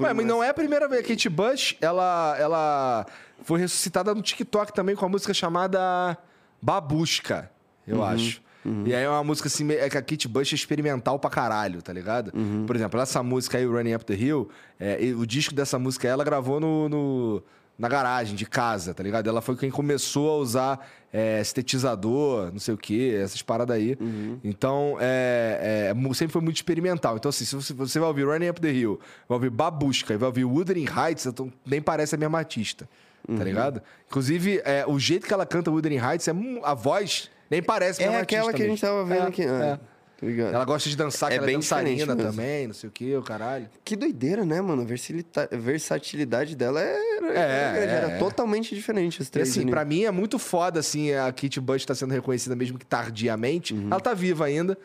Ué, 0.01 0.15
mas 0.15 0.27
não 0.27 0.43
é 0.43 0.49
a 0.49 0.55
primeira 0.55 0.89
vez. 0.89 1.05
A 1.05 1.07
Kate 1.07 1.29
Bush, 1.29 1.77
ela, 1.83 2.35
ela 2.39 3.07
foi 3.43 3.61
ressuscitada 3.61 4.15
no 4.15 4.23
TikTok 4.23 4.73
também 4.73 4.97
com 4.97 5.05
uma 5.05 5.11
música 5.11 5.35
chamada 5.35 6.17
Babushka, 6.63 7.51
eu 7.87 8.03
acho. 8.03 8.43
E 8.87 8.95
aí 8.95 9.03
é 9.05 9.09
uma 9.09 9.23
música 9.25 9.47
assim, 9.49 9.71
é 9.73 9.89
que 9.91 9.99
a 9.99 10.03
Kate 10.03 10.27
Bush 10.29 10.53
é 10.53 10.55
experimental 10.57 11.19
pra 11.19 11.29
caralho, 11.31 11.83
tá 11.83 11.93
ligado? 11.93 12.33
Por 12.67 12.75
exemplo, 12.75 13.01
essa 13.01 13.23
música 13.23 13.59
aí, 13.59 13.67
o 13.67 13.73
Running 13.73 13.95
Up 13.95 14.05
the 14.05 14.15
Hill, 14.15 14.49
é, 14.81 14.99
o 15.17 15.27
disco 15.27 15.55
dessa 15.55 15.79
música 15.79 16.09
ela 16.09 16.25
gravou 16.25 16.59
no, 16.61 16.89
no- 16.89 17.43
na 17.77 17.89
garagem 17.89 18.37
de 18.37 18.47
casa, 18.47 18.95
tá 18.95 19.03
ligado? 19.03 19.29
Ela 19.29 19.41
foi 19.43 19.57
quem 19.57 19.69
começou 19.69 20.31
a 20.31 20.37
usar 20.37 20.89
é, 21.13 21.43
sintetizador, 21.43 22.51
não 22.53 22.59
sei 22.61 22.73
o 22.73 22.77
que, 22.79 23.15
essas 23.17 23.43
paradas 23.43 23.77
aí. 23.77 23.97
Então, 24.45 24.97
é, 25.01 25.91
é, 25.93 26.15
sempre 26.15 26.33
foi 26.33 26.41
muito 26.43 26.57
experimental. 26.57 27.17
Então, 27.17 27.29
assim, 27.29 27.45
se 27.45 27.55
você, 27.55 27.73
você 27.75 27.99
vai 27.99 28.09
ouvir 28.09 28.25
Running 28.25 28.49
Up 28.49 28.61
the 28.61 28.71
Hill, 28.73 29.01
vai 29.29 29.37
ouvir 29.37 29.51
Babushka 29.51 30.15
e 30.15 30.17
vai 30.17 30.29
ouvir 30.29 30.45
Wuthering 30.45 30.87
Heights, 30.89 31.27
então 31.27 31.53
nem 31.67 31.83
parece 31.83 32.15
a 32.15 32.19
mesma 32.19 32.39
artista, 32.39 32.89
tá 33.27 33.43
ligado? 33.45 33.83
Inclusive, 34.09 34.61
é, 34.65 34.85
o 34.87 34.99
jeito 34.99 35.27
que 35.27 35.33
ela 35.35 35.45
canta 35.47 35.71
Wuthering 35.71 35.99
Heights, 35.99 36.29
é, 36.29 36.33
a 36.63 36.75
voz 36.75 37.31
nem 37.51 37.63
parece 37.63 38.03
a 38.03 38.07
É 38.07 38.09
mesma 38.09 38.23
aquela 38.23 38.49
artista 38.49 38.57
que 38.57 38.63
a 38.63 38.67
gente 38.71 38.83
mesmo. 38.83 38.97
tava 38.97 39.05
vendo 39.09 39.25
É, 39.25 39.29
aqui. 39.29 39.43
é. 39.43 39.73
Ah, 39.73 39.79
tá 40.21 40.27
ligado? 40.27 40.55
Ela 40.55 40.65
gosta 40.65 40.89
de 40.89 40.97
dançar, 40.97 41.29
É 41.31 41.33
que 41.33 41.37
ela 41.39 41.45
é 41.45 41.47
bem 41.47 41.57
dançarina 41.57 42.15
mesmo. 42.15 42.31
também, 42.31 42.67
não 42.69 42.75
sei 42.75 42.89
o 42.89 42.93
que, 42.93 43.17
o 43.17 43.23
caralho. 43.23 43.69
Que 43.85 43.97
doideira, 43.97 44.45
né, 44.45 44.61
mano? 44.61 44.83
A 44.83 45.57
versatilidade 45.57 46.55
dela 46.57 46.81
era, 46.81 47.27
É, 47.29 47.39
era, 47.83 47.93
era 47.93 48.11
é. 48.13 48.19
totalmente 48.19 48.75
diferente. 48.75 49.21
Os 49.21 49.29
E 49.29 49.31
três 49.31 49.51
assim, 49.51 49.63
ali. 49.63 49.71
pra 49.71 49.85
mim 49.85 50.05
é 50.05 50.11
muito 50.11 50.39
foda, 50.39 50.81
assim, 50.81 51.13
a 51.13 51.33
Kate 51.33 51.61
Bush 51.61 51.85
tá 51.85 51.95
sendo 51.95 52.13
reconhecida 52.13 52.55
mesmo 52.57 52.79
que 52.79 52.87
tardiamente. 52.87 53.75
Uhum. 53.75 53.89
Ela 53.91 54.01
tá 54.01 54.15
viva 54.15 54.45
ainda. 54.47 54.79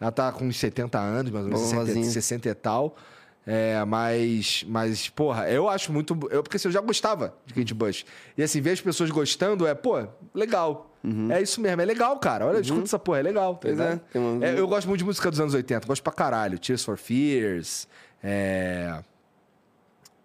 Ela 0.00 0.10
tá 0.10 0.32
com 0.32 0.46
uns 0.46 0.58
70 0.58 0.98
anos, 0.98 1.30
mais 1.30 1.44
ou 1.44 1.50
menos, 1.50 1.60
60, 1.66 1.80
Vovozinha. 1.84 2.10
60 2.10 2.48
e 2.48 2.54
tal. 2.54 2.96
É, 3.46 3.82
mas, 3.84 4.64
mas, 4.68 5.08
porra, 5.08 5.50
eu 5.50 5.68
acho 5.68 5.92
muito. 5.92 6.18
Eu, 6.30 6.42
porque 6.42 6.56
assim, 6.56 6.68
eu 6.68 6.72
já 6.72 6.80
gostava 6.80 7.34
de 7.44 7.52
Kate 7.54 7.74
Bush. 7.74 8.04
E 8.36 8.42
assim, 8.42 8.60
ver 8.60 8.70
as 8.72 8.80
pessoas 8.80 9.10
gostando 9.10 9.66
é, 9.66 9.74
pô, 9.74 10.06
legal. 10.34 10.89
É 11.32 11.40
isso 11.40 11.60
mesmo, 11.60 11.80
é 11.80 11.84
legal, 11.84 12.18
cara. 12.18 12.46
Olha, 12.46 12.58
escuta 12.60 12.82
essa 12.84 12.98
porra, 12.98 13.20
é 13.20 13.22
legal. 13.22 13.56
Tá 13.56 13.68
Uhum. 14.14 14.42
É, 14.42 14.50
É, 14.54 14.58
eu 14.60 14.68
gosto 14.68 14.86
muito 14.86 14.98
de 14.98 15.04
música 15.04 15.30
dos 15.30 15.40
anos 15.40 15.54
80, 15.54 15.86
gosto 15.86 16.02
pra 16.02 16.12
caralho. 16.12 16.58
Tears 16.58 16.84
for 16.84 16.98
Fears, 16.98 17.88
é. 18.22 19.02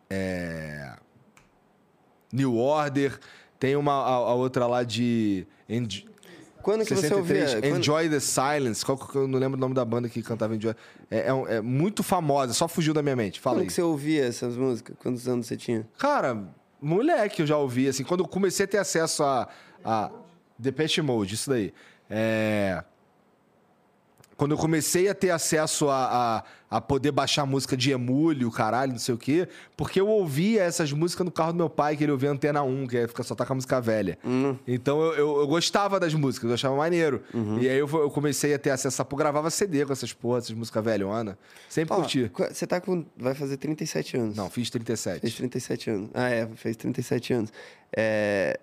É. 0.09 0.93
New 2.31 2.55
Order. 2.57 3.17
Tem 3.59 3.75
uma 3.75 3.93
a, 3.93 4.07
a 4.13 4.33
outra 4.33 4.67
lá 4.67 4.83
de. 4.83 5.47
Enj- 5.69 6.05
Quando 6.61 6.83
que 6.85 6.93
você 6.93 7.07
63, 7.07 7.53
ouvia? 7.53 7.61
Quando- 7.69 7.79
Enjoy 7.79 8.09
the 8.09 8.19
Silence. 8.19 8.85
Qual 8.85 8.97
que 8.97 9.15
eu 9.15 9.27
não 9.27 9.39
lembro 9.39 9.57
o 9.57 9.61
nome 9.61 9.73
da 9.73 9.85
banda 9.85 10.09
que 10.09 10.21
cantava 10.21 10.55
Enjoy. 10.55 10.75
É, 11.09 11.29
é 11.29 11.55
é 11.57 11.61
muito 11.61 12.03
famosa, 12.03 12.53
só 12.53 12.67
fugiu 12.67 12.93
da 12.93 13.01
minha 13.01 13.15
mente. 13.15 13.39
Fala 13.39 13.55
Quando 13.55 13.61
aí. 13.61 13.67
que 13.67 13.73
você 13.73 13.81
ouvia 13.81 14.25
essas 14.25 14.57
músicas? 14.57 14.95
Quantos 14.99 15.27
anos 15.27 15.47
você 15.47 15.55
tinha? 15.55 15.87
Cara, 15.97 16.43
moleque, 16.81 17.41
eu 17.41 17.47
já 17.47 17.57
ouvi, 17.57 17.87
assim, 17.87 18.03
quando 18.03 18.23
eu 18.23 18.27
comecei 18.27 18.65
a 18.65 18.67
ter 18.67 18.77
acesso 18.77 19.23
a, 19.23 19.47
a 19.83 20.11
Depeche 20.57 21.01
Mode, 21.01 21.35
isso 21.35 21.49
daí. 21.49 21.73
É... 22.09 22.83
Quando 24.37 24.51
eu 24.51 24.57
comecei 24.57 25.07
a 25.07 25.15
ter 25.15 25.29
acesso 25.29 25.87
a, 25.89 26.43
a, 26.69 26.77
a 26.77 26.81
poder 26.81 27.11
baixar 27.11 27.45
música 27.45 27.77
de 27.77 27.91
emulho, 27.91 28.51
caralho, 28.51 28.91
não 28.91 28.99
sei 28.99 29.15
o 29.15 29.17
quê, 29.17 29.47
porque 29.77 30.01
eu 30.01 30.09
ouvia 30.09 30.61
essas 30.61 30.91
músicas 30.91 31.23
no 31.23 31.31
carro 31.31 31.53
do 31.53 31.55
meu 31.55 31.69
pai, 31.69 31.95
que 31.95 32.03
ele 32.03 32.11
ouvia 32.11 32.29
Antena 32.29 32.61
1, 32.61 32.87
que 32.87 33.07
fica 33.07 33.23
só 33.23 33.33
toca 33.33 33.55
música 33.55 33.79
velha. 33.79 34.19
Então 34.67 35.01
eu, 35.01 35.13
eu, 35.13 35.39
eu 35.39 35.47
gostava 35.47 36.01
das 36.01 36.13
músicas, 36.13 36.49
eu 36.49 36.53
achava 36.53 36.75
maneiro. 36.75 37.23
E 37.61 37.69
aí 37.69 37.77
eu, 37.77 37.87
eu 37.87 38.09
comecei 38.11 38.53
a 38.53 38.59
ter 38.59 38.71
acesso 38.71 39.01
a... 39.01 39.05
Pô, 39.05 39.15
gravava 39.15 39.49
CD 39.49 39.85
com 39.85 39.93
essas 39.93 40.11
porra, 40.11 40.39
essas 40.39 40.51
músicas 40.51 40.83
velhona. 40.83 41.37
Sempre 41.69 41.93
Ó, 41.93 42.01
curti. 42.01 42.29
você 42.51 42.67
tá 42.67 42.81
com. 42.81 43.05
Vai 43.15 43.35
fazer 43.35 43.55
37 43.55 44.17
anos. 44.17 44.35
Não, 44.35 44.49
fiz 44.49 44.69
37. 44.69 45.21
Fez 45.21 45.35
37 45.35 45.89
anos. 45.89 46.09
Ah, 46.13 46.29
é, 46.29 46.45
fez 46.55 46.75
37 46.75 47.33
anos. 47.33 47.53
É, 47.95 48.59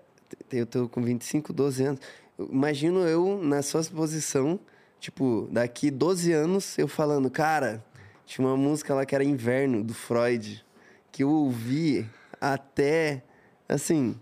eu 0.52 0.66
tô 0.66 0.88
com 0.88 1.02
25, 1.02 1.52
12 1.52 1.84
anos. 1.84 2.00
Imagino 2.38 3.00
eu 3.00 3.38
na 3.42 3.62
sua 3.62 3.82
posição, 3.84 4.58
tipo, 5.00 5.48
daqui 5.50 5.90
12 5.90 6.32
anos, 6.32 6.78
eu 6.78 6.88
falando, 6.88 7.30
cara, 7.30 7.84
tinha 8.26 8.46
uma 8.46 8.56
música 8.56 8.94
lá 8.94 9.04
que 9.04 9.14
era 9.14 9.22
Inverno, 9.22 9.82
do 9.84 9.94
Freud, 9.94 10.64
que 11.10 11.22
eu 11.22 11.30
ouvi 11.30 12.06
até, 12.40 13.22
assim... 13.68 14.16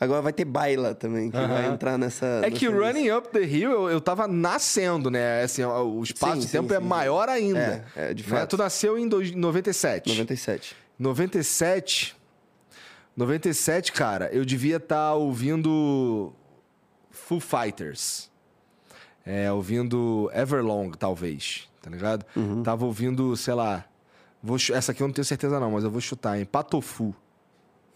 Agora 0.00 0.20
vai 0.20 0.32
ter 0.32 0.44
Baila 0.44 0.92
também, 0.94 1.30
que 1.30 1.36
vai 1.36 1.66
entrar 1.66 1.96
nessa... 1.96 2.26
É 2.44 2.50
que 2.50 2.68
nessa 2.68 2.84
Running 2.84 3.10
Up 3.12 3.28
the 3.28 3.42
Hill 3.42 3.70
eu, 3.70 3.88
eu 3.88 4.00
tava 4.00 4.26
nascendo, 4.26 5.08
né? 5.08 5.42
Assim, 5.42 5.62
o 5.62 6.02
espaço 6.02 6.34
Sim, 6.34 6.40
de 6.40 6.46
sim, 6.46 6.52
tempo 6.58 6.74
é 6.74 6.78
sim. 6.80 6.84
maior 6.84 7.28
ainda. 7.28 7.84
É, 7.96 8.10
é, 8.10 8.14
de 8.14 8.22
né? 8.24 8.28
fato. 8.28 8.50
Tu 8.50 8.56
nasceu 8.58 8.98
em 8.98 9.08
dois- 9.08 9.30
97. 9.30 10.08
97. 10.08 10.76
97. 10.98 12.16
97, 13.16 13.92
cara, 13.92 14.28
eu 14.32 14.44
devia 14.44 14.76
estar 14.76 15.14
ouvindo 15.14 16.32
Foo 17.10 17.40
Fighters. 17.40 18.30
É, 19.24 19.50
ouvindo 19.50 20.30
Everlong, 20.34 20.90
talvez, 20.98 21.68
tá 21.80 21.88
ligado? 21.88 22.26
Uhum. 22.36 22.62
Tava 22.62 22.84
ouvindo, 22.84 23.34
sei 23.36 23.54
lá. 23.54 23.84
Vou, 24.42 24.56
essa 24.56 24.92
aqui 24.92 25.02
eu 25.02 25.06
não 25.06 25.14
tenho 25.14 25.24
certeza, 25.24 25.58
não, 25.58 25.70
mas 25.70 25.84
eu 25.84 25.90
vou 25.90 26.00
chutar, 26.00 26.38
em 26.38 26.44
Patofu. 26.44 27.14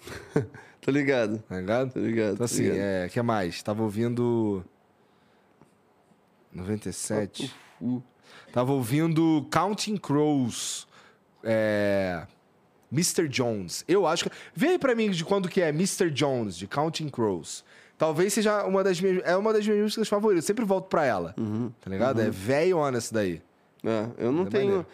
Tô 0.80 0.90
ligado. 0.90 1.38
tá 1.46 1.56
ligado? 1.56 1.92
Tô 1.92 2.00
ligado. 2.00 2.26
Então, 2.34 2.36
tô 2.38 2.44
assim, 2.44 2.62
ligado. 2.62 2.78
é, 2.78 3.08
que 3.10 3.20
mais? 3.20 3.62
Tava 3.62 3.82
ouvindo. 3.82 4.64
97. 6.50 7.54
Uh, 7.80 8.02
Tava 8.52 8.72
ouvindo 8.72 9.46
Counting 9.50 9.98
Crows. 9.98 10.86
É. 11.44 12.26
Mr. 12.92 13.28
Jones. 13.28 13.84
Eu 13.86 14.06
acho 14.06 14.24
que. 14.24 14.30
Vê 14.54 14.68
aí 14.68 14.78
pra 14.78 14.94
mim 14.94 15.10
de 15.10 15.24
quando 15.24 15.48
que 15.48 15.60
é 15.60 15.68
Mr. 15.68 16.10
Jones, 16.10 16.56
de 16.56 16.66
Counting 16.66 17.08
Crows. 17.08 17.64
Talvez 17.96 18.32
seja 18.32 18.64
uma 18.64 18.84
das 18.84 19.00
minhas. 19.00 19.22
É 19.24 19.36
uma 19.36 19.52
das 19.52 19.66
minhas 19.66 19.82
músicas 19.82 20.08
favoritas. 20.08 20.44
Sempre 20.44 20.64
volto 20.64 20.86
pra 20.88 21.04
ela. 21.04 21.34
Uhum. 21.38 21.70
Tá 21.80 21.90
ligado? 21.90 22.20
É 22.20 22.30
velho 22.30 22.78
essa 22.96 23.12
daí. 23.12 23.42
É, 23.84 24.06
eu 24.18 24.32
não 24.32 24.44
É 24.44 24.46
tenho, 24.50 24.64
maneiro. 24.66 24.86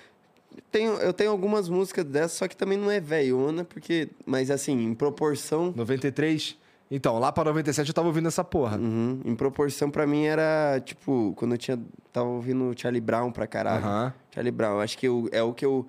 tenho. 0.70 0.92
Eu 0.94 1.12
tenho 1.12 1.30
algumas 1.30 1.68
músicas 1.68 2.04
dessas, 2.04 2.32
só 2.38 2.48
que 2.48 2.56
também 2.56 2.78
não 2.78 2.90
é 2.90 3.00
velhona, 3.00 3.64
porque. 3.64 4.08
Mas 4.24 4.50
assim, 4.50 4.84
em 4.84 4.94
proporção. 4.94 5.72
93? 5.76 6.56
Então, 6.90 7.18
lá 7.18 7.32
pra 7.32 7.44
97 7.44 7.88
eu 7.88 7.94
tava 7.94 8.08
ouvindo 8.08 8.28
essa 8.28 8.44
porra. 8.44 8.76
Uhum, 8.78 9.20
em 9.24 9.34
proporção, 9.34 9.90
pra 9.90 10.06
mim, 10.06 10.24
era 10.24 10.80
tipo, 10.84 11.32
quando 11.36 11.52
eu 11.52 11.58
tinha. 11.58 11.78
Tava 12.12 12.28
ouvindo 12.28 12.72
Charlie 12.76 13.00
Brown 13.00 13.32
pra 13.32 13.46
caralho. 13.46 14.12
Charlie 14.32 14.52
Brown, 14.52 14.80
acho 14.80 14.96
que 14.96 15.06
eu, 15.08 15.28
é 15.32 15.42
o 15.42 15.52
que 15.52 15.64
eu. 15.64 15.86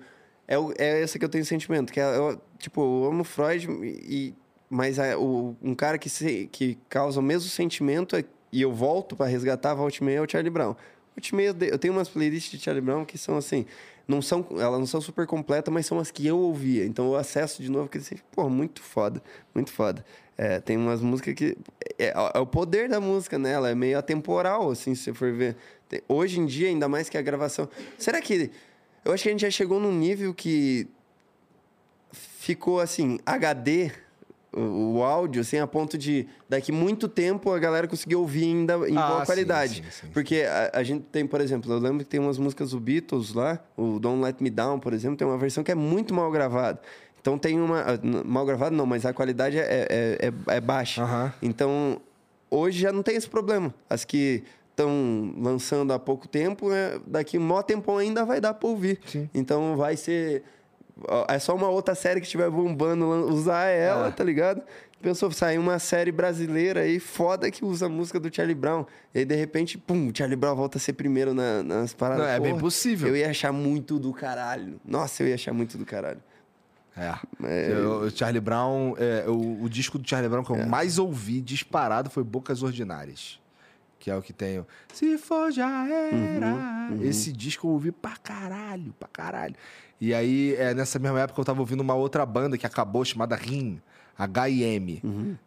É, 0.48 0.54
é 0.78 1.02
esse 1.02 1.18
que 1.18 1.24
eu 1.24 1.28
tenho 1.28 1.44
sentimento, 1.44 1.92
que 1.92 2.00
é, 2.00 2.16
eu, 2.16 2.40
tipo, 2.58 2.80
eu 2.80 3.10
amo 3.10 3.24
Freud, 3.24 3.66
e, 3.82 4.34
mas 4.70 4.98
é 4.98 5.16
o, 5.16 5.56
um 5.62 5.74
cara 5.74 5.98
que, 5.98 6.08
se, 6.08 6.48
que 6.52 6.78
causa 6.88 7.20
o 7.20 7.22
mesmo 7.22 7.48
sentimento 7.50 8.16
é- 8.16 8.24
e 8.52 8.62
eu 8.62 8.72
volto 8.72 9.16
pra 9.16 9.26
resgatar 9.26 9.74
volta 9.74 9.96
e 10.00 10.04
meia 10.04 10.18
é 10.18 10.20
o 10.20 10.28
Charlie 10.28 10.50
Brown. 10.50 10.74
Volta 11.32 11.64
eu 11.66 11.78
tenho 11.78 11.94
umas 11.94 12.08
playlists 12.08 12.58
de 12.58 12.64
Charlie 12.64 12.82
Brown 12.84 13.04
que 13.04 13.18
são 13.18 13.36
assim, 13.36 13.66
não 14.06 14.22
são, 14.22 14.46
elas 14.52 14.78
não 14.78 14.86
são 14.86 15.00
super 15.00 15.26
completas, 15.26 15.72
mas 15.72 15.86
são 15.86 15.98
as 15.98 16.10
que 16.10 16.26
eu 16.26 16.38
ouvia. 16.38 16.84
Então 16.84 17.06
eu 17.06 17.16
acesso 17.16 17.62
de 17.62 17.70
novo, 17.70 17.88
que 17.88 17.98
assim, 17.98 18.16
pô, 18.32 18.48
muito 18.48 18.82
foda, 18.82 19.22
muito 19.54 19.72
foda. 19.72 20.04
É, 20.38 20.60
tem 20.60 20.76
umas 20.76 21.00
músicas 21.00 21.34
que. 21.34 21.56
É, 21.98 22.12
é 22.34 22.38
o 22.38 22.46
poder 22.46 22.88
da 22.88 23.00
música, 23.00 23.38
né? 23.38 23.52
Ela 23.52 23.70
é 23.70 23.74
meio 23.74 23.98
atemporal, 23.98 24.70
assim, 24.70 24.94
se 24.94 25.04
você 25.04 25.14
for 25.14 25.32
ver. 25.32 25.56
Hoje 26.08 26.38
em 26.38 26.46
dia, 26.46 26.68
ainda 26.68 26.88
mais 26.88 27.08
que 27.08 27.16
a 27.16 27.22
gravação. 27.22 27.68
Será 27.98 28.20
que. 28.20 28.50
Eu 29.06 29.12
acho 29.12 29.22
que 29.22 29.28
a 29.28 29.32
gente 29.32 29.42
já 29.42 29.50
chegou 29.50 29.78
num 29.78 29.92
nível 29.92 30.34
que 30.34 30.88
ficou 32.12 32.80
assim, 32.80 33.18
HD, 33.24 33.92
o, 34.52 34.96
o 34.96 35.02
áudio, 35.04 35.42
assim, 35.42 35.58
a 35.58 35.66
ponto 35.66 35.96
de 35.96 36.26
daqui 36.48 36.72
muito 36.72 37.06
tempo 37.08 37.52
a 37.52 37.58
galera 37.58 37.86
conseguir 37.86 38.16
ouvir 38.16 38.44
ainda 38.44 38.74
em 38.88 38.96
Ah, 38.96 39.06
boa 39.08 39.20
sim, 39.20 39.26
qualidade. 39.26 39.74
sim, 39.84 40.06
sim. 40.06 40.12
Porque 40.12 40.42
a, 40.42 40.78
a 40.80 40.82
gente 40.82 41.04
tem, 41.12 41.24
por 41.26 41.40
exemplo, 41.40 41.72
eu 41.72 41.78
lembro 41.78 41.98
que 41.98 42.10
tem 42.10 42.18
umas 42.18 42.36
músicas 42.36 42.70
do 42.70 42.80
Beatles 42.80 43.32
lá, 43.32 43.60
o 43.76 44.00
Don't 44.00 44.20
Let 44.22 44.40
Me 44.40 44.50
Down, 44.50 44.80
por 44.80 44.92
exemplo, 44.92 45.16
tem 45.16 45.26
uma 45.26 45.38
versão 45.38 45.62
que 45.62 45.70
é 45.70 45.74
muito 45.76 46.12
mal 46.12 46.30
gravada. 46.32 46.80
Então 47.20 47.38
tem 47.38 47.60
uma. 47.60 47.84
Mal 48.24 48.44
gravado 48.46 48.74
não, 48.74 48.86
mas 48.86 49.04
a 49.06 49.12
qualidade 49.12 49.56
é, 49.58 49.62
é, 49.62 50.28
é, 50.48 50.56
é 50.56 50.60
baixa. 50.60 51.32
Então, 51.42 52.00
hoje 52.50 52.80
já 52.80 52.92
não 52.92 53.02
tem 53.02 53.16
esse 53.16 53.28
problema. 53.28 53.74
As 53.90 54.04
que 54.04 54.42
estão 54.76 55.32
lançando 55.38 55.92
há 55.94 55.98
pouco 55.98 56.28
tempo, 56.28 56.70
é, 56.70 57.00
daqui 57.06 57.38
mó 57.38 57.62
tempão 57.62 57.96
ainda 57.96 58.24
vai 58.26 58.40
dar 58.40 58.52
pra 58.52 58.68
ouvir. 58.68 59.00
Sim. 59.06 59.28
Então 59.34 59.74
vai 59.76 59.96
ser. 59.96 60.44
É 61.28 61.38
só 61.38 61.54
uma 61.54 61.68
outra 61.68 61.94
série 61.94 62.20
que 62.20 62.26
estiver 62.26 62.48
bombando 62.50 63.04
usar 63.32 63.64
ela, 63.66 64.08
É. 64.08 64.10
tá 64.10 64.22
ligado? 64.24 64.62
Pensou, 65.02 65.30
sair 65.30 65.58
uma 65.58 65.78
série 65.78 66.10
brasileira 66.10 66.80
aí 66.80 66.98
foda 66.98 67.50
que 67.50 67.62
usa 67.64 67.84
a 67.84 67.88
música 67.88 68.18
do 68.18 68.34
Charlie 68.34 68.54
Brown. 68.54 68.86
E 69.14 69.18
aí, 69.18 69.24
de 69.26 69.34
repente, 69.36 69.76
pum, 69.76 70.10
Charlie 70.14 70.36
Brown 70.36 70.56
volta 70.56 70.78
a 70.78 70.80
ser 70.80 70.94
primeiro 70.94 71.34
na- 71.34 71.62
nas 71.62 71.92
paradas. 71.92 72.24
Não, 72.24 72.30
é 72.32 72.40
bem 72.40 72.50
Porra, 72.52 72.62
possível. 72.62 73.08
Eu 73.08 73.16
ia 73.16 73.28
achar 73.28 73.52
muito 73.52 73.98
do 73.98 74.10
caralho. 74.12 74.80
Nossa, 74.84 75.22
eu 75.22 75.28
ia 75.28 75.34
achar 75.34 75.52
muito 75.52 75.76
do 75.76 75.84
caralho. 75.84 76.20
É. 76.96 77.14
Eu- 77.72 78.00
o 78.04 78.10
Charlie 78.10 78.40
Brown, 78.40 78.94
é, 78.98 79.24
o, 79.28 79.64
o 79.64 79.68
disco 79.68 79.98
do 79.98 80.08
Charlie 80.08 80.30
Brown 80.30 80.42
que 80.42 80.50
eu 80.50 80.66
mais 80.66 80.98
ouvi 80.98 81.42
disparado 81.42 82.08
foi 82.08 82.24
Bocas 82.24 82.62
Ordinárias. 82.62 83.38
Que 84.06 84.10
é 84.12 84.14
o 84.14 84.22
que 84.22 84.32
tenho. 84.32 84.64
Se 84.94 85.18
for, 85.18 85.50
já 85.50 85.84
era. 85.88 86.90
Esse 87.02 87.32
disco 87.32 87.66
eu 87.66 87.72
ouvi 87.72 87.90
pra 87.90 88.16
caralho, 88.16 88.94
pra 89.00 89.08
caralho. 89.08 89.56
E 90.00 90.14
aí, 90.14 90.54
é, 90.54 90.72
nessa 90.74 90.96
mesma 91.00 91.18
época, 91.18 91.40
eu 91.40 91.44
tava 91.44 91.58
ouvindo 91.58 91.80
uma 91.80 91.94
outra 91.94 92.24
banda 92.24 92.56
que 92.56 92.64
acabou, 92.64 93.04
chamada 93.04 93.34
RIM. 93.34 93.80
H-I-M. 94.16 95.02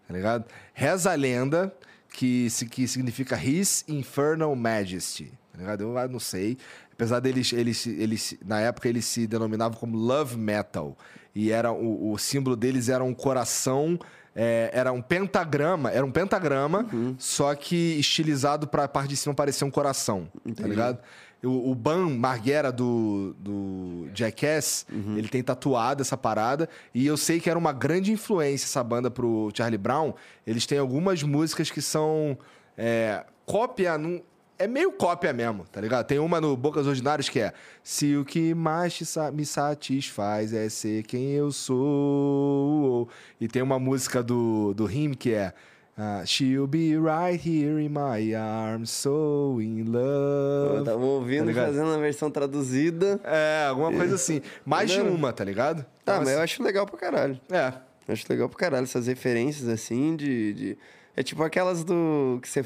Tá 0.05 0.13
ligado? 0.13 0.45
Reza 0.73 1.09
a 1.13 1.15
lenda, 1.15 1.73
que, 2.11 2.49
se- 2.49 2.65
que 2.65 2.85
significa 2.85 3.41
His 3.41 3.85
Infernal 3.87 4.53
Majesty. 4.57 5.31
Tá 5.53 5.59
ligado? 5.59 5.81
Eu 5.83 5.97
ah, 5.97 6.09
não 6.09 6.19
sei. 6.19 6.57
Apesar 6.91 7.21
deles, 7.21 7.53
eles, 7.53 7.87
eles, 7.87 8.35
na 8.45 8.59
época, 8.59 8.89
eles 8.89 9.05
se 9.05 9.25
denominavam 9.25 9.79
como 9.79 9.95
Love 9.97 10.35
Metal. 10.37 10.97
E 11.33 11.49
era, 11.49 11.71
o, 11.71 12.11
o 12.11 12.17
símbolo 12.17 12.57
deles 12.57 12.89
era 12.89 13.05
um 13.05 13.13
coração. 13.13 13.97
É, 14.41 14.69
era 14.71 14.89
um 14.93 15.01
pentagrama, 15.01 15.91
era 15.91 16.05
um 16.05 16.11
pentagrama, 16.11 16.85
só 17.17 17.53
que 17.53 17.99
estilizado 17.99 18.67
pra 18.67 18.87
parte 18.87 19.09
de 19.09 19.17
cima 19.17 19.35
parecer 19.35 19.65
um 19.65 19.69
coração, 19.69 20.29
tá 20.55 20.65
ligado? 20.65 20.99
O, 21.43 21.71
o 21.71 21.75
Ban 21.75 22.07
Marguera 22.09 22.71
do, 22.71 23.35
do 23.37 24.07
Jackass, 24.13 24.85
ele 25.17 25.27
tem 25.27 25.43
tatuado 25.43 26.01
essa 26.01 26.15
parada. 26.15 26.69
E 26.93 27.05
eu 27.05 27.17
sei 27.17 27.41
que 27.41 27.49
era 27.49 27.59
uma 27.59 27.73
grande 27.73 28.13
influência 28.13 28.65
essa 28.65 28.81
banda 28.81 29.11
pro 29.11 29.51
Charlie 29.53 29.77
Brown. 29.77 30.13
Eles 30.47 30.65
têm 30.65 30.77
algumas 30.77 31.21
músicas 31.21 31.69
que 31.69 31.81
são 31.81 32.37
é, 32.77 33.25
cópia. 33.45 33.97
Num, 33.97 34.21
é 34.59 34.67
meio 34.67 34.91
cópia 34.91 35.31
mesmo, 35.33 35.65
tá 35.71 35.79
ligado? 35.81 36.05
Tem 36.05 36.19
uma 36.19 36.39
no 36.41 36.55
Bocas 36.55 36.85
Ordinárias 36.85 37.27
que 37.29 37.39
é 37.39 37.53
Se 37.81 38.15
o 38.17 38.23
que 38.25 38.53
mais 38.53 38.99
me 39.33 39.45
satisfaz 39.45 40.53
é 40.53 40.67
ser 40.69 41.03
quem 41.03 41.31
eu 41.31 41.51
sou. 41.51 43.07
E 43.39 43.47
tem 43.47 43.61
uma 43.61 43.79
música 43.79 44.21
do, 44.21 44.73
do 44.73 44.89
Him 44.91 45.13
que 45.13 45.33
é 45.33 45.53
ah, 45.97 46.23
She'll 46.25 46.65
be 46.67 46.95
right 46.97 47.37
here 47.45 47.83
in 47.83 47.89
my 47.89 48.33
arms, 48.33 48.89
so 48.89 49.57
in 49.61 49.79
Eu 49.79 49.91
love. 49.91 50.85
tava 50.85 51.03
ouvindo, 51.05 51.45
ligado? 51.47 51.65
fazendo 51.67 51.91
a 51.93 51.97
versão 51.97 52.31
traduzida. 52.31 53.19
É, 53.23 53.65
alguma 53.69 53.91
coisa 53.91 54.15
assim. 54.15 54.41
Mais 54.65 54.89
de 54.89 55.01
uma, 55.01 55.33
tá 55.33 55.43
ligado? 55.43 55.83
Tá, 56.05 56.13
Então, 56.13 56.17
mas 56.19 56.27
eu 56.29 56.33
assim, 56.35 56.43
acho 56.43 56.63
legal 56.63 56.85
pra 56.85 56.97
caralho. 56.97 57.39
É. 57.51 57.73
Eu 58.07 58.13
acho 58.13 58.25
legal 58.29 58.47
pra 58.49 58.57
caralho 58.57 58.83
essas 58.85 59.07
referências 59.07 59.67
assim 59.67 60.15
de. 60.15 60.53
de- 60.53 60.77
É 61.19 61.23
tipo 61.23 61.43
aquelas 61.43 61.83
do. 61.83 62.39
que 62.41 62.47
você. 62.47 62.63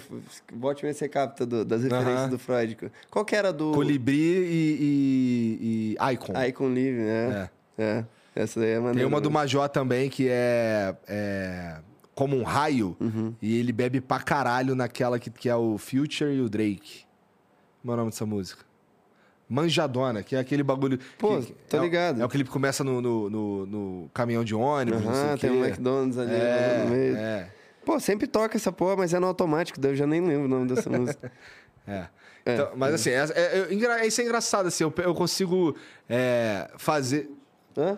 Bote 0.53 0.85
você 0.85 1.09
capta 1.09 1.43
do- 1.43 1.65
das 1.65 1.81
referências 1.81 2.29
do 2.29 2.37
Freud. 2.37 2.77
Qual 3.09 3.25
que 3.25 3.35
era 3.35 3.51
do. 3.51 3.71
Colibri 3.71 4.13
e, 4.15 4.77
e, 4.79 5.97
e 5.97 6.13
Icon. 6.13 6.33
Icon 6.49 6.67
Live, 6.67 6.99
né? 6.99 7.49
É. 7.79 8.05
Essa 8.35 8.59
daí 8.59 8.69
é 8.73 8.75
maneira. 8.77 8.99
Tem 8.99 9.05
uma 9.07 9.19
do 9.19 9.29
mesmo. 9.31 9.39
Major 9.39 9.67
também 9.69 10.07
que 10.07 10.27
é, 10.29 10.95
é 11.07 11.77
como 12.13 12.37
um 12.37 12.43
raio 12.43 12.95
Uhum. 12.99 13.33
e 13.41 13.57
ele 13.59 13.71
bebe 13.71 13.99
pra 13.99 14.19
caralho 14.19 14.75
naquela 14.75 15.17
que, 15.17 15.31
que 15.31 15.49
é 15.49 15.55
o 15.55 15.79
Future 15.79 16.31
e 16.31 16.39
o 16.39 16.47
Drake. 16.47 17.05
Como 17.81 17.91
é 17.91 17.95
o 17.95 17.97
nome 17.97 18.11
dessa 18.11 18.25
música? 18.25 18.63
Manjadona, 19.49 20.21
que 20.23 20.35
é 20.35 20.39
aquele 20.39 20.61
bagulho. 20.63 20.99
Pô, 21.17 21.39
que, 21.39 21.53
tô 21.69 21.77
é, 21.77 21.81
ligado. 21.81 22.21
É 22.21 22.25
o 22.25 22.29
clipe 22.29 22.49
que 22.49 22.53
começa 22.53 22.83
no, 22.83 23.01
no, 23.01 23.29
no- 23.29 23.65
no 23.65 24.09
caminhão 24.13 24.43
de 24.43 24.55
ônibus. 24.55 25.01
sei 25.01 25.09
Aham, 25.11 25.33
o 25.33 25.37
tem 25.39 25.49
um. 25.51 25.65
McDonald's 25.65 26.17
ali 26.17 26.31
É, 26.33 26.81
no 26.83 26.89
meio. 26.91 27.15
é, 27.17 27.49
Pô, 27.85 27.99
sempre 27.99 28.27
toca 28.27 28.55
essa 28.57 28.71
porra, 28.71 28.95
mas 28.97 29.13
é 29.13 29.19
no 29.19 29.27
automático, 29.27 29.79
daí 29.79 29.91
eu 29.91 29.95
já 29.95 30.07
nem 30.07 30.21
lembro 30.21 30.45
o 30.45 30.47
nome 30.47 30.67
dessa 30.73 30.89
música. 30.89 31.31
é. 31.87 32.07
Então, 32.45 32.71
mas 32.75 32.93
assim, 32.95 33.09
é, 33.11 33.23
é- 33.35 33.59
é 33.69 33.73
engra- 33.73 34.05
isso 34.05 34.19
é 34.19 34.23
engraçado, 34.25 34.67
assim, 34.67 34.83
eu, 34.83 34.93
eu 34.97 35.13
consigo 35.15 35.75
é, 36.09 36.69
fazer. 36.77 37.29
Hã? 37.77 37.97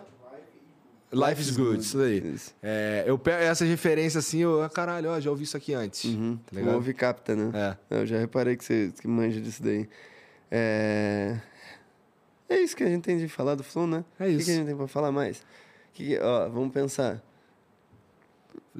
Life 1.12 1.40
is 1.40 1.50
good, 1.56 1.80
isso 1.80 1.98
daí. 1.98 2.18
Isso. 2.18 2.54
É, 2.62 3.04
eu 3.06 3.18
pego 3.18 3.42
essas 3.42 3.68
referências 3.68 4.24
assim, 4.24 4.40
eu, 4.40 4.62
ah, 4.62 4.68
caralho, 4.68 5.10
ó, 5.10 5.18
já 5.20 5.30
ouvi 5.30 5.44
isso 5.44 5.56
aqui 5.56 5.72
antes. 5.74 6.04
Uhum. 6.04 6.36
Tá 6.46 6.56
ligado? 6.56 6.74
Ouve 6.74 6.92
capta, 6.94 7.34
né? 7.34 7.50
É. 7.90 7.96
Eu 7.98 8.06
já 8.06 8.18
reparei 8.18 8.56
que 8.56 8.64
você 8.64 8.92
que 9.00 9.08
manja 9.08 9.40
disso 9.40 9.62
daí. 9.62 9.88
É... 10.50 11.36
é 12.48 12.58
isso 12.60 12.76
que 12.76 12.84
a 12.84 12.88
gente 12.88 13.02
tem 13.02 13.18
de 13.18 13.28
falar 13.28 13.54
do 13.54 13.64
Flow, 13.64 13.86
né? 13.86 14.04
É 14.18 14.24
O 14.24 14.26
que, 14.26 14.32
isso. 14.34 14.44
que 14.46 14.50
a 14.50 14.54
gente 14.54 14.66
tem 14.66 14.76
pra 14.76 14.86
falar 14.86 15.10
mais? 15.10 15.42
Que- 15.92 16.18
ó, 16.20 16.48
vamos 16.48 16.72
pensar. 16.72 17.20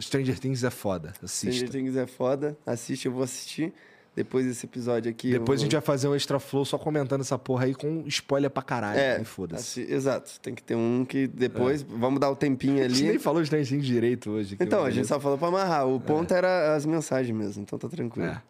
Stranger 0.00 0.38
Things 0.38 0.62
é 0.64 0.70
foda, 0.70 1.12
Stranger 1.26 1.60
assista. 1.62 1.68
Things 1.78 1.96
é 1.96 2.06
foda. 2.06 2.56
Assiste, 2.66 3.06
eu 3.06 3.12
vou 3.12 3.22
assistir. 3.22 3.72
Depois 4.14 4.46
desse 4.46 4.64
episódio 4.64 5.10
aqui. 5.10 5.28
eu 5.30 5.40
Depois 5.40 5.58
a 5.58 5.60
vou- 5.60 5.64
gente 5.64 5.72
vai 5.72 5.82
fazer 5.82 6.08
um 6.08 6.14
extra 6.14 6.38
flow 6.38 6.64
só 6.64 6.78
comentando 6.78 7.20
essa 7.20 7.38
porra 7.38 7.66
aí 7.66 7.74
com 7.74 8.02
spoiler 8.06 8.48
pra 8.50 8.62
caralho. 8.62 8.98
É, 8.98 9.22
foda-se. 9.24 9.82
Exato. 9.82 10.40
Tem 10.40 10.54
que 10.54 10.62
ter 10.62 10.74
um 10.74 11.04
que 11.04 11.26
depois. 11.26 11.82
Vamos 11.82 12.18
dar 12.18 12.30
o 12.30 12.36
tempinho 12.36 12.82
A 12.82 12.88
gente 12.88 13.02
nem 13.02 13.10
ali. 13.10 13.18
falou 13.18 13.44
Stranger 13.44 13.68
Things 13.68 13.84
direito 13.84 14.30
hoje. 14.30 14.54
aqui, 14.54 14.64
Então, 14.64 14.82
a 14.84 14.90
gente 14.90 15.06
só 15.06 15.20
falou 15.20 15.36
pra 15.36 15.48
amarrar. 15.48 15.86
O 15.86 16.00
ponto 16.00 16.32
era 16.32 16.74
as 16.74 16.86
mensagens 16.86 17.36
mesmo, 17.36 17.62
então 17.62 17.78
tá 17.78 17.90
tranquilo. 17.90 18.28
É. 18.28 18.42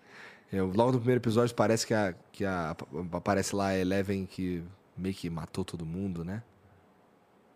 Eu, 0.53 0.67
logo 0.73 0.93
no 0.93 0.99
primeiro 0.99 1.19
episódio 1.21 1.53
parece 1.57 1.85
que 1.85 1.93
a, 1.93 2.15
que 2.31 2.45
a. 2.45 2.77
Aparece 3.11 3.57
lá 3.57 3.69
a 3.71 3.77
Eleven 3.77 4.25
que 4.25 4.63
meio 4.97 5.17
que 5.17 5.29
matou 5.29 5.65
todo 5.65 5.85
mundo, 5.85 6.25
né? 6.25 6.45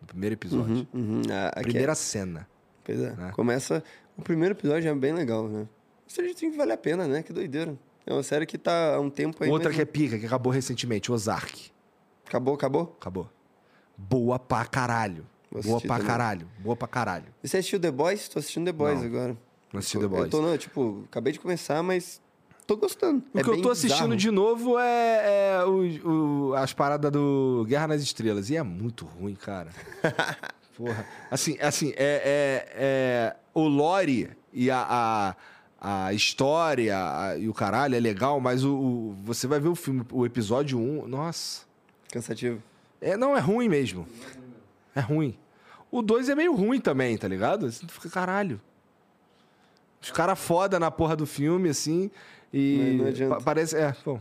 No 0.01 0.09
primeiro 0.09 0.33
episódio. 0.35 0.89
Uhum, 0.93 1.01
uhum. 1.19 1.23
A- 1.31 1.49
aqui 1.51 1.61
é- 1.61 1.63
Primeira 1.63 1.95
cena. 1.95 2.49
Pois 2.85 3.01
é. 3.01 3.13
né? 3.13 3.31
Começa. 3.35 3.83
O 4.17 4.23
primeiro 4.23 4.55
episódio 4.55 4.89
é 4.91 4.95
bem 4.95 5.13
legal, 5.13 5.49
né? 5.49 5.67
Stranger 6.09 6.35
Things 6.35 6.57
vale 6.57 6.73
a 6.73 6.77
pena, 6.77 7.07
né? 7.07 7.23
Que 7.23 7.33
doideira. 7.33 7.77
É 8.07 8.13
uma 8.13 8.23
série 8.23 8.45
que 8.47 8.59
tá 8.59 8.95
há 8.97 9.01
um 9.01 9.09
tempo 9.11 9.43
aí. 9.45 9.51
Outra 9.51 9.69
mas 9.69 9.77
que 9.77 9.83
é 9.83 9.85
pica, 9.85 10.19
que 10.19 10.27
acabou 10.27 10.53
recentemente, 10.53 11.13
Ozark. 11.13 11.71
Acabou, 12.27 12.55
acabou? 12.55 12.97
Acabou. 13.01 13.31
Boa 13.97 14.39
pra 14.39 14.65
caralho. 14.65 15.27
Boa 15.65 15.81
pra 15.81 15.97
também. 15.97 16.07
caralho. 16.07 16.49
Boa 16.59 16.77
pra 16.77 16.89
caralho. 16.89 17.27
E 17.43 17.49
você 17.49 17.59
assistiu 17.59 17.79
The 17.81 17.91
Boys? 17.91 18.29
Tô 18.29 18.39
assistindo 18.39 18.65
The 18.67 18.73
Boys 18.73 18.99
Não, 18.99 19.07
agora. 19.07 19.37
Não 19.73 19.79
assisti 19.79 19.99
The 19.99 20.05
Eu 20.05 20.09
Boys. 20.09 20.31
tô, 20.31 20.41
não, 20.41 20.57
tipo, 20.57 21.05
acabei 21.09 21.33
de 21.33 21.41
começar, 21.41 21.83
mas 21.83 22.21
tô 22.67 22.77
gostando. 22.77 23.23
O 23.35 23.39
É 23.39 23.43
que 23.43 23.51
eu 23.51 23.61
tô 23.61 23.71
assistindo 23.71 24.15
bizarro. 24.15 24.17
de 24.17 24.31
novo 24.31 24.79
é, 24.79 25.59
é 25.59 25.65
o- 25.65 26.49
o- 26.51 26.55
as 26.55 26.73
paradas 26.73 27.11
do 27.11 27.65
Guerra 27.69 27.89
nas 27.89 28.01
Estrelas. 28.03 28.49
E 28.51 28.57
é 28.57 28.63
muito 28.63 29.05
ruim, 29.05 29.35
cara. 29.35 29.71
Porra. 30.85 31.07
Assim, 31.31 31.59
assim 31.61 31.91
é, 31.97 31.97
é- 31.97 32.73
é- 32.75 33.37
o 33.53 33.67
lore 33.69 34.31
e 34.53 34.71
a, 34.71 35.37
a, 35.81 36.07
a 36.07 36.15
história 36.15 36.97
a- 36.97 37.37
e 37.37 37.49
o 37.49 37.55
caralho 37.55 37.95
é 37.95 38.01
legal, 38.01 38.41
mas 38.41 38.65
o, 38.65 38.75
o- 38.75 39.17
você 39.23 39.47
vai 39.47 39.61
ver 39.61 39.69
o 39.69 39.75
filme, 39.75 40.03
o 40.11 40.25
episódio 40.25 40.79
1, 40.79 41.07
nossa. 41.07 41.65
Cansativo. 42.11 42.63
É, 43.01 43.17
não, 43.17 43.37
é 43.37 43.41
ruim 43.41 43.69
mesmo. 43.69 44.07
É 44.95 45.01
ruim. 45.01 45.37
O 45.91 46.03
2 46.03 46.29
é 46.29 46.35
meio 46.35 46.55
ruim 46.55 46.81
também, 46.81 47.17
tá 47.19 47.29
ligado? 47.29 47.71
Tu 47.71 47.89
fica 47.89 48.09
caralho. 48.09 48.61
Os 50.03 50.11
caras 50.11 50.39
foda 50.39 50.79
na 50.81 50.91
porra 50.91 51.15
do 51.15 51.27
filme, 51.27 51.69
assim, 51.69 52.11
e. 52.53 52.95
Não- 52.97 53.05
não 53.05 53.07
adianta. 53.11 53.35
pa- 53.37 53.41
parece. 53.43 53.77
É, 53.77 53.95
bom. 54.05 54.21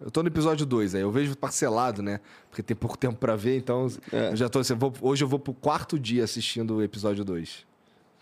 Eu 0.00 0.10
tô 0.10 0.22
no 0.22 0.28
episódio 0.28 0.64
2, 0.64 0.94
aí 0.94 1.02
eu 1.02 1.10
vejo 1.10 1.36
parcelado, 1.36 2.02
né? 2.02 2.20
Porque 2.48 2.62
tem 2.62 2.74
pouco 2.76 2.96
tempo 2.96 3.16
pra 3.18 3.36
ver, 3.36 3.58
então 3.58 3.86
É. 4.12 4.30
eu 4.32 4.36
já 4.36 4.48
tô 4.48 4.58
assim, 4.60 4.74
vou- 4.74 4.92
hoje 5.02 5.22
eu 5.22 5.28
vou 5.28 5.38
pro 5.38 5.52
quarto 5.52 5.98
dia 5.98 6.24
assistindo 6.24 6.76
o 6.76 6.82
episódio 6.82 7.22
2. 7.24 7.66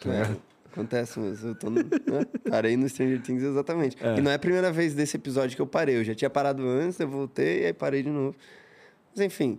É, 0.05 0.37
acontece 0.73 1.19
mesmo. 1.21 1.51
Eu 1.51 1.55
tô 1.55 1.71
no, 1.71 1.77
né? 1.83 2.25
Parei 2.51 2.77
no 2.77 2.89
Stranger 2.89 3.21
Things 3.23 3.43
exatamente. 3.43 3.97
É. 4.01 4.19
E 4.19 4.21
não 4.21 4.31
é 4.31 4.35
a 4.35 4.39
primeira 4.39 4.73
vez 4.73 4.93
desse 4.95 5.17
episódio 5.17 5.55
que 5.55 5.63
eu 5.63 5.67
parei. 5.67 5.97
Eu 5.99 6.05
já 6.05 6.15
tinha 6.15 6.29
parado 6.31 6.67
antes, 6.67 6.99
eu 6.99 7.09
voltei 7.09 7.63
e 7.63 7.67
aí 7.67 7.73
parei 7.73 8.03
de 8.03 8.11
novo. 8.11 8.35
Mas 9.15 9.25
enfim, 9.25 9.59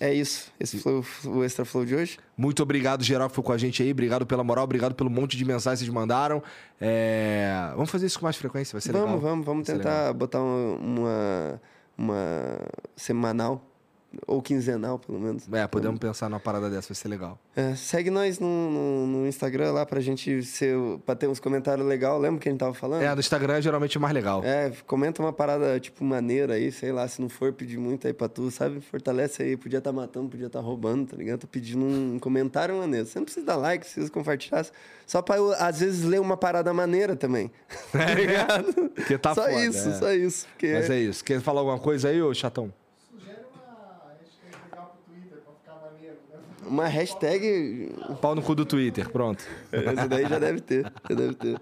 é 0.00 0.12
isso. 0.12 0.52
Esse 0.58 0.78
foi 0.78 1.02
o- 1.26 1.44
Extra 1.44 1.64
Flow 1.64 1.84
de 1.84 1.94
hoje. 1.94 2.18
Muito 2.36 2.62
obrigado, 2.62 3.02
geral, 3.04 3.28
que 3.28 3.34
foi 3.34 3.44
com 3.44 3.52
a 3.52 3.58
gente 3.58 3.82
aí. 3.82 3.90
Obrigado 3.92 4.26
pela 4.26 4.42
moral, 4.44 4.64
obrigado 4.64 4.94
pelo 4.94 5.08
monte 5.10 5.36
de 5.36 5.44
mensagens 5.44 5.80
que 5.80 5.84
vocês 5.86 5.94
mandaram. 5.94 6.42
É, 6.80 7.70
Vamos 7.74 7.90
fazer 7.90 8.06
isso 8.06 8.18
com 8.18 8.26
mais 8.26 8.36
frequência, 8.36 8.72
vai 8.72 8.80
ser 8.80 8.92
vamos, 8.92 9.06
legal. 9.08 9.20
vamos, 9.20 9.46
vamos 9.46 9.66
ser 9.66 9.76
tentar 9.76 10.12
botar 10.12 10.40
uma, 10.42 10.76
uma, 10.78 11.60
uma 11.96 12.58
semanal 12.96 13.64
ou 14.26 14.42
quinzenal, 14.42 14.98
pelo 14.98 15.18
menos. 15.18 15.44
É, 15.52 15.66
podemos 15.66 15.98
pensar 15.98 16.28
numa 16.28 16.40
parada 16.40 16.68
dessa, 16.70 16.88
vai 16.88 16.94
ser 16.94 17.08
legal. 17.08 17.38
É, 17.56 17.74
segue 17.74 18.10
nós 18.10 18.38
no, 18.38 18.70
no, 18.70 19.06
no 19.06 19.26
Instagram 19.26 19.72
lá 19.72 19.86
pra 19.86 20.00
gente 20.00 20.42
ser, 20.42 20.76
pra 21.04 21.14
ter 21.14 21.28
uns 21.28 21.40
comentários 21.40 21.86
legais. 21.86 22.20
Lembra 22.20 22.40
que 22.40 22.48
a 22.48 22.52
gente 22.52 22.60
tava 22.60 22.74
falando? 22.74 23.02
É, 23.02 23.14
no 23.14 23.20
Instagram 23.20 23.54
é 23.54 23.62
geralmente 23.62 23.98
mais 23.98 24.14
legal. 24.14 24.42
É, 24.44 24.72
comenta 24.86 25.22
uma 25.22 25.32
parada, 25.32 25.78
tipo, 25.80 26.04
maneira 26.04 26.54
aí, 26.54 26.70
sei 26.70 26.92
lá, 26.92 27.06
se 27.08 27.20
não 27.20 27.28
for 27.28 27.52
pedir 27.52 27.78
muito 27.78 28.06
aí 28.06 28.12
pra 28.12 28.28
tu, 28.28 28.50
sabe? 28.50 28.80
Fortalece 28.80 29.42
aí, 29.42 29.56
podia 29.56 29.78
estar 29.78 29.92
matando, 29.92 30.28
podia 30.28 30.46
estar 30.46 30.60
roubando, 30.60 31.10
tá 31.10 31.16
ligado? 31.16 31.40
Tô 31.40 31.46
pedindo 31.46 31.84
um 31.84 32.18
comentário 32.20 32.76
maneiro. 32.76 33.06
Você 33.06 33.18
não 33.18 33.24
precisa 33.24 33.46
dar 33.46 33.56
like, 33.56 33.84
precisa 33.84 34.10
compartilhar, 34.10 34.66
só 35.06 35.20
pra 35.22 35.36
eu, 35.36 35.52
às 35.54 35.80
vezes, 35.80 36.04
ler 36.04 36.20
uma 36.20 36.36
parada 36.36 36.72
maneira 36.72 37.14
também. 37.16 37.50
tá 37.92 38.14
ligado? 38.14 38.72
Porque 38.94 39.18
tá 39.18 39.34
só 39.34 39.44
foda, 39.44 39.64
isso, 39.64 39.88
é. 39.88 39.92
só 39.92 40.12
isso. 40.12 40.46
Porque 40.48 40.72
Mas 40.72 40.90
é 40.90 40.98
isso. 40.98 41.24
Quer 41.24 41.40
falar 41.40 41.60
alguma 41.60 41.78
coisa 41.78 42.08
aí, 42.08 42.22
ô 42.22 42.32
chatão? 42.32 42.72
Sugere 43.10 43.38
uma 43.52 44.14
hashtag 44.18 44.64
legal 44.64 44.96
pro 45.04 45.14
Twitter 45.14 45.38
pra 45.38 45.52
ficar 45.54 45.90
maneiro, 45.90 46.16
né? 46.30 46.38
Uma 46.66 46.86
hashtag, 46.86 47.90
Pau 48.20 48.34
no 48.34 48.42
cu 48.42 48.54
do 48.54 48.64
Twitter, 48.64 49.08
pronto. 49.10 49.44
essa 49.72 50.08
daí 50.08 50.26
já 50.26 50.38
deve 50.38 50.60
ter, 50.60 50.82
já 51.08 51.14
deve 51.14 51.34
ter. 51.34 51.60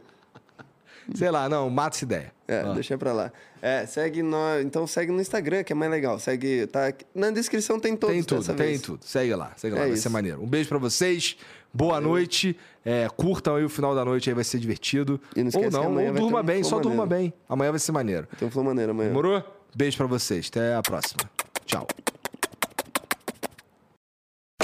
Sei 1.15 1.31
lá, 1.31 1.49
não, 1.49 1.69
mata 1.69 1.97
essa 1.97 2.05
ideia. 2.05 2.33
É, 2.47 2.61
Ah. 2.61 2.73
deixa 2.74 2.97
pra 2.97 3.12
lá. 3.12 3.33
É, 3.61 3.85
segue 3.87 4.23
nós, 4.23 4.65
então 4.65 4.87
segue 4.87 5.11
no 5.11 5.20
Instagram, 5.20 5.65
que 5.65 5.73
é 5.73 5.77
mais 5.77 5.91
legal. 5.91 6.19
Segue, 6.19 6.66
tá 6.69 6.93
na 7.15 7.31
descrição 7.31 7.79
tem 7.81 7.97
todos 7.97 8.15
Tem 8.15 8.23
tudo, 8.24 8.45
tem 8.47 8.55
vez. 8.57 8.83
tudo. 8.83 9.01
Segue 9.05 9.35
lá, 9.35 9.53
segue 9.57 9.74
lá, 9.74 9.81
É 9.81 9.85
vai 9.87 9.93
isso. 9.95 10.03
ser 10.03 10.09
maneiro. 10.11 10.41
Um 10.43 10.47
beijo 10.47 10.69
pra 10.69 10.79
vocês, 10.79 11.37
boa 11.74 12.01
noite. 12.01 12.57
É, 12.85 13.09
curtam 13.16 13.57
aí 13.57 13.65
o 13.65 13.69
final 13.69 13.95
da 13.97 14.05
noite, 14.05 14.31
aí 14.31 14.35
vai 14.35 14.45
ser 14.45 14.59
divertido. 14.61 15.20
E 15.37 15.43
não 15.43 15.51
ou 15.55 15.70
não, 15.70 15.87
ou 15.89 15.95
vai 15.95 16.12
durma 16.12 16.43
bem, 16.43 16.62
só 16.62 16.79
durma 16.79 17.05
maneiro. 17.05 17.24
bem. 17.31 17.35
Amanhã 17.49 17.70
vai 17.73 17.81
ser 17.81 17.93
maneiro. 17.93 18.29
Tem 18.39 18.47
um 18.47 18.51
flow 18.51 18.65
maneiro 18.65 18.93
amanhã. 18.93 19.09
Demorou? 19.09 19.43
Beijo 19.74 19.97
pra 19.97 20.07
vocês, 20.07 20.49
até 20.49 20.74
a 20.77 20.83
próxima. 20.83 21.29
Tchau. 21.66 21.87